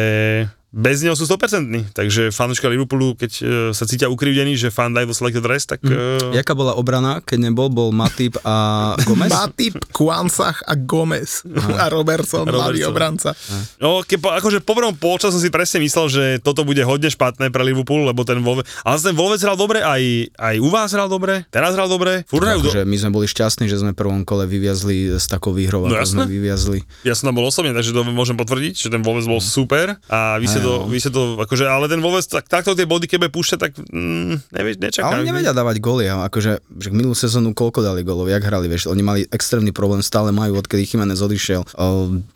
bez 0.69 1.01
neho 1.01 1.13
sú 1.13 1.25
100%, 1.25 1.91
takže 1.91 2.29
fanúška 2.29 2.65
Liverpoolu, 2.65 3.13
keď 3.13 3.32
uh, 3.36 3.45
sa 3.71 3.84
cítia 3.84 4.05
ukrivdení, 4.05 4.53
že 4.53 4.69
fan 4.69 4.91
dajú 4.91 5.10
selected 5.10 5.41
rest, 5.41 5.65
tak... 5.67 5.82
Uh, 5.82 6.29
Jaká 6.32 6.53
bola 6.53 6.73
obrana, 6.73 7.19
keď 7.19 7.49
nebol, 7.49 7.67
bol 7.67 7.89
Matip 7.89 8.38
a 8.39 8.55
Gomez? 9.08 9.27
Matip, 9.27 9.82
Kvansach 9.89 10.62
a 10.63 10.73
Gomez. 10.73 11.41
A 11.73 11.89
Robertson, 11.89 12.45
mladý 12.45 12.86
obranca. 12.86 13.34
No, 13.77 14.01
ke, 14.01 14.15
po- 14.15 14.29
akože 14.29 14.62
po 14.62 14.73
prvom 14.73 14.93
polčas 14.93 15.32
som 15.32 15.41
si 15.41 15.49
presne 15.49 15.79
myslel, 15.79 16.05
že 16.08 16.23
toto 16.39 16.62
bude 16.62 16.82
hodne 16.82 17.10
špatné 17.10 17.49
pre 17.49 17.63
Liverpool, 17.63 18.05
lebo 18.05 18.21
ten 18.21 18.38
Wolves, 18.39 18.63
ale 18.82 18.95
ten 18.95 19.13
Wolves 19.13 19.41
hral 19.41 19.58
dobre, 19.58 19.82
aj, 19.82 20.01
aj 20.38 20.55
u 20.58 20.69
vás 20.69 20.93
hral 20.93 21.10
dobre, 21.10 21.49
teraz 21.49 21.73
hral 21.73 21.88
dobre, 21.88 22.21
furt 22.23 22.45
hrajú 22.45 22.62
do... 22.62 22.69
Akože 22.69 22.86
my 22.86 22.97
sme 22.99 23.10
boli 23.12 23.25
šťastní, 23.25 23.65
že 23.65 23.82
sme 23.82 23.91
v 23.91 23.97
prvom 23.97 24.21
kole 24.21 24.45
vyviazli 24.45 25.17
s 25.17 25.25
takou 25.25 25.49
výhrou, 25.49 25.89
No 25.89 25.97
jasné. 25.97 26.21
sme 26.21 26.29
vyviazli. 26.29 26.86
Ja 27.01 27.17
som 27.17 27.27
tam 27.27 27.41
bol 27.41 27.49
osobne, 27.49 27.73
takže 27.73 27.89
to 27.89 28.05
môžem 28.05 28.36
potvrdiť, 28.36 28.73
že 28.77 28.88
ten 28.88 29.01
Wolves 29.01 29.25
bol 29.25 29.41
super 29.41 29.97
a 30.05 30.38
vy 30.38 30.45
ste 30.45 30.59
Aj, 30.60 30.65
to, 30.65 30.74
vy 30.86 30.98
ste 30.98 31.10
to, 31.10 31.22
akože, 31.38 31.63
ale 31.63 31.86
ten 31.86 32.00
Wolves 32.00 32.26
tak, 32.26 32.45
takto 32.45 32.72
tie 32.72 32.84
body, 32.84 33.06
keď 33.06 33.17
bude 33.22 33.32
púšťať, 33.32 33.58
tak 33.58 33.72
mm, 33.76 34.52
nevie, 34.52 34.72
nečakám. 34.78 35.10
Ale 35.10 35.22
oni 35.22 35.30
nevedia 35.30 35.52
dávať 35.52 35.78
góly, 35.78 36.06
akože 36.06 36.52
že 36.78 36.89
minulú 36.89 37.13
sezónu 37.13 37.52
koľko 37.52 37.82
dali 37.82 38.02
gólov, 38.02 38.26
jak 38.26 38.41
hrali, 38.41 38.65
vieš, 38.65 38.88
oni 38.88 39.00
mali 39.00 39.19
extrémny 39.26 39.69
problém, 39.69 40.00
stále 40.00 40.30
majú, 40.30 40.56
odkedy 40.56 40.84
Jimenez 40.84 41.19
odišiel, 41.19 41.63
o, 41.65 41.86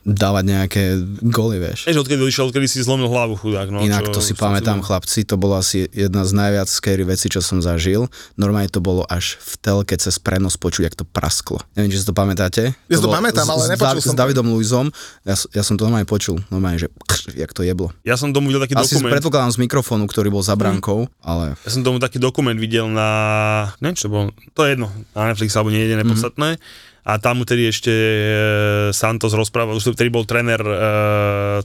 dávať 0.01 0.43
nejaké 0.45 0.83
góly, 1.21 1.59
vieš. 1.59 1.85
Vieš, 1.85 1.99
odkedy 1.99 2.19
odišiel, 2.19 2.45
odkedy 2.45 2.65
si 2.65 2.79
zlomil 2.79 3.07
hlavu 3.07 3.35
chudák. 3.35 3.67
No, 3.67 3.81
Inak 3.81 4.07
čo- 4.07 4.13
to 4.13 4.21
si 4.21 4.33
pamätám, 4.33 4.79
bol. 4.79 4.85
chlapci, 4.85 5.23
to 5.23 5.35
bolo 5.35 5.55
asi 5.55 5.89
jedna 5.89 6.23
z 6.23 6.31
najviac 6.31 6.67
scary 6.67 7.03
vecí, 7.03 7.27
čo 7.27 7.39
som 7.39 7.59
zažil. 7.59 8.07
Normálne 8.35 8.67
to 8.67 8.79
bolo 8.79 9.03
až 9.03 9.35
v 9.37 9.53
telke 9.59 9.95
cez 9.95 10.15
prenos 10.17 10.55
počuť, 10.55 10.83
jak 10.83 10.95
to 10.95 11.03
prasklo. 11.03 11.59
Neviem, 11.73 11.89
či 11.89 11.99
si 11.99 12.05
to 12.05 12.13
pamätáte. 12.13 12.77
Ja 12.87 12.95
to 12.95 13.03
bolo 13.03 13.17
pamätám, 13.17 13.43
s- 13.43 13.51
ale 13.51 13.63
s, 13.63 13.69
nepočul 13.71 13.87
Dav- 13.89 14.03
som 14.03 14.13
S 14.13 14.15
to. 14.15 14.19
Davidom 14.19 14.47
Luizom, 14.47 14.85
ja, 15.23 15.35
s- 15.35 15.49
ja 15.49 15.61
som 15.61 15.73
to 15.73 15.83
normálne 15.83 16.05
počul, 16.05 16.37
normálne, 16.47 16.77
že 16.77 16.87
jak 17.33 17.49
to 17.49 17.61
jeblo. 17.61 17.89
Ja 18.03 18.12
som 18.15 18.31
tomu 18.31 18.49
videl 18.49 18.63
taký 18.63 18.75
Asi 18.75 18.95
dokument. 18.95 19.13
predpokladám 19.17 19.51
z 19.53 19.59
mikrofónu, 19.61 20.05
ktorý 20.05 20.29
bol 20.29 20.43
za 20.43 20.53
bránkou, 20.55 21.07
ale 21.21 21.53
Ja 21.63 21.69
som 21.71 21.81
tomu 21.81 21.97
taký 21.97 22.17
dokument 22.17 22.55
videl 22.55 22.89
na, 22.89 23.09
neviem 23.79 23.95
čo 23.95 24.07
to 24.07 24.11
bolo, 24.11 24.25
to 24.53 24.61
je 24.65 24.75
jedno, 24.75 24.87
na 25.13 25.31
Netflix 25.31 25.53
alebo 25.55 25.69
nie 25.71 25.83
je 25.85 25.95
nepodstatné. 25.95 26.57
A 27.03 27.19
tam 27.19 27.35
mu 27.35 27.43
tedy 27.43 27.67
ešte 27.67 27.91
e, 27.91 28.23
Santos 28.95 29.35
rozprával, 29.35 29.75
už 29.75 29.91
vtedy 29.91 30.07
bol 30.07 30.23
tréner 30.23 30.55
e, 30.63 30.75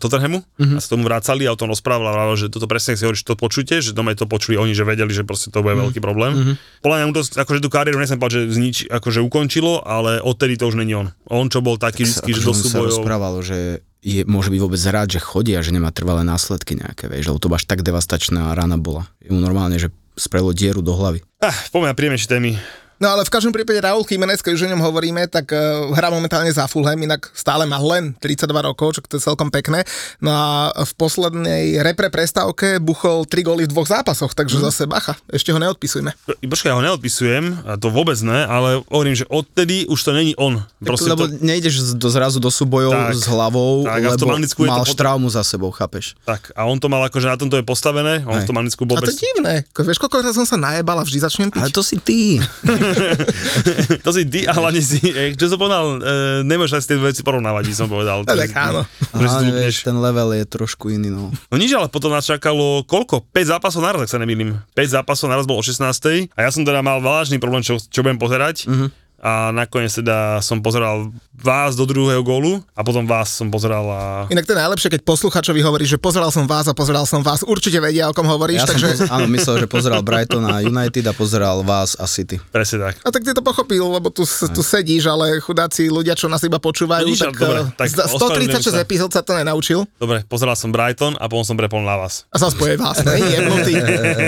Tottenhamu 0.03 0.43
a 0.59 0.83
sa 0.83 0.89
tomu 0.91 1.07
vracali 1.07 1.47
a 1.47 1.55
o 1.55 1.59
tom 1.59 1.71
rozprával 1.71 2.11
a 2.11 2.35
že 2.35 2.51
toto 2.51 2.67
presne 2.67 2.99
si 2.99 3.07
hovorí, 3.07 3.15
že 3.15 3.23
to 3.23 3.39
počujete, 3.39 3.79
že 3.79 3.95
doma 3.95 4.19
to 4.19 4.27
počuli 4.27 4.59
oni, 4.59 4.75
že 4.75 4.83
vedeli, 4.83 5.15
že 5.15 5.23
proste 5.23 5.55
to 5.55 5.63
bude 5.63 5.79
veľký 5.79 6.03
problém. 6.03 6.59
Podľa 6.83 6.97
mňa 6.99 7.07
mu 7.07 7.15
to 7.15 7.23
akože 7.23 7.63
tú 7.63 7.71
kariéru 7.71 8.03
nesem 8.03 8.19
povedať, 8.19 8.35
že 8.35 8.43
znič, 8.51 8.77
akože 8.91 9.23
ukončilo, 9.23 9.79
ale 9.87 10.19
odtedy 10.19 10.59
to 10.59 10.67
už 10.67 10.75
není 10.75 10.99
on. 10.99 11.15
On 11.31 11.47
čo 11.47 11.63
bol 11.63 11.79
taký 11.79 12.03
vždycky, 12.03 12.35
že 12.35 12.43
akože 12.43 12.47
do 12.47 12.51
on 12.51 12.59
sa 12.59 12.67
súbojov. 12.75 12.91
rozprávalo, 12.99 13.39
že 13.39 13.87
je, 14.03 14.23
môže 14.25 14.51
byť 14.55 14.61
vôbec 14.63 14.81
rád, 14.89 15.19
že 15.19 15.21
chodí 15.23 15.59
a 15.59 15.65
že 15.65 15.75
nemá 15.75 15.91
trvalé 15.91 16.23
následky 16.23 16.79
nejaké, 16.79 17.11
vieš, 17.11 17.35
lebo 17.35 17.43
to 17.43 17.51
až 17.51 17.67
tak 17.67 17.83
devastačná 17.83 18.55
rana 18.55 18.79
bola. 18.79 19.11
Je 19.19 19.35
mu 19.35 19.43
normálne, 19.43 19.79
že 19.79 19.91
sprelo 20.19 20.55
dieru 20.55 20.83
do 20.83 20.95
hlavy. 20.95 21.23
Ah, 21.43 21.55
poďme 21.71 21.95
na 21.95 21.99
príjemnejšie 21.99 22.31
témy. 22.31 22.51
No 22.99 23.15
ale 23.15 23.23
v 23.23 23.31
každom 23.31 23.55
prípade 23.55 23.79
Raúl 23.79 24.03
Jiménez, 24.03 24.43
keď 24.43 24.59
už 24.59 24.63
o 24.67 24.71
ňom 24.75 24.83
hovoríme, 24.83 25.31
tak 25.31 25.55
uh, 25.55 25.95
hrá 25.95 26.11
momentálne 26.11 26.51
za 26.51 26.67
Fulham, 26.67 26.99
inak 26.99 27.31
stále 27.31 27.63
má 27.63 27.79
len 27.79 28.11
32 28.19 28.51
rokov, 28.59 28.99
čo 28.99 29.01
to 29.07 29.17
je 29.19 29.23
celkom 29.23 29.55
pekné. 29.55 29.87
No 30.19 30.35
a 30.35 30.47
v 30.83 30.93
poslednej 30.99 31.79
repre 31.79 32.11
prestávke 32.11 32.83
buchol 32.83 33.23
3 33.23 33.47
góly 33.47 33.63
v 33.67 33.71
dvoch 33.71 33.87
zápasoch, 33.87 34.35
takže 34.35 34.59
zase 34.59 34.91
bacha, 34.91 35.15
ešte 35.31 35.55
ho 35.55 35.63
neodpisujme. 35.63 36.11
Počkaj, 36.43 36.69
ja 36.71 36.75
ho 36.75 36.83
neodpisujem, 36.83 37.71
a 37.71 37.79
to 37.79 37.87
vôbec 37.87 38.19
ne, 38.27 38.43
ale 38.43 38.83
hovorím, 38.91 39.15
že 39.15 39.31
odtedy 39.31 39.87
už 39.87 39.99
to 40.03 40.11
není 40.11 40.35
on. 40.35 40.59
Proste 40.83 41.15
lebo 41.15 41.31
to, 41.31 41.39
nejdeš 41.39 41.95
do, 41.95 42.11
zrazu 42.11 42.43
do 42.43 42.51
súbojov 42.51 42.91
Tak, 42.91 43.15
s 43.15 43.31
hlavou, 43.31 43.87
tak, 43.87 44.03
a 44.03 44.09
v 44.11 44.19
tom 44.19 44.35
lebo 44.35 44.43
je 44.43 44.51
to 44.51 44.67
mal 44.67 44.83
potom- 44.83 44.99
traumu 44.99 45.29
za 45.31 45.47
sebou, 45.47 45.71
chápeš? 45.71 46.19
tak, 46.27 46.51
a 46.59 46.67
on 46.67 46.83
to 46.83 46.91
mal 46.91 47.07
akože 47.07 47.31
na 47.31 47.39
tomto 47.39 47.55
je 47.55 47.63
postavené, 47.63 48.27
on 48.27 48.43
Hej. 48.43 48.43
v 48.43 48.49
tom 48.51 48.59
Anglicku 48.59 48.83
bol 48.83 48.99
A 48.99 49.07
to 49.07 49.15
bez... 49.15 49.23
divné, 49.23 49.63
vieš, 49.71 50.03
koľko 50.03 50.27
raz 50.27 50.35
som 50.35 50.43
sa 50.43 50.59
najebal 50.59 50.99
a 50.99 51.05
vždy 51.07 51.19
začnem 51.23 51.49
piť. 51.55 51.63
Ale 51.63 51.71
to 51.71 51.87
si 51.87 52.03
ty. 52.03 52.43
to 54.05 54.11
si 54.15 54.23
ty 54.29 54.45
a 54.49 54.53
hlavne 54.53 54.81
si, 54.83 54.99
čo 55.37 55.47
som 55.49 55.59
povedal, 55.61 55.99
e, 55.99 56.45
nemôžeš 56.45 56.75
aj 56.79 56.83
s 56.83 56.89
tie 56.89 56.99
veci 56.99 57.21
porovnávať, 57.25 57.65
by 57.69 57.75
som 57.75 57.89
povedal. 57.91 58.25
No, 58.25 58.29
tak 58.29 58.53
áno. 58.55 58.83
Ale 59.15 59.71
ten 59.71 59.97
level 59.97 60.35
je 60.37 60.45
trošku 60.49 60.93
iný, 60.93 61.13
no. 61.13 61.31
No 61.51 61.57
nič, 61.57 61.73
ale 61.75 61.89
potom 61.89 62.13
nás 62.13 62.27
čakalo 62.27 62.85
koľko? 62.85 63.25
5 63.33 63.53
zápasov 63.57 63.81
naraz, 63.85 64.05
ak 64.05 64.11
sa 64.11 64.21
nemýlim. 64.21 64.59
5 64.75 64.97
zápasov 65.01 65.29
naraz 65.29 65.45
bol 65.45 65.59
o 65.59 65.65
16. 65.65 66.33
A 66.35 66.39
ja 66.39 66.51
som 66.51 66.63
teda 66.65 66.81
mal 66.85 67.01
vážny 67.01 67.41
problém, 67.41 67.65
čo, 67.65 67.77
čo 67.79 68.01
budem 68.05 68.21
pozerať. 68.21 68.69
Mhm. 68.69 69.08
A 69.21 69.51
nakoniec 69.51 69.91
teda 69.93 70.39
som 70.39 70.59
pozeral 70.59 71.11
vás 71.35 71.75
do 71.75 71.83
druhého 71.83 72.19
gólu 72.21 72.63
a 72.73 72.83
potom 72.83 73.03
vás 73.03 73.31
som 73.33 73.47
pozeral 73.47 73.83
a... 73.85 74.01
Inak 74.29 74.43
to 74.43 74.53
je 74.53 74.59
najlepšie, 74.59 74.89
keď 74.89 75.01
posluchačovi 75.03 75.59
hovorí, 75.61 75.85
že 75.85 75.97
pozeral 75.97 76.29
som 76.29 76.45
vás 76.45 76.67
a 76.67 76.73
pozeral 76.73 77.03
som 77.03 77.19
vás. 77.21 77.43
Určite 77.43 77.79
vedia, 77.79 78.07
o 78.07 78.13
kom 78.13 78.25
hovoríš, 78.25 78.59
Ja 78.59 78.65
som 78.65 78.75
takže... 78.75 78.89
poz- 78.97 79.11
áno, 79.11 79.27
myslel, 79.29 79.55
že 79.57 79.67
pozeral 79.67 80.01
Brighton 80.01 80.43
a 80.45 80.59
United 80.61 81.03
a 81.05 81.13
pozeral 81.13 81.63
vás 81.63 81.95
a 81.95 82.07
City. 82.07 82.39
Presne 82.45 82.79
tak. 82.81 82.95
A 83.01 83.09
tak 83.09 83.23
ty 83.23 83.31
to 83.31 83.41
pochopil, 83.41 83.87
lebo 83.89 84.07
tu, 84.09 84.23
tu 84.25 84.61
sedíš, 84.61 85.07
ale 85.07 85.39
chudáci 85.39 85.87
ľudia, 85.87 86.13
čo 86.13 86.27
nás 86.27 86.43
iba 86.43 86.57
počúvajú, 86.57 87.03
No 87.03 87.09
nič, 87.09 87.19
tak, 87.21 87.35
dobre, 87.35 87.61
eh, 87.61 87.75
tak 87.77 87.89
zda- 87.89 88.07
136 88.07 88.15
ospravedlňujem 88.15 88.63
sa. 88.69 88.81
epizód 88.81 89.11
sa 89.11 89.21
to 89.21 89.33
nenaučil. 89.33 89.81
Dobre, 89.95 90.23
pozeral 90.25 90.55
som 90.55 90.71
Brighton 90.71 91.15
a 91.15 91.27
potom 91.27 91.43
som 91.45 91.55
prepol 91.55 91.81
na 91.81 91.95
vás. 91.97 92.23
A 92.29 92.37
sa 92.37 92.51
spoje 92.51 92.75
vás, 92.75 92.99
ne? 93.01 93.15
Jebnutý. 93.15 93.75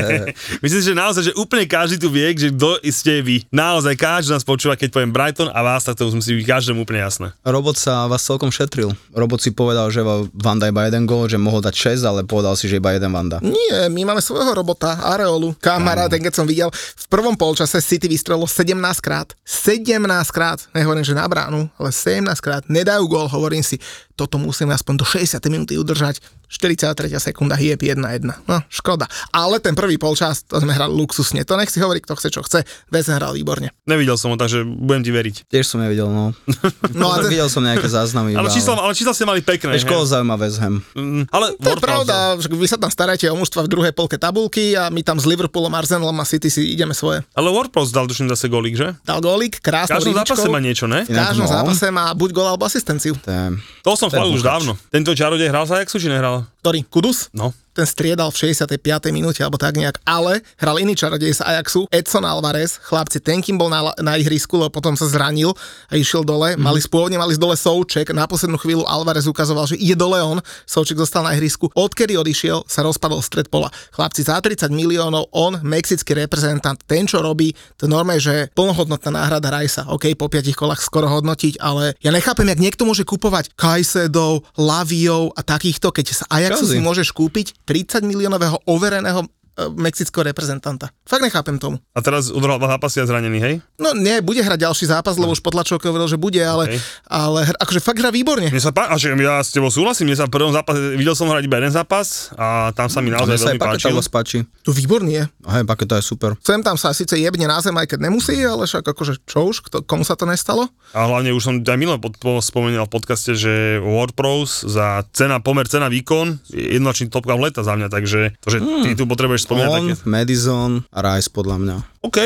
Myslím 0.63 0.81
že 0.81 0.93
naozaj, 0.93 1.23
že 1.25 1.33
úplne 1.35 1.65
každý 1.65 1.97
tu 1.97 2.09
vie, 2.09 2.27
že 2.33 2.51
kto 2.51 2.71
ste 2.87 3.21
vy. 3.21 3.45
Naozaj 3.51 3.95
každý 3.95 4.31
nás 4.33 4.43
počúva, 4.43 4.79
keď 4.81 4.97
poviem 4.97 5.13
Brighton 5.13 5.53
a 5.53 5.61
vás, 5.61 5.85
tak 5.85 6.01
to 6.01 6.09
musí 6.09 6.33
byť 6.41 6.47
každému 6.49 6.89
úplne 6.89 7.05
jasné. 7.05 7.37
Robot 7.45 7.77
sa 7.77 8.09
vás 8.09 8.25
celkom 8.25 8.49
šetril. 8.49 8.97
Robot 9.13 9.45
si 9.45 9.53
povedal, 9.53 9.93
že 9.93 10.01
Vanda 10.33 10.73
iba 10.73 10.89
jeden 10.89 11.05
gól, 11.05 11.29
že 11.29 11.37
mohol 11.37 11.61
dať 11.61 12.01
6, 12.01 12.09
ale 12.09 12.25
povedal 12.25 12.57
si, 12.57 12.65
že 12.65 12.81
iba 12.81 12.97
jeden 12.97 13.13
Vanda. 13.13 13.45
Nie, 13.45 13.93
my 13.93 14.09
máme 14.09 14.25
svojho 14.25 14.57
robota, 14.57 14.97
Areolu. 15.05 15.53
Kamarát, 15.61 16.09
ten 16.09 16.25
keď 16.25 16.33
som 16.33 16.49
videl, 16.49 16.73
v 16.73 17.07
prvom 17.13 17.37
polčase 17.37 17.77
City 17.85 18.09
vystrelilo 18.09 18.49
17 18.49 18.73
krát. 19.05 19.37
17 19.45 20.01
krát, 20.33 20.65
nehovorím, 20.73 21.05
že 21.05 21.13
na 21.13 21.29
bránu, 21.29 21.69
ale 21.77 21.93
17 21.93 22.25
krát. 22.41 22.65
Nedajú 22.65 23.05
gól, 23.05 23.29
hovorím 23.29 23.61
si, 23.61 23.77
toto 24.17 24.41
musíme 24.41 24.73
aspoň 24.73 24.95
do 24.97 25.05
60 25.05 25.45
minúty 25.53 25.77
udržať. 25.77 26.25
43. 26.51 27.15
sekunda, 27.23 27.55
hyep 27.55 27.79
1-1. 27.79 28.27
No, 28.27 28.59
škoda. 28.67 29.07
Ale 29.31 29.63
ten 29.63 29.79
prvý 29.79 30.03
polčas, 30.03 30.43
to 30.43 30.59
sme 30.59 30.75
hrali 30.75 30.91
luxusne. 30.91 31.47
To 31.47 31.55
nech 31.55 31.71
si 31.71 31.79
hovorí, 31.79 32.03
kto 32.03 32.19
chce, 32.19 32.29
čo 32.35 32.43
chce. 32.43 32.67
Vec 32.91 33.07
hral 33.07 33.39
výborne. 33.39 33.71
Nevidel 33.87 34.19
som 34.19 34.35
ho, 34.35 34.37
takže 34.37 34.67
budem 34.67 35.07
ti 35.07 35.15
veriť. 35.15 35.47
Tiež 35.47 35.71
som 35.71 35.79
nevidel, 35.79 36.11
no. 36.11 36.35
No 36.99 37.15
a 37.15 37.19
ten- 37.23 37.31
videl 37.31 37.47
som 37.47 37.63
nejaké 37.63 37.87
záznamy. 37.87 38.35
Ale 38.35 38.51
čísla, 38.51 38.75
ale 38.83 38.99
čísla 38.99 39.15
ste 39.15 39.23
mali 39.23 39.47
pekné. 39.47 39.79
Vieš, 39.79 39.87
koho 39.87 40.03
zaujíma 40.03 40.35
West 40.35 40.59
Ham? 40.59 40.83
Mm, 40.99 41.31
ale 41.31 41.55
To 41.55 41.71
je 41.71 41.79
pravda, 41.79 42.35
že 42.43 42.51
vy 42.51 42.67
sa 42.67 42.75
tam 42.75 42.91
staráte 42.91 43.31
o 43.31 43.37
mužstva 43.39 43.65
v 43.65 43.69
druhej 43.71 43.93
polke 43.95 44.19
tabulky 44.19 44.75
a 44.75 44.91
my 44.91 45.07
tam 45.07 45.23
s 45.23 45.31
Liverpoolom, 45.31 45.71
Arsenalom 45.71 46.19
a 46.19 46.27
City 46.27 46.51
si 46.51 46.75
ideme 46.75 46.99
svoje. 46.99 47.23
Ale 47.39 47.55
WordPress 47.55 47.95
dal 47.95 48.11
tuším 48.11 48.27
zase 48.27 48.51
golík, 48.51 48.75
že? 48.75 48.99
Dal 49.07 49.23
gólik, 49.23 49.63
V 49.63 49.71
krásnou 49.71 50.03
každom 50.03 50.19
zápase 50.19 50.47
má 50.51 50.59
niečo, 50.59 50.91
ne? 50.91 51.07
V 51.07 51.15
každom 51.15 51.47
no. 51.47 51.53
zápase 51.55 51.87
má 51.95 52.11
buď 52.11 52.31
gól 52.35 52.49
alebo 52.51 52.67
asistenciu. 52.67 53.15
To 53.23 53.31
je... 53.31 53.45
To 53.87 53.95
som 53.95 54.11
chválil 54.11 54.35
už 54.35 54.43
dávno. 54.43 54.75
Tento 54.91 55.15
čarodej 55.15 55.47
hral 55.47 55.65
za 55.65 55.79
Ajaxu, 55.79 56.03
či 56.03 56.11
nehral? 56.11 56.40
Ktorý? 56.61 56.85
Kudus? 56.87 57.29
No. 57.33 57.53
Ten 57.81 57.89
striedal 57.89 58.29
v 58.29 58.53
65. 58.53 58.77
minúte 59.09 59.41
alebo 59.41 59.57
tak 59.57 59.73
nejak, 59.73 60.05
ale 60.05 60.45
hral 60.61 60.77
iný 60.85 60.93
čarodej 60.93 61.33
z 61.33 61.41
Ajaxu, 61.41 61.89
Edson 61.89 62.29
Alvarez, 62.29 62.77
chlapci, 62.77 63.25
ten 63.25 63.41
kým 63.41 63.57
bol 63.57 63.73
na, 63.73 63.97
na 64.05 64.21
ihrisku, 64.21 64.61
lebo 64.61 64.69
potom 64.69 65.01
sa 65.01 65.09
zranil 65.09 65.57
a 65.89 65.97
išiel 65.97 66.21
dole, 66.21 66.53
mm. 66.53 66.61
mali 66.61 66.77
spôvodne 66.77 67.17
mali 67.17 67.33
z 67.33 67.41
dole 67.41 67.57
Souček, 67.57 68.13
na 68.13 68.29
poslednú 68.29 68.61
chvíľu 68.61 68.85
Alvarez 68.85 69.25
ukazoval, 69.25 69.65
že 69.65 69.81
ide 69.81 69.97
dole 69.97 70.21
on, 70.21 70.45
Souček 70.69 71.01
zostal 71.01 71.25
na 71.25 71.33
ihrisku, 71.33 71.73
odkedy 71.73 72.21
odišiel, 72.21 72.69
sa 72.69 72.85
rozpadol 72.85 73.25
stred 73.25 73.49
pola. 73.49 73.73
Chlapci, 73.97 74.29
za 74.29 74.37
30 74.37 74.69
miliónov, 74.69 75.33
on, 75.33 75.65
mexický 75.65 76.13
reprezentant, 76.13 76.77
ten 76.85 77.09
čo 77.09 77.25
robí, 77.25 77.57
to 77.81 77.89
normálne, 77.89 78.21
že 78.21 78.53
plnohodnotná 78.53 79.25
náhrada 79.25 79.49
Rajsa, 79.49 79.89
OK, 79.89 80.13
po 80.21 80.29
piatich 80.29 80.53
kolách 80.53 80.85
skoro 80.85 81.09
hodnotiť, 81.09 81.57
ale 81.65 81.97
ja 82.05 82.13
nechápem, 82.13 82.45
jak 82.45 82.61
niekto 82.61 82.85
môže 82.85 83.09
kupovať 83.09 83.57
Kajsedov, 83.57 84.45
Laviov 84.61 85.33
a 85.33 85.41
takýchto, 85.41 85.89
keď 85.97 86.07
z 86.13 86.21
Ajaxu 86.29 86.69
si 86.69 86.77
môžeš 86.77 87.17
kúpiť 87.17 87.70
30 87.71 88.03
miliónového 88.03 88.59
overeného 88.67 89.23
mexického 89.69 90.25
reprezentanta. 90.25 90.89
Fakt 91.05 91.21
nechápem 91.21 91.61
tomu. 91.61 91.77
A 91.93 92.01
teraz 92.01 92.33
udrhal 92.33 92.57
dva 92.57 92.79
zápasy 92.79 93.03
a 93.03 93.07
zranený, 93.07 93.39
hej? 93.43 93.55
No 93.77 93.93
nie, 93.93 94.23
bude 94.25 94.41
hrať 94.41 94.65
ďalší 94.65 94.89
zápas, 94.89 95.19
lebo 95.19 95.35
už 95.35 95.45
potlačovke 95.45 95.85
hovoril, 95.91 96.09
že 96.09 96.17
bude, 96.17 96.41
ale, 96.41 96.63
Okay. 96.71 96.79
ale 97.11 97.41
akože 97.59 97.81
fakt 97.83 97.99
hrá 97.99 98.15
výborne. 98.15 98.47
Mne 98.47 98.63
sa 98.63 98.71
pá... 98.71 98.87
a 98.87 98.95
že 98.95 99.11
ja 99.11 99.43
s 99.43 99.51
tebou 99.51 99.73
súhlasím, 99.73 100.13
mne 100.13 100.19
sa 100.23 100.31
v 100.31 100.33
prvom 100.33 100.55
zápase, 100.55 100.95
videl 100.95 101.19
som 101.19 101.27
hrať 101.27 101.45
iba 101.45 101.57
jeden 101.59 101.73
zápas 101.75 102.31
a 102.39 102.71
tam 102.77 102.87
sa 102.87 103.03
mi 103.03 103.11
naozaj 103.11 103.37
veľmi 103.37 103.59
páčil. 103.59 103.97
páči. 104.07 104.39
Tu 104.63 104.71
výborný 104.71 105.13
je. 105.19 105.25
Hej, 105.51 105.63
Paketa 105.67 105.99
je 105.99 106.05
super. 106.07 106.39
Sem 106.45 106.63
tam 106.63 106.79
sa 106.79 106.95
síce 106.95 107.19
jebne 107.19 107.51
na 107.51 107.59
zem, 107.59 107.75
aj 107.75 107.91
keď 107.91 108.07
nemusí, 108.07 108.39
ale 108.39 108.71
však 108.71 108.87
akože 108.87 109.27
čo 109.27 109.51
už, 109.51 109.67
kto, 109.67 109.83
komu 109.83 110.07
sa 110.07 110.15
to 110.15 110.29
nestalo? 110.31 110.71
A 110.95 111.11
hlavne 111.11 111.35
už 111.35 111.43
som 111.43 111.55
aj 111.59 111.79
minulé 111.81 111.99
pod, 111.99 112.15
po, 112.23 112.39
spomenul 112.39 112.87
v 112.87 112.93
podcaste, 112.93 113.35
že 113.35 113.83
WordPros 113.83 114.63
za 114.71 115.03
cena, 115.11 115.43
pomer 115.43 115.67
cena 115.67 115.91
výkon 115.91 116.39
je 116.55 116.79
jednoznačný 116.79 117.11
topka 117.11 117.35
leta 117.35 117.67
za 117.67 117.75
mňa, 117.75 117.89
takže 117.91 118.39
to, 118.39 118.49
že 118.55 118.59
ty 118.87 118.95
tu 118.95 119.05
potrebuješ 119.11 119.50
spomínať 119.51 119.69
On, 119.69 119.83
také. 119.83 120.07
Madison 120.07 120.71
a 120.87 120.99
Rice 121.03 121.29
podľa 121.29 121.57
mňa. 121.59 121.77
OK, 122.01 122.17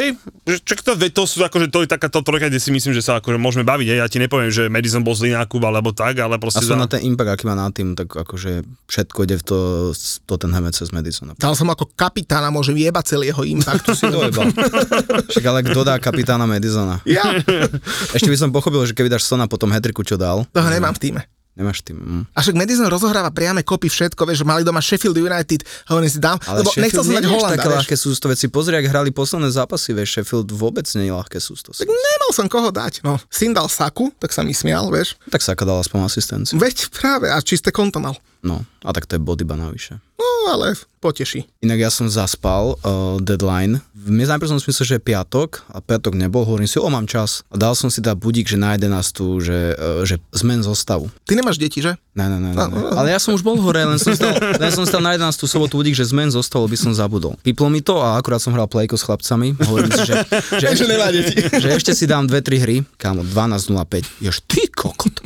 čak 0.62 0.86
to, 0.86 0.94
to 0.94 1.22
sú 1.26 1.42
akože, 1.42 1.66
to 1.66 1.82
je 1.82 1.90
taká 1.90 2.06
to 2.06 2.22
trojka, 2.22 2.46
kde 2.46 2.62
si 2.62 2.70
myslím, 2.70 2.94
že 2.94 3.02
sa 3.02 3.18
akože 3.18 3.42
môžeme 3.42 3.66
baviť, 3.66 3.98
ja 3.98 4.06
ti 4.06 4.22
nepoviem, 4.22 4.46
že 4.46 4.70
Madison 4.70 5.02
bol 5.02 5.18
zlý 5.18 5.34
nákup 5.34 5.58
alebo 5.58 5.90
tak, 5.90 6.14
ale 6.22 6.38
A 6.38 6.38
proste... 6.38 6.62
sú 6.62 6.70
za- 6.70 6.78
na 6.78 6.86
ten 6.86 7.02
impact, 7.02 7.34
aký 7.34 7.44
má 7.50 7.58
na 7.58 7.66
tým, 7.74 7.98
tak 7.98 8.06
akože 8.06 8.62
všetko 8.86 9.18
ide 9.26 9.34
v 9.34 9.42
to, 9.42 9.58
to 10.30 10.34
ten 10.38 10.54
Hemec 10.54 10.78
cez 10.78 10.94
Madisona. 10.94 11.34
Dal 11.34 11.58
som 11.58 11.66
ako 11.66 11.90
kapitána, 11.90 12.54
môžem 12.54 12.78
jebať 12.78 13.18
celý 13.18 13.34
jeho 13.34 13.42
impact. 13.42 13.82
Si 13.98 14.06
Dojebal. 14.14 14.54
Však 15.34 15.42
ale 15.42 15.66
kto 15.66 15.80
dá 15.82 15.98
kapitána 15.98 16.46
Madisona? 16.46 17.02
ja 17.02 17.34
Ešte 18.14 18.30
by 18.30 18.38
som 18.38 18.54
pochopil, 18.54 18.86
že 18.86 18.94
keby 18.94 19.10
dáš 19.10 19.26
Sona 19.26 19.50
po 19.50 19.58
tom 19.58 19.74
hetriku, 19.74 20.06
čo 20.06 20.14
dal. 20.14 20.46
toho 20.54 20.70
nemám 20.70 20.94
v 20.94 21.02
týme. 21.02 21.20
Nemáš 21.54 21.86
tým. 21.86 22.02
Mm. 22.02 22.22
A 22.34 22.38
však 22.42 22.58
Madison 22.58 22.90
rozohráva 22.90 23.30
priame 23.30 23.62
kopy 23.62 23.86
všetko, 23.86 24.26
vieš, 24.26 24.42
mali 24.42 24.66
doma 24.66 24.82
Sheffield 24.82 25.14
United, 25.14 25.62
hovorím 25.86 26.10
si 26.10 26.18
dám, 26.18 26.34
Ale 26.50 26.66
lebo 26.66 26.74
Sheffield 26.74 26.82
nechcel 26.82 27.02
som 27.06 27.14
dať 27.14 27.26
Holanda, 27.30 27.54
také 27.54 27.68
vieš. 27.70 27.78
ľahké 27.78 27.96
sústo, 27.96 28.24
veď 28.26 28.38
si 28.42 28.48
pozri, 28.50 28.74
ak 28.74 28.86
hrali 28.90 29.10
posledné 29.14 29.48
zápasy, 29.54 29.94
vieš, 29.94 30.18
Sheffield 30.18 30.50
vôbec 30.50 30.82
nie 30.98 31.06
je 31.06 31.14
ľahké 31.14 31.38
sústo. 31.38 31.70
Tak 31.70 31.86
nemal 31.86 32.30
som 32.34 32.50
koho 32.50 32.74
dať, 32.74 33.06
no. 33.06 33.22
Syn 33.30 33.54
dal 33.54 33.70
Saku, 33.70 34.10
tak 34.18 34.34
sa 34.34 34.42
mi 34.42 34.50
smial, 34.50 34.90
vieš. 34.90 35.14
Tak 35.30 35.46
sa 35.46 35.54
dal 35.54 35.78
aspoň 35.78 36.10
asistenciu. 36.10 36.58
Veď 36.58 36.90
práve, 36.90 37.30
a 37.30 37.38
čisté 37.38 37.70
konto 37.70 38.02
mal. 38.02 38.18
No, 38.44 38.60
a 38.84 38.92
tak 38.92 39.08
to 39.08 39.16
je 39.16 39.24
body 39.24 39.48
iba 39.48 39.56
navyše. 39.56 39.96
No, 40.20 40.52
ale 40.52 40.76
poteší. 41.00 41.48
Inak 41.64 41.80
ja 41.80 41.88
som 41.88 42.12
zaspal 42.12 42.76
uh, 42.84 43.16
deadline. 43.16 43.80
Mne 43.96 44.28
najprv 44.28 44.52
som 44.52 44.60
si 44.60 44.68
myslel, 44.68 44.84
že 44.84 44.96
je 45.00 45.06
piatok 45.08 45.64
a 45.72 45.80
piatok 45.80 46.12
nebol. 46.12 46.44
Hovorím 46.44 46.68
si, 46.68 46.76
o 46.76 46.84
mám 46.92 47.08
čas. 47.08 47.40
A 47.48 47.56
dal 47.56 47.72
som 47.72 47.88
si 47.88 48.04
teda 48.04 48.12
budík, 48.12 48.44
že 48.44 48.60
na 48.60 48.76
11, 48.76 49.40
že, 49.40 49.58
uh, 49.72 50.04
že 50.04 50.20
zmen 50.36 50.60
zostavu. 50.60 51.08
Ty 51.24 51.40
nemáš 51.40 51.56
deti, 51.56 51.80
že? 51.80 51.96
Ne, 52.12 52.28
ne, 52.28 52.36
ne, 52.36 52.52
ne, 52.52 52.60
ne. 52.68 52.76
Ale 52.92 53.16
ja 53.16 53.18
som 53.20 53.32
už 53.32 53.40
bol 53.40 53.56
hore, 53.56 53.80
len 53.80 53.96
som 53.96 54.12
stal, 54.12 54.36
len 54.62 54.70
som 54.76 54.84
stal 54.84 55.00
na 55.00 55.16
11. 55.16 55.32
sobotu 55.48 55.80
budík, 55.80 55.96
že 55.96 56.04
zmen 56.04 56.28
zostal, 56.28 56.68
by 56.68 56.76
som 56.76 56.92
zabudol. 56.92 57.40
Piplo 57.40 57.72
mi 57.72 57.80
to 57.80 58.04
a 58.04 58.20
akurát 58.20 58.44
som 58.44 58.52
hral 58.52 58.68
plejko 58.68 59.00
s 59.00 59.08
chlapcami. 59.08 59.56
Hovorím 59.64 59.92
si, 59.96 60.04
že, 60.04 60.14
že, 60.60 60.66
ešte, 60.76 60.84
že 61.56 61.68
ešte 61.72 61.92
si 61.96 62.04
dám 62.04 62.28
2-3 62.28 62.60
hry. 62.60 62.76
Kámo, 63.00 63.24
12.05. 63.24 64.20
Jež 64.20 64.44
ty 64.44 64.68
kokot. 64.68 65.24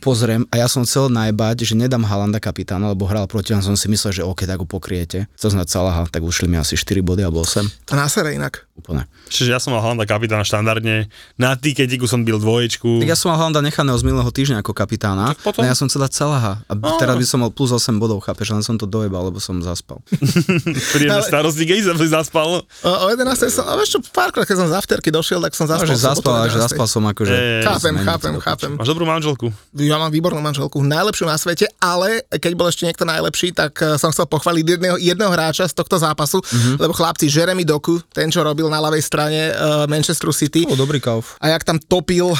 Pozriem 0.00 0.48
a 0.48 0.56
ja 0.56 0.66
som 0.66 0.88
chcel 0.88 1.12
najbať, 1.12 1.68
že 1.68 1.76
nedám 1.76 2.08
Halanda 2.08 2.40
kapitána, 2.40 2.88
lebo 2.88 3.04
hral 3.04 3.28
proti 3.28 3.52
nám, 3.52 3.60
som 3.60 3.76
si 3.76 3.84
myslel, 3.92 4.16
že 4.16 4.22
OK, 4.24 4.48
tak 4.48 4.56
ho 4.56 4.64
pokriete. 4.64 5.28
Chcel 5.36 5.60
znať 5.60 5.68
Salaha, 5.68 6.08
tak 6.08 6.24
ušli 6.24 6.48
mi 6.48 6.56
asi 6.56 6.72
4 6.72 7.04
body 7.04 7.20
alebo 7.20 7.44
8. 7.44 7.68
To 7.84 7.94
na 8.00 8.08
inak. 8.32 8.64
Úplne. 8.80 9.04
Čiže 9.28 9.52
ja 9.52 9.58
som 9.58 9.70
mal 9.70 9.80
Halanda 9.80 10.02
kapitána 10.02 10.40
štandardne, 10.40 11.06
na 11.36 11.52
tiketiku 11.52 12.04
som 12.04 12.20
byl 12.20 12.36
dvoječku. 12.36 12.98
Tak 12.98 13.06
ja 13.06 13.14
som 13.14 13.30
mal 13.30 13.38
Halanda 13.38 13.60
nechaného 13.60 13.94
z 13.94 14.02
minulého 14.02 14.28
týždňa 14.28 14.58
ako 14.58 14.72
kapitána, 14.72 15.36
Tak 15.36 15.44
potom- 15.44 15.62
no 15.62 15.68
ja 15.68 15.76
som 15.76 15.86
chcel 15.86 16.02
dať 16.02 16.12
Salaha. 16.12 16.64
A 16.64 16.72
teraz 16.96 17.14
by 17.14 17.24
som 17.24 17.38
mal 17.38 17.50
plus 17.50 17.70
8 17.70 17.96
bodov, 17.96 18.20
chápeš, 18.20 18.50
len 18.50 18.60
som 18.60 18.74
to 18.74 18.84
dojebal, 18.84 19.28
lebo 19.28 19.36
som 19.36 19.60
zaspal. 19.60 20.00
Príjemné 20.94 21.20
Ale- 21.20 21.28
starosti, 21.28 21.62
keď 21.62 21.76
som 21.84 21.96
si 21.96 22.08
zaspal. 22.08 22.64
O, 22.64 22.90
o 22.90 23.06
11. 23.06 23.36
som, 23.48 23.64
a 23.64 23.76
vieš 23.76 23.94
čo, 23.94 24.00
párkrát, 24.10 24.42
keď 24.42 24.56
som 24.56 24.68
z 24.68 24.74
afterky 24.74 25.10
došiel, 25.10 25.38
tak 25.40 25.52
som 25.52 25.68
No, 25.68 25.76
zaspal. 25.76 25.86
že 25.86 25.94
v 25.94 26.00
sobotu 26.00 26.16
zaspal, 26.16 26.34
že 26.40 26.56
11. 26.56 26.64
zaspal 26.64 26.86
som 26.88 27.02
akože... 27.04 27.34
Chápem, 27.62 27.94
chápem, 28.00 28.34
chápem. 28.38 28.70
Máš 28.74 28.88
dobrú 28.88 29.04
manželku. 29.04 29.46
Ja 29.76 29.96
mám 29.96 30.08
výbornú 30.08 30.40
manželku, 30.40 30.80
najlepšiu 30.80 31.24
na 31.24 31.36
svete, 31.36 31.68
ale 31.76 32.24
keď 32.28 32.52
bol 32.54 32.66
ešte 32.66 32.86
niekto 32.86 33.04
najlepší, 33.04 33.52
tak 33.52 33.76
eh, 33.76 33.94
som 33.96 34.08
chcel 34.08 34.24
pochváliť 34.24 34.64
jedného, 34.70 34.96
jedného 34.96 35.28
hráča 35.28 35.66
z 35.66 35.74
tohto 35.74 35.98
zápasu, 35.98 36.38
mm-hmm. 36.40 36.76
lebo 36.78 36.92
chlapci 36.92 37.26
Jeremy 37.26 37.62
Doku, 37.62 38.00
ten, 38.08 38.28
čo 38.28 38.40
robil 38.40 38.69
na 38.70 38.78
ľavej 38.78 39.02
strane 39.02 39.50
uh, 39.50 39.84
Manchesteru 39.90 40.30
City, 40.30 40.64
O, 40.64 40.78
dobrý 40.78 41.02
kauf. 41.02 41.34
a 41.42 41.50
jak 41.50 41.66
tam 41.66 41.82
topil 41.82 42.30
uh, 42.30 42.38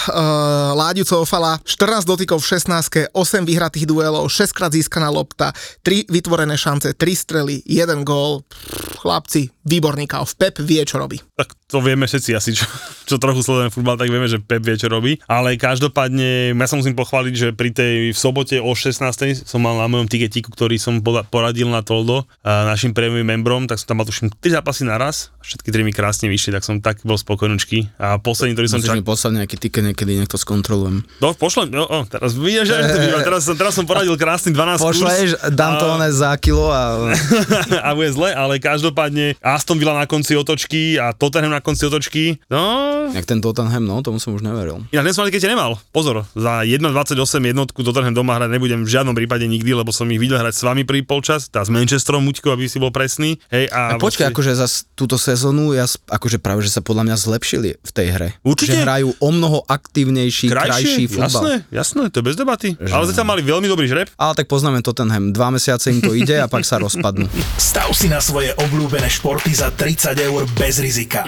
Láďu 0.72 1.03
Coufala, 1.03 1.59
14 1.66 2.07
dotykov 2.07 2.39
v 2.39 2.47
16, 2.47 3.11
8 3.11 3.45
vyhratých 3.45 3.85
duelov, 3.85 4.31
6 4.31 4.55
krát 4.55 4.70
získaná 4.70 5.11
lopta, 5.11 5.51
3 5.83 6.07
vytvorené 6.07 6.55
šance, 6.55 6.95
3 6.95 7.03
strely, 7.12 7.66
1 7.66 8.07
gól. 8.07 8.47
Pff, 8.47 9.03
Chlapci, 9.03 9.49
výborný 9.64 10.05
kauf. 10.05 10.37
Pep 10.37 10.61
vie, 10.61 10.85
čo 10.85 11.01
robí. 11.01 11.16
Tak 11.35 11.57
to 11.66 11.81
vieme 11.81 12.05
všetci 12.05 12.31
asi, 12.37 12.53
čo, 12.53 12.68
čo 13.09 13.16
trochu 13.16 13.41
sledujeme 13.41 13.72
futbal, 13.72 13.97
tak 13.97 14.12
vieme, 14.12 14.28
že 14.28 14.37
Pep 14.37 14.61
vie, 14.61 14.76
čo 14.76 14.93
robí. 14.93 15.16
Ale 15.24 15.57
každopádne, 15.57 16.53
ja 16.53 16.66
sa 16.68 16.76
musím 16.76 16.93
pochváliť, 16.93 17.35
že 17.35 17.49
pri 17.57 17.72
tej 17.72 18.12
v 18.12 18.18
sobote 18.18 18.61
o 18.61 18.76
16. 18.76 19.01
som 19.49 19.61
mal 19.64 19.81
na 19.81 19.89
mojom 19.89 20.05
tiketiku, 20.05 20.53
ktorý 20.53 20.76
som 20.76 21.01
poradil 21.33 21.72
na 21.72 21.81
Toldo 21.81 22.28
a 22.45 22.68
našim 22.68 22.93
prémiovým 22.93 23.24
membrom, 23.24 23.64
tak 23.64 23.81
som 23.81 23.89
tam 23.89 24.05
mal 24.05 24.07
tuším 24.07 24.28
3 24.37 24.61
zápasy 24.61 24.85
naraz, 24.85 25.33
všetky 25.41 25.72
3 25.72 25.81
mi 25.89 25.97
krásne 25.97 26.19
vyšli, 26.28 26.50
tak 26.50 26.60
som 26.60 26.82
tak 26.82 27.00
bol 27.00 27.16
spokojnočký. 27.16 27.96
A 27.96 28.18
posledný, 28.18 28.52
ktorý 28.52 28.66
som 28.66 28.78
Musíš 28.78 28.90
čakal... 28.90 29.00
mi 29.00 29.06
poslať 29.06 29.32
nejaký 29.38 29.56
tiket, 29.56 29.82
niekedy 29.86 30.12
nech 30.18 30.26
to 30.26 30.36
skontrolujem. 30.36 31.06
No, 31.18 31.32
pošlem, 31.32 31.70
no, 31.70 31.86
oh, 31.86 32.04
teraz 32.04 32.34
vidíš, 32.34 32.66
že 32.66 32.74
to 32.82 32.98
býva. 32.98 33.18
teraz, 33.22 33.40
som, 33.46 33.54
teraz 33.54 33.72
som 33.72 33.86
poradil 33.86 34.12
krásny 34.14 34.50
12 34.50 34.82
Pošleš, 34.82 35.28
kurz. 35.38 35.54
dám 35.54 35.78
to 35.78 35.86
A- 35.86 36.10
za 36.10 36.34
kilo 36.36 36.68
a... 36.68 37.14
a 37.86 37.94
bude 37.94 38.10
zle, 38.10 38.34
ale 38.34 38.58
každopádne 38.58 39.38
Aston 39.38 39.78
Villa 39.78 39.94
na 39.94 40.04
konci 40.04 40.34
otočky 40.34 40.98
a 40.98 41.14
Tottenham 41.14 41.54
na 41.54 41.62
konci 41.62 41.86
otočky. 41.86 42.36
No, 42.50 43.06
Jak 43.14 43.24
ten 43.24 43.38
Tottenham, 43.38 43.86
no, 43.86 44.02
tomu 44.02 44.18
som 44.18 44.34
už 44.34 44.42
neveril. 44.42 44.82
ja 44.90 45.00
dnes 45.00 45.14
som 45.14 45.22
keď 45.22 45.46
nemal. 45.48 45.78
Pozor, 45.94 46.26
za 46.34 46.66
1,28 46.66 47.14
jednotku 47.46 47.86
Tottenham 47.86 48.16
doma 48.16 48.34
hrať 48.34 48.50
nebudem 48.50 48.82
v 48.82 48.90
žiadnom 48.90 49.14
prípade 49.14 49.46
nikdy, 49.46 49.70
lebo 49.70 49.94
som 49.94 50.08
ich 50.10 50.18
videl 50.18 50.40
hrať 50.40 50.58
s 50.58 50.62
vami 50.66 50.82
prvý 50.82 51.06
polčas, 51.06 51.46
tá 51.46 51.62
s 51.62 51.70
Manchesterom, 51.70 52.24
Muťko, 52.24 52.50
aby 52.50 52.66
si 52.66 52.82
bol 52.82 52.90
presný. 52.90 53.38
Hej, 53.48 53.70
a, 53.70 53.94
A 53.94 54.00
počkaj, 54.00 54.30
vlastne- 54.30 54.34
akože 54.34 54.52
za 54.56 54.66
túto 54.94 55.14
sezónu, 55.14 55.70
ja, 55.70 55.86
akože 56.11 56.42
práve, 56.42 56.66
že 56.66 56.74
sa 56.74 56.82
podľa 56.82 57.06
mňa 57.06 57.16
zlepšili 57.16 57.78
v 57.78 57.90
tej 57.94 58.06
hre. 58.11 58.28
Určite. 58.42 58.74
Že 58.74 58.84
hrajú 58.84 59.08
o 59.22 59.28
mnoho 59.30 59.62
aktívnejší, 59.70 60.50
krajší, 60.50 61.06
futbal. 61.06 61.30
jasné, 61.30 61.52
jasné, 61.70 62.02
to 62.11 62.20
je 62.20 62.24
bez 62.26 62.36
debaty. 62.36 62.74
Že 62.76 62.92
ale 62.92 63.04
zatiaľ 63.06 63.26
mali 63.30 63.42
veľmi 63.46 63.66
dobrý 63.70 63.86
žreb. 63.86 64.11
Ale 64.18 64.34
tak 64.34 64.50
poznáme 64.50 64.82
Tottenham, 64.82 65.30
dva 65.30 65.54
mesiace 65.54 65.94
im 65.94 66.02
to 66.02 66.12
ide 66.12 66.36
a 66.36 66.50
pak 66.50 66.66
sa 66.66 66.82
rozpadnú. 66.82 67.30
Stav 67.56 67.94
si 67.94 68.11
na 68.11 68.18
svoje 68.18 68.50
obľúbené 68.58 69.06
športy 69.06 69.54
za 69.54 69.70
30 69.70 70.18
eur 70.18 70.42
bez 70.58 70.82
rizika. 70.82 71.24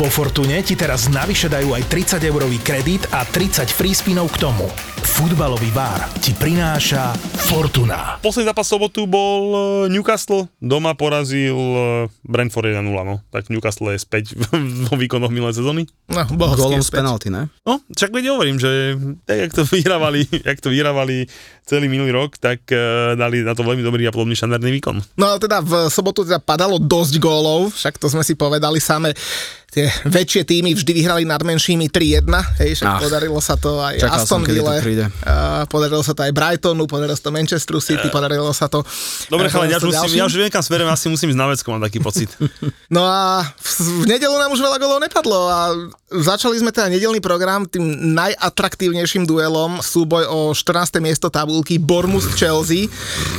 Vo 0.00 0.08
Fortune 0.08 0.64
ti 0.64 0.80
teraz 0.80 1.12
navyše 1.12 1.52
dajú 1.52 1.76
aj 1.76 1.84
30 1.92 2.24
eurový 2.24 2.56
kredit 2.64 3.04
a 3.12 3.20
30 3.20 3.68
free 3.68 3.92
spinov 3.92 4.32
k 4.32 4.48
tomu. 4.48 4.64
Futbalový 5.04 5.68
bar 5.76 6.08
ti 6.24 6.32
prináša 6.32 7.12
Fortuna. 7.52 8.16
Posledný 8.24 8.48
zápas 8.48 8.64
sobotu 8.64 9.04
bol 9.04 9.42
e, 9.52 9.92
Newcastle, 9.92 10.48
doma 10.56 10.96
porazil 10.96 11.52
e, 11.52 12.08
Brentford 12.24 12.72
1-0, 12.72 12.80
no. 12.80 13.20
Tak 13.28 13.52
Newcastle 13.52 13.92
je 13.92 14.00
späť 14.00 14.40
vo 14.88 14.96
výkonoch 14.96 15.28
minulé 15.28 15.52
sezóny. 15.52 15.84
No, 16.08 16.24
Golom 16.32 16.80
z 16.80 16.96
penalty, 16.96 17.28
ne? 17.28 17.52
No, 17.68 17.84
však 17.92 18.08
veď 18.08 18.24
hovorím, 18.32 18.56
že 18.56 18.96
tak, 19.28 19.36
jak 19.36 19.52
to 19.52 19.68
vyhrávali, 19.68 20.24
jak 20.48 20.64
to 20.64 20.72
vyhrávali 20.72 21.28
celý 21.68 21.92
minulý 21.92 22.16
rok, 22.16 22.40
tak 22.40 22.64
uh, 22.72 23.14
dali 23.20 23.44
na 23.44 23.54
to 23.54 23.62
veľmi 23.62 23.84
dobrý 23.84 24.08
a 24.08 24.10
podobný 24.10 24.34
štandardný 24.34 24.74
výkon. 24.80 24.96
No 25.14 25.30
ale 25.30 25.38
teda 25.38 25.62
v 25.62 25.86
sobotu 25.86 26.26
teda 26.26 26.42
padalo 26.42 26.82
dosť 26.82 27.22
gólov, 27.22 27.70
však 27.78 27.94
to 27.94 28.10
sme 28.10 28.26
si 28.26 28.34
povedali 28.34 28.82
same. 28.82 29.14
Tie 29.70 29.86
väčšie 30.02 30.42
týmy 30.42 30.74
vždy 30.74 30.92
vyhrali 30.98 31.22
nad 31.22 31.38
menšími 31.38 31.86
3-1, 31.94 32.26
hej, 32.58 32.70
však 32.74 32.90
Ach, 32.90 32.98
podarilo 32.98 33.38
sa 33.38 33.54
to 33.54 33.78
aj 33.78 34.02
Aston 34.02 34.42
Ville, 34.42 34.82
podarilo 35.70 36.02
sa 36.02 36.10
to 36.10 36.26
aj 36.26 36.32
Brightonu, 36.34 36.90
podarilo 36.90 37.14
sa 37.14 37.30
to 37.30 37.32
Manchesteru 37.34 37.78
City, 37.78 38.10
podarilo 38.10 38.50
sa 38.50 38.66
to... 38.66 38.82
Dobre, 39.30 39.46
chalani, 39.46 39.70
ja, 39.70 39.78
už 39.78 39.94
musím, 39.94 40.18
ja 40.18 40.26
už 40.26 40.34
viem, 40.34 40.50
kam 40.50 40.66
smerujem, 40.66 40.90
asi 40.90 41.06
musím 41.06 41.30
ísť 41.30 41.38
na 41.38 41.46
vecko, 41.46 41.66
mám 41.70 41.86
taký 41.86 42.02
pocit. 42.02 42.30
No 42.90 43.06
a 43.06 43.46
v, 43.46 44.02
v 44.02 44.18
nedelu 44.18 44.34
nám 44.34 44.50
už 44.50 44.66
veľa 44.66 44.82
golov 44.82 44.98
nepadlo 44.98 45.46
a 45.46 45.70
začali 46.10 46.58
sme 46.58 46.74
teda 46.74 46.90
nedelný 46.90 47.22
program 47.22 47.62
tým 47.62 47.86
najatraktívnejším 48.18 49.30
duelom, 49.30 49.78
súboj 49.78 50.26
o 50.26 50.38
14. 50.50 50.98
miesto 50.98 51.30
tabulky 51.30 51.78
Bournemouth-Chelsea. 51.78 52.90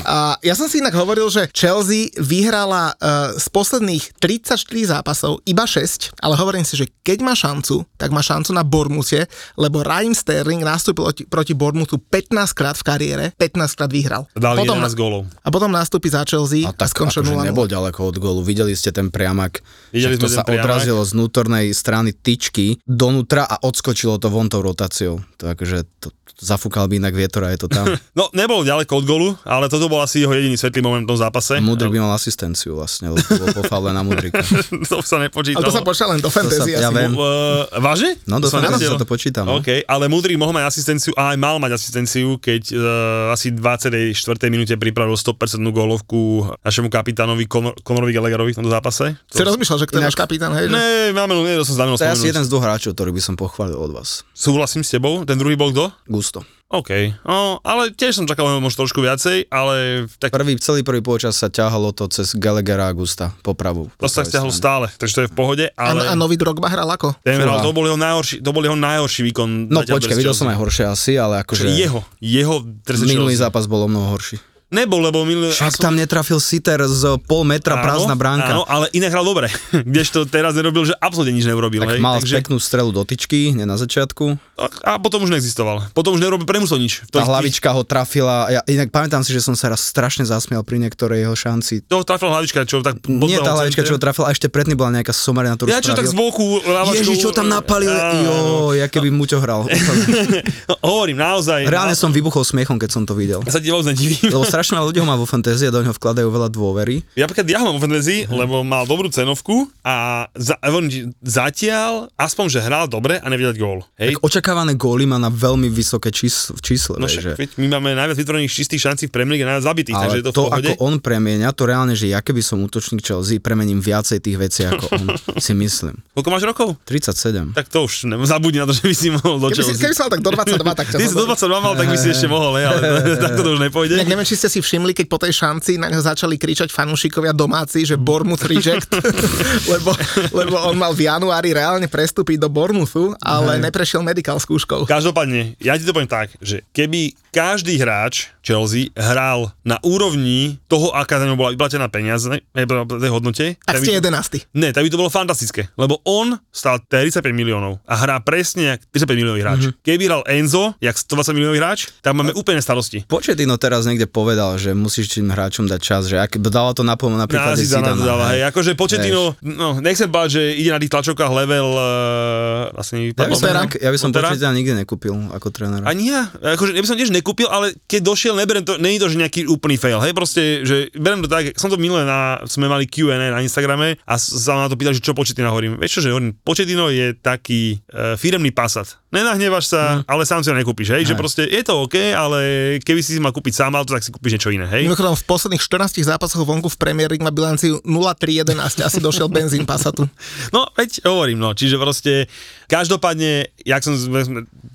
A 0.08 0.40
ja 0.40 0.56
som 0.56 0.72
si 0.72 0.80
inak 0.80 0.96
hovoril, 0.96 1.28
že 1.28 1.52
Chelsea 1.52 2.16
vyhrala 2.16 2.96
uh, 2.96 3.36
z 3.36 3.46
posledných 3.52 4.16
34 4.24 4.56
zápasov 4.88 5.44
iba 5.44 5.68
6, 5.68 6.21
ale 6.22 6.38
hovorím 6.38 6.62
si, 6.62 6.78
že 6.78 6.86
keď 7.02 7.26
má 7.26 7.34
šancu, 7.34 7.84
tak 7.98 8.14
má 8.14 8.22
šancu 8.22 8.54
na 8.54 8.62
Bournemouthe, 8.62 9.26
lebo 9.58 9.82
Raheem 9.82 10.14
Sterling 10.14 10.62
nastúpil 10.62 11.04
proti, 11.10 11.24
proti 11.26 11.54
Bournemouthu 11.58 11.98
15 11.98 12.54
krát 12.54 12.78
v 12.78 12.84
kariére, 12.86 13.26
15 13.36 13.78
krát 13.78 13.90
vyhral. 13.90 14.24
Dali 14.38 14.62
potom, 14.64 14.78
11 14.78 14.94
gólov. 14.94 15.22
a 15.42 15.50
potom 15.50 15.74
nastúpi 15.74 16.14
za 16.14 16.22
Chelsea 16.24 16.64
A 16.64 16.72
a, 16.72 16.78
tak 16.78 16.94
skončil 16.94 17.26
akože 17.26 17.42
0 17.42 17.50
nebol 17.50 17.66
ďaleko 17.66 18.00
od 18.14 18.16
gólu. 18.22 18.40
Videli 18.46 18.78
ste 18.78 18.94
ten 18.94 19.10
priamak, 19.10 19.66
Videli 19.90 20.16
že 20.16 20.22
to 20.22 20.28
sa 20.30 20.46
priamak. 20.46 20.62
odrazilo 20.62 21.02
z 21.02 21.12
vnútornej 21.18 21.66
strany 21.74 22.14
tyčky 22.14 22.78
donútra 22.86 23.50
a 23.50 23.58
odskočilo 23.66 24.22
to 24.22 24.30
von 24.30 24.48
tou 24.48 24.62
rotáciou. 24.62 25.26
To 25.42 25.50
akože 25.50 25.90
to, 25.98 26.14
zafúkal 26.38 26.86
by 26.86 27.02
inak 27.02 27.18
vietor 27.18 27.46
a 27.46 27.54
je 27.54 27.66
to 27.66 27.68
tam. 27.68 27.90
No, 28.12 28.28
nebol 28.36 28.62
ďaleko 28.68 28.92
od 29.02 29.06
golu, 29.08 29.30
ale 29.48 29.72
toto 29.72 29.88
bol 29.88 30.04
asi 30.04 30.22
jeho 30.22 30.36
jediný 30.36 30.60
svetlý 30.60 30.84
moment 30.84 31.08
v 31.08 31.16
tom 31.16 31.20
zápase. 31.22 31.64
Mudrik 31.64 31.96
by 31.96 32.04
mal 32.04 32.12
asistenciu 32.12 32.76
vlastne, 32.76 33.14
lebo 33.16 33.24
bol 33.56 33.64
po 33.64 33.80
na 33.88 34.04
Mudrika. 34.04 34.44
to 34.92 35.00
sa 35.00 35.18
nepočítalo. 35.18 35.64
Ale 35.64 35.72
to 35.72 35.74
sa 35.74 35.82
počíta 35.82 36.11
len 36.12 36.20
do 36.20 36.30
fantasy. 36.30 36.76
ja 36.76 36.92
asi. 36.92 36.96
viem. 36.96 37.14
Uh, 37.16 37.66
vážne? 37.80 38.20
No, 38.28 38.44
do 38.44 38.52
som 38.52 38.60
fantasy 38.60 38.88
sa 38.88 39.00
to 39.00 39.08
počíta, 39.08 39.48
no. 39.48 39.64
OK, 39.64 39.88
ale 39.88 40.06
Mudrik 40.12 40.36
mohol 40.36 40.52
mať 40.52 40.68
asistenciu 40.68 41.16
a 41.16 41.32
aj 41.32 41.38
mal 41.40 41.58
mať 41.58 41.80
asistenciu, 41.80 42.36
keď 42.38 42.64
uh, 42.76 43.36
asi 43.36 43.50
v 43.50 43.60
24. 43.60 44.14
minúte 44.52 44.76
pripravil 44.76 45.16
100% 45.16 45.64
gólovku 45.72 46.52
našemu 46.62 46.92
kapitánovi 46.92 47.48
Conor, 47.48 47.74
Conorovi 47.82 48.12
Gallagherovi 48.12 48.52
v 48.52 48.58
tomto 48.62 48.72
zápase. 48.72 49.18
Si 49.32 49.42
rozmýšľal, 49.42 49.78
že 49.82 49.86
kto 49.88 49.96
je 50.00 50.06
náš 50.06 50.18
kapitán, 50.20 50.52
hej? 50.54 50.68
Ne, 50.70 51.16
máme, 51.16 51.34
nie, 51.42 51.58
to 51.58 51.66
som 51.66 51.80
znamenal 51.80 51.98
To 51.98 52.06
je 52.06 52.14
asi 52.14 52.30
jeden 52.30 52.44
z 52.44 52.50
dvoch 52.52 52.64
hráčov, 52.64 52.94
ktorý 52.94 53.12
by 53.16 53.22
som 53.24 53.36
pochválil 53.40 53.80
od 53.80 53.92
vás. 53.96 54.28
Súhlasím 54.36 54.86
s 54.86 54.94
tebou, 54.94 55.24
ten 55.24 55.40
druhý 55.40 55.58
bol 55.58 55.72
kto? 55.74 55.90
Gusto. 56.06 56.44
OK, 56.72 56.92
no, 57.28 57.60
ale 57.68 57.92
tiež 57.92 58.24
som 58.24 58.26
čakal 58.26 58.48
možno 58.64 58.88
trošku 58.88 59.04
viacej, 59.04 59.52
ale 59.52 60.08
tak 60.24 60.32
Prvý, 60.32 60.56
celý 60.56 60.88
prvý 60.88 61.04
počas 61.04 61.36
sa 61.36 61.52
ťahalo 61.52 61.92
to 61.92 62.08
cez 62.08 62.32
Gallaghera 62.32 62.88
a 62.88 62.96
Gusta, 62.96 63.36
popravu. 63.44 63.92
to 64.00 64.08
sa 64.08 64.24
stiahol 64.24 64.56
stále, 64.56 64.88
takže 64.96 65.14
to 65.14 65.22
je 65.28 65.30
v 65.30 65.36
pohode, 65.36 65.66
A, 65.76 65.84
ale... 65.92 66.08
a 66.08 66.16
nový 66.16 66.40
Drogba 66.40 66.72
hral 66.72 66.88
ako? 66.88 67.20
ten 67.20 67.44
hral, 67.44 67.60
to 67.60 67.76
bol 67.76 67.84
jeho 67.84 68.00
najhorší, 68.00 68.40
to 68.40 68.56
bol 68.56 68.64
jeho 68.64 68.80
najhorší 68.80 69.22
výkon. 69.28 69.68
No 69.68 69.84
počkaj, 69.84 70.16
videl 70.16 70.32
som 70.32 70.48
aj 70.48 70.58
horšie 70.64 70.86
asi, 70.88 71.12
ale 71.20 71.44
akože... 71.44 71.68
Že 71.68 71.76
jeho, 71.76 72.00
jeho 72.24 72.56
Minulý 73.04 73.36
zápas 73.36 73.68
bol 73.68 73.84
o 73.84 73.90
mnoho 73.92 74.16
horší. 74.16 74.40
Nebol, 74.72 75.04
lebo 75.04 75.28
minulý... 75.28 75.52
Však 75.52 75.84
tam 75.84 76.00
netrafil 76.00 76.40
Sitter 76.40 76.80
z 76.88 77.20
pol 77.28 77.44
metra 77.44 77.84
prázdna 77.84 78.16
bránka. 78.16 78.56
Áno, 78.56 78.64
ale 78.64 78.88
inak 78.96 79.12
hral 79.12 79.28
dobre. 79.28 79.52
Kdežto 79.92 80.24
teraz 80.24 80.56
nerobil, 80.56 80.88
že 80.88 80.96
absolútne 80.96 81.36
nič 81.36 81.44
neurobil. 81.44 81.84
Tak 81.84 82.00
hej. 82.00 82.00
mal 82.00 82.24
Takže, 82.24 82.40
peknú 82.40 82.56
strelu 82.56 82.96
do 82.96 83.04
tyčky, 83.04 83.52
na 83.52 83.76
začiatku. 83.76 84.40
a 84.88 84.96
potom 84.96 85.28
už 85.28 85.36
neexistoval. 85.36 85.92
Potom 85.92 86.16
už 86.16 86.24
nerobil 86.24 86.48
premusol 86.48 86.80
nič. 86.80 87.04
Tá 87.12 87.20
To- 87.20 87.28
hlavička 87.28 87.68
ho 87.76 87.84
trafila, 87.84 88.48
ja 88.48 88.64
inak 88.64 88.96
pamätám 88.96 89.28
si, 89.28 89.36
že 89.36 89.44
som 89.44 89.60
sa 89.60 89.76
raz 89.76 89.84
strašne 89.84 90.24
zasmial 90.24 90.64
pri 90.64 90.80
niektorej 90.80 91.28
jeho 91.28 91.36
šanci. 91.36 91.84
To 91.92 92.08
trafila 92.08 92.40
hlavička, 92.40 92.64
čo 92.64 92.80
tak... 92.80 93.04
Nie 93.12 93.44
tá 93.44 93.52
hlavička, 93.60 93.84
čo 93.84 93.94
ho 93.94 94.00
centre. 94.00 94.08
trafila, 94.16 94.32
a 94.32 94.32
ešte 94.32 94.48
predtým 94.48 94.80
bola 94.80 95.04
nejaká 95.04 95.12
somarina, 95.12 95.60
ktorú 95.60 95.68
Ja 95.68 95.84
čo 95.84 95.92
tak 96.00 96.08
z 96.08 96.16
boku... 96.16 96.64
Ježiš, 96.96 97.20
čo 97.20 97.36
tam 97.36 97.52
napalil, 97.52 97.92
jo, 97.92 98.72
ja 98.72 98.88
keby 98.88 99.12
Muťo 99.12 99.44
hral. 99.44 99.68
No, 99.68 100.74
hovorím, 100.96 101.20
naozaj. 101.20 101.68
Reálne 101.68 102.00
som 102.00 102.16
vybuchol 102.16 102.48
smiechom, 102.48 102.80
keď 102.80 102.90
som 102.90 103.04
to 103.04 103.12
videl. 103.20 103.44
Ja 103.44 103.52
sa 103.52 103.60
ti. 103.60 103.68
Lebo 103.68 104.48
strašne 104.62 104.78
veľa 104.78 104.88
ľudí 104.94 105.02
ho 105.02 105.10
má 105.10 105.18
vo 105.18 105.26
fantasy 105.26 105.66
a 105.66 105.74
do 105.74 105.82
ňoho 105.82 105.98
vkladajú 105.98 106.30
veľa 106.30 106.54
dôvery. 106.54 107.02
Ja 107.18 107.26
napríklad 107.26 107.50
ja 107.50 107.58
ho 107.58 107.66
mám 107.66 107.82
vo 107.82 107.84
fantasy, 107.90 108.30
lebo 108.30 108.62
mal 108.62 108.86
dobrú 108.86 109.10
cenovku 109.10 109.66
a 109.82 110.30
za, 110.38 110.54
ti, 110.86 111.10
zatiaľ 111.26 112.14
aspoň, 112.14 112.46
že 112.46 112.60
hral 112.62 112.86
dobre 112.86 113.18
a 113.18 113.26
nevidieť 113.26 113.58
gól. 113.58 113.82
Hej? 113.98 114.14
Tak 114.14 114.22
očakávané 114.22 114.78
góly 114.78 115.10
má 115.10 115.18
na 115.18 115.34
veľmi 115.34 115.66
vysoké 115.74 116.14
čís, 116.14 116.54
čísle. 116.62 117.02
No 117.02 117.10
však, 117.10 117.24
že... 117.26 117.32
veď 117.42 117.50
my 117.58 117.68
máme 117.74 117.98
najviac 117.98 118.22
vytvorených 118.22 118.54
čistých 118.54 118.86
šancí 118.86 119.10
v 119.10 119.12
Premier 119.18 119.34
League 119.34 119.50
a 119.50 119.58
najviac 119.58 119.66
zabitých, 119.66 119.98
takže 119.98 120.20
je 120.22 120.26
to, 120.30 120.34
to, 120.38 120.44
v 120.46 120.50
pohode. 120.54 120.70
ako 120.70 120.72
on 120.78 120.94
premieňa, 121.02 121.50
to 121.58 121.64
reálne, 121.66 121.98
že 121.98 122.06
ja 122.14 122.22
keby 122.22 122.46
som 122.46 122.62
útočník 122.62 123.02
Chelsea, 123.02 123.42
premením 123.42 123.82
viacej 123.82 124.22
tých 124.22 124.38
vecí 124.38 124.62
ako 124.70 124.86
on, 124.94 125.06
si 125.42 125.58
myslím. 125.58 125.98
Koľko 126.14 126.30
máš 126.30 126.46
rokov? 126.46 126.78
37. 126.86 127.58
Tak 127.58 127.66
to 127.66 127.90
už 127.90 128.06
ne, 128.14 128.22
zabudni 128.30 128.62
na 128.62 128.70
to, 128.70 128.78
že 128.78 128.86
by 128.86 128.94
si 128.94 129.10
mohol 129.10 129.42
do 129.42 129.50
Keby 129.50 129.58
si, 129.58 129.74
Chelsea. 129.74 129.82
keby 129.90 129.94
si 129.98 130.02
mal 130.06 130.12
tak 130.14 130.22
do 130.22 130.30
22, 130.30 130.78
tak 130.78 130.86
Ty 130.94 131.02
si 131.02 131.16
do 131.18 131.26
zoberiem. 131.26 131.50
22 131.50 131.66
mal, 131.66 131.74
tak 131.74 131.88
by 131.90 131.98
si 131.98 132.08
ešte 132.14 132.28
mohol, 132.30 132.54
ale 132.62 132.78
takto 133.26 133.42
to 133.42 133.50
už 133.58 133.60
nepôjde. 133.66 134.06
Neviem, 134.06 134.28
či 134.28 134.38
ste 134.38 134.51
si 134.52 134.60
všimli, 134.60 134.92
keď 134.92 135.06
po 135.08 135.16
tej 135.16 135.32
šanci 135.32 135.80
na 135.80 135.88
ňo 135.88 136.04
začali 136.04 136.36
kričať 136.36 136.68
fanúšikovia 136.68 137.32
domáci, 137.32 137.88
že 137.88 137.96
Bournemouth 137.96 138.44
reject, 138.44 138.92
lebo, 139.72 139.96
lebo 140.36 140.56
on 140.68 140.76
mal 140.76 140.92
v 140.92 141.08
januári 141.08 141.56
reálne 141.56 141.88
prestúpiť 141.88 142.36
do 142.36 142.52
Bournemouthu, 142.52 143.16
ale 143.24 143.56
neprešiel 143.64 144.04
medical 144.04 144.36
skúškou. 144.36 144.84
Každopádne, 144.84 145.56
ja 145.64 145.80
ti 145.80 145.88
to 145.88 145.96
poviem 145.96 146.12
tak, 146.12 146.36
že 146.44 146.68
keby 146.76 147.16
každý 147.32 147.80
hráč 147.80 148.28
Chelsea 148.44 148.92
hral 148.98 149.56
na 149.64 149.80
úrovni 149.88 150.60
toho, 150.68 150.92
aká 150.92 151.22
za 151.22 151.26
ňou 151.30 151.40
bola 151.40 151.56
vyplatená 151.56 151.88
peniaze, 151.88 152.28
ne, 152.28 152.42
tej 152.66 153.12
hodnote, 153.14 153.46
Tak 153.64 153.80
ste 153.80 154.04
11. 154.04 154.52
ne, 154.52 154.76
tak 154.76 154.84
by 154.84 154.90
to 154.92 155.00
bolo 155.00 155.08
fantastické, 155.08 155.72
lebo 155.80 156.04
on 156.04 156.36
stál 156.52 156.84
35 156.84 157.32
miliónov 157.32 157.80
a 157.88 157.94
hrá 157.96 158.20
presne 158.20 158.76
jak 158.76 158.80
35 158.92 159.16
miliónový 159.16 159.42
hráč. 159.46 159.62
Mhm. 159.64 159.70
Mm-hmm. 159.72 159.86
Keby 159.88 160.04
hral 160.12 160.24
Enzo, 160.28 160.64
jak 160.84 160.96
120 160.98 161.38
miliónový 161.38 161.60
hráč, 161.64 161.80
tak 162.04 162.12
máme 162.12 162.36
úplne 162.36 162.60
starosti. 162.60 163.08
Početino 163.08 163.56
teraz 163.56 163.88
niekde 163.88 164.10
povedal, 164.10 164.41
že 164.58 164.72
musíš 164.76 165.18
tým 165.18 165.30
hráčom 165.30 165.66
dať 165.70 165.82
čas, 165.82 166.02
že 166.10 166.18
ak 166.18 166.40
dáva 166.42 166.72
to 166.74 166.82
na 166.82 166.96
pomoc 166.96 167.22
napríklad 167.22 167.54
nás 167.54 167.60
Zidana, 167.60 167.94
dáva, 167.94 168.34
hej. 168.34 168.42
hej, 168.42 168.42
akože 168.50 168.72
Početino, 168.78 169.36
no, 169.44 169.78
nechcem 169.80 170.08
báť, 170.08 170.40
že 170.40 170.44
ide 170.58 170.72
na 170.72 170.80
tých 170.80 170.92
tlačovkách 170.92 171.32
level, 171.32 171.68
uh, 171.76 172.74
vlastne, 172.74 173.12
Ja 173.12 173.28
by 173.28 173.36
som, 173.36 173.48
Opera. 173.48 173.62
ja 173.68 173.90
by 173.90 173.98
som? 174.00 174.10
Početina 174.14 174.54
nikdy 174.56 174.72
nekúpil 174.86 175.14
ako 175.34 175.48
trénera. 175.52 175.84
Ani 175.86 176.14
ja. 176.14 176.32
Akože, 176.32 176.72
ja 176.74 176.82
by 176.82 176.88
som 176.88 176.98
tiež 176.98 177.12
nekúpil, 177.12 177.48
ale 177.50 177.76
keď 177.86 178.02
došiel, 178.08 178.34
neberiem 178.38 178.64
to, 178.64 178.80
je 178.80 179.02
to, 179.02 179.10
že 179.12 179.18
nejaký 179.20 179.42
úplný 179.50 179.76
fail, 179.76 180.00
hej, 180.02 180.14
proste, 180.16 180.64
že 180.64 180.94
beriem 180.96 181.22
to 181.26 181.30
tak, 181.30 181.54
som 181.60 181.70
to 181.70 181.78
minulé 181.82 182.08
na, 182.08 182.42
sme 182.48 182.70
mali 182.72 182.88
Q&A 182.88 183.18
na 183.18 183.44
Instagrame 183.44 184.00
a 184.06 184.14
sa 184.18 184.56
ma 184.56 184.66
na 184.66 184.70
to 184.72 184.78
pýtali, 184.78 184.98
že 184.98 185.04
čo 185.04 185.18
Početino 185.18 185.52
hovorím. 185.52 185.82
Vieš 185.82 186.00
čo, 186.00 186.02
že 186.06 186.12
hovorím, 186.14 186.38
Početino 186.42 186.88
je 186.94 187.18
taký 187.18 187.82
uh, 187.92 188.16
firemný 188.16 188.54
pasat. 188.56 189.01
Nenahnevaš 189.12 189.68
sa, 189.68 189.82
Mhm. 190.00 190.08
ale 190.08 190.24
sám 190.24 190.40
si 190.40 190.48
ho 190.48 190.56
nekúpiš, 190.56 190.96
hej, 190.96 191.04
že 191.04 191.20
proste 191.20 191.44
je 191.44 191.60
to 191.62 191.84
OK, 191.84 192.00
ale 192.16 192.40
keby 192.80 193.04
si 193.04 193.12
si 193.12 193.20
mal 193.20 193.36
kúpiť 193.36 193.60
sám 193.60 193.76
auto, 193.76 193.92
tak 193.92 194.08
si 194.08 194.10
kúpiš 194.10 194.40
niečo 194.40 194.56
iné, 194.56 194.64
hej. 194.72 194.88
Mimochodom, 194.88 195.20
v 195.20 195.26
posledných 195.28 195.60
14 195.60 196.08
zápasoch 196.08 196.48
vonku 196.48 196.72
v 196.72 196.78
Premier 196.80 197.12
League 197.12 197.20
má 197.20 197.28
bilanciu 197.28 197.84
0-3-11, 197.84 198.80
asi 198.80 199.04
došiel 199.04 199.28
benzín 199.28 199.68
Passatu. 199.68 200.08
No, 200.56 200.64
veď 200.80 201.04
hovorím, 201.04 201.44
no, 201.44 201.52
čiže 201.52 201.76
proste, 201.76 202.32
každopádne, 202.72 203.52
jak 203.68 203.84
som 203.84 204.00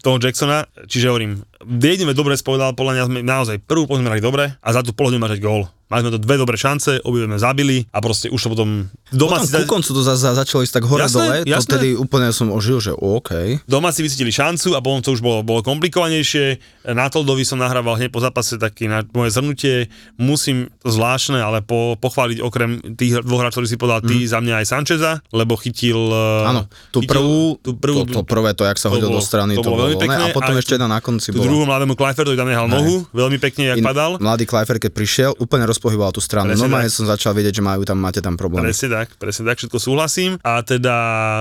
toho 0.05 0.20
Jacksona, 0.20 0.68
čiže 0.84 1.09
hovorím, 1.09 1.41
jedine 1.64 2.12
dobre 2.12 2.37
spovedal, 2.37 2.76
podľa 2.76 2.93
mňa 2.93 3.05
sme 3.09 3.18
naozaj 3.24 3.57
prvú 3.64 3.89
hrali 3.89 4.20
dobre 4.20 4.53
a 4.61 4.68
za 4.68 4.84
tú 4.84 4.93
pol 4.93 5.09
hodinu 5.09 5.24
mať 5.24 5.41
gól. 5.41 5.64
Mali 5.87 6.03
sme 6.03 6.11
to 6.11 6.18
dve 6.18 6.34
dobré 6.34 6.59
šance, 6.59 6.99
obidve 7.07 7.30
sme 7.30 7.39
zabili 7.39 7.76
a 7.95 8.03
proste 8.03 8.26
už 8.26 8.41
to 8.43 8.49
potom 8.51 8.91
doma 9.14 9.39
Potom 9.39 9.62
ku 9.62 9.78
koncu 9.78 9.91
to 9.95 10.03
za, 10.03 10.18
za, 10.18 10.34
začalo 10.34 10.66
ísť 10.66 10.82
tak 10.82 10.84
hore-dole, 10.84 11.47
to 11.47 11.62
tedy 11.62 11.95
úplne 11.95 12.34
som 12.34 12.51
ožil, 12.51 12.82
že 12.82 12.91
OK. 12.91 13.62
doma 13.70 13.95
si 13.95 14.03
vycítili 14.03 14.34
šancu 14.34 14.74
a 14.74 14.82
potom 14.82 14.99
to 14.99 15.14
už 15.14 15.22
bolo, 15.22 15.47
bolo 15.47 15.62
komplikovanejšie. 15.62 16.59
Na 16.91 17.07
Toldovi 17.07 17.47
som 17.47 17.62
nahrával 17.62 17.95
hneď 17.97 18.11
po 18.11 18.18
zápase 18.18 18.59
taký 18.59 18.91
na 18.91 19.07
moje 19.14 19.30
zhrnutie. 19.30 19.87
Musím 20.16 20.66
zvláštne, 20.82 21.39
ale 21.39 21.62
po, 21.62 21.95
pochváliť 21.95 22.43
okrem 22.43 22.82
tých 22.99 23.22
dvoch 23.22 23.47
hráčov, 23.47 23.62
ktorý 23.62 23.70
si 23.70 23.78
povedal 23.78 24.01
ty, 24.03 24.26
za 24.26 24.43
mňa 24.43 24.55
aj 24.62 24.66
Sancheza, 24.66 25.12
lebo 25.30 25.55
chytil... 25.55 25.99
eh, 26.11 26.51
Áno, 26.51 26.66
tú 26.91 26.99
chytil- 27.03 27.14
prvú, 27.14 27.39
tú 27.62 27.70
prvú 27.78 28.03
to, 28.11 28.11
to 28.11 28.22
prvé, 28.26 28.51
to, 28.59 28.66
jak 28.66 28.78
sa 28.78 28.91
to 28.91 28.99
hodil 28.99 29.14
do 29.14 29.22
strany, 29.22 29.55
to 29.55 29.62
to, 29.62 29.70
bolo 29.70 29.87
veľmi 29.87 29.97
ne? 29.99 30.03
pekné 30.03 30.22
a 30.26 30.34
potom 30.34 30.55
ešte 30.59 30.74
jedna 30.74 30.91
na 30.91 30.99
konci 30.99 31.30
Tú 31.30 31.39
bola. 31.39 31.47
druhú 31.47 31.62
mladému 31.62 31.95
Kleifertovi 31.95 32.34
tam 32.34 32.51
nehal 32.51 32.66
nohu, 32.66 33.07
veľmi 33.14 33.39
pekne, 33.39 33.70
jak 33.70 33.78
padal. 33.87 34.18
Mladý 34.18 34.51
Kleifer, 34.51 34.82
keď 34.82 34.91
prišiel, 34.91 35.30
úplne 35.39 35.62
rozpohyboval 35.77 36.11
tú 36.11 36.24
stranu. 36.24 36.57
Presne 36.57 36.64
Normálne 36.64 36.89
tak. 36.89 36.97
som 36.97 37.05
začal 37.05 37.37
vedieť, 37.37 37.61
že 37.61 37.62
majú 37.62 37.85
tam, 37.85 38.01
máte 38.01 38.24
tam 38.24 38.41
problém. 38.41 38.64
Presne 38.64 38.89
tak, 38.89 39.12
presne 39.20 39.45
tak, 39.45 39.61
všetko 39.61 39.77
súhlasím. 39.77 40.41
A 40.41 40.64
teda 40.64 40.95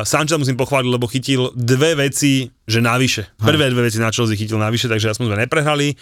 Sanča 0.04 0.36
musím 0.36 0.60
pochváliť, 0.60 0.90
lebo 0.92 1.08
chytil 1.08 1.56
dve 1.56 1.96
veci, 1.96 2.52
že 2.68 2.84
navyše. 2.84 3.32
Prvé 3.40 3.72
dve 3.72 3.88
veci 3.88 3.98
na 3.98 4.12
Chelsea 4.12 4.36
chytil 4.36 4.60
navyše, 4.60 4.92
takže 4.92 5.16
aspoň 5.16 5.32
sme 5.32 5.42
neprehrali, 5.48 5.96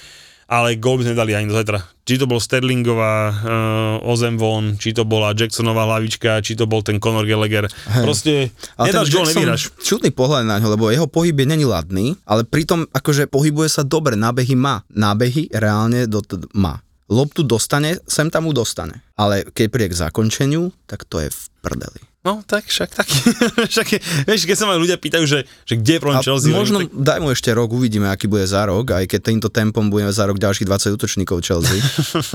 ale 0.43 0.75
gól 0.75 0.99
by 0.99 1.07
sme 1.07 1.13
nedali 1.15 1.31
ani 1.33 1.47
do 1.47 1.55
zajtra. 1.55 1.79
Či 2.03 2.19
to 2.19 2.27
bol 2.27 2.35
Sterlingová 2.35 3.13
uh, 3.31 4.11
Ozem 4.11 4.35
von, 4.35 4.75
či 4.75 4.91
to 4.91 5.07
bola 5.07 5.31
Jacksonová 5.31 5.87
hlavička, 5.87 6.43
či 6.43 6.59
to 6.59 6.67
bol 6.67 6.83
ten 6.83 6.99
Conor 6.99 7.23
Gallagher. 7.23 7.71
Proste 8.03 8.51
Ale 8.75 8.91
nedáš 8.91 9.07
gól, 9.07 9.23
nevyhráš. 9.23 9.71
čudný 9.79 10.11
pohľad 10.11 10.43
na 10.43 10.59
ňo, 10.59 10.75
lebo 10.75 10.91
jeho 10.91 11.07
pohyb 11.07 11.31
je 11.31 11.47
není 11.47 11.63
ladný, 11.63 12.19
ale 12.27 12.43
pritom 12.43 12.83
akože 12.91 13.31
pohybuje 13.31 13.71
sa 13.71 13.87
dobre, 13.87 14.19
nábehy 14.19 14.51
má. 14.53 14.83
Nábehy 14.91 15.47
reálne 15.55 16.11
do, 16.11 16.19
t- 16.19 16.43
má. 16.51 16.83
Loptu 17.13 17.45
dostane, 17.45 18.01
sem 18.09 18.33
tam 18.33 18.49
mu 18.49 18.57
dostane. 18.57 19.05
Ale 19.13 19.45
keď 19.45 19.65
príde 19.69 19.93
k 19.93 19.99
zakončeniu, 20.09 20.73
tak 20.89 21.05
to 21.05 21.21
je 21.21 21.29
v 21.29 21.41
prdeli. 21.61 22.12
No 22.23 22.39
tak 22.39 22.71
však 22.71 22.89
tak. 22.95 23.03
však, 23.75 23.87
vieš, 24.23 24.47
keď 24.47 24.55
sa 24.55 24.63
ma 24.63 24.79
ľudia 24.79 24.95
pýtajú, 24.95 25.27
že, 25.27 25.43
že 25.67 25.75
kde 25.75 25.99
je 25.99 25.99
problém 25.99 26.23
Chelsea, 26.23 26.55
možno 26.55 26.79
hovorím, 26.79 27.03
daj 27.03 27.19
mu 27.19 27.35
ešte 27.35 27.51
rok, 27.51 27.67
uvidíme, 27.75 28.07
aký 28.07 28.31
bude 28.31 28.47
za 28.47 28.63
rok, 28.63 28.95
aj 28.95 29.11
keď 29.11 29.19
týmto 29.27 29.51
tempom 29.51 29.91
budeme 29.91 30.07
za 30.07 30.23
rok 30.23 30.39
ďalších 30.39 30.63
20 30.63 30.95
útočníkov 30.95 31.43
Chelsea. 31.43 31.83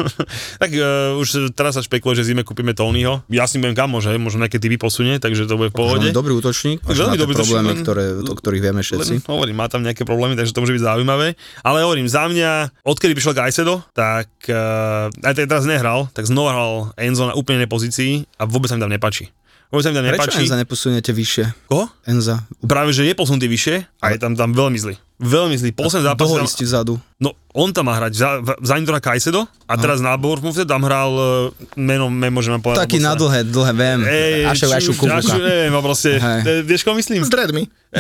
tak 0.63 0.77
uh, 0.77 1.17
už 1.17 1.57
teraz 1.57 1.81
sa 1.81 1.83
špekuluje, 1.83 2.21
že 2.21 2.29
zime 2.29 2.45
kúpime 2.45 2.77
Tonyho. 2.77 3.25
Ja 3.33 3.49
si 3.49 3.57
budem 3.57 3.73
kamo, 3.73 4.05
že 4.05 4.13
možno 4.21 4.45
nejaké 4.45 4.61
typy 4.61 4.77
posunie, 4.77 5.17
takže 5.17 5.49
to 5.49 5.57
bude 5.57 5.73
v 5.73 5.81
pohode. 5.81 6.05
Možno 6.05 6.21
dobrý 6.21 6.37
útočník, 6.37 6.85
až 6.85 7.09
Veľmi 7.09 7.17
tie 7.17 7.23
dobrý 7.25 7.35
problémy, 7.41 7.69
útočník, 7.73 7.85
ktoré, 7.89 8.05
o 8.29 8.35
ktorých 8.37 8.63
vieme 8.69 8.85
všetci. 8.85 9.13
Len, 9.25 9.25
hovorím, 9.25 9.57
má 9.57 9.73
tam 9.73 9.81
nejaké 9.81 10.05
problémy, 10.05 10.37
takže 10.37 10.53
to 10.53 10.61
môže 10.61 10.77
byť 10.77 10.85
zaujímavé. 10.85 11.33
Ale 11.65 11.81
hovorím, 11.81 12.13
za 12.13 12.29
mňa, 12.29 12.85
odkedy 12.85 13.17
prišiel 13.17 13.33
Gajsedo, 13.33 13.81
tak 13.97 14.29
uh, 14.53 15.09
aj 15.25 15.49
teraz 15.49 15.65
nehral, 15.65 16.13
tak 16.13 16.29
znova 16.29 16.53
hral 16.53 16.73
Enzo 17.01 17.25
na 17.25 17.33
úplne 17.33 17.65
pozícii 17.65 18.29
a 18.37 18.45
vôbec 18.45 18.69
sa 18.69 18.77
mi 18.77 18.85
tam 18.85 18.93
nepačí. 18.93 19.33
Vôbec 19.69 19.85
sa 19.85 19.93
mi 19.93 19.97
tam 20.01 20.05
Prečo 20.09 20.17
nepáči. 20.33 20.39
Enza 20.49 20.57
neposuniete 20.57 21.13
vyššie? 21.13 21.45
Koho? 21.69 21.85
Enza, 22.09 22.49
Práve, 22.65 22.97
že 22.97 23.05
je 23.05 23.13
posunutý 23.13 23.47
vyššie 23.53 24.01
a 24.01 24.05
je 24.13 24.19
tam, 24.21 24.33
tam 24.33 24.57
veľmi 24.57 24.79
zlý. 24.81 24.97
Veľmi 25.19 25.55
zlý. 25.55 25.71
Posledný 25.75 26.07
zápas. 26.07 26.23
toho 26.23 26.35
Tam, 26.39 26.47
vzadu. 26.47 26.95
no, 27.19 27.35
on 27.51 27.75
tam 27.75 27.91
má 27.91 27.99
hrať. 27.99 28.13
Za, 28.15 28.29
za 28.63 28.75
ním 28.79 28.87
to 28.87 28.95
Kajsedo 28.95 29.51
a 29.67 29.75
teraz 29.75 29.99
na 29.99 30.15
Bournemouth 30.15 30.55
tam 30.63 30.87
hral 30.87 31.11
uh, 31.11 31.27
menom, 31.75 32.07
môžem 32.09 32.55
vám 32.55 32.63
povedať. 32.63 32.87
Taký 32.87 32.99
na 33.03 33.19
dlhé, 33.19 33.43
dlhé 33.43 33.73
viem. 33.75 33.99
Ej, 34.07 34.47
Ašu, 34.47 34.67
ašu, 34.71 34.91
ašu, 34.95 35.37
neviem, 35.37 35.75
a 35.75 35.81
proste, 35.83 36.23
Hej. 36.23 36.41
e, 36.47 36.53
vieš, 36.63 36.87
koho 36.87 36.95
myslím? 36.95 37.27
S 37.27 37.31
dreadmi. 37.31 37.67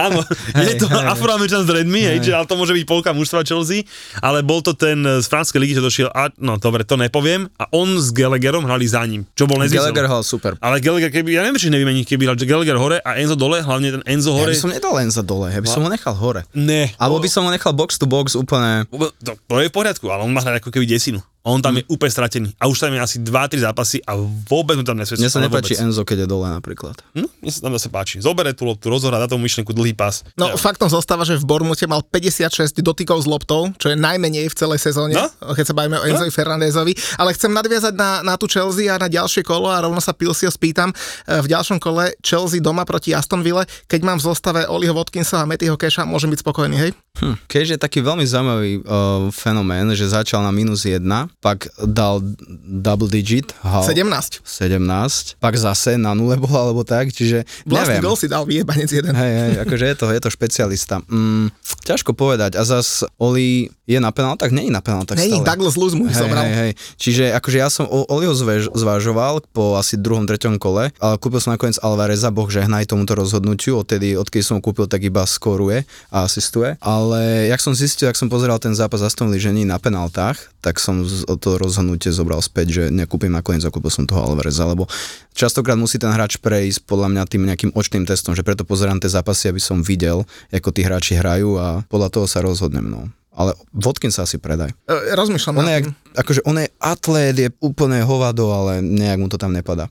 Áno, 0.00 0.24
je 0.56 0.74
to 0.80 0.88
afroameričan 0.88 1.60
s 1.60 1.68
redmi, 1.68 2.08
hej, 2.08 2.24
čiže, 2.24 2.32
ale 2.32 2.48
to 2.48 2.56
môže 2.56 2.72
byť 2.72 2.84
polka 2.88 3.12
mužstva 3.12 3.44
Chelsea, 3.44 3.84
ale 4.18 4.40
bol 4.40 4.64
to 4.64 4.72
ten 4.72 4.96
z 5.04 5.26
franskej 5.28 5.60
ligy, 5.60 5.76
čo 5.76 5.84
došiel, 5.84 6.08
a, 6.08 6.32
no 6.40 6.56
dobre, 6.56 6.88
to 6.88 6.96
nepoviem, 6.96 7.52
a 7.60 7.68
on 7.68 8.00
s 8.00 8.08
Gallagherom 8.10 8.64
hrali 8.64 8.88
za 8.88 9.04
ním, 9.04 9.28
čo 9.36 9.44
bol 9.44 9.60
nezmysel. 9.60 9.92
Gallagher 9.92 10.08
hral 10.08 10.24
super. 10.24 10.56
Ale 10.64 10.80
Gallagher, 10.80 11.12
keby, 11.12 11.36
ja 11.36 11.44
neviem, 11.44 11.60
či 11.60 11.68
nevymení, 11.68 12.08
keby 12.08 12.32
hral 12.32 12.36
Gallagher 12.40 12.80
hore 12.80 12.96
a 13.04 13.20
Enzo 13.20 13.36
dole, 13.36 13.60
hlavne 13.60 14.00
ten 14.00 14.02
Enzo 14.08 14.32
Ja 14.32 14.40
hore. 14.40 14.56
by 14.56 14.58
som 14.58 14.72
nedal 14.72 14.92
len 14.96 15.08
za 15.12 15.20
dole, 15.20 15.52
ja 15.52 15.60
by 15.60 15.68
som 15.68 15.84
ho 15.84 15.92
nechal 15.92 16.07
hore. 16.16 16.44
Ne. 16.54 16.92
Alebo 16.96 17.20
by 17.20 17.28
som 17.28 17.44
ho 17.44 17.50
nechal 17.52 17.72
box 17.76 17.98
to 18.00 18.06
box 18.08 18.38
úplne... 18.38 18.86
To, 18.92 19.32
to 19.34 19.54
je 19.60 19.68
v 19.68 19.74
poriadku, 19.74 20.06
ale 20.08 20.24
on 20.24 20.32
má 20.32 20.40
hrať 20.40 20.62
ako 20.64 20.70
keby 20.72 20.88
desinu. 20.88 21.20
On 21.40 21.58
tam 21.58 21.74
je 21.74 21.86
úplne 21.86 22.08
stratený. 22.08 22.48
A 22.56 22.66
už 22.66 22.76
tam 22.78 22.90
je 22.90 23.00
asi 23.00 23.16
2-3 23.18 23.62
zápasy 23.62 24.02
a 24.02 24.18
vôbec 24.44 24.74
mu 24.74 24.82
tam 24.82 24.94
nesvedčí. 24.94 25.22
Mne 25.22 25.30
sa 25.30 25.40
nepáči 25.40 25.72
vôbec. 25.72 25.86
Enzo, 25.86 26.02
keď 26.02 26.18
je 26.18 26.28
dole 26.28 26.46
napríklad. 26.46 26.98
Hm? 27.14 27.24
Mne 27.24 27.50
sa 27.50 27.60
tam 27.62 27.72
zase 27.72 27.88
páči. 27.88 28.16
Zobere 28.18 28.52
tú 28.52 28.64
loptu, 28.64 28.86
rozhrá, 28.86 29.16
dá 29.16 29.24
tomu 29.24 29.44
myšlenku 29.44 29.70
dlhý 29.70 29.92
pás. 29.92 30.26
No 30.34 30.48
Ja. 30.48 30.56
faktom 30.56 30.86
zostáva, 30.86 31.22
že 31.22 31.34
v 31.34 31.44
Bormute 31.44 31.84
mal 31.84 32.02
56 32.02 32.52
dotykov 32.78 33.18
s 33.18 33.26
loptou, 33.26 33.70
čo 33.74 33.88
je 33.88 33.96
najmenej 33.96 34.44
v 34.44 34.54
celej 34.54 34.82
sezóne, 34.82 35.14
No. 35.14 35.30
keď 35.48 35.64
sa 35.64 35.74
bavíme 35.74 35.96
o 35.96 36.04
Enzovi 36.04 36.28
Fernandezovi. 36.28 36.92
Ale 37.16 37.32
chcem 37.32 37.48
nadviazať 37.48 37.94
na, 37.94 38.20
na 38.20 38.34
tú 38.34 38.44
Chelsea 38.44 38.86
a 38.86 38.96
na 38.96 39.06
ďalšie 39.06 39.40
kolo 39.40 39.66
a 39.66 39.78
rovno 39.78 39.98
sa 39.98 40.12
Pilsio 40.12 40.48
spýtam. 40.48 40.92
e, 41.24 41.38
V 41.38 41.46
ďalšom 41.46 41.78
kole 41.78 42.12
Chelsea 42.20 42.58
doma 42.58 42.84
proti 42.84 43.10
Aston 43.10 43.40
Ville, 43.40 43.64
keď 43.86 44.00
mám 44.02 44.18
v 44.18 44.26
zostave 44.26 44.66
Oliho 44.66 44.92
Watkinsa 44.92 45.40
a 45.40 45.48
Mattyho 45.48 45.74
Keša, 45.74 46.04
môžem 46.04 46.28
byť 46.28 46.42
spokojný, 46.42 46.76
hej? 46.76 46.90
Hm. 47.18 47.34
Keďže 47.44 47.72
je 47.74 47.80
taký 47.80 47.98
veľmi 48.00 48.22
zaujímavý 48.22 48.72
uh, 48.78 48.84
fenomén, 49.28 49.90
že 49.92 50.06
začal 50.06 50.40
na 50.40 50.50
minus 50.50 50.82
1, 50.82 51.02
pak 51.38 51.66
dal 51.80 52.22
double 52.64 53.06
digit, 53.06 53.50
hal, 53.60 53.82
17. 53.82 54.40
17, 54.40 55.34
pak 55.36 55.54
zase 55.54 55.94
na 55.94 56.12
nule 56.12 56.36
bol 56.36 56.50
alebo 56.50 56.82
tak, 56.82 57.10
čiže 57.10 57.42
Vlastný 57.64 57.98
neviem. 57.98 58.02
gol 58.02 58.14
si 58.14 58.26
dal 58.26 58.44
vyjebanec 58.44 58.86
jeden. 58.88 59.12
Hej, 59.12 59.32
hej, 59.34 59.52
akože 59.62 59.84
je 59.84 59.96
to, 59.96 60.06
je 60.08 60.20
to 60.20 60.30
špecialista. 60.30 61.02
Mm, 61.04 61.50
ťažko 61.82 62.12
povedať. 62.12 62.54
A 62.54 62.62
zas 62.62 63.02
Oli 63.16 63.66
je 63.84 63.96
na 63.96 64.12
penáltach? 64.12 64.52
Nie 64.52 64.68
je 64.68 64.74
na 64.74 64.78
penáltach 64.78 65.16
Není, 65.16 65.40
stále. 65.40 65.48
Douglas 65.48 65.74
Luz 65.74 65.92
mu 65.92 66.04
Hej, 66.06 66.14
zobral. 66.14 66.44
hej, 66.44 66.54
hej. 66.54 66.72
Čiže 66.94 67.24
akože 67.32 67.56
ja 67.56 67.68
som 67.68 67.88
o- 67.88 68.04
Olio 68.06 68.30
zväž, 68.30 68.68
zvážoval 68.70 69.40
po 69.48 69.74
asi 69.74 69.96
druhom, 69.96 70.22
treťom 70.22 70.56
kole, 70.56 70.92
ale 70.94 71.14
kúpil 71.16 71.40
som 71.40 71.50
nakoniec 71.50 71.80
Alvareza, 71.80 72.28
boh 72.28 72.46
žehnaj 72.46 72.84
tomuto 72.86 73.16
rozhodnutiu, 73.16 73.80
odtedy, 73.80 74.12
odkedy 74.12 74.44
som 74.44 74.60
ho 74.60 74.62
kúpil, 74.62 74.84
tak 74.84 75.00
iba 75.00 75.24
skoruje 75.24 75.82
a 76.08 76.22
asistuje. 76.22 76.76
Ale 76.78 77.07
jak 77.16 77.60
som 77.62 77.72
zistil, 77.76 78.08
ak 78.10 78.16
som 78.18 78.28
pozeral 78.28 78.60
ten 78.60 78.76
zápas 78.76 79.00
Aston 79.00 79.32
Villa, 79.32 79.48
že 79.48 79.54
nie 79.54 79.64
je 79.64 79.72
na 79.72 79.80
penáltach, 79.80 80.36
tak 80.60 80.82
som 80.82 81.04
to 81.38 81.56
rozhodnutie 81.56 82.12
zobral 82.12 82.40
späť, 82.44 82.66
že 82.72 82.82
nekúpim 82.92 83.32
nakoniec 83.32 83.64
kúpil 83.68 83.88
som 83.88 84.04
toho 84.04 84.20
Alvareza, 84.20 84.68
lebo 84.68 84.84
častokrát 85.32 85.78
musí 85.78 85.96
ten 85.96 86.12
hráč 86.12 86.40
prejsť 86.40 86.84
podľa 86.84 87.08
mňa 87.14 87.22
tým 87.28 87.42
nejakým 87.48 87.70
očným 87.72 88.04
testom, 88.04 88.36
že 88.36 88.44
preto 88.44 88.68
pozerám 88.68 89.00
tie 89.00 89.12
zápasy, 89.12 89.52
aby 89.52 89.60
som 89.60 89.80
videl, 89.80 90.28
ako 90.52 90.68
tí 90.72 90.84
hráči 90.84 91.16
hrajú 91.16 91.56
a 91.56 91.82
podľa 91.88 92.08
toho 92.12 92.26
sa 92.28 92.44
rozhodnem. 92.44 92.84
No. 92.84 93.08
Ale 93.38 93.54
Vodkin 93.70 94.10
sa 94.10 94.26
asi 94.26 94.34
predaj. 94.42 94.74
E, 94.90 95.14
Rozmýšľam 95.14 95.62
On 95.62 95.70
je, 95.70 95.78
tým. 95.86 95.94
akože 96.18 96.40
on 96.42 96.58
je 96.58 96.66
atlét, 96.82 97.36
je 97.38 97.48
úplne 97.62 98.02
hovado, 98.02 98.50
ale 98.50 98.82
nejak 98.82 99.18
mu 99.22 99.30
to 99.30 99.38
tam 99.38 99.54
nepadá, 99.54 99.86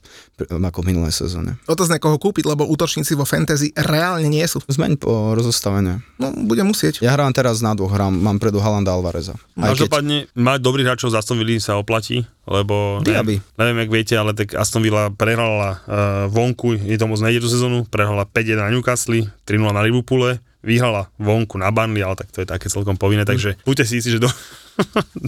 ako 0.51 0.83
v 0.83 0.87
minulej 0.91 1.15
sezóne. 1.15 1.55
Otázne, 1.63 1.95
koho 1.95 2.19
kúpiť, 2.19 2.43
lebo 2.43 2.67
útočníci 2.67 3.15
vo 3.15 3.23
fantasy 3.23 3.71
reálne 3.71 4.27
nie 4.27 4.43
sú. 4.43 4.59
Zmeň 4.67 4.99
po 4.99 5.31
rozostavenie. 5.31 6.03
No, 6.19 6.35
budem 6.43 6.67
musieť. 6.67 6.99
Ja 6.99 7.15
hrám 7.15 7.31
teraz 7.31 7.63
na 7.63 7.71
dvoch, 7.71 7.95
hrám, 7.95 8.11
mám 8.11 8.35
predu 8.35 8.59
Halanda 8.59 8.91
a 8.91 8.99
Alvareza. 8.99 9.39
Aj 9.55 9.71
keď, 9.71 9.87
Každopádne 9.87 10.17
mať 10.35 10.59
dobrých 10.59 10.85
hráčov 10.91 11.15
z 11.15 11.23
Aston 11.23 11.39
Villa 11.39 11.55
sa 11.63 11.79
oplatí, 11.79 12.27
lebo 12.47 13.03
neviem, 13.03 13.43
neviem, 13.59 13.77
jak 13.83 13.91
viete, 13.91 14.13
ale 14.15 14.31
tak 14.31 14.55
Aston 14.55 14.79
Villa 14.79 15.11
prehrala 15.11 15.83
uh, 15.83 16.25
vonku, 16.31 16.79
je 16.79 16.95
to 16.95 17.05
moc 17.05 17.19
nejde 17.19 17.43
tú 17.43 17.51
sezónu, 17.51 17.83
prehrala 17.91 18.23
5-1 18.23 18.63
na 18.63 18.71
Newcastle, 18.71 19.27
3-0 19.43 19.75
na 19.75 19.83
Liverpoole, 19.83 20.39
vyhrala 20.63 21.11
vonku 21.19 21.59
na 21.59 21.69
Burnley, 21.69 22.01
ale 22.01 22.15
tak 22.15 22.31
to 22.31 22.41
je 22.41 22.47
také 22.47 22.71
celkom 22.71 22.95
povinné, 22.95 23.27
takže 23.27 23.59
buďte 23.67 23.83
si 23.83 23.99
istí, 23.99 24.15
že 24.15 24.23
do... 24.23 24.31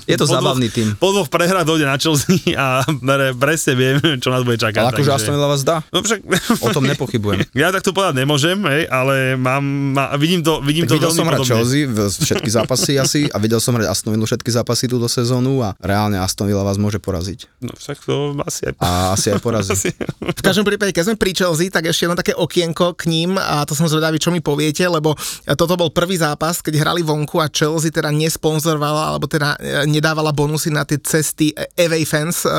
Je 0.05 0.15
to 0.15 0.25
po 0.25 0.33
zábavný 0.33 0.67
dvoch, 0.69 0.77
tým. 0.77 0.87
Po 0.97 1.09
dvoch 1.11 1.29
prehrách 1.29 1.65
dojde 1.65 1.85
na 1.85 1.97
Chelsea 1.97 2.53
a 2.53 2.81
pre, 2.85 3.33
presne 3.33 3.73
viem, 3.73 3.97
čo 4.21 4.29
nás 4.29 4.45
bude 4.45 4.57
čakať. 4.57 4.79
ale 4.79 4.89
akože 4.93 5.11
Aston 5.11 5.33
Villa 5.35 5.49
vás 5.49 5.63
dá, 5.65 5.81
No 5.89 6.01
však... 6.01 6.19
o 6.61 6.67
tom 6.69 6.85
nepochybujem. 6.85 7.45
Ja 7.59 7.73
tak 7.73 7.83
to 7.83 7.91
povedať 7.91 8.23
nemôžem, 8.23 8.55
hej, 8.71 8.87
ale 8.87 9.35
mám, 9.35 9.61
má, 9.93 10.13
vidím 10.15 10.39
to, 10.41 10.61
vidím 10.61 10.85
Tak 10.87 10.89
to 10.89 10.95
videl 11.01 11.11
som 11.11 11.25
hrať. 11.27 11.39
Chelsea, 11.43 11.83
všetky 11.89 12.49
zápasy 12.49 12.95
asi, 12.95 13.21
a 13.27 13.37
videl 13.41 13.59
som 13.59 13.75
hrať 13.75 13.89
Aston 13.89 14.13
Villa 14.15 14.25
všetky 14.25 14.51
zápasy 14.53 14.85
túto 14.85 15.09
sezónu 15.09 15.61
a 15.61 15.73
reálne 15.81 16.17
Aston 16.21 16.45
Villa 16.47 16.61
vás 16.63 16.77
môže 16.77 16.97
poraziť. 17.01 17.49
No 17.61 17.73
však 17.73 17.97
to 18.05 18.37
asi 18.45 18.69
aj... 18.69 18.73
A 18.79 18.89
asi 19.13 19.33
aj 19.33 19.39
porazí. 19.41 19.71
Asi. 19.79 19.93
V 20.19 20.41
každom 20.41 20.65
prípade, 20.65 20.89
keď 20.91 21.13
sme 21.13 21.15
pri 21.15 21.31
Chelsea, 21.31 21.69
tak 21.69 21.85
ešte 21.85 22.03
jedno 22.03 22.17
také 22.17 22.33
okienko 22.33 22.97
k 22.97 23.05
ním 23.05 23.37
a 23.37 23.61
to 23.63 23.77
som 23.77 23.85
zvedavý, 23.85 24.17
čo 24.17 24.33
mi 24.33 24.41
poviete, 24.41 24.81
lebo 24.83 25.13
toto 25.45 25.77
bol 25.77 25.93
prvý 25.93 26.17
zápas, 26.17 26.59
keď 26.59 26.81
hrali 26.81 27.05
vonku 27.05 27.37
a 27.37 27.47
Chelsea 27.47 27.93
teda 27.93 28.09
nesponzorovala, 28.09 29.13
alebo 29.13 29.29
teda 29.29 29.38
e, 29.59 29.85
nedávala 29.87 30.33
bonusy 30.33 30.71
na 30.73 30.87
tie 30.87 30.97
cesty 30.99 31.53
away 31.77 32.03
fans, 32.07 32.43
e, 32.43 32.49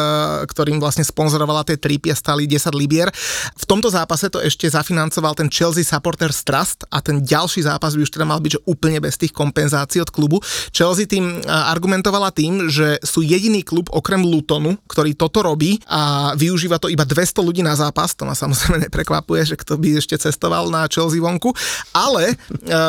ktorým 0.46 0.78
vlastne 0.78 1.02
sponzorovala 1.02 1.66
tie 1.66 1.76
tripy 1.76 2.12
a 2.12 2.16
stali 2.16 2.46
10 2.46 2.72
libier. 2.76 3.08
V 3.56 3.64
tomto 3.66 3.90
zápase 3.90 4.30
to 4.30 4.38
ešte 4.40 4.68
zafinancoval 4.68 5.34
ten 5.34 5.50
Chelsea 5.50 5.82
Supporters 5.82 6.42
Trust 6.46 6.86
a 6.88 7.02
ten 7.02 7.20
ďalší 7.20 7.64
zápas 7.66 7.94
by 7.96 8.02
už 8.04 8.12
teda 8.14 8.26
mal 8.28 8.38
byť 8.38 8.50
že 8.50 8.60
úplne 8.66 8.98
bez 8.98 9.14
tých 9.14 9.30
kompenzácií 9.30 10.02
od 10.02 10.10
klubu. 10.10 10.42
Chelsea 10.74 11.06
tým 11.06 11.38
e, 11.38 11.46
argumentovala 11.46 12.34
tým, 12.34 12.66
že 12.66 12.98
sú 13.04 13.22
jediný 13.22 13.62
klub 13.62 13.90
okrem 13.90 14.22
Lutonu, 14.22 14.78
ktorý 14.90 15.14
toto 15.14 15.42
robí 15.44 15.78
a 15.86 16.32
využíva 16.34 16.82
to 16.82 16.90
iba 16.90 17.06
200 17.06 17.42
ľudí 17.42 17.62
na 17.62 17.78
zápas, 17.78 18.14
to 18.14 18.26
ma 18.26 18.34
samozrejme 18.34 18.90
neprekvapuje, 18.90 19.54
že 19.54 19.56
kto 19.58 19.78
by 19.78 19.98
ešte 19.98 20.18
cestoval 20.18 20.68
na 20.68 20.86
Chelsea 20.90 21.22
vonku, 21.22 21.54
ale 21.94 22.34
e, 22.34 22.34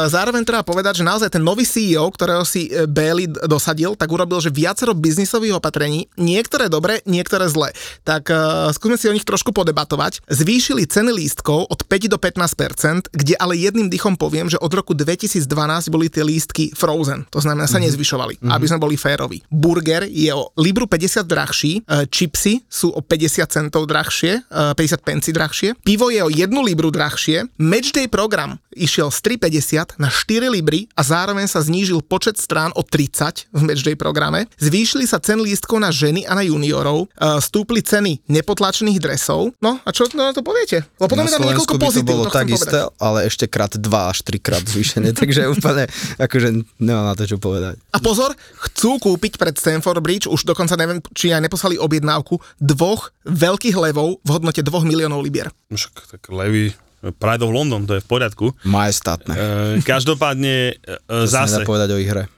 zároveň 0.10 0.44
treba 0.46 0.66
povedať, 0.66 1.02
že 1.02 1.08
naozaj 1.08 1.30
ten 1.34 1.44
nový 1.44 1.66
CEO, 1.66 2.10
ktorého 2.10 2.44
si 2.46 2.70
e, 2.70 2.86
Bailey 2.86 3.30
d- 3.30 3.46
dosadil, 3.82 3.98
tak 3.98 4.10
urobil, 4.14 4.38
že 4.38 4.54
viacero 4.54 4.94
biznisových 4.94 5.58
opatrení, 5.58 6.06
niektoré 6.18 6.70
dobre, 6.70 7.02
niektoré 7.10 7.50
zlé. 7.50 7.74
Tak 8.06 8.30
e, 8.30 8.36
skúsme 8.78 8.98
si 8.98 9.10
o 9.10 9.16
nich 9.16 9.26
trošku 9.26 9.50
podebatovať. 9.52 10.22
Zvýšili 10.30 10.86
ceny 10.86 11.10
lístkov 11.10 11.66
od 11.66 11.82
5 11.82 12.14
do 12.14 12.18
15%, 12.22 13.10
kde 13.10 13.34
ale 13.42 13.58
jedným 13.58 13.90
dychom 13.90 14.14
poviem, 14.14 14.48
že 14.48 14.62
od 14.62 14.70
roku 14.70 14.94
2012 14.94 15.50
boli 15.90 16.08
tie 16.14 16.22
lístky 16.22 16.72
frozen, 16.78 17.26
to 17.34 17.42
znamená 17.42 17.66
sa 17.66 17.82
nezvyšovali, 17.82 18.46
aby 18.46 18.66
sme 18.70 18.78
boli 18.78 18.96
férovi. 18.96 19.42
Burger 19.50 20.06
je 20.06 20.30
o 20.30 20.54
libru 20.62 20.86
50 20.86 21.26
drahší, 21.26 21.74
e, 21.82 22.06
čipsy 22.06 22.62
sú 22.70 22.94
o 22.94 23.02
50 23.02 23.50
centov 23.50 23.90
drahšie, 23.90 24.46
e, 24.46 24.78
50 24.78 25.02
penci 25.02 25.34
drahšie, 25.34 25.74
pivo 25.82 26.14
je 26.14 26.22
o 26.22 26.30
1 26.30 26.54
libru 26.62 26.94
drahšie, 26.94 27.50
matchday 27.58 28.06
program 28.06 28.62
išiel 28.76 29.12
z 29.12 29.36
3,50 29.40 30.00
na 30.00 30.08
4 30.08 30.48
libry 30.52 30.88
a 30.96 31.04
zároveň 31.04 31.48
sa 31.48 31.60
znížil 31.60 32.00
počet 32.04 32.40
strán 32.40 32.72
o 32.76 32.84
30 32.84 33.52
v 33.52 33.62
matchday 33.74 33.96
programe. 34.00 34.48
Zvýšili 34.62 35.04
sa 35.04 35.20
ceny 35.20 35.44
lístkov 35.44 35.84
na 35.84 35.90
ženy 35.90 36.24
a 36.24 36.38
na 36.38 36.44
juniorov, 36.46 37.08
e, 37.12 37.40
stúpli 37.44 37.84
ceny 37.84 38.24
nepotlačených 38.30 39.00
dresov. 39.02 39.52
No 39.60 39.82
a 39.82 39.90
čo 39.92 40.08
na 40.16 40.32
to 40.32 40.46
poviete? 40.46 40.86
Lebo 41.02 41.12
potom 41.12 41.26
je 41.26 41.34
Na 41.34 41.38
tam 41.40 41.48
niekoľko 41.50 41.76
Slovensku 41.76 41.76
by 41.76 41.82
to 41.82 41.90
pozitív, 41.90 42.14
bolo 42.14 42.24
to 42.24 42.32
chcem 42.32 42.48
tak 42.48 42.50
isté, 42.56 42.80
ale 43.02 43.18
ešte 43.28 43.46
krát 43.50 43.74
2 43.74 43.82
až 43.84 44.18
3 44.24 44.40
krát 44.40 44.64
zvýšenie, 44.64 45.12
takže 45.22 45.42
úplne, 45.52 45.84
akože 46.22 46.48
nemám 46.80 47.06
na 47.12 47.14
to 47.18 47.24
čo 47.28 47.38
povedať. 47.42 47.76
A 47.92 47.98
pozor, 48.00 48.32
chcú 48.72 49.02
kúpiť 49.02 49.36
pred 49.42 49.56
Stanford 49.58 50.00
Bridge, 50.00 50.30
už 50.30 50.46
dokonca 50.48 50.78
neviem, 50.80 51.04
či 51.12 51.34
aj 51.34 51.44
neposlali 51.44 51.76
objednávku, 51.82 52.40
dvoch 52.62 53.12
veľkých 53.26 53.76
levov 53.76 54.22
v 54.22 54.30
hodnote 54.30 54.62
2 54.62 54.90
miliónov 54.90 55.24
libier. 55.26 55.50
Však 55.72 56.12
tak 56.18 56.24
Levy, 56.32 56.76
Pride 57.02 57.41
of 57.41 57.49
London, 57.49 57.89
to 57.89 57.97
je 57.97 58.02
v 58.02 58.08
poriadku. 58.08 58.54
Majestátne. 58.62 59.34
E, 59.34 59.41
každopádne 59.82 60.78
e, 60.78 60.95
To 61.10 61.26
zase, 61.26 61.66
povedať 61.66 61.89
o 61.93 61.97
ich 61.97 62.06
hre. 62.06 62.30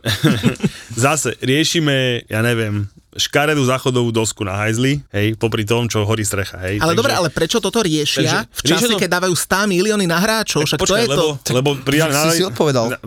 zase 0.95 1.35
riešime, 1.43 2.23
ja 2.31 2.39
neviem, 2.39 2.87
škaredú 3.13 3.61
záchodovú 3.65 4.09
dosku 4.09 4.41
na 4.41 4.57
hajzli, 4.57 5.01
hej, 5.13 5.37
popri 5.37 5.67
tom, 5.67 5.85
čo 5.85 6.01
horí 6.07 6.25
strecha, 6.25 6.57
hej. 6.65 6.81
Ale 6.81 6.97
dobre, 6.97 7.13
ale 7.13 7.29
prečo 7.29 7.61
toto 7.61 7.83
riešia 7.85 8.23
Takže 8.23 8.37
v 8.49 8.61
čase, 8.65 8.85
riešia 8.89 8.95
to- 8.97 9.01
keď 9.05 9.09
dávajú 9.19 9.35
100 9.37 9.69
milióny 9.69 10.05
na 10.09 10.17
hráčov? 10.17 10.65
Však 10.65 10.79
to 10.81 10.85
Počkaj, 10.87 11.03
je 11.03 11.07
to... 11.07 11.13
lebo, 11.13 11.27
lebo 11.53 11.69
prijali, 11.85 12.11
si 12.33 12.41
si 12.41 12.43
odpovedal. 12.45 12.85
Na, 12.89 12.97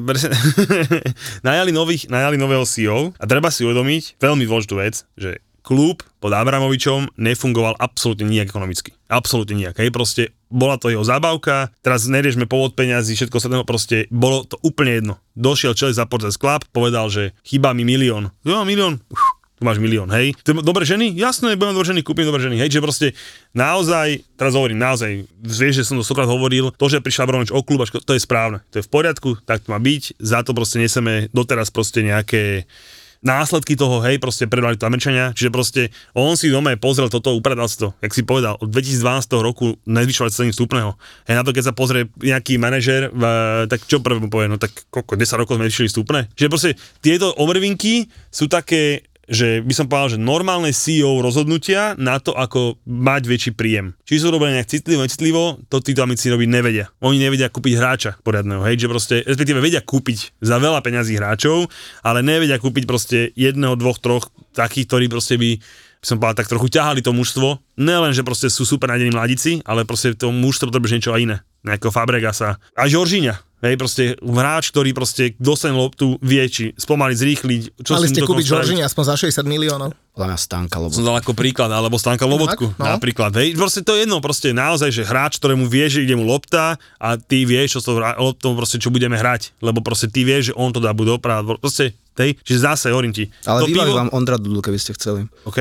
najali, 1.54 1.70
nových, 1.74 2.07
najali 2.07 2.36
nového 2.38 2.62
CEO 2.62 3.11
a 3.18 3.24
treba 3.26 3.50
si 3.50 3.66
uvedomiť 3.66 4.20
veľmi 4.22 4.44
dôležitú 4.46 4.74
vec, 4.78 5.02
že 5.18 5.42
klub 5.66 6.06
pod 6.22 6.30
Abramovičom 6.30 7.18
nefungoval 7.18 7.74
absolútne 7.82 8.30
nijak 8.30 8.54
ekonomicky. 8.54 8.94
Absolútne 9.10 9.58
nijak. 9.58 9.82
Hej, 9.82 9.90
proste 9.90 10.30
bola 10.46 10.78
to 10.78 10.94
jeho 10.94 11.02
zábavka, 11.02 11.74
teraz 11.82 12.06
neriešme 12.06 12.46
povod 12.46 12.78
peňazí, 12.78 13.18
všetko 13.18 13.42
sa 13.42 13.50
proste 13.66 14.06
bolo 14.14 14.46
to 14.46 14.54
úplne 14.62 14.94
jedno. 14.94 15.14
Došiel 15.34 15.74
človek 15.74 15.98
za 15.98 16.06
Portes 16.06 16.38
Club, 16.38 16.62
povedal, 16.70 17.10
že 17.10 17.34
chýba 17.42 17.74
mi 17.74 17.82
milión. 17.82 18.30
Jo, 18.46 18.62
milión. 18.62 19.02
Uf, 19.10 19.18
tu 19.56 19.64
máš 19.64 19.80
milión, 19.80 20.06
hej. 20.12 20.36
Dobre 20.44 20.84
ženy? 20.84 21.16
Jasné, 21.16 21.56
budem 21.56 21.72
dobre 21.72 21.88
ženy, 21.88 22.04
kúpim 22.04 22.28
dobre 22.28 22.44
ženy, 22.44 22.60
hej. 22.60 22.68
Čiže 22.68 22.84
proste 22.84 23.06
naozaj, 23.56 24.22
teraz 24.36 24.52
hovorím, 24.52 24.78
naozaj, 24.78 25.24
vieš, 25.40 25.82
že 25.82 25.86
som 25.88 25.96
to 25.96 26.04
stokrát 26.04 26.28
hovoril, 26.28 26.70
to, 26.76 26.86
že 26.92 27.00
prišiel 27.00 27.24
Abramovič 27.24 27.50
o 27.50 27.64
klub, 27.64 27.82
to 27.88 28.12
je 28.12 28.20
správne, 28.20 28.60
to 28.68 28.78
je 28.78 28.86
v 28.86 28.92
poriadku, 28.92 29.40
tak 29.48 29.64
to 29.64 29.72
má 29.72 29.80
byť, 29.80 30.20
za 30.20 30.44
to 30.44 30.52
proste 30.52 30.76
neseme 30.76 31.32
doteraz 31.32 31.72
proste 31.72 32.04
nejaké 32.04 32.68
následky 33.24 33.76
toho, 33.76 34.02
hej, 34.04 34.20
proste 34.20 34.48
predali 34.50 34.76
to 34.76 34.84
Američania, 34.84 35.32
čiže 35.32 35.50
proste 35.54 35.82
on 36.12 36.36
si 36.36 36.52
doma 36.52 36.72
pozrel 36.76 37.08
toto, 37.08 37.32
upredal 37.36 37.68
si 37.68 37.80
to, 37.80 37.96
jak 38.02 38.12
si 38.12 38.22
povedal, 38.26 38.56
od 38.60 38.68
2012 38.68 39.32
roku 39.40 39.78
nezvyšovať 39.88 40.30
ceny 40.32 40.50
vstupného. 40.52 40.96
Hej, 41.28 41.36
na 41.38 41.44
to, 41.44 41.54
keď 41.56 41.70
sa 41.70 41.74
pozrie 41.74 42.12
nejaký 42.20 42.60
manažer, 42.60 43.08
tak 43.66 43.84
čo 43.88 44.04
prvé 44.04 44.20
mu 44.20 44.28
povie, 44.28 44.50
no 44.50 44.60
tak 44.60 44.72
koľko, 44.92 45.16
10 45.16 45.40
rokov 45.42 45.56
sme 45.56 45.66
zvýšili 45.70 45.88
vstupné. 45.90 46.20
Čiže 46.36 46.52
proste 46.52 46.70
tieto 47.00 47.32
omrvinky 47.36 48.08
sú 48.28 48.46
také 48.46 49.06
že 49.27 49.62
by 49.62 49.74
som 49.74 49.87
povedal, 49.91 50.16
že 50.16 50.22
normálne 50.22 50.70
CEO 50.70 51.18
rozhodnutia 51.18 51.99
na 51.99 52.22
to, 52.22 52.31
ako 52.35 52.79
mať 52.87 53.22
väčší 53.27 53.53
príjem. 53.59 53.99
Či 54.07 54.22
sú 54.22 54.31
robené 54.31 54.59
nejak 54.59 54.70
citlivo, 54.70 55.03
necitlivo, 55.03 55.43
to 55.66 55.83
títo 55.83 56.07
amici 56.07 56.31
robiť 56.31 56.49
nevedia. 56.49 56.87
Oni 57.03 57.18
nevedia 57.18 57.51
kúpiť 57.51 57.74
hráča 57.74 58.11
poriadného, 58.22 58.62
hej, 58.66 58.87
že 58.87 58.91
proste, 58.91 59.14
respektíve 59.27 59.59
vedia 59.59 59.83
kúpiť 59.83 60.39
za 60.39 60.57
veľa 60.62 60.79
peňazí 60.81 61.18
hráčov, 61.18 61.66
ale 62.07 62.22
nevedia 62.22 62.62
kúpiť 62.62 62.85
proste 62.87 63.35
jedného, 63.35 63.74
dvoch, 63.74 63.99
troch 63.99 64.31
takých, 64.55 64.87
ktorí 64.89 65.07
proste 65.11 65.37
by 65.37 65.59
som 66.05 66.20
povedal, 66.20 66.44
tak 66.44 66.51
trochu 66.53 66.68
ťahali 66.70 67.01
to 67.03 67.11
mužstvo. 67.11 67.61
Nelen, 67.80 68.12
že 68.14 68.22
proste 68.22 68.49
sú 68.53 68.62
super 68.66 68.90
nadení 68.90 69.11
mladíci, 69.11 69.61
ale 69.66 69.82
proste 69.82 70.14
to 70.14 70.30
mužstvo 70.30 70.70
potrebuje 70.70 71.01
niečo 71.01 71.16
iné. 71.18 71.42
Nejakého 71.66 71.90
Fabregasa. 71.90 72.62
A 72.78 72.86
Žoržíňa. 72.86 73.47
Hej, 73.64 73.80
proste 73.80 74.05
hráč, 74.20 74.68
ktorý 74.68 74.92
proste 74.92 75.32
dostane 75.40 75.72
loptu, 75.72 76.20
vie, 76.20 76.44
či 76.44 76.76
spomaliť, 76.76 77.16
zrýchliť. 77.16 77.62
Čo 77.80 77.97
Mali 77.97 78.12
ste 78.12 78.20
kúpiť. 78.20 78.44
Žoržini 78.53 78.84
aspoň 78.84 79.05
za 79.09 79.14
60 79.16 79.49
miliónov. 79.49 79.97
Podľa 80.12 80.28
mňa 80.28 80.38
Stanka, 80.38 80.76
lebo 80.76 80.92
Som 80.92 81.09
dal 81.09 81.24
ako 81.24 81.32
príklad, 81.32 81.72
alebo 81.72 81.97
Stanka 81.97 82.28
Lobotku, 82.28 82.76
no. 82.76 82.84
napríklad. 82.84 83.32
Hej, 83.32 83.57
proste 83.57 83.80
to 83.80 83.97
je 83.97 84.05
jedno, 84.05 84.20
proste 84.20 84.53
naozaj, 84.53 84.92
že 84.92 85.09
hráč, 85.09 85.40
ktorému 85.40 85.72
vie, 85.72 85.88
že 85.88 86.05
ide 86.05 86.12
mu 86.14 86.28
lopta 86.28 86.76
a 87.01 87.16
ty 87.16 87.49
vieš, 87.49 87.76
čo 87.76 87.78
s 87.80 87.86
tou 87.88 87.97
hra- 87.97 88.20
loptou 88.20 88.53
proste, 88.53 88.76
čo 88.76 88.92
budeme 88.92 89.16
hrať, 89.16 89.57
lebo 89.64 89.80
proste 89.80 90.12
ty 90.12 90.20
vieš, 90.20 90.53
že 90.53 90.57
on 90.61 90.76
to 90.76 90.78
dá 90.78 90.92
buď 90.92 91.16
doprava, 91.16 91.57
proste, 91.57 91.97
hej, 92.18 92.36
čiže 92.40 92.58
zase 92.62 92.86
hovorím 92.90 93.12
ti. 93.12 93.28
Ale 93.44 93.62
to 93.62 93.68
vybaví 93.68 93.92
pivo- 93.92 94.00
vám 94.00 94.10
Ondra 94.12 94.36
Dudul, 94.36 94.60
keby 94.60 94.76
ste 94.76 94.92
chceli. 94.92 95.24
OK. 95.44 95.58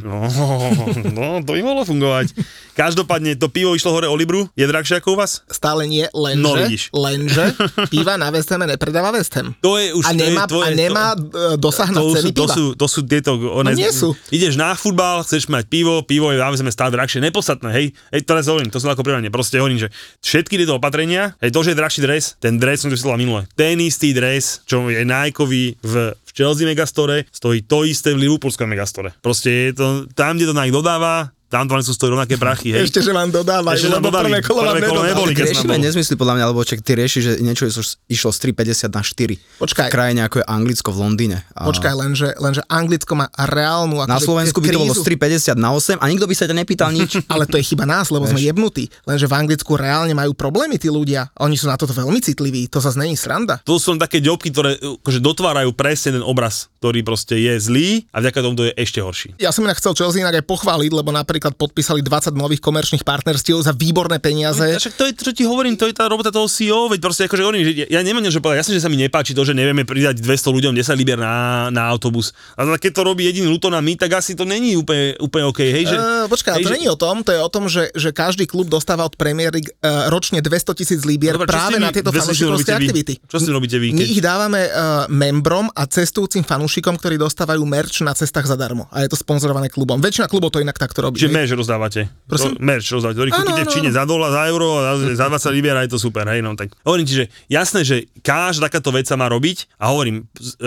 No, 0.00 0.24
no, 1.16 1.26
to 1.44 1.50
by 1.52 1.60
mohlo 1.60 1.84
fungovať. 1.84 2.32
Každopádne 2.74 3.36
to 3.36 3.52
pivo 3.52 3.76
išlo 3.76 3.92
hore 3.92 4.08
o 4.08 4.16
Libru, 4.16 4.48
je 4.56 4.64
drahšie 4.64 4.98
ako 4.98 5.12
u 5.12 5.16
vás? 5.20 5.44
Stále 5.46 5.84
nie, 5.84 6.08
lenže, 6.16 6.40
No, 6.40 6.56
vidíš. 6.56 6.82
lenže 6.96 7.52
piva 7.92 8.16
na 8.16 8.32
West 8.32 8.48
nepredáva 8.50 9.12
West 9.12 9.36
Ham. 9.36 9.52
To 9.60 9.76
je 9.76 9.92
už 9.92 10.04
a 10.06 10.10
to 10.10 10.16
je 10.16 10.20
nemá, 10.24 10.44
tvoje, 10.48 10.64
a 10.64 10.68
nemá 10.72 11.06
to, 11.12 11.28
to, 11.28 11.40
dosah 11.60 11.90
na 11.92 12.00
to, 12.00 12.16
ceny 12.16 12.22
sú, 12.24 12.30
to, 12.32 12.44
piva. 12.44 12.54
sú, 12.56 12.64
to 12.74 12.86
sú 12.88 13.00
tieto... 13.04 13.30
One, 13.36 13.70
No 13.70 13.76
nie 13.76 13.92
sú. 13.92 14.16
Ideš 14.32 14.56
na 14.56 14.72
futbal, 14.74 15.22
chceš 15.22 15.46
mať 15.46 15.68
pivo, 15.68 16.00
pivo 16.02 16.32
je 16.32 16.40
sme 16.40 16.72
stále 16.72 16.90
drahšie, 16.90 17.22
nepodstatné, 17.22 17.68
hej. 17.70 17.86
Hej, 18.10 18.20
teraz 18.26 18.48
hovorím, 18.48 18.72
to 18.72 18.80
som 18.82 18.90
ako 18.90 19.04
prirovnanie, 19.06 19.30
proste 19.30 19.60
hovorím, 19.60 19.78
že 19.78 19.88
všetky 20.24 20.58
tieto 20.58 20.76
opatrenia, 20.80 21.36
hej, 21.38 21.52
to, 21.54 21.60
že 21.62 21.72
je 21.72 21.78
drahší 21.78 22.00
dres, 22.02 22.34
ten 22.42 22.56
dres 22.58 22.82
som 22.82 22.88
to 22.90 22.96
vysvetlal 22.96 23.20
minule, 23.20 23.44
ten 23.54 23.78
istý 23.78 24.10
dres, 24.10 24.64
čo 24.66 24.88
je 24.90 25.04
Nikeový 25.04 25.78
v, 25.90 26.14
v 26.14 26.30
Chelsea 26.30 26.66
Megastore, 26.66 27.26
stojí 27.32 27.66
to 27.66 27.84
isté 27.84 28.14
v 28.14 28.30
Liverpoolskom 28.30 28.70
Megastore. 28.70 29.10
Proste 29.18 29.50
je 29.50 29.72
to, 29.74 29.86
tam, 30.14 30.38
kde 30.38 30.46
to 30.46 30.54
Nike 30.54 30.72
dodáva, 30.72 31.34
tam 31.50 31.66
len 31.66 31.82
sú 31.82 31.92
stojí 31.92 32.14
rovnaké 32.14 32.38
prachy, 32.38 32.70
hej. 32.70 32.86
Ešte, 32.86 33.02
že 33.02 33.10
vám 33.10 33.34
dodávajú, 33.34 33.74
Ešte 33.74 33.90
nám 33.90 33.98
lebo 33.98 34.08
dodali. 34.14 34.24
prvé 34.30 34.38
kolo 34.46 34.60
vám 34.62 34.78
kolo 34.86 35.02
neboli, 35.02 35.32
keď 35.34 35.50
Riešime 35.50 35.82
nezmysly 35.82 36.14
podľa 36.14 36.34
mňa, 36.38 36.44
lebo 36.54 36.62
čak 36.62 36.78
ty 36.78 36.94
rieši, 36.94 37.18
že 37.18 37.32
niečo 37.42 37.66
išlo, 37.66 37.82
išlo 38.06 38.30
z 38.30 38.38
3,50 38.54 38.94
na 38.94 39.02
4. 39.02 39.58
Počkaj. 39.58 39.88
V 39.90 39.92
krajine 39.92 40.20
ako 40.30 40.36
je 40.40 40.46
Anglicko 40.46 40.88
v 40.94 40.98
Londýne. 41.02 41.38
A 41.58 41.66
Počkaj, 41.66 41.92
lenže, 41.98 42.28
lenže 42.38 42.62
Anglicko 42.70 43.12
má 43.18 43.26
reálnu 43.34 43.98
Na 44.06 44.16
akože 44.16 44.30
Slovensku 44.30 44.58
by 44.62 44.68
to 44.70 44.80
bolo 44.80 44.94
z 44.94 45.02
3,50 45.02 45.58
na 45.58 45.70
8 45.74 45.98
a 45.98 46.04
nikto 46.06 46.30
by 46.30 46.34
sa 46.38 46.46
ťa 46.46 46.54
nepýtal 46.54 46.90
nič. 46.94 47.18
Ale 47.34 47.50
to 47.50 47.58
je 47.58 47.66
chyba 47.66 47.82
nás, 47.82 48.14
lebo 48.14 48.30
sme 48.30 48.38
jebnutí. 48.38 48.86
Lenže 49.04 49.26
v 49.26 49.34
Anglicku 49.34 49.74
reálne 49.74 50.14
majú 50.14 50.32
problémy 50.38 50.78
tí 50.78 50.86
ľudia. 50.86 51.34
Oni 51.42 51.58
sú 51.58 51.66
na 51.66 51.74
toto 51.74 51.90
veľmi 51.90 52.22
citliví. 52.22 52.70
To 52.70 52.78
zase 52.78 52.94
není 52.94 53.18
sranda. 53.18 53.58
To 53.66 53.82
sú 53.82 53.98
také 53.98 54.22
ďobky, 54.22 54.54
ktoré 54.54 54.78
akože 54.78 55.18
dotvárajú 55.18 55.74
presne 55.74 56.16
ten 56.16 56.24
obraz, 56.24 56.70
ktorý 56.78 57.02
proste 57.02 57.34
je 57.34 57.58
zlý 57.58 57.88
a 58.14 58.22
vďaka 58.22 58.38
tomu 58.38 58.54
to 58.54 58.64
je 58.70 58.72
ešte 58.78 59.02
horší. 59.02 59.28
Ja 59.42 59.50
som 59.50 59.66
inak 59.66 59.82
chcel 59.82 59.98
Chelsea 59.98 60.22
inak 60.22 60.38
aj 60.38 60.44
pochváliť, 60.46 60.90
lebo 60.94 61.10
napríklad 61.10 61.39
podpísali 61.40 62.04
20 62.04 62.36
nových 62.36 62.60
komerčných 62.60 63.00
partnerstiev 63.00 63.64
za 63.64 63.72
výborné 63.72 64.20
peniaze. 64.20 64.76
Však 64.76 64.94
to 65.00 65.04
je, 65.08 65.12
čo 65.16 65.32
ti 65.32 65.48
hovorím, 65.48 65.80
to 65.80 65.88
je 65.88 65.96
tá 65.96 66.04
robota 66.04 66.28
toho 66.28 66.44
CEO, 66.44 66.92
veď 66.92 67.00
proste 67.00 67.24
akože 67.24 67.42
hovorím, 67.42 67.62
že 67.64 67.72
ja, 67.88 68.00
nemám 68.04 68.20
niečo 68.20 68.44
povedať, 68.44 68.68
jasne, 68.68 68.76
že 68.76 68.84
sa 68.84 68.92
mi 68.92 69.00
nepáči 69.00 69.32
to, 69.32 69.40
že 69.48 69.56
nevieme 69.56 69.88
pridať 69.88 70.20
200 70.20 70.56
ľuďom 70.60 70.72
10 70.76 71.00
liber 71.00 71.16
na, 71.16 71.68
na 71.72 71.88
autobus. 71.88 72.36
A 72.60 72.68
keď 72.76 72.92
to 72.92 73.02
robí 73.08 73.24
jediný 73.24 73.48
Luton 73.48 73.72
a 73.72 73.80
my, 73.80 73.96
tak 73.96 74.20
asi 74.20 74.36
to 74.36 74.44
není 74.44 74.76
úplne, 74.76 75.16
úplne 75.16 75.48
OK, 75.48 75.60
hej, 75.64 75.88
že... 75.88 75.96
Uh, 75.96 76.28
ale 76.28 76.60
hej, 76.60 76.64
to 76.66 76.70
že- 76.70 76.76
není 76.76 76.88
o 76.92 76.98
tom, 77.00 77.24
to 77.24 77.32
je 77.32 77.40
o 77.40 77.50
tom, 77.50 77.64
že, 77.72 77.88
že 77.96 78.12
každý 78.12 78.44
klub 78.44 78.68
dostáva 78.68 79.08
od 79.08 79.16
Premier 79.16 79.48
League 79.54 79.72
uh, 79.80 80.12
ročne 80.12 80.44
200 80.44 80.76
tisíc 80.76 81.00
libier 81.08 81.38
Dobre, 81.38 81.48
práve 81.48 81.80
na 81.80 81.88
tieto 81.94 82.12
200 82.12 82.20
robíte 82.20 82.40
fanúšikovské 82.40 82.72
aktivity. 82.74 83.14
Čo 83.30 83.36
s 83.38 83.42
tým 83.46 83.54
robíte 83.54 83.76
vy, 83.78 83.88
My 83.94 84.04
ich 84.04 84.20
dávame 84.20 84.66
uh, 84.66 85.06
membrom 85.08 85.68
a 85.72 85.86
cestujúcim 85.86 86.42
fanúšikom, 86.42 86.96
ktorí 86.98 87.20
dostávajú 87.20 87.62
merch 87.62 88.02
na 88.02 88.12
cestách 88.16 88.48
zadarmo. 88.48 88.90
A 88.90 89.06
je 89.06 89.12
to 89.12 89.18
sponzorované 89.18 89.70
klubom. 89.70 90.00
Väčšina 90.02 90.26
klubov 90.26 90.50
to 90.50 90.58
inak 90.62 90.76
takto 90.76 91.04
robí. 91.04 91.20
Že 91.20 91.29
hej. 91.30 91.38
merch 91.38 91.54
rozdávate. 91.54 92.10
Prosím? 92.26 92.58
To, 92.58 92.62
merch 92.62 92.90
rozdávate, 92.90 93.16
ktorý 93.22 93.30
kúpite 93.30 93.62
v 93.62 93.70
Číne 93.70 93.90
za 93.94 94.02
dolar, 94.02 94.34
za 94.34 94.42
euro 94.50 94.82
za, 94.82 94.92
za 95.14 95.26
20 95.30 95.56
libier 95.56 95.78
a 95.78 95.86
je 95.86 95.94
to 95.94 96.02
super, 96.02 96.26
hej, 96.26 96.42
no 96.42 96.58
tak. 96.58 96.74
Hovorím 96.82 97.06
ti, 97.06 97.14
že 97.22 97.24
jasné, 97.46 97.86
že 97.86 98.10
každá 98.20 98.66
takáto 98.70 98.94
vec 98.94 99.10
sa 99.10 99.18
má 99.18 99.26
robiť 99.26 99.66
a 99.82 99.90
hovorím, 99.90 100.22
e, 100.22 100.64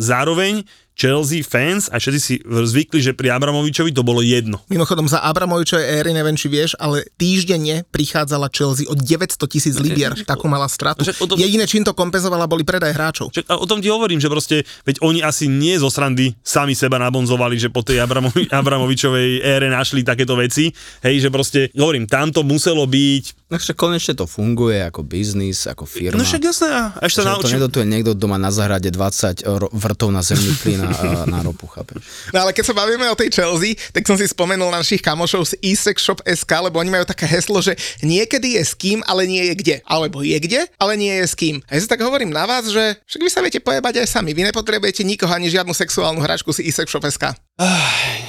zároveň 0.00 0.64
Chelsea 0.92 1.40
fans 1.42 1.88
a 1.88 1.96
všetci 1.96 2.20
si 2.20 2.34
zvykli, 2.44 3.00
že 3.00 3.16
pri 3.16 3.32
Abramovičovi 3.32 3.90
to 3.90 4.04
bolo 4.04 4.20
jedno. 4.20 4.60
Mimochodom 4.68 5.08
za 5.08 5.24
Abramovičovej 5.24 5.88
éry, 6.00 6.10
neviem 6.12 6.36
či 6.36 6.46
vieš, 6.46 6.76
ale 6.76 7.08
týždenne 7.16 7.82
prichádzala 7.88 8.52
Chelsea 8.52 8.84
od 8.86 9.00
900 9.00 9.40
tisíc 9.48 9.74
libier. 9.80 10.12
Takú 10.22 10.46
mala 10.46 10.68
stratu. 10.68 11.02
Však 11.02 11.16
tom- 11.24 11.40
Jediné, 11.40 11.64
čím 11.64 11.82
to 11.82 11.96
kompenzovala, 11.96 12.44
boli 12.44 12.62
predaj 12.62 12.92
hráčov. 12.92 13.32
A 13.48 13.56
o 13.56 13.66
tom 13.66 13.80
ti 13.80 13.88
hovorím, 13.88 14.20
že 14.20 14.28
proste, 14.28 14.56
veď 14.84 15.00
oni 15.00 15.24
asi 15.24 15.48
nie 15.48 15.74
zo 15.80 15.88
srandy 15.88 16.36
sami 16.44 16.76
seba 16.76 17.00
nabonzovali, 17.00 17.56
že 17.56 17.72
po 17.72 17.80
tej 17.80 18.04
Abramovi, 18.04 18.46
Abramovičovej 18.62 19.40
ére 19.42 19.72
našli 19.72 20.04
takéto 20.04 20.36
veci. 20.36 20.70
Hej, 21.02 21.24
že 21.24 21.28
proste, 21.32 21.60
hovorím, 21.74 22.04
tam 22.04 22.30
to 22.30 22.44
muselo 22.44 22.84
byť. 22.84 23.41
No 23.52 23.60
však 23.60 23.76
konečne 23.76 24.16
to 24.16 24.24
funguje 24.24 24.80
ako 24.80 25.04
biznis, 25.04 25.68
ako 25.68 25.84
firma. 25.84 26.16
No 26.16 26.24
však 26.24 26.40
jasné, 26.40 26.68
a 26.72 27.04
ešte 27.04 27.20
Že 27.20 27.22
sa 27.22 27.28
to 27.28 27.36
naučím. 27.36 27.56
nedotuje 27.60 27.84
niekto 27.84 28.16
doma 28.16 28.40
na 28.40 28.48
zahrade 28.48 28.88
20 28.88 29.44
ro- 29.44 29.68
vrtov 29.68 30.08
na 30.08 30.24
zemný 30.24 30.56
plyn 30.56 30.80
na, 30.80 30.96
na 31.28 31.38
ropu, 31.38 31.68
chápeš? 31.68 32.00
No 32.32 32.40
ale 32.40 32.50
keď 32.50 32.64
sa 32.64 32.74
bavíme 32.74 33.04
o 33.04 33.12
tej 33.12 33.28
Chelsea, 33.28 33.76
tak 33.92 34.08
som 34.08 34.16
si 34.16 34.24
spomenul 34.24 34.72
na 34.72 34.80
našich 34.80 34.98
kamošov 34.98 35.44
z 35.46 35.60
eSex 35.60 36.00
Shop 36.00 36.24
SK, 36.24 36.48
lebo 36.64 36.80
oni 36.80 36.88
majú 36.88 37.04
také 37.04 37.28
heslo, 37.28 37.60
že 37.60 37.76
niekedy 38.00 38.56
je 38.56 38.64
s 38.64 38.72
kým, 38.72 39.04
ale 39.04 39.28
nie 39.28 39.44
je 39.44 39.54
kde. 39.54 39.76
Alebo 39.84 40.24
je 40.24 40.38
kde, 40.38 40.64
ale 40.80 40.96
nie 40.96 41.12
je 41.12 41.26
s 41.28 41.36
kým. 41.36 41.60
A 41.68 41.76
ja 41.76 41.80
si 41.80 41.86
tak 41.86 42.00
hovorím 42.00 42.32
na 42.32 42.48
vás, 42.48 42.64
že 42.64 42.96
však 43.04 43.20
vy 43.20 43.28
sa 43.28 43.44
viete 43.44 43.60
pojebať 43.60 44.00
aj 44.00 44.08
sami. 44.08 44.32
Vy 44.32 44.48
nepotrebujete 44.48 45.04
nikoho 45.04 45.28
ani 45.28 45.52
žiadnu 45.52 45.70
sexuálnu 45.70 46.24
hračku 46.24 46.48
si 46.50 46.64
eSex 46.64 46.88
Shop 46.88 47.04
SK. 47.04 47.36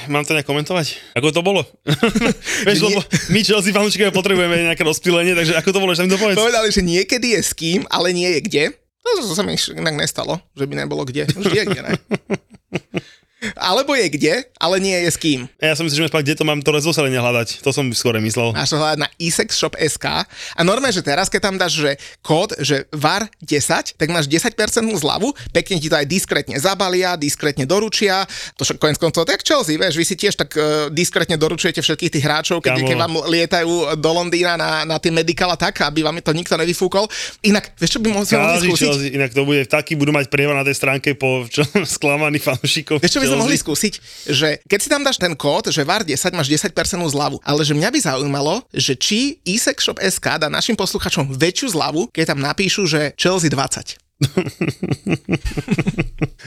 Mám 0.04 0.28
to 0.28 0.36
nejak 0.36 0.44
komentovať? 0.44 1.16
Ako 1.16 1.32
to 1.32 1.40
bolo? 1.40 1.64
Vieš, 2.68 2.80
lebo 2.82 3.00
my 3.32 3.40
Chelsea 3.40 3.72
fanúšikovia 3.72 4.12
potrebujeme 4.12 4.68
nejaké 4.68 4.84
rozptýlenie, 4.84 5.13
takže 5.14 5.54
ako 5.60 5.70
to 5.70 5.80
bolo, 5.80 5.92
že 5.94 6.06
tam 6.06 6.12
to 6.12 6.20
povedz? 6.22 6.38
Povedali, 6.38 6.70
že 6.74 6.82
niekedy 6.82 7.38
je 7.38 7.42
s 7.46 7.52
kým, 7.54 7.86
ale 7.94 8.10
nie 8.12 8.30
je 8.38 8.40
kde. 8.42 8.64
No, 9.04 9.10
to 9.20 9.36
sa 9.36 9.44
mi 9.44 9.54
inak 9.54 10.00
nestalo, 10.00 10.40
že 10.56 10.64
by 10.64 10.74
nebolo 10.80 11.04
kde. 11.04 11.28
Vždy 11.28 11.58
je 11.60 11.66
kde, 11.70 11.82
ne? 11.84 11.94
Alebo 13.58 13.94
je 13.94 14.08
kde, 14.10 14.34
ale 14.58 14.76
nie 14.80 14.96
je 15.04 15.10
s 15.12 15.18
kým. 15.20 15.46
Ja 15.60 15.76
som 15.76 15.84
myslel, 15.86 16.08
že 16.08 16.12
kde 16.12 16.36
to 16.40 16.48
mám 16.48 16.64
to 16.64 16.72
rozoselenie 16.72 17.20
hľadať. 17.20 17.64
To 17.64 17.72
som 17.76 17.90
skôr 17.92 18.16
myslel. 18.20 18.56
Máš 18.56 18.72
to 18.72 18.80
hľadať 18.80 19.00
na 19.04 19.10
isexshop.sk 19.20 20.06
a 20.32 20.62
normálne, 20.64 20.96
že 20.96 21.04
teraz, 21.04 21.28
keď 21.28 21.42
tam 21.52 21.56
dáš, 21.60 21.80
že 21.80 21.92
kód, 22.24 22.56
že 22.60 22.88
VAR 22.96 23.28
10, 23.44 24.00
tak 24.00 24.08
máš 24.10 24.30
10% 24.32 24.56
zľavu, 24.96 25.36
pekne 25.52 25.80
ti 25.80 25.88
to 25.92 25.98
aj 25.98 26.08
diskrétne 26.08 26.56
zabalia, 26.60 27.20
diskrétne 27.20 27.68
doručia, 27.68 28.24
to 28.56 28.64
však 28.64 28.80
koniec 28.80 29.00
koncov, 29.00 29.28
tak 29.28 29.44
Chelsea, 29.44 29.76
vieš, 29.76 29.98
vy 30.00 30.06
si 30.06 30.16
tiež 30.16 30.38
tak 30.38 30.54
uh, 30.56 30.88
diskrétne 30.94 31.36
doručujete 31.36 31.82
všetkých 31.82 32.12
tých 32.20 32.24
hráčov, 32.24 32.64
keď, 32.64 32.86
keď 32.86 32.98
vám 32.98 33.14
lietajú 33.28 33.98
do 34.00 34.12
Londýna 34.14 34.56
na, 34.56 34.72
na 34.88 34.98
tie 35.02 35.12
medikala 35.12 35.58
tak, 35.58 35.84
aby 35.84 36.06
vám 36.06 36.22
to 36.24 36.32
nikto 36.32 36.56
nevyfúkol. 36.56 37.10
Inak, 37.44 37.76
vieš, 37.76 37.98
čo 37.98 38.00
by 38.00 38.10
Každý 38.24 38.70
skúsiť? 38.70 38.88
Chelsea, 38.88 39.10
inak 39.18 39.32
to 39.34 39.44
bude 39.44 39.66
taký, 39.68 39.98
budú 39.98 40.14
mať 40.14 40.30
prievan 40.30 40.56
na 40.56 40.66
tej 40.66 40.78
stránke 40.78 41.18
po 41.18 41.44
čo, 41.54 41.66
sklamaných 41.66 42.44
fanúšikov. 42.46 43.02
Vieš, 43.02 43.18
čo 43.18 43.22
by 43.22 43.28
sme 43.34 43.42
mohli 43.42 43.58
skúsiť? 43.58 43.94
Že 44.30 44.50
keď 44.70 44.80
si 44.80 44.90
tam 44.94 45.02
dáš 45.02 45.18
ten 45.18 45.34
kód, 45.34 45.74
že 45.74 45.82
VAR 45.82 46.06
10, 46.06 46.14
máš 46.38 46.54
10% 46.54 46.70
zľavu. 47.10 47.42
Ale 47.42 47.66
že 47.66 47.74
mňa 47.74 47.90
by 47.90 48.00
zaujímalo, 48.00 48.62
že 48.70 48.94
či 48.94 49.42
eSexShop.sk 49.42 50.38
dá 50.38 50.48
našim 50.48 50.78
posluchačom 50.78 51.34
väčšiu 51.34 51.74
zľavu, 51.74 52.14
keď 52.14 52.38
tam 52.38 52.40
napíšu, 52.46 52.86
že 52.86 53.18
Chelsea 53.18 53.50
20. 53.50 53.98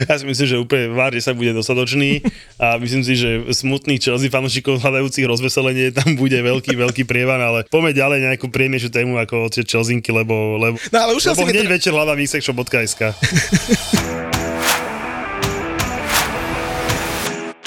Ja 0.07 0.13
si 0.21 0.29
myslím, 0.29 0.45
že 0.45 0.61
úplne 0.61 0.93
vár, 0.93 1.09
že 1.09 1.25
sa 1.25 1.33
bude 1.33 1.49
dostatočný 1.57 2.21
a 2.61 2.77
myslím 2.77 3.01
si, 3.01 3.17
že 3.17 3.49
smutných 3.49 3.97
Chelsea 3.97 4.29
fanúšikov 4.29 4.77
hľadajúcich 4.77 5.25
rozveselenie 5.25 5.89
tam 5.89 6.13
bude 6.13 6.37
veľký, 6.37 6.77
veľký 6.77 7.01
prievan, 7.09 7.41
ale 7.41 7.65
poďme 7.65 7.97
ďalej 7.97 8.29
nejakú 8.29 8.53
priemiešu 8.53 8.93
tému 8.93 9.17
ako 9.17 9.49
tie 9.49 9.65
Chelseanky, 9.65 10.13
lebo, 10.13 10.61
lebo, 10.61 10.77
No 10.93 10.97
ale 11.01 11.17
ušiel 11.17 11.33
lebo 11.33 11.49
hneď 11.49 11.65
tra- 11.65 11.73
večer 11.73 11.91
hľadám 11.97 12.21
isexshop.sk. 12.21 13.01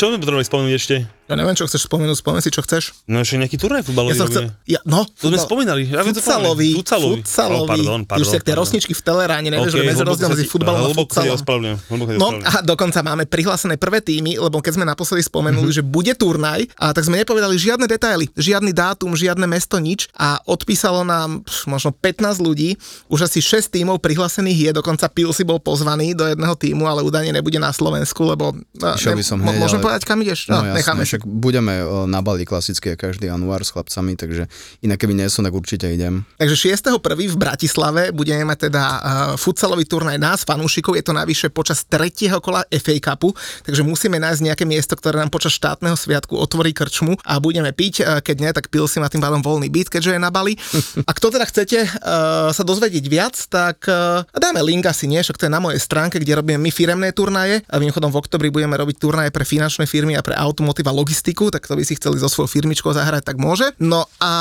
Čo 0.01 0.09
sme 0.09 0.17
potrebovali 0.17 0.49
spomenúť 0.49 0.75
ešte? 0.81 0.97
Ja 1.31 1.39
neviem, 1.39 1.55
čo 1.55 1.62
chceš 1.62 1.87
spomenúť, 1.87 2.18
spomen 2.18 2.43
si, 2.43 2.51
čo 2.51 2.59
chceš. 2.61 2.91
No 3.07 3.22
ešte 3.22 3.39
nejaký 3.39 3.55
turnaj 3.55 3.87
futbalový 3.87 4.11
Ja 4.11 4.18
som 4.18 4.26
chcel, 4.26 4.51
ja, 4.66 4.83
no, 4.83 5.07
To 5.07 5.31
sme 5.31 5.39
spomínali. 5.39 5.87
Ja 5.87 6.03
futsalový. 6.03 6.74
Futsalový. 6.74 7.22
futsalový. 7.22 7.55
Oh, 7.57 7.70
pardon, 7.70 8.01
Ty 8.01 8.03
už 8.03 8.11
pardon, 8.11 8.26
si 8.26 8.35
jak 8.35 8.43
tie 8.43 8.51
pardon. 8.51 8.62
rosničky 8.66 8.93
v 8.93 9.03
teleráne, 9.05 9.49
nevieš, 9.49 9.70
OK, 9.70 9.76
že 9.76 9.87
medzi 9.87 10.03
rozdiel 10.03 10.26
sa 10.26 10.35
medzi 10.35 10.45
futbalom 10.45 10.81
a 10.81 10.91
sa 10.91 10.99
futsalom. 10.99 11.22
sa 11.22 11.31
No 11.31 11.39
ospravedlňujem. 11.39 12.43
a 12.43 12.59
dokonca 12.61 12.99
máme 13.01 13.24
prihlásené 13.24 13.74
prvé 13.76 13.99
týmy, 14.01 14.37
lebo 14.37 14.59
keď 14.59 14.72
sme 14.74 14.85
naposledy 14.85 15.22
spomenuli, 15.22 15.70
že 15.70 15.87
bude 15.87 16.11
turnaj, 16.12 16.66
a 16.74 16.91
tak 16.91 17.07
sme 17.07 17.22
nepovedali 17.22 17.55
žiadne 17.55 17.87
detaily, 17.87 18.26
žiadny 18.35 18.74
dátum, 18.74 19.14
žiadne 19.14 19.47
mesto, 19.47 19.78
nič 19.78 20.11
a 20.12 20.43
odpísalo 20.45 21.07
nám 21.07 21.47
pš, 21.47 21.70
možno 21.70 21.91
15 21.93 22.43
ľudí, 22.43 22.74
už 23.07 23.31
asi 23.31 23.39
6 23.39 23.70
tímov 23.70 24.03
prihlásených 24.03 24.59
je, 24.59 24.70
dokonca 24.74 25.07
Pil 25.07 25.31
si 25.31 25.47
bol 25.47 25.62
pozvaný 25.62 26.11
do 26.11 26.26
jedného 26.26 26.57
týmu, 26.57 26.85
ale 26.85 27.07
údajne 27.07 27.31
nebude 27.31 27.57
na 27.57 27.70
Slovensku, 27.70 28.24
lebo... 28.24 28.51
a, 28.81 28.99
Išiel 28.99 29.14
by 29.14 29.22
som 29.22 29.39
ale- 29.39 29.78
povedať, 29.78 30.03
kam 30.03 30.18
ideš? 30.18 30.49
No, 30.49 30.61
No, 30.61 30.74
necháme 30.74 31.05
si. 31.05 31.20
Však 31.21 31.29
budeme 31.29 31.85
na 32.09 32.25
Bali 32.25 32.49
klasicky 32.49 32.93
a 32.93 32.97
každý 32.97 33.29
január 33.29 33.61
s 33.61 33.77
chlapcami, 33.77 34.16
takže 34.16 34.49
inak 34.81 34.97
keby 34.97 35.12
nie 35.12 35.29
som, 35.29 35.45
tak 35.45 35.53
určite 35.53 35.85
idem. 35.93 36.25
Takže 36.41 36.73
6.1. 36.81 36.97
v 37.29 37.37
Bratislave 37.37 38.03
budeme 38.16 38.49
mať 38.49 38.73
teda 38.73 38.85
uh, 38.85 39.01
futsalový 39.37 39.85
turnaj 39.85 40.16
nás, 40.16 40.49
fanúšikov, 40.49 40.97
je 40.97 41.05
to 41.05 41.12
navyše 41.12 41.53
počas 41.53 41.85
tretieho 41.85 42.41
kola 42.41 42.64
FA 42.73 42.97
Cupu, 42.97 43.37
takže 43.68 43.85
musíme 43.85 44.16
nájsť 44.16 44.41
nejaké 44.41 44.64
miesto, 44.64 44.97
ktoré 44.97 45.21
nám 45.21 45.29
počas 45.29 45.53
štátneho 45.61 45.93
sviatku 45.93 46.41
otvorí 46.41 46.73
krčmu 46.73 47.21
a 47.21 47.37
budeme 47.37 47.68
piť, 47.77 47.95
uh, 48.01 48.25
keď 48.25 48.37
nie, 48.41 48.51
tak 48.57 48.73
pil 48.73 48.89
si 48.89 48.97
má 48.97 49.12
tým 49.12 49.21
pádom 49.21 49.45
voľný 49.45 49.68
byt, 49.68 49.93
keďže 49.93 50.16
je 50.16 50.21
na 50.23 50.33
Bali. 50.33 50.57
A 51.09 51.16
kto 51.16 51.33
teda 51.33 51.45
chcete 51.45 51.79
uh, 51.85 52.55
sa 52.55 52.62
dozvedieť 52.64 53.05
viac, 53.11 53.35
tak 53.51 53.85
uh, 53.91 54.23
dáme 54.33 54.62
link 54.62 54.87
asi 54.87 55.11
nie, 55.11 55.21
však 55.21 55.37
to 55.37 55.47
je 55.51 55.53
na 55.53 55.61
mojej 55.61 55.81
stránke, 55.83 56.23
kde 56.23 56.39
robíme 56.39 56.61
my 56.61 56.71
firemné 56.71 57.11
turnaje 57.12 57.61
a 57.66 57.77
mimochodom 57.83 58.14
v 58.14 58.21
oktobri 58.21 58.49
budeme 58.53 58.79
robiť 58.79 58.97
turnaje 59.01 59.31
pre 59.35 59.43
finančné 59.43 59.91
firmy 59.91 60.14
a 60.14 60.23
pre 60.23 60.39
automotív 60.39 60.87
a 60.87 60.95
logistiku, 61.11 61.51
tak 61.51 61.67
to 61.67 61.75
by 61.75 61.83
si 61.83 61.99
chceli 61.99 62.23
so 62.23 62.31
svojou 62.31 62.47
firmičkou 62.47 62.95
zahrať, 62.95 63.35
tak 63.35 63.43
môže. 63.43 63.67
No 63.83 64.07
a, 64.23 64.33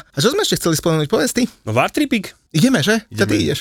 a 0.00 0.18
čo 0.18 0.32
sme 0.32 0.40
ešte 0.40 0.56
chceli 0.56 0.80
spomenúť, 0.80 1.04
povedz 1.12 1.36
ty? 1.36 1.44
No 1.68 1.76
Vartripik. 1.76 2.32
Ideme, 2.54 2.86
že? 2.86 3.02
Ideme. 3.10 3.34
Ty 3.34 3.34
ideš. 3.34 3.60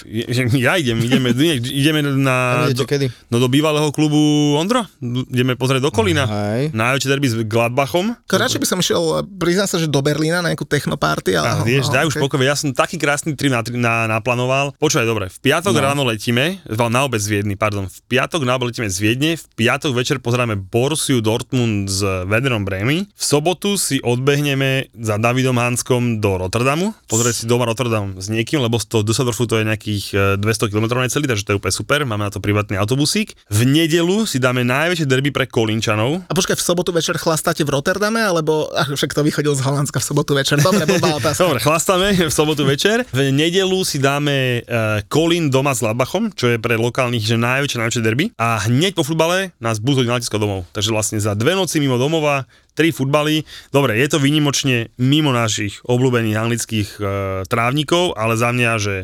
Ja 0.53 0.77
idem, 0.77 1.01
ideme, 1.01 1.33
ideme 1.57 2.05
na... 2.05 2.69
Do, 2.69 2.85
kedy? 2.85 3.09
No 3.33 3.41
do 3.41 3.49
bývalého 3.49 3.89
klubu 3.89 4.53
Ondro. 4.53 4.85
Ideme 5.33 5.57
pozrieť 5.57 5.81
do 5.81 5.89
Kolína. 5.89 6.29
Hej. 6.29 6.77
Najväčšie 6.77 7.09
derby 7.09 7.25
s 7.25 7.35
Gladbachom. 7.49 8.13
Radšej 8.29 8.61
by 8.61 8.67
som 8.69 8.77
išiel, 8.77 9.25
priznám 9.41 9.65
sa, 9.65 9.81
že 9.81 9.89
do 9.89 9.97
Berlína 10.05 10.45
na 10.45 10.53
nejakú 10.53 10.69
technoparty. 10.69 11.33
Ale, 11.33 11.65
A 11.65 11.65
vieš, 11.65 11.89
daj 11.89 12.05
už 12.05 12.21
okay. 12.21 12.23
pokoj, 12.29 12.45
ja 12.45 12.53
som 12.53 12.69
taký 12.69 13.01
krásny 13.01 13.33
trip 13.33 13.49
na, 13.49 13.65
na, 13.73 13.93
naplánoval. 14.21 14.77
Počúvaj, 14.77 15.09
dobre, 15.09 15.25
v 15.33 15.39
piatok 15.41 15.73
no. 15.73 15.81
ráno 15.81 16.01
letíme, 16.05 16.61
na 16.69 17.01
obec 17.01 17.17
z 17.17 17.33
Viedny, 17.33 17.57
pardon, 17.57 17.89
v 17.89 17.99
piatok 18.05 18.45
na 18.45 18.61
obec 18.61 18.77
letíme 18.77 18.93
z 18.93 18.97
Viedne, 19.01 19.31
v 19.41 19.45
piatok 19.57 19.97
večer 19.97 20.21
pozeráme 20.21 20.53
Borussiu 20.59 21.17
Dortmund 21.23 21.89
s 21.89 22.05
Wederom 22.29 22.61
Bremy, 22.61 23.09
v 23.09 23.23
sobotu 23.23 23.79
si 23.81 23.97
odbehneme 24.03 24.93
za 24.93 25.17
Davidom 25.17 25.57
Hanskom 25.57 26.21
do 26.21 26.37
Rotterdamu, 26.37 26.93
pozrieť 27.09 27.41
si 27.41 27.43
doma 27.49 27.65
Rotterdam 27.65 28.19
s 28.19 28.29
niekým, 28.29 28.61
lebo 28.61 28.82
z 28.83 28.91
toho 28.91 29.01
Düsseldorfu 29.07 29.47
to 29.47 29.55
je 29.57 29.63
nejakých 29.63 30.05
e, 30.11 30.43
200 30.43 30.67
km 30.67 30.99
necelý, 30.99 31.25
takže 31.25 31.47
to 31.47 31.51
je 31.55 31.59
úplne 31.63 31.73
super, 31.73 31.99
máme 32.03 32.27
na 32.27 32.31
to 32.31 32.43
privátny 32.43 32.75
autobusík. 32.75 33.33
V 33.47 33.63
nedelu 33.63 34.27
si 34.27 34.43
dáme 34.43 34.67
najväčšie 34.67 35.07
derby 35.07 35.31
pre 35.31 35.47
Kolínčanov, 35.47 36.27
A 36.27 36.33
počkaj, 36.35 36.59
v 36.59 36.63
sobotu 36.63 36.91
večer 36.91 37.15
chlastáte 37.15 37.63
v 37.63 37.71
Rotterdame, 37.71 38.19
alebo 38.19 38.67
ach, 38.75 38.91
však 38.91 39.15
to 39.15 39.23
vychodil 39.23 39.55
z 39.55 39.63
Holandska 39.63 40.03
v 40.03 40.05
sobotu 40.05 40.35
večer. 40.35 40.59
Dobre, 40.59 40.83
blbá 40.83 41.15
otázka. 41.23 41.39
Dobre, 41.39 41.59
chlastáme 41.63 42.07
v 42.29 42.33
sobotu 42.33 42.67
večer. 42.67 43.07
V 43.09 43.31
nedelu 43.31 43.79
si 43.87 44.03
dáme 44.03 44.61
uh, 44.67 44.99
Kolín 45.07 45.47
doma 45.47 45.71
s 45.71 45.79
Labachom, 45.79 46.35
čo 46.35 46.51
je 46.51 46.57
pre 46.59 46.75
lokálnych 46.75 47.23
že 47.23 47.39
najväčšie, 47.39 47.77
najväčšie 47.79 48.03
derby. 48.03 48.25
A 48.35 48.59
hneď 48.67 48.99
po 48.99 49.07
futbale 49.07 49.55
nás 49.63 49.79
budú 49.79 50.03
na 50.03 50.19
letisko 50.19 50.41
domov. 50.41 50.67
Takže 50.75 50.89
vlastne 50.91 51.17
za 51.21 51.37
dve 51.37 51.55
noci 51.55 51.79
mimo 51.79 51.95
domova, 51.95 52.43
tri 52.73 52.93
futbaly. 52.93 53.45
Dobre, 53.69 53.97
je 53.97 54.07
to 54.09 54.21
výnimočne 54.21 54.93
mimo 54.97 55.33
našich 55.33 55.81
obľúbených 55.85 56.37
anglických 56.37 56.89
uh, 56.97 57.05
trávnikov, 57.47 58.17
ale 58.17 58.37
za 58.37 58.49
mňa, 58.53 58.71
že 58.81 58.95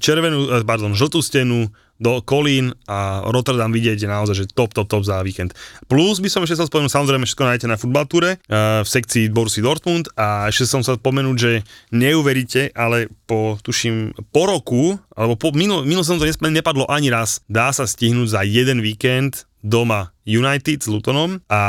červenú, 0.00 0.48
eh, 0.48 0.64
pardon, 0.64 0.96
žltú 0.96 1.20
stenu, 1.20 1.68
do 2.02 2.18
Kolín 2.18 2.74
a 2.90 3.22
Rotterdam 3.30 3.70
vidieť 3.70 3.94
je 4.02 4.08
naozaj, 4.10 4.34
že 4.34 4.50
top, 4.50 4.74
top, 4.74 4.90
top 4.90 5.06
za 5.06 5.22
víkend. 5.22 5.54
Plus 5.86 6.18
by 6.18 6.26
som 6.26 6.42
ešte 6.42 6.58
chcel 6.58 6.66
spomenúť, 6.66 6.98
samozrejme 6.98 7.22
všetko 7.22 7.46
nájdete 7.46 7.70
na 7.70 7.78
futbaltúre 7.78 8.42
uh, 8.42 8.82
v 8.82 8.88
sekcii 8.90 9.30
Borsy 9.30 9.62
Dortmund 9.62 10.10
a 10.18 10.50
ešte 10.50 10.66
som 10.66 10.82
sa 10.82 10.98
spomenúť, 10.98 11.36
že 11.38 11.62
neuveríte, 11.94 12.74
ale 12.74 13.06
po, 13.30 13.54
tuším, 13.62 14.18
po 14.34 14.50
roku, 14.50 14.98
alebo 15.12 15.34
po, 15.36 15.52
minul, 15.52 15.84
minul 15.84 16.04
som 16.04 16.16
to 16.16 16.26
nepadlo 16.26 16.88
ani 16.88 17.12
raz, 17.12 17.44
dá 17.48 17.72
sa 17.72 17.84
stihnúť 17.84 18.28
za 18.32 18.40
jeden 18.42 18.80
víkend 18.80 19.46
doma 19.62 20.10
United 20.22 20.82
s 20.82 20.86
Lutonom 20.86 21.42
a 21.50 21.62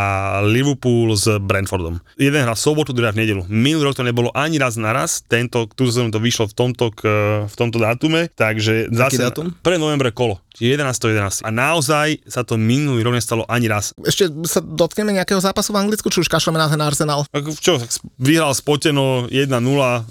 Liverpool 0.45 1.13
s 1.17 1.25
Brentfordom. 1.41 1.97
Jeden 2.21 2.45
hra 2.45 2.53
sobotu, 2.53 2.93
druhá 2.93 3.09
v 3.09 3.25
nedelu. 3.25 3.41
Minulý 3.49 3.89
rok 3.89 3.97
to 3.97 4.05
nebolo 4.05 4.29
ani 4.37 4.61
raz 4.61 4.77
naraz, 4.77 5.25
tento, 5.25 5.65
túto 5.73 5.89
sezónu 5.89 6.13
to 6.13 6.21
vyšlo 6.21 6.49
v 6.49 6.53
tomto, 6.53 6.85
k, 6.93 7.01
v 7.49 7.55
tomto 7.57 7.81
dátume, 7.81 8.29
takže 8.33 8.93
zase 8.93 9.25
dátum? 9.25 9.57
pre 9.65 9.81
novembre 9.81 10.13
kolo, 10.13 10.37
čiže 10.53 10.77
11. 10.77 11.41
11. 11.41 11.45
A 11.45 11.49
naozaj 11.49 12.21
sa 12.29 12.45
to 12.45 12.61
minulý 12.61 13.01
rok 13.01 13.17
nestalo 13.17 13.41
ani 13.49 13.65
raz. 13.65 13.97
Ešte 14.05 14.29
sa 14.45 14.61
dotkneme 14.61 15.17
nejakého 15.17 15.41
zápasu 15.41 15.73
v 15.73 15.81
Anglicku, 15.81 16.13
či 16.13 16.21
už 16.21 16.29
kašleme 16.29 16.61
na 16.61 16.69
ten 16.69 16.81
Arsenal? 16.81 17.25
Ako 17.33 17.57
čo, 17.57 17.81
vyhral 18.21 18.53
spoteno 18.53 19.25
1-0, 19.33 19.49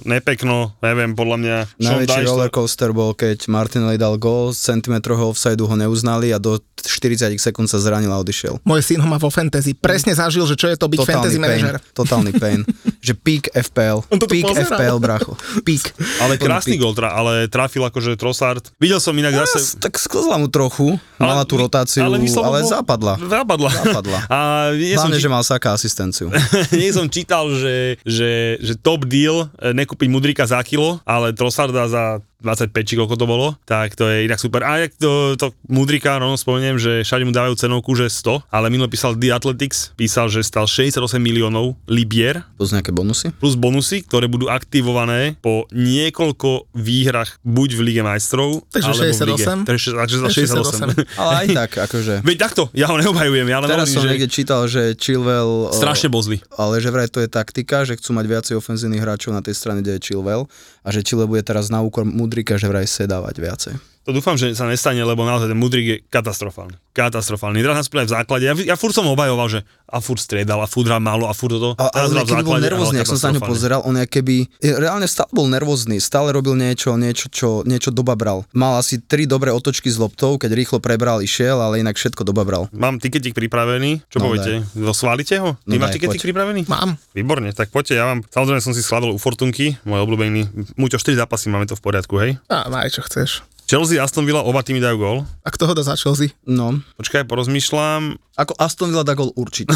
nepekno, 0.02 0.74
neviem, 0.82 1.14
podľa 1.14 1.36
mňa. 1.38 1.56
Najväčší 1.78 2.26
rollercoaster 2.26 2.90
bol, 2.90 3.14
keď 3.22 3.46
Martinelli 3.46 3.94
dal 3.94 4.18
gól, 4.18 4.50
z 4.50 4.74
centimetrového 4.74 5.30
offsideu 5.30 5.70
ho 5.70 5.76
neuznali 5.78 6.34
a 6.34 6.42
do 6.42 6.58
40 6.82 7.38
sekúnd 7.38 7.70
sa 7.70 7.78
zranil 7.78 8.10
a 8.10 8.18
odišiel. 8.18 8.58
Môj 8.66 8.82
syn 8.82 8.98
ho 8.98 9.06
má 9.06 9.14
vo 9.22 9.30
fantasy. 9.30 9.78
Presne 9.78 10.10
zažil, 10.18 10.42
že 10.50 10.58
čo 10.58 10.66
je 10.66 10.74
to 10.74 10.90
byť 10.90 10.98
fantasy 11.06 11.38
pain, 11.38 11.62
manažer. 11.62 11.78
totálny 11.94 12.34
pain. 12.34 12.66
že 13.06 13.14
peak 13.14 13.54
FPL. 13.54 14.02
On 14.10 14.18
Peak 14.18 14.42
pozeral. 14.42 14.74
FPL, 14.74 14.98
bracho. 14.98 15.32
Peak. 15.62 15.94
Ale 16.18 16.34
krásny 16.34 16.74
gol, 16.74 16.90
tra, 16.98 17.14
ale 17.14 17.46
trafil 17.46 17.86
akože 17.86 18.18
Trossard. 18.18 18.66
Videl 18.82 18.98
som 18.98 19.14
inak 19.14 19.30
Ja, 19.30 19.46
zase... 19.46 19.78
tak 19.78 19.94
sklzla 19.94 20.42
mu 20.42 20.50
trochu, 20.50 20.98
mala 21.22 21.46
tú 21.46 21.54
my- 21.54 21.70
rotáciu, 21.70 22.02
ale, 22.02 22.18
ale 22.18 22.58
zapadla. 22.66 23.14
Zapadla. 23.22 23.70
Zapadla. 23.70 24.18
A 24.26 24.38
Hlavne, 24.74 25.18
či... 25.18 25.22
že 25.22 25.30
mal 25.30 25.46
Saka 25.46 25.78
asistenciu. 25.78 26.26
nie 26.74 26.90
som 26.90 27.06
čítal, 27.06 27.46
že, 27.54 28.02
že, 28.02 28.58
že 28.58 28.74
top 28.74 29.06
deal, 29.06 29.46
e, 29.62 29.70
nekúpiť 29.70 30.08
Mudrika 30.10 30.42
za 30.42 30.58
kilo, 30.66 30.98
ale 31.06 31.30
Trossarda 31.30 31.86
za 31.86 32.04
25 32.42 32.74
či 32.84 32.94
koľko 32.94 33.14
to 33.14 33.24
bolo, 33.24 33.54
tak 33.64 33.94
to 33.94 34.06
je 34.06 34.26
inak 34.26 34.36
super. 34.36 34.60
A 34.62 34.82
jak 34.82 34.92
to, 34.98 35.38
to 35.38 35.54
Mudrika, 35.66 36.18
rovno 36.18 36.34
spomeniem, 36.34 36.76
že 36.76 37.06
všade 37.06 37.22
mu 37.22 37.32
dávajú 37.32 37.54
cenovku, 37.56 37.94
že 37.94 38.10
100, 38.10 38.42
ale 38.50 38.66
minulý 38.68 38.90
písal 38.90 39.14
The 39.14 39.32
Athletics, 39.32 39.94
písal, 39.94 40.26
že 40.28 40.42
stal 40.42 40.66
68 40.66 40.98
miliónov 41.16 41.78
libier, 41.86 42.42
Plus 42.58 42.74
nejaké 42.74 42.90
bonusy? 42.90 43.30
plus 43.38 43.54
bonusy, 43.54 44.02
ktoré 44.02 44.26
budú 44.26 44.50
aktivované 44.50 45.38
po 45.38 45.64
niekoľko 45.72 46.72
výhrach 46.74 47.38
buď 47.46 47.68
v 47.78 47.80
Lige 47.86 48.02
majstrov, 48.02 48.66
Takže 48.68 48.90
alebo 48.90 49.02
v 49.06 49.20
lige. 49.30 49.44
68? 49.46 49.68
Takže, 49.68 49.88
takže 49.94 50.16
za 50.18 50.28
68. 50.28 51.20
Ale 51.22 51.32
aj 51.32 51.46
tak, 51.54 51.70
akože... 51.86 52.14
Veď 52.26 52.36
takto, 52.40 52.62
ja 52.74 52.90
ho 52.90 52.96
neobhajujem, 52.98 53.46
ja 53.46 53.58
len 53.62 53.68
Teraz 53.70 53.86
hovorím, 53.86 53.94
som 53.94 54.02
že 54.02 54.10
niekde 54.10 54.28
čítal, 54.28 54.60
že 54.66 54.82
Chilwell... 54.98 55.70
strašne 55.70 56.08
bozli. 56.10 56.42
Ale 56.58 56.82
že 56.82 56.88
vraj 56.90 57.06
to 57.06 57.22
je 57.22 57.28
taktika, 57.30 57.86
že 57.86 57.94
chcú 58.00 58.16
mať 58.16 58.24
viacej 58.26 58.54
ofenzívnych 58.58 59.02
hráčov 59.02 59.30
na 59.36 59.42
tej 59.44 59.54
strane, 59.54 59.84
kde 59.84 59.98
je 59.98 60.00
Chilwell 60.02 60.48
a 60.82 60.88
že 60.90 61.06
Chilwell 61.06 61.30
bude 61.30 61.46
teraz 61.46 61.70
na 61.70 61.80
úkor 61.80 62.02
Mudrika, 62.02 62.58
že 62.58 62.66
vraj 62.66 62.86
sedávať 62.86 63.34
viacej. 63.38 63.74
To 64.02 64.10
dúfam, 64.10 64.34
že 64.34 64.50
sa 64.52 64.66
nestane, 64.66 64.98
lebo 64.98 65.22
naozaj 65.22 65.46
ten 65.46 65.54
Mudrik 65.54 65.86
je 65.86 65.96
katastrofálny. 66.10 66.74
Katastrofálny. 66.90 67.62
Teraz 67.62 67.78
nás 67.78 67.86
v 67.86 68.10
základe. 68.10 68.44
Ja, 68.44 68.54
ja 68.58 68.74
furt 68.74 68.90
som 68.92 69.06
ho 69.06 69.14
obhajoval, 69.14 69.46
že 69.46 69.60
a 69.86 70.02
furt 70.02 70.18
striedal, 70.18 70.58
a 70.58 70.66
furt 70.66 70.90
hral 70.90 70.98
málo, 70.98 71.30
a 71.30 71.32
furt 71.32 71.54
toto. 71.54 71.78
A, 71.78 71.86
keby 72.26 72.42
bol 72.42 72.58
základe 72.58 72.66
a 72.66 72.66
nervózny, 72.66 72.98
ak 72.98 73.06
som 73.06 73.14
sa 73.14 73.30
na 73.30 73.38
ňu 73.38 73.44
katastrofálne. 73.44 73.52
pozeral, 73.54 73.80
on 73.86 73.94
keby, 74.02 74.36
reálne 74.58 75.06
stále 75.06 75.30
bol 75.30 75.46
nervózny, 75.46 75.96
stále 76.02 76.34
robil 76.34 76.58
niečo, 76.58 76.98
niečo, 76.98 77.30
čo, 77.30 77.48
niečo 77.62 77.94
dobabral. 77.94 78.42
Mal 78.50 78.82
asi 78.82 78.98
tri 78.98 79.24
dobré 79.24 79.54
otočky 79.54 79.86
s 79.86 79.96
loptou, 79.96 80.34
keď 80.34 80.50
rýchlo 80.50 80.82
prebral, 80.82 81.22
išiel, 81.22 81.62
ale 81.62 81.78
inak 81.78 81.94
všetko 81.94 82.26
dobabral. 82.26 82.66
Mám 82.74 82.98
tiketik 82.98 83.38
pripravený. 83.38 84.02
Čo 84.10 84.18
No, 84.18 84.34
poviete? 84.34 84.66
Schválite 84.92 85.38
ho? 85.38 85.54
Ty 85.62 85.78
No 85.78 85.78
máš 85.78 85.94
poď. 85.94 86.20
pripravený? 86.26 86.60
Mám. 86.66 86.90
Výborne, 87.14 87.54
tak 87.54 87.70
poďte, 87.70 87.94
ja 87.94 88.04
vám, 88.10 88.26
samozrejme 88.26 88.58
som 88.58 88.74
si 88.74 88.82
skladol 88.82 89.14
u 89.14 89.18
Fortunky, 89.22 89.78
môj 89.86 90.02
obľúbený, 90.02 90.74
Muťo 90.74 90.98
4 90.98 91.22
zápasy, 91.22 91.46
máme 91.46 91.70
to 91.70 91.78
v 91.78 91.82
poriadku, 91.84 92.18
hej. 92.18 92.42
A 92.50 92.66
maj, 92.66 92.90
čo 92.90 93.06
chceš. 93.06 93.46
Chelsea, 93.72 93.96
Aston 93.96 94.28
Villa, 94.28 94.44
oba 94.44 94.60
týmy 94.60 94.84
dajú 94.84 95.00
gól. 95.00 95.18
A 95.40 95.48
kto 95.48 95.64
ho 95.64 95.72
dá 95.72 95.80
za 95.80 95.96
Chelsea? 95.96 96.36
No, 96.44 96.84
Počkaj, 97.00 97.24
porozmýšľam. 97.24 98.20
ako 98.36 98.52
Aston 98.60 98.92
Villa 98.92 99.00
dá 99.00 99.16
gol 99.16 99.32
určite. 99.32 99.72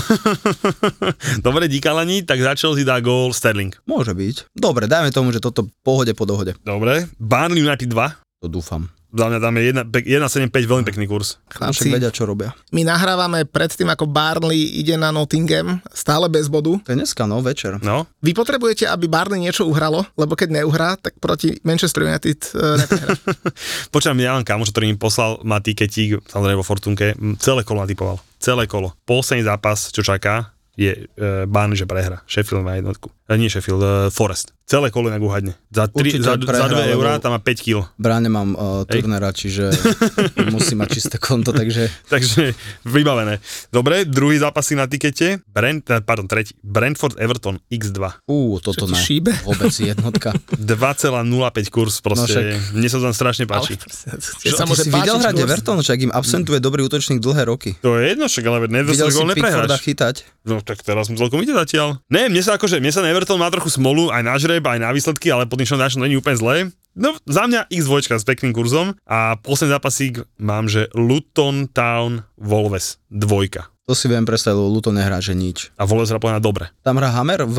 Dobre, 1.46 1.64
díkalani, 1.64 2.20
tak 2.20 2.44
za 2.44 2.52
Chelsea 2.60 2.84
dá 2.84 3.00
gól 3.00 3.32
Sterling. 3.32 3.72
Môže 3.88 4.12
byť. 4.12 4.52
Dobre, 4.52 4.84
dajme 4.84 5.16
tomu, 5.16 5.32
že 5.32 5.40
toto 5.40 5.72
pohode 5.80 6.12
po 6.12 6.28
dohode. 6.28 6.52
Dobre, 6.60 7.08
Burnley 7.16 7.64
United 7.64 7.88
2. 7.88 8.44
To 8.44 8.52
dúfam. 8.52 8.92
Za 9.16 9.32
mňa 9.32 9.60
je 9.64 9.72
1,75, 10.20 10.52
veľmi 10.52 10.84
pekný 10.84 11.08
kurz. 11.08 11.40
Chlapci, 11.48 11.88
vedia, 11.88 12.12
čo 12.12 12.28
robia. 12.28 12.52
my 12.70 12.84
nahrávame 12.84 13.48
predtým, 13.48 13.88
ako 13.88 14.04
Barnley 14.04 14.84
ide 14.84 15.00
na 15.00 15.08
Nottingham, 15.08 15.80
stále 15.90 16.28
bez 16.28 16.52
bodu. 16.52 16.76
To 16.84 16.90
je 16.92 16.98
dneska, 17.00 17.24
no, 17.24 17.40
večer. 17.40 17.80
No, 17.80 18.04
Vy 18.20 18.36
potrebujete, 18.36 18.84
aby 18.84 19.08
Barney 19.08 19.48
niečo 19.48 19.64
uhralo, 19.64 20.04
lebo 20.20 20.36
keď 20.36 20.60
neuhrá, 20.60 21.00
tak 21.00 21.16
proti 21.16 21.56
Manchester 21.64 22.04
United 22.04 22.38
uh, 22.52 22.76
neprehrá. 22.76 23.16
Počujem, 23.94 24.18
ja 24.20 24.36
mám 24.36 24.44
kamoš, 24.44 24.74
ktorý 24.74 24.92
mi 24.92 25.00
poslal, 25.00 25.40
má 25.46 25.64
tiketík, 25.64 26.26
samozrejme 26.28 26.60
vo 26.60 26.66
Fortunke, 26.66 27.16
celé 27.40 27.64
kolo 27.64 27.88
natypoval. 27.88 28.20
Celé 28.36 28.68
kolo. 28.68 28.92
Posledný 29.08 29.48
zápas, 29.48 29.88
čo 29.94 30.04
čaká, 30.04 30.52
je 30.76 30.92
uh, 30.92 31.48
ban, 31.48 31.72
že 31.72 31.88
prehra. 31.88 32.20
Sheffield 32.28 32.60
má 32.60 32.76
jednotku. 32.76 33.15
Uh, 33.26 33.34
nie 33.34 33.50
Sheffield, 33.50 33.80
uh, 33.80 33.90
Forest. 34.08 34.54
Celé 34.62 34.90
kolo 34.90 35.06
inak 35.06 35.18
uhadne. 35.18 35.54
Za, 35.70 35.86
tri, 35.86 36.10
Určite 36.10 36.26
za, 36.26 36.34
prehra, 36.36 36.66
za 36.66 36.74
2 36.74 36.78
lebo- 36.80 36.94
eurá 36.98 37.12
tam 37.18 37.30
má 37.30 37.38
5 37.38 37.58
kg. 37.60 37.86
Bráne 37.94 38.26
mám 38.26 38.50
uh, 38.52 38.82
turnera, 38.82 39.30
čiže 39.30 39.70
musí 40.54 40.74
mať 40.74 40.88
čisté 40.90 41.16
konto, 41.16 41.50
takže 41.50 41.86
Takže 42.06 42.50
vybavené. 42.82 43.38
Dobre, 43.70 44.02
druhý 44.02 44.36
zápas 44.36 44.62
si 44.62 44.74
na 44.74 44.86
tikete. 44.86 45.38
Brent, 45.46 45.86
pardon, 46.02 46.26
tretí. 46.26 46.54
Brentford 46.60 47.14
Everton 47.16 47.62
X2. 47.66 48.26
ú, 48.26 48.58
toto 48.58 48.86
Čo 48.86 48.90
ne. 48.90 48.98
šíbe? 48.98 49.30
Vôbec 49.42 49.70
jednotka. 49.70 50.34
2,05 50.58 51.70
kurz 51.70 51.98
proste. 52.00 52.26
No 52.26 52.26
však. 52.26 52.44
Mne 52.74 52.88
sa 52.90 52.98
tam 52.98 53.14
strašne 53.14 53.44
páči. 53.46 53.78
Tie 53.78 54.50
sa 54.50 54.66
Ty 54.66 54.70
môže 54.70 54.82
si 54.82 54.90
videl 54.90 55.16
hrať. 55.16 55.34
Everton, 55.46 55.78
však 55.78 55.98
im 56.06 56.12
absentuje 56.12 56.58
dobrý 56.58 56.82
útočník 56.82 57.22
dlhé 57.22 57.46
roky. 57.46 57.78
To 57.82 57.98
je 57.98 58.14
jedno, 58.14 58.26
však 58.26 58.44
ale 58.44 58.66
gól 58.66 58.82
Pickforda 58.90 59.30
neprehráš. 59.30 59.82
chytať? 59.82 60.14
No 60.42 60.58
tak 60.62 60.82
teraz 60.82 61.06
mu 61.06 61.14
celkom 61.14 61.38
ide 61.42 61.54
zatiaľ. 61.54 61.98
Ne, 62.10 62.26
mne 62.26 62.42
sa 62.42 62.54
akože, 62.54 62.78
mne 62.78 62.90
sa 62.90 63.02
na 63.02 63.14
Everton 63.16 63.40
má 63.40 63.48
trochu 63.48 63.72
smolu 63.72 64.12
aj 64.12 64.20
na 64.20 64.36
žreb, 64.36 64.60
aj 64.60 64.76
na 64.76 64.92
výsledky, 64.92 65.32
ale 65.32 65.48
pod 65.48 65.56
ničom 65.56 65.80
našom 65.80 66.04
není 66.04 66.20
úplne 66.20 66.36
zlé. 66.36 66.56
No, 66.92 67.16
za 67.24 67.48
mňa 67.48 67.72
X2 67.72 68.12
s 68.12 68.28
pekným 68.28 68.52
kurzom 68.52 68.92
a 69.08 69.40
posledný 69.40 69.72
zápasík 69.72 70.14
mám, 70.36 70.68
že 70.68 70.92
Luton 70.92 71.68
Town 71.72 72.28
Wolves 72.36 73.00
dvojka. 73.08 73.72
To 73.86 73.94
si 73.94 74.10
viem 74.10 74.26
predstaviť, 74.26 74.58
lebo 74.58 74.66
Luton 74.66 74.98
nehrá, 74.98 75.22
že 75.22 75.30
nič. 75.30 75.70
A 75.78 75.86
Wolves 75.86 76.10
hrá 76.10 76.18
podľa 76.18 76.42
dobre. 76.42 76.74
Tam 76.82 76.98
hrá 76.98 77.06
Hammer 77.14 77.46
v 77.46 77.54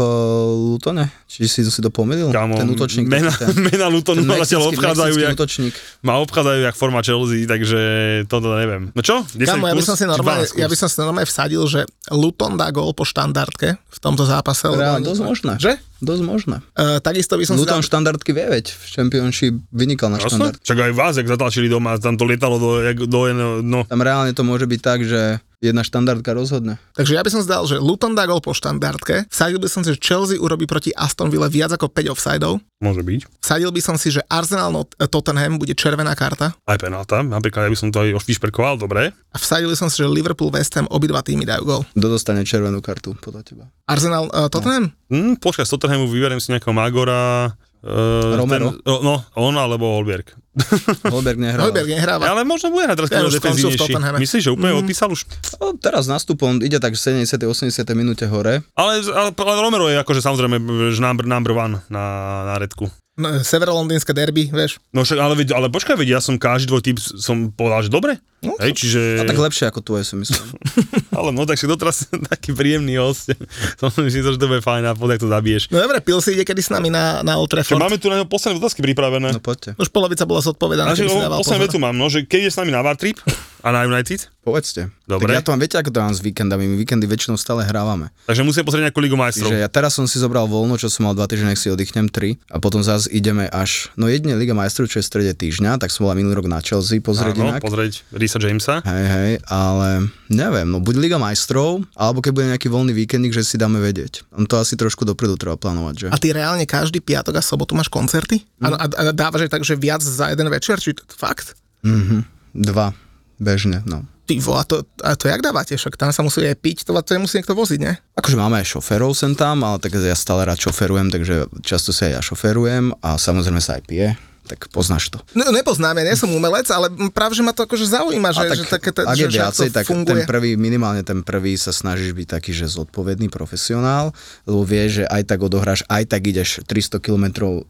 Lutone? 0.75 1.07
Či 1.23 1.47
si 1.47 1.63
si 1.63 1.79
to 1.79 1.87
pomýlil? 1.87 2.35
Kámo, 2.35 2.59
ten 2.59 2.67
útočník. 2.67 3.07
mena, 3.07 3.31
ten, 3.31 3.55
mena 3.55 3.87
Lutonu 3.87 4.27
ten 4.27 4.35
mexický- 4.35 4.59
obchádzajú, 4.59 5.15
mexický 5.15 5.23
jak, 5.23 5.35
útočník. 5.39 5.73
ma 6.03 6.19
obchádzajú 6.19 6.59
jak 6.67 6.75
forma 6.75 6.99
Chelsea, 6.99 7.47
takže 7.47 7.79
toto 8.27 8.59
neviem. 8.59 8.91
No 8.91 8.99
čo? 8.99 9.23
10 9.23 9.39
Kámo, 9.39 9.71
ja 9.71 9.75
by 9.79 9.85
som 9.87 9.95
si 9.95 10.03
normálne, 10.03 10.43
12 10.43 10.51
kurz? 10.51 10.59
ja 10.59 10.67
by 10.67 10.75
som 10.75 10.87
si 10.91 10.97
normálne 10.99 11.29
vsadil, 11.31 11.63
že 11.63 11.81
Luton 12.11 12.59
dá 12.59 12.67
gól 12.75 12.91
po 12.91 13.07
štandardke 13.07 13.79
v 13.79 13.99
tomto 14.03 14.27
zápase. 14.27 14.67
lebo 14.67 14.83
Reálne, 14.83 15.07
dosť 15.07 15.23
možné. 15.23 15.53
Že? 15.63 15.79
Dosť 16.03 16.23
možné. 16.27 16.59
Uh, 16.75 16.99
takisto 16.99 17.39
by 17.39 17.47
som 17.47 17.55
Luton 17.55 17.79
si 17.79 17.87
dal... 17.87 18.03
štandardky 18.03 18.35
vie, 18.35 18.51
veď 18.51 18.75
v 18.75 18.83
Championship 18.91 19.55
vynikal 19.71 20.11
na 20.11 20.19
Jasné? 20.19 20.27
štandard. 20.27 20.59
Však 20.59 20.75
aj 20.75 20.91
vás, 20.91 21.13
jak 21.15 21.27
zatlačili 21.31 21.71
doma, 21.71 21.95
tam 21.95 22.19
to 22.19 22.27
lietalo 22.27 22.59
do, 22.59 22.83
jak, 22.83 22.99
do 23.07 23.31
no. 23.63 23.87
Tam 23.87 24.03
reálne 24.03 24.35
to 24.35 24.43
môže 24.43 24.67
byť 24.67 24.81
tak, 24.83 25.07
že 25.07 25.39
jedna 25.57 25.81
štandardka 25.81 26.37
rozhodne. 26.37 26.77
Takže 26.93 27.17
ja 27.17 27.21
by 27.25 27.29
som 27.33 27.41
si 27.41 27.49
dal, 27.49 27.65
že 27.65 27.81
Luton 27.81 28.13
dá 28.13 28.29
gól 28.29 28.41
po 28.41 28.53
štandardke. 28.53 29.25
Vsadil 29.33 29.57
by 29.57 29.69
som 29.69 29.81
si, 29.81 29.93
že 29.93 30.01
Chelsea 30.01 30.37
urobí 30.37 30.69
proti 30.69 30.93
Aston 30.93 31.33
Ville 31.33 31.49
viac 31.49 31.73
ako 31.73 31.89
5 31.89 32.13
offsideov. 32.13 32.61
Môže 32.77 33.01
byť. 33.01 33.41
Vsadil 33.41 33.73
by 33.73 33.81
som 33.81 33.95
si, 33.97 34.13
že 34.13 34.21
Arsenal 34.29 34.69
no, 34.69 34.85
Tottenham 34.85 35.57
bude 35.57 35.73
červená 35.73 36.13
karta. 36.13 36.53
Aj 36.69 36.77
penálta, 36.77 37.25
napríklad 37.25 37.65
ja 37.65 37.73
by 37.73 37.79
som 37.79 37.89
to 37.89 38.05
aj 38.05 38.21
už 38.21 38.25
vyšperkoval, 38.29 38.77
dobre. 38.77 39.09
A 39.33 39.37
vsadil 39.41 39.73
by 39.73 39.77
som 39.77 39.89
si, 39.89 39.97
že 39.97 40.05
Liverpool 40.05 40.53
West 40.53 40.77
Ham 40.77 40.85
obidva 40.93 41.25
týmy 41.25 41.41
dajú 41.49 41.63
gól. 41.65 41.81
Kto 41.97 42.05
dostane 42.05 42.45
červenú 42.45 42.77
kartu 42.85 43.17
podľa 43.17 43.41
teba? 43.41 43.65
Arsenal 43.89 44.29
uh, 44.29 44.45
Tottenham? 44.53 44.93
Hm, 45.09 45.41
počkaj, 45.41 45.65
z 45.65 45.73
Tottenhamu 45.73 46.05
vyberiem 46.05 46.37
si 46.37 46.53
nejakého 46.53 46.75
Magora. 46.75 47.57
Uh, 47.85 48.33
Romero? 48.35 48.73
Ten, 48.73 48.99
no, 49.05 49.21
on 49.37 49.53
alebo 49.53 49.85
Holberg. 49.93 50.33
Holberg 51.13 51.37
nehral. 51.37 51.69
Hojberg 51.69 51.85
nehráva. 51.85 52.25
Ale 52.33 52.41
možno 52.41 52.73
bude 52.73 52.89
hrať 52.89 52.97
teraz, 53.05 53.29
Ja 53.29 53.39
keď 53.39 53.53
už. 53.61 53.77
Myslíš, 54.17 54.41
že 54.41 54.51
úplne 54.51 54.73
Mhm. 54.73 54.81
odpísal 54.81 55.09
už? 55.13 55.29
No, 55.61 55.77
teraz 55.77 56.09
nastupom 56.09 56.57
ide 56.59 56.81
tak 56.81 56.97
v 56.97 57.01
70. 57.21 57.45
80. 57.45 57.93
minúte 57.93 58.25
hore. 58.25 58.65
Ale, 58.73 58.91
ale, 59.05 59.29
ale 59.29 59.57
Romero 59.61 59.85
je 59.87 60.01
akože 60.01 60.19
samozrejme 60.19 60.57
že 60.89 60.99
number, 60.99 61.25
number 61.29 61.53
one 61.53 61.73
na, 61.87 62.03
na 62.43 62.55
redku. 62.57 62.89
No, 63.17 63.33
Severolondýnske 63.41 64.13
derby, 64.13 64.45
vieš. 64.49 64.77
No 64.93 65.01
však, 65.01 65.17
ale, 65.17 65.33
ale 65.33 65.67
počkaj, 65.73 65.97
veď 65.97 66.17
ja 66.17 66.19
som 66.21 66.37
každý 66.37 66.69
tvoj 66.69 66.81
typ 66.85 66.97
som 67.01 67.49
povedal, 67.49 67.81
že 67.81 67.89
dobre. 67.89 68.21
No, 68.47 68.55
Hej, 68.63 68.71
čiže... 68.79 69.01
A 69.19 69.27
tak 69.27 69.35
lepšie 69.35 69.67
ako 69.67 69.83
tvoje 69.83 70.07
si 70.07 70.15
myslím. 70.15 70.47
ale 71.19 71.29
no, 71.35 71.43
tak 71.43 71.59
si 71.59 71.67
doteraz 71.67 72.07
taký 72.31 72.55
príjemný 72.55 72.95
host. 72.95 73.35
som 73.75 73.91
si 74.07 74.23
to, 74.23 74.31
že 74.31 74.39
to 74.39 74.47
bude 74.47 74.63
fajn 74.63 74.87
a 74.87 74.95
poď, 74.95 75.19
to 75.19 75.27
zabiješ. 75.27 75.67
No 75.69 75.83
dobre, 75.83 75.99
Pilsi 75.99 76.33
ide 76.33 76.47
kedy 76.47 76.63
s 76.63 76.71
nami 76.71 76.87
na, 76.87 77.19
na 77.27 77.35
Old 77.35 77.51
Čo, 77.51 77.59
Trafford. 77.59 77.83
máme 77.83 77.99
tu 77.99 78.07
na 78.07 78.23
neho 78.23 78.27
posledné 78.29 78.63
otázky 78.63 78.79
pripravené. 78.79 79.35
No 79.35 79.43
poďte. 79.43 79.75
Už 79.75 79.91
polovica 79.91 80.23
bola 80.23 80.39
zodpovedaná, 80.39 80.95
Takže 80.95 81.11
si 81.11 81.19
poslednú 81.19 81.63
vetu 81.67 81.77
mám, 81.77 81.95
no, 81.99 82.07
že 82.07 82.23
keď 82.23 82.47
je 82.47 82.51
s 82.55 82.57
nami 82.63 82.71
na 82.71 82.79
Vartrip 82.79 83.19
a 83.61 83.67
na 83.75 83.83
United, 83.83 84.31
Povedzte. 84.47 84.87
Dobre. 85.03 85.27
Tak 85.27 85.35
ja 85.35 85.43
to 85.43 85.51
mám, 85.51 85.59
viete, 85.59 85.75
ako 85.75 85.91
to 85.91 85.99
mám 85.99 86.15
s 86.15 86.23
víkendami. 86.23 86.71
My 86.71 86.79
víkendy 86.79 87.03
väčšinou 87.03 87.35
stále 87.35 87.67
hrávame. 87.67 88.15
takže 88.23 88.47
musíme 88.47 88.63
pozrieť 88.63 88.87
nejakú 88.87 89.03
Ligu 89.03 89.19
majstrov. 89.19 89.51
Čiže 89.51 89.59
ja 89.59 89.67
teraz 89.67 89.91
som 89.99 90.07
si 90.07 90.23
zobral 90.23 90.47
voľno, 90.47 90.79
čo 90.79 90.87
som 90.87 91.03
mal 91.03 91.11
dva 91.11 91.27
týždne, 91.27 91.51
nech 91.51 91.59
si 91.59 91.67
oddychnem 91.67 92.07
tri 92.07 92.39
a 92.47 92.63
potom 92.63 92.79
zase 92.79 93.11
ideme 93.11 93.51
až, 93.51 93.91
no 93.99 94.07
jedine 94.07 94.39
Liga 94.39 94.55
majstrov, 94.55 94.87
čo 94.87 94.99
je 94.99 95.03
v 95.03 95.09
strede 95.11 95.33
týždňa, 95.35 95.83
tak 95.83 95.91
som 95.91 96.07
bola 96.07 96.15
minulý 96.15 96.39
rok 96.39 96.47
na 96.47 96.63
Chelsea 96.63 97.03
pozrieť 97.03 97.35
Áno, 97.35 97.43
inak. 97.43 97.59
pozrieť 97.59 98.07
Risa 98.37 98.49
Jamesa. 98.53 98.75
Hej, 98.85 99.05
hej, 99.09 99.31
ale 99.49 100.09
neviem, 100.29 100.67
no 100.69 100.77
buď 100.77 100.95
Liga 101.01 101.17
majstrov, 101.17 101.81
alebo 101.97 102.21
keď 102.21 102.31
bude 102.33 102.47
nejaký 102.53 102.67
voľný 102.69 102.93
víkendík, 102.93 103.33
že 103.33 103.41
si 103.41 103.57
dáme 103.57 103.81
vedieť. 103.81 104.27
On 104.37 104.45
to 104.45 104.61
asi 104.61 104.77
trošku 104.77 105.03
dopredu 105.03 105.35
treba 105.35 105.57
plánovať, 105.57 105.95
že? 105.95 106.07
A 106.13 106.17
ty 106.21 106.29
reálne 106.31 106.69
každý 106.69 107.01
piatok 107.01 107.39
a 107.39 107.41
sobotu 107.41 107.73
máš 107.73 107.89
koncerty? 107.89 108.45
Mhm. 108.61 108.65
A, 108.65 108.67
a, 108.77 108.85
a 108.85 109.01
dávaš 109.11 109.49
aj 109.49 109.51
tak, 109.57 109.63
že 109.65 109.73
viac 109.73 110.05
za 110.05 110.29
jeden 110.29 110.47
večer? 110.53 110.77
Či 110.77 110.93
to 110.93 111.15
fakt? 111.17 111.57
Mhm, 111.81 112.25
dva, 112.53 112.93
bežne, 113.41 113.81
no. 113.85 114.05
Ty 114.27 114.43
vo, 114.43 114.59
a 114.59 114.67
to, 114.67 114.83
a 115.07 115.15
to 115.15 115.31
jak 115.31 115.39
dávate? 115.39 115.79
Však 115.79 115.95
tam 115.95 116.11
sa 116.11 116.19
musí 116.19 116.43
aj 116.43 116.59
piť, 116.59 116.83
to, 116.83 116.91
to 116.91 117.15
musí 117.15 117.39
niekto 117.39 117.55
voziť, 117.55 117.79
ne? 117.79 117.95
Akože 118.19 118.35
máme 118.35 118.59
aj 118.59 118.75
šoférov 118.75 119.15
sem 119.15 119.31
tam, 119.39 119.63
ale 119.63 119.79
tak 119.79 119.95
ja 119.95 120.19
stále 120.19 120.43
rád 120.43 120.59
šoferujem, 120.59 121.07
takže 121.07 121.47
často 121.63 121.95
sa 121.95 122.11
aj 122.11 122.19
ja 122.19 122.19
šoferujem 122.19 122.91
a 122.99 123.15
samozrejme 123.15 123.63
sa 123.63 123.79
aj 123.79 123.87
pije, 123.87 124.19
tak 124.47 124.71
poznáš 124.71 125.11
to. 125.11 125.19
No, 125.35 125.51
nepoznám, 125.51 125.99
ja 125.99 126.07
nie 126.07 126.15
som 126.15 126.31
umelec, 126.31 126.65
ale 126.71 126.87
práve, 127.11 127.35
že 127.35 127.43
ma 127.43 127.51
to 127.51 127.67
akože 127.67 127.83
zaujíma, 127.85 128.31
že, 128.31 128.47
A 128.47 128.55
že 128.55 128.63
také, 128.63 128.89
to, 128.89 129.03
ak 129.03 129.13
je 129.13 129.27
že 129.27 129.37
viacej, 129.37 129.69
tak 129.69 129.83
funguje. 129.83 130.07
ten 130.07 130.19
prvý, 130.23 130.55
minimálne 130.55 131.03
ten 131.03 131.19
prvý 131.21 131.53
sa 131.53 131.69
snažíš 131.69 132.15
byť 132.15 132.27
taký, 132.31 132.55
že 132.55 132.65
zodpovedný 132.65 133.27
profesionál, 133.27 134.15
lebo 134.43 134.63
vieš, 134.63 135.03
že 135.03 135.05
aj 135.05 135.23
tak 135.27 135.39
odohráš, 135.43 135.83
aj 135.91 136.07
tak 136.07 136.23
ideš 136.23 136.63
300 136.63 137.03
km 137.03 137.25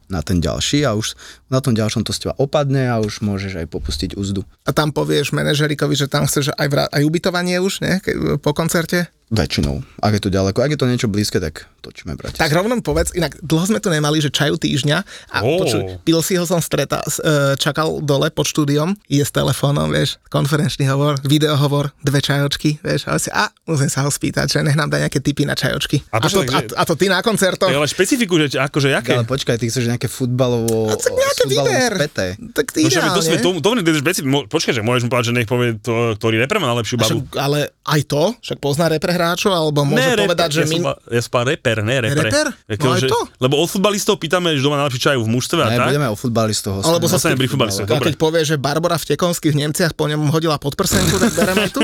na 0.07 0.21
ten 0.21 0.37
ďalší 0.37 0.85
a 0.85 0.93
už 0.93 1.17
na 1.49 1.57
tom 1.59 1.73
ďalšom 1.73 2.05
to 2.05 2.13
z 2.13 2.29
teba 2.29 2.37
opadne 2.37 2.85
a 2.87 3.01
už 3.01 3.25
môžeš 3.25 3.65
aj 3.65 3.67
popustiť 3.67 4.09
úzdu. 4.13 4.45
A 4.63 4.71
tam 4.71 4.93
povieš 4.93 5.33
manažerikovi, 5.33 5.97
že 5.97 6.05
tam 6.05 6.29
chceš 6.29 6.53
aj, 6.53 6.67
vrá- 6.69 6.89
aj 6.93 7.01
ubytovanie 7.01 7.57
už, 7.57 7.81
ne? 7.81 7.97
Ke, 8.03 8.13
po 8.37 8.53
koncerte? 8.53 9.09
Väčšinou. 9.29 9.83
Ak 9.99 10.13
je 10.13 10.21
to 10.21 10.29
ďaleko, 10.29 10.55
ak 10.57 10.71
je 10.71 10.79
to 10.79 10.85
niečo 10.85 11.05
blízke, 11.05 11.35
tak 11.37 11.67
točíme, 11.77 12.15
brate. 12.15 12.35
Tak 12.35 12.47
rovno 12.49 12.79
povedz, 12.79 13.11
inak 13.11 13.35
dlho 13.37 13.65
sme 13.65 13.77
tu 13.77 13.87
nemali, 13.87 14.17
že 14.17 14.27
čaju 14.29 14.55
týždňa 14.55 14.97
a 15.29 15.37
oh. 15.41 15.59
počuj, 15.59 15.83
pil 16.01 16.19
si 16.21 16.33
ho 16.33 16.43
som 16.43 16.57
streta, 16.57 16.99
s- 17.01 17.19
e, 17.19 17.27
čakal 17.55 17.99
dole 17.99 18.27
pod 18.29 18.43
štúdiom, 18.45 18.95
ide 19.05 19.21
s 19.21 19.29
telefónom, 19.29 19.87
vieš, 19.89 20.15
konferenčný 20.25 20.83
hovor, 20.85 21.19
videohovor, 21.21 21.91
dve 21.99 22.19
čajočky, 22.19 22.79
vieš, 22.79 23.03
ale 23.05 23.17
si, 23.17 23.27
a 23.29 23.51
musím 23.63 23.87
sa 23.87 24.03
ho 24.03 24.09
spýtať, 24.09 24.47
že 24.49 24.59
nech 24.61 24.73
nám 24.73 24.87
dá 24.87 24.97
nejaké 24.97 25.19
tipy 25.19 25.43
na 25.43 25.53
čajočky. 25.53 26.07
A 26.09 26.17
A, 26.17 26.27
to, 26.29 26.43
a, 26.45 26.59
a 26.63 26.83
to 26.83 26.95
ty 26.95 27.05
na 27.05 27.19
koncertoch? 27.19 27.67
Ale 27.67 27.83
špecifiku, 27.85 28.39
že 28.41 28.55
akože 28.57 28.89
jaké? 28.89 29.11
Ale 29.13 29.23
počkaj, 29.25 29.55
ty 29.55 29.67
chceš 29.67 29.87
nejaké 29.87 30.07
futbalovo, 30.07 30.87
A 30.87 30.95
tak 30.95 31.11
nejaké 31.11 31.43
vyber. 31.45 31.91
späté. 31.97 32.27
Tak 32.53 32.65
ty 32.69 32.79
No 32.81 32.87
však 32.89 33.03
ideálne. 33.05 33.43
to, 33.43 33.49
to, 33.53 33.69
to, 33.75 33.91
to, 34.01 34.23
mo- 34.23 34.45
počkaj, 34.45 34.71
že 34.71 34.81
môžeš 34.81 35.03
mu 35.03 35.09
povedať, 35.09 35.25
že 35.25 35.35
nech 35.35 35.47
povie, 35.47 35.75
to, 35.75 36.15
ktorý 36.15 36.35
reper 36.37 36.57
má 36.57 36.67
najlepšiu 36.69 36.95
A 36.95 36.99
babu. 37.01 37.09
však, 37.23 37.35
ale 37.35 37.59
aj 37.83 38.01
to, 38.05 38.23
však 38.39 38.57
pozná 38.57 38.85
repre 38.87 39.15
hráčov, 39.17 39.49
alebo 39.49 39.81
môže 39.83 40.13
povedať, 40.15 40.49
že 40.51 40.61
ja, 40.61 40.67
my... 40.67 40.77
som, 40.77 40.85
ja 41.09 41.21
som 41.21 41.41
reper, 41.41 41.77
ne 41.81 41.97
repre. 41.99 42.29
Reper? 42.29 42.47
Ako, 42.69 42.83
No 42.83 42.91
aj 42.93 42.99
že- 42.99 43.09
to. 43.09 43.19
Lebo 43.37 43.53
od 43.55 43.67
futbalistov 43.67 44.15
pýtame, 44.15 44.53
že 44.53 44.61
doma 44.61 44.77
najlepší 44.77 45.01
čajú 45.03 45.19
v 45.19 45.29
mužstve 45.29 45.59
a 45.59 45.67
Ne, 45.67 45.75
tak. 45.75 45.87
budeme 45.89 46.07
o 46.07 46.15
futbalistov 46.15 46.71
hostí. 46.77 46.87
Alebo 46.87 47.05
sa 47.05 47.17
Zase 47.17 47.33
pri 47.33 47.47
futbalistoch, 47.47 47.83
A 47.83 47.91
dobre. 47.91 48.05
keď 48.05 48.15
povie, 48.15 48.41
že 48.43 48.55
Barbara 48.55 48.95
v 48.95 49.05
Tekonských 49.09 49.55
Nemciach 49.57 49.91
po 49.91 50.05
ňom 50.05 50.29
hodila 50.29 50.55
podprsenku, 50.55 51.17
tak 51.17 51.33
bereme 51.33 51.65
tu? 51.67 51.81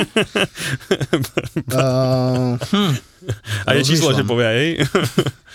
Uh, 1.68 2.56
hm, 2.72 2.94
A 3.64 3.70
je 3.74 3.82
číslo, 3.84 4.12
že 4.12 4.22
povie, 4.22 4.48
hej. 4.48 4.70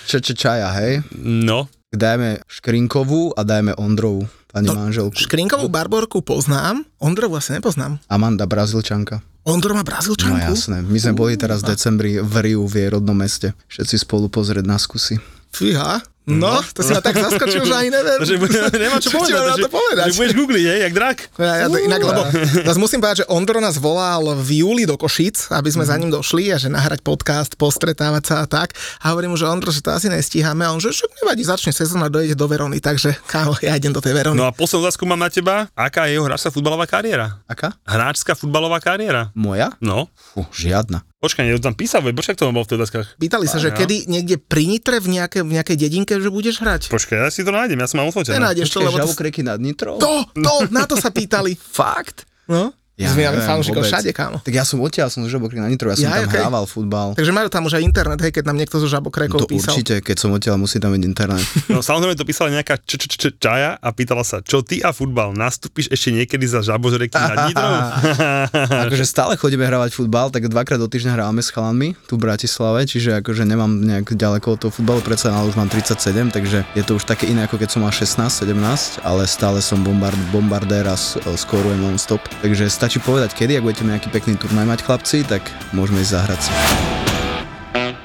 čeče 0.07 0.35
čaja, 0.35 0.74
hej? 0.76 1.05
No, 1.14 1.68
Dajme 1.89 2.45
Škrinkovú 2.45 3.33
a 3.33 3.41
dajme 3.41 3.72
Ondrovú, 3.74 4.29
pani 4.47 4.68
No, 4.68 4.76
manželku. 4.76 5.16
Škrinkovú 5.16 5.72
Barborku 5.72 6.20
poznám, 6.20 6.85
Ondrovu 6.99 7.33
asi 7.35 7.57
nepoznám. 7.57 7.97
Amanda 8.07 8.45
Brazilčanka. 8.45 9.24
Ondro 9.47 9.72
má 9.72 9.80
No 9.80 9.89
Brazílčanku? 9.89 10.36
jasné, 10.41 10.82
my 10.82 10.99
sme 10.99 11.14
boli 11.16 11.39
teraz 11.39 11.62
v 11.62 11.72
decembri 11.72 12.18
v 12.20 12.34
Riu 12.43 12.66
v 12.66 12.74
jej 12.84 12.89
rodnom 12.93 13.16
meste. 13.16 13.55
Všetci 13.70 14.05
spolu 14.05 14.28
pozrieť 14.28 14.64
na 14.66 14.76
skúsi. 14.76 15.16
Fíha. 15.55 16.03
No, 16.29 16.61
to 16.70 16.85
si 16.85 16.93
ma 16.93 17.01
tak 17.01 17.16
zaskočil, 17.16 17.64
že 17.64 17.72
ani 17.72 17.89
neviem. 17.89 18.20
takže 18.20 18.37
nemá 18.85 18.97
čo 18.99 19.09
Čo 19.09 19.18
povedať. 19.18 19.33
mám 19.35 19.49
na 19.49 19.57
to 19.57 19.70
povedať? 19.70 20.05
takže 20.05 20.18
budeš 20.18 20.35
googliť, 20.37 20.64
hej, 20.64 20.79
jak 20.85 20.93
drak. 20.93 21.18
Ja, 21.35 21.55
ja, 21.57 21.66
to 21.66 21.79
inak, 21.81 22.01
lebo 22.01 22.20
zase 22.68 22.79
musím 22.79 22.99
povedať, 22.99 23.18
že 23.22 23.26
Ondro 23.29 23.59
nás 23.59 23.76
volal 23.76 24.37
v 24.37 24.61
júli 24.61 24.85
do 24.85 24.95
Košic, 24.95 25.49
aby 25.51 25.68
sme 25.68 25.83
za 25.83 25.97
ním 25.97 26.09
došli 26.09 26.53
a 26.53 26.61
že 26.61 26.68
nahrať 26.68 27.01
podcast, 27.01 27.57
postretávať 27.57 28.22
sa 28.24 28.35
a 28.43 28.47
tak. 28.47 28.76
A 29.01 29.11
hovorím 29.11 29.33
mu, 29.33 29.39
že 29.39 29.49
Ondro, 29.49 29.72
že 29.72 29.81
to 29.81 29.89
asi 29.89 30.07
nestíhame. 30.07 30.62
A 30.62 30.70
on, 30.70 30.79
že 30.79 30.93
však 30.93 31.24
nevadí, 31.24 31.43
začne 31.43 31.72
sezóna, 31.72 32.07
dojde 32.07 32.35
do 32.35 32.45
Verony, 32.45 32.79
takže 32.79 33.16
kámo, 33.24 33.57
ja 33.59 33.72
idem 33.72 33.91
do 33.91 34.05
tej 34.05 34.12
Verony. 34.12 34.37
No 34.37 34.45
a 34.45 34.53
poslednú 34.53 34.85
otázku 34.85 35.09
mám 35.09 35.18
na 35.18 35.33
teba. 35.33 35.72
Aká 35.72 36.05
je 36.05 36.14
jeho 36.14 36.29
hráčska 36.29 36.53
futbalová 36.53 36.85
kariéra? 36.85 37.41
Aká? 37.49 37.72
Hráčska 37.89 38.37
futbalová 38.37 38.76
kariéra? 38.79 39.33
Moja? 39.33 39.72
No. 39.81 40.12
Fú, 40.12 40.45
žiadna. 40.53 41.09
Počkaj, 41.18 41.43
nie, 41.43 41.59
tam 41.59 41.74
písal, 41.74 41.99
veď 42.07 42.14
počkaj, 42.14 42.35
to 42.39 42.47
bol 42.55 42.62
v 42.62 42.70
tej 42.70 42.76
otázkach. 42.79 43.07
Pýtali 43.18 43.51
sa, 43.51 43.59
že 43.59 43.74
Áno. 43.74 43.79
kedy 43.83 44.07
niekde 44.07 44.39
pri 44.39 44.70
Nitre 44.70 45.03
v, 45.03 45.18
nejaké, 45.18 45.43
v 45.43 45.59
nejakej 45.59 45.74
dedinke, 45.74 46.14
že 46.23 46.31
budeš 46.31 46.62
hrať. 46.62 46.93
Počkaj, 46.93 47.16
ja 47.19 47.29
si 47.33 47.43
to 47.43 47.51
nájdem, 47.51 47.79
ja 47.79 47.87
som 47.91 48.03
mám 48.03 48.09
odfotené. 48.11 48.39
Nenájdeš 48.39 48.71
to, 48.71 48.79
lebo 48.85 48.97
to, 48.97 49.11
žabokreky 49.11 49.41
nad 49.43 49.59
Nitrou? 49.59 49.99
to, 49.99 50.25
to, 50.33 50.55
na 50.71 50.87
to 50.87 50.95
sa 50.95 51.11
pýtali. 51.11 51.59
Fakt? 51.59 52.25
No, 52.49 52.73
Ja 52.99 53.09
Zvíjame 53.09 53.38
neviem 53.38 53.46
fanúšikov 53.46 53.82
všade, 53.84 54.11
kámo. 54.11 54.36
Tak 54.40 54.51
ja 54.51 54.62
som 54.62 54.78
odtiaľ, 54.78 55.07
som 55.07 55.22
z 55.22 55.30
Žabokry 55.30 55.57
na 55.57 55.66
Nitro, 55.66 55.86
ja 55.86 55.94
som 55.94 56.03
Ja, 56.05 56.18
tam 56.18 56.26
okej. 56.26 56.34
hrával 56.36 56.64
futbal. 56.64 57.09
Takže 57.14 57.30
majú 57.30 57.46
tam 57.46 57.62
už 57.62 57.72
aj 57.72 57.82
internet, 57.84 58.18
hej, 58.18 58.32
keď 58.32 58.44
nám 58.44 58.59
niekto 58.59 58.76
zo 58.76 58.88
žabokrekov 58.88 59.38
To 59.38 59.46
písal. 59.46 59.70
určite, 59.70 59.94
keď 60.01 60.16
som 60.16 60.30
odtiaľ, 60.30 60.59
musí 60.59 60.76
tam 60.76 60.90
byť 60.90 61.03
internet. 61.05 61.46
No 61.70 61.78
samozrejme 61.78 62.12
to 62.12 62.24
písala 62.24 62.51
nejaká 62.51 62.74
č- 62.80 62.99
č- 62.99 63.07
č- 63.09 63.36
čaja 63.36 63.76
a 63.76 63.88
pýtala 63.88 64.20
sa, 64.20 64.40
čo 64.40 64.61
ty 64.61 64.80
a 64.80 64.90
futbal, 64.90 65.30
nastúpiš 65.30 65.86
ešte 65.88 66.11
niekedy 66.11 66.42
za 66.42 66.59
žabožreky 66.61 67.14
na 67.14 67.46
Nitrou? 67.46 67.70
akože 68.84 69.05
stále 69.05 69.34
chodíme 69.34 69.62
hravať 69.62 69.92
futbal, 69.92 70.28
tak 70.28 70.46
dvakrát 70.46 70.76
do 70.76 70.86
týždňa 70.86 71.14
hráme 71.14 71.38
s 71.38 71.49
chalanmi 71.49 71.94
tu 72.05 72.14
v 72.14 72.24
Bratislave, 72.24 72.82
čiže 72.82 73.14
akože 73.16 73.44
nemám 73.44 73.70
nejak 73.70 74.11
ďaleko 74.11 74.49
od 74.49 74.59
toho 74.59 74.72
futbalu, 74.72 75.01
predsa 75.01 75.30
ale 75.30 75.46
už 75.46 75.55
mám 75.55 75.68
37, 75.68 76.03
takže 76.28 76.66
je 76.68 76.82
to 76.82 76.96
už 76.96 77.05
také 77.05 77.26
iné 77.26 77.44
ako 77.44 77.57
keď 77.57 77.68
som 77.68 77.80
mal 77.80 77.92
16, 77.92 78.26
17, 78.26 78.59
ale 79.01 79.22
stále 79.24 79.59
som 79.61 79.78
bombard, 79.78 80.18
bombardér 80.28 80.88
a 80.88 80.96
s- 80.96 81.14
skorujem 81.36 81.78
non-stop. 81.78 82.18
Takže 82.40 82.66
stačí 82.89 83.05
povedať 83.05 83.36
kedy, 83.36 83.61
ak 83.61 83.64
budete 83.68 83.84
nejaký 83.84 84.09
pekný 84.09 84.41
turnaj 84.41 84.64
mať 84.64 84.80
chlapci, 84.80 85.20
tak 85.28 85.45
môžeme 85.76 86.01
ísť 86.01 86.09
zahrať 86.09 86.41
si. 86.41 86.53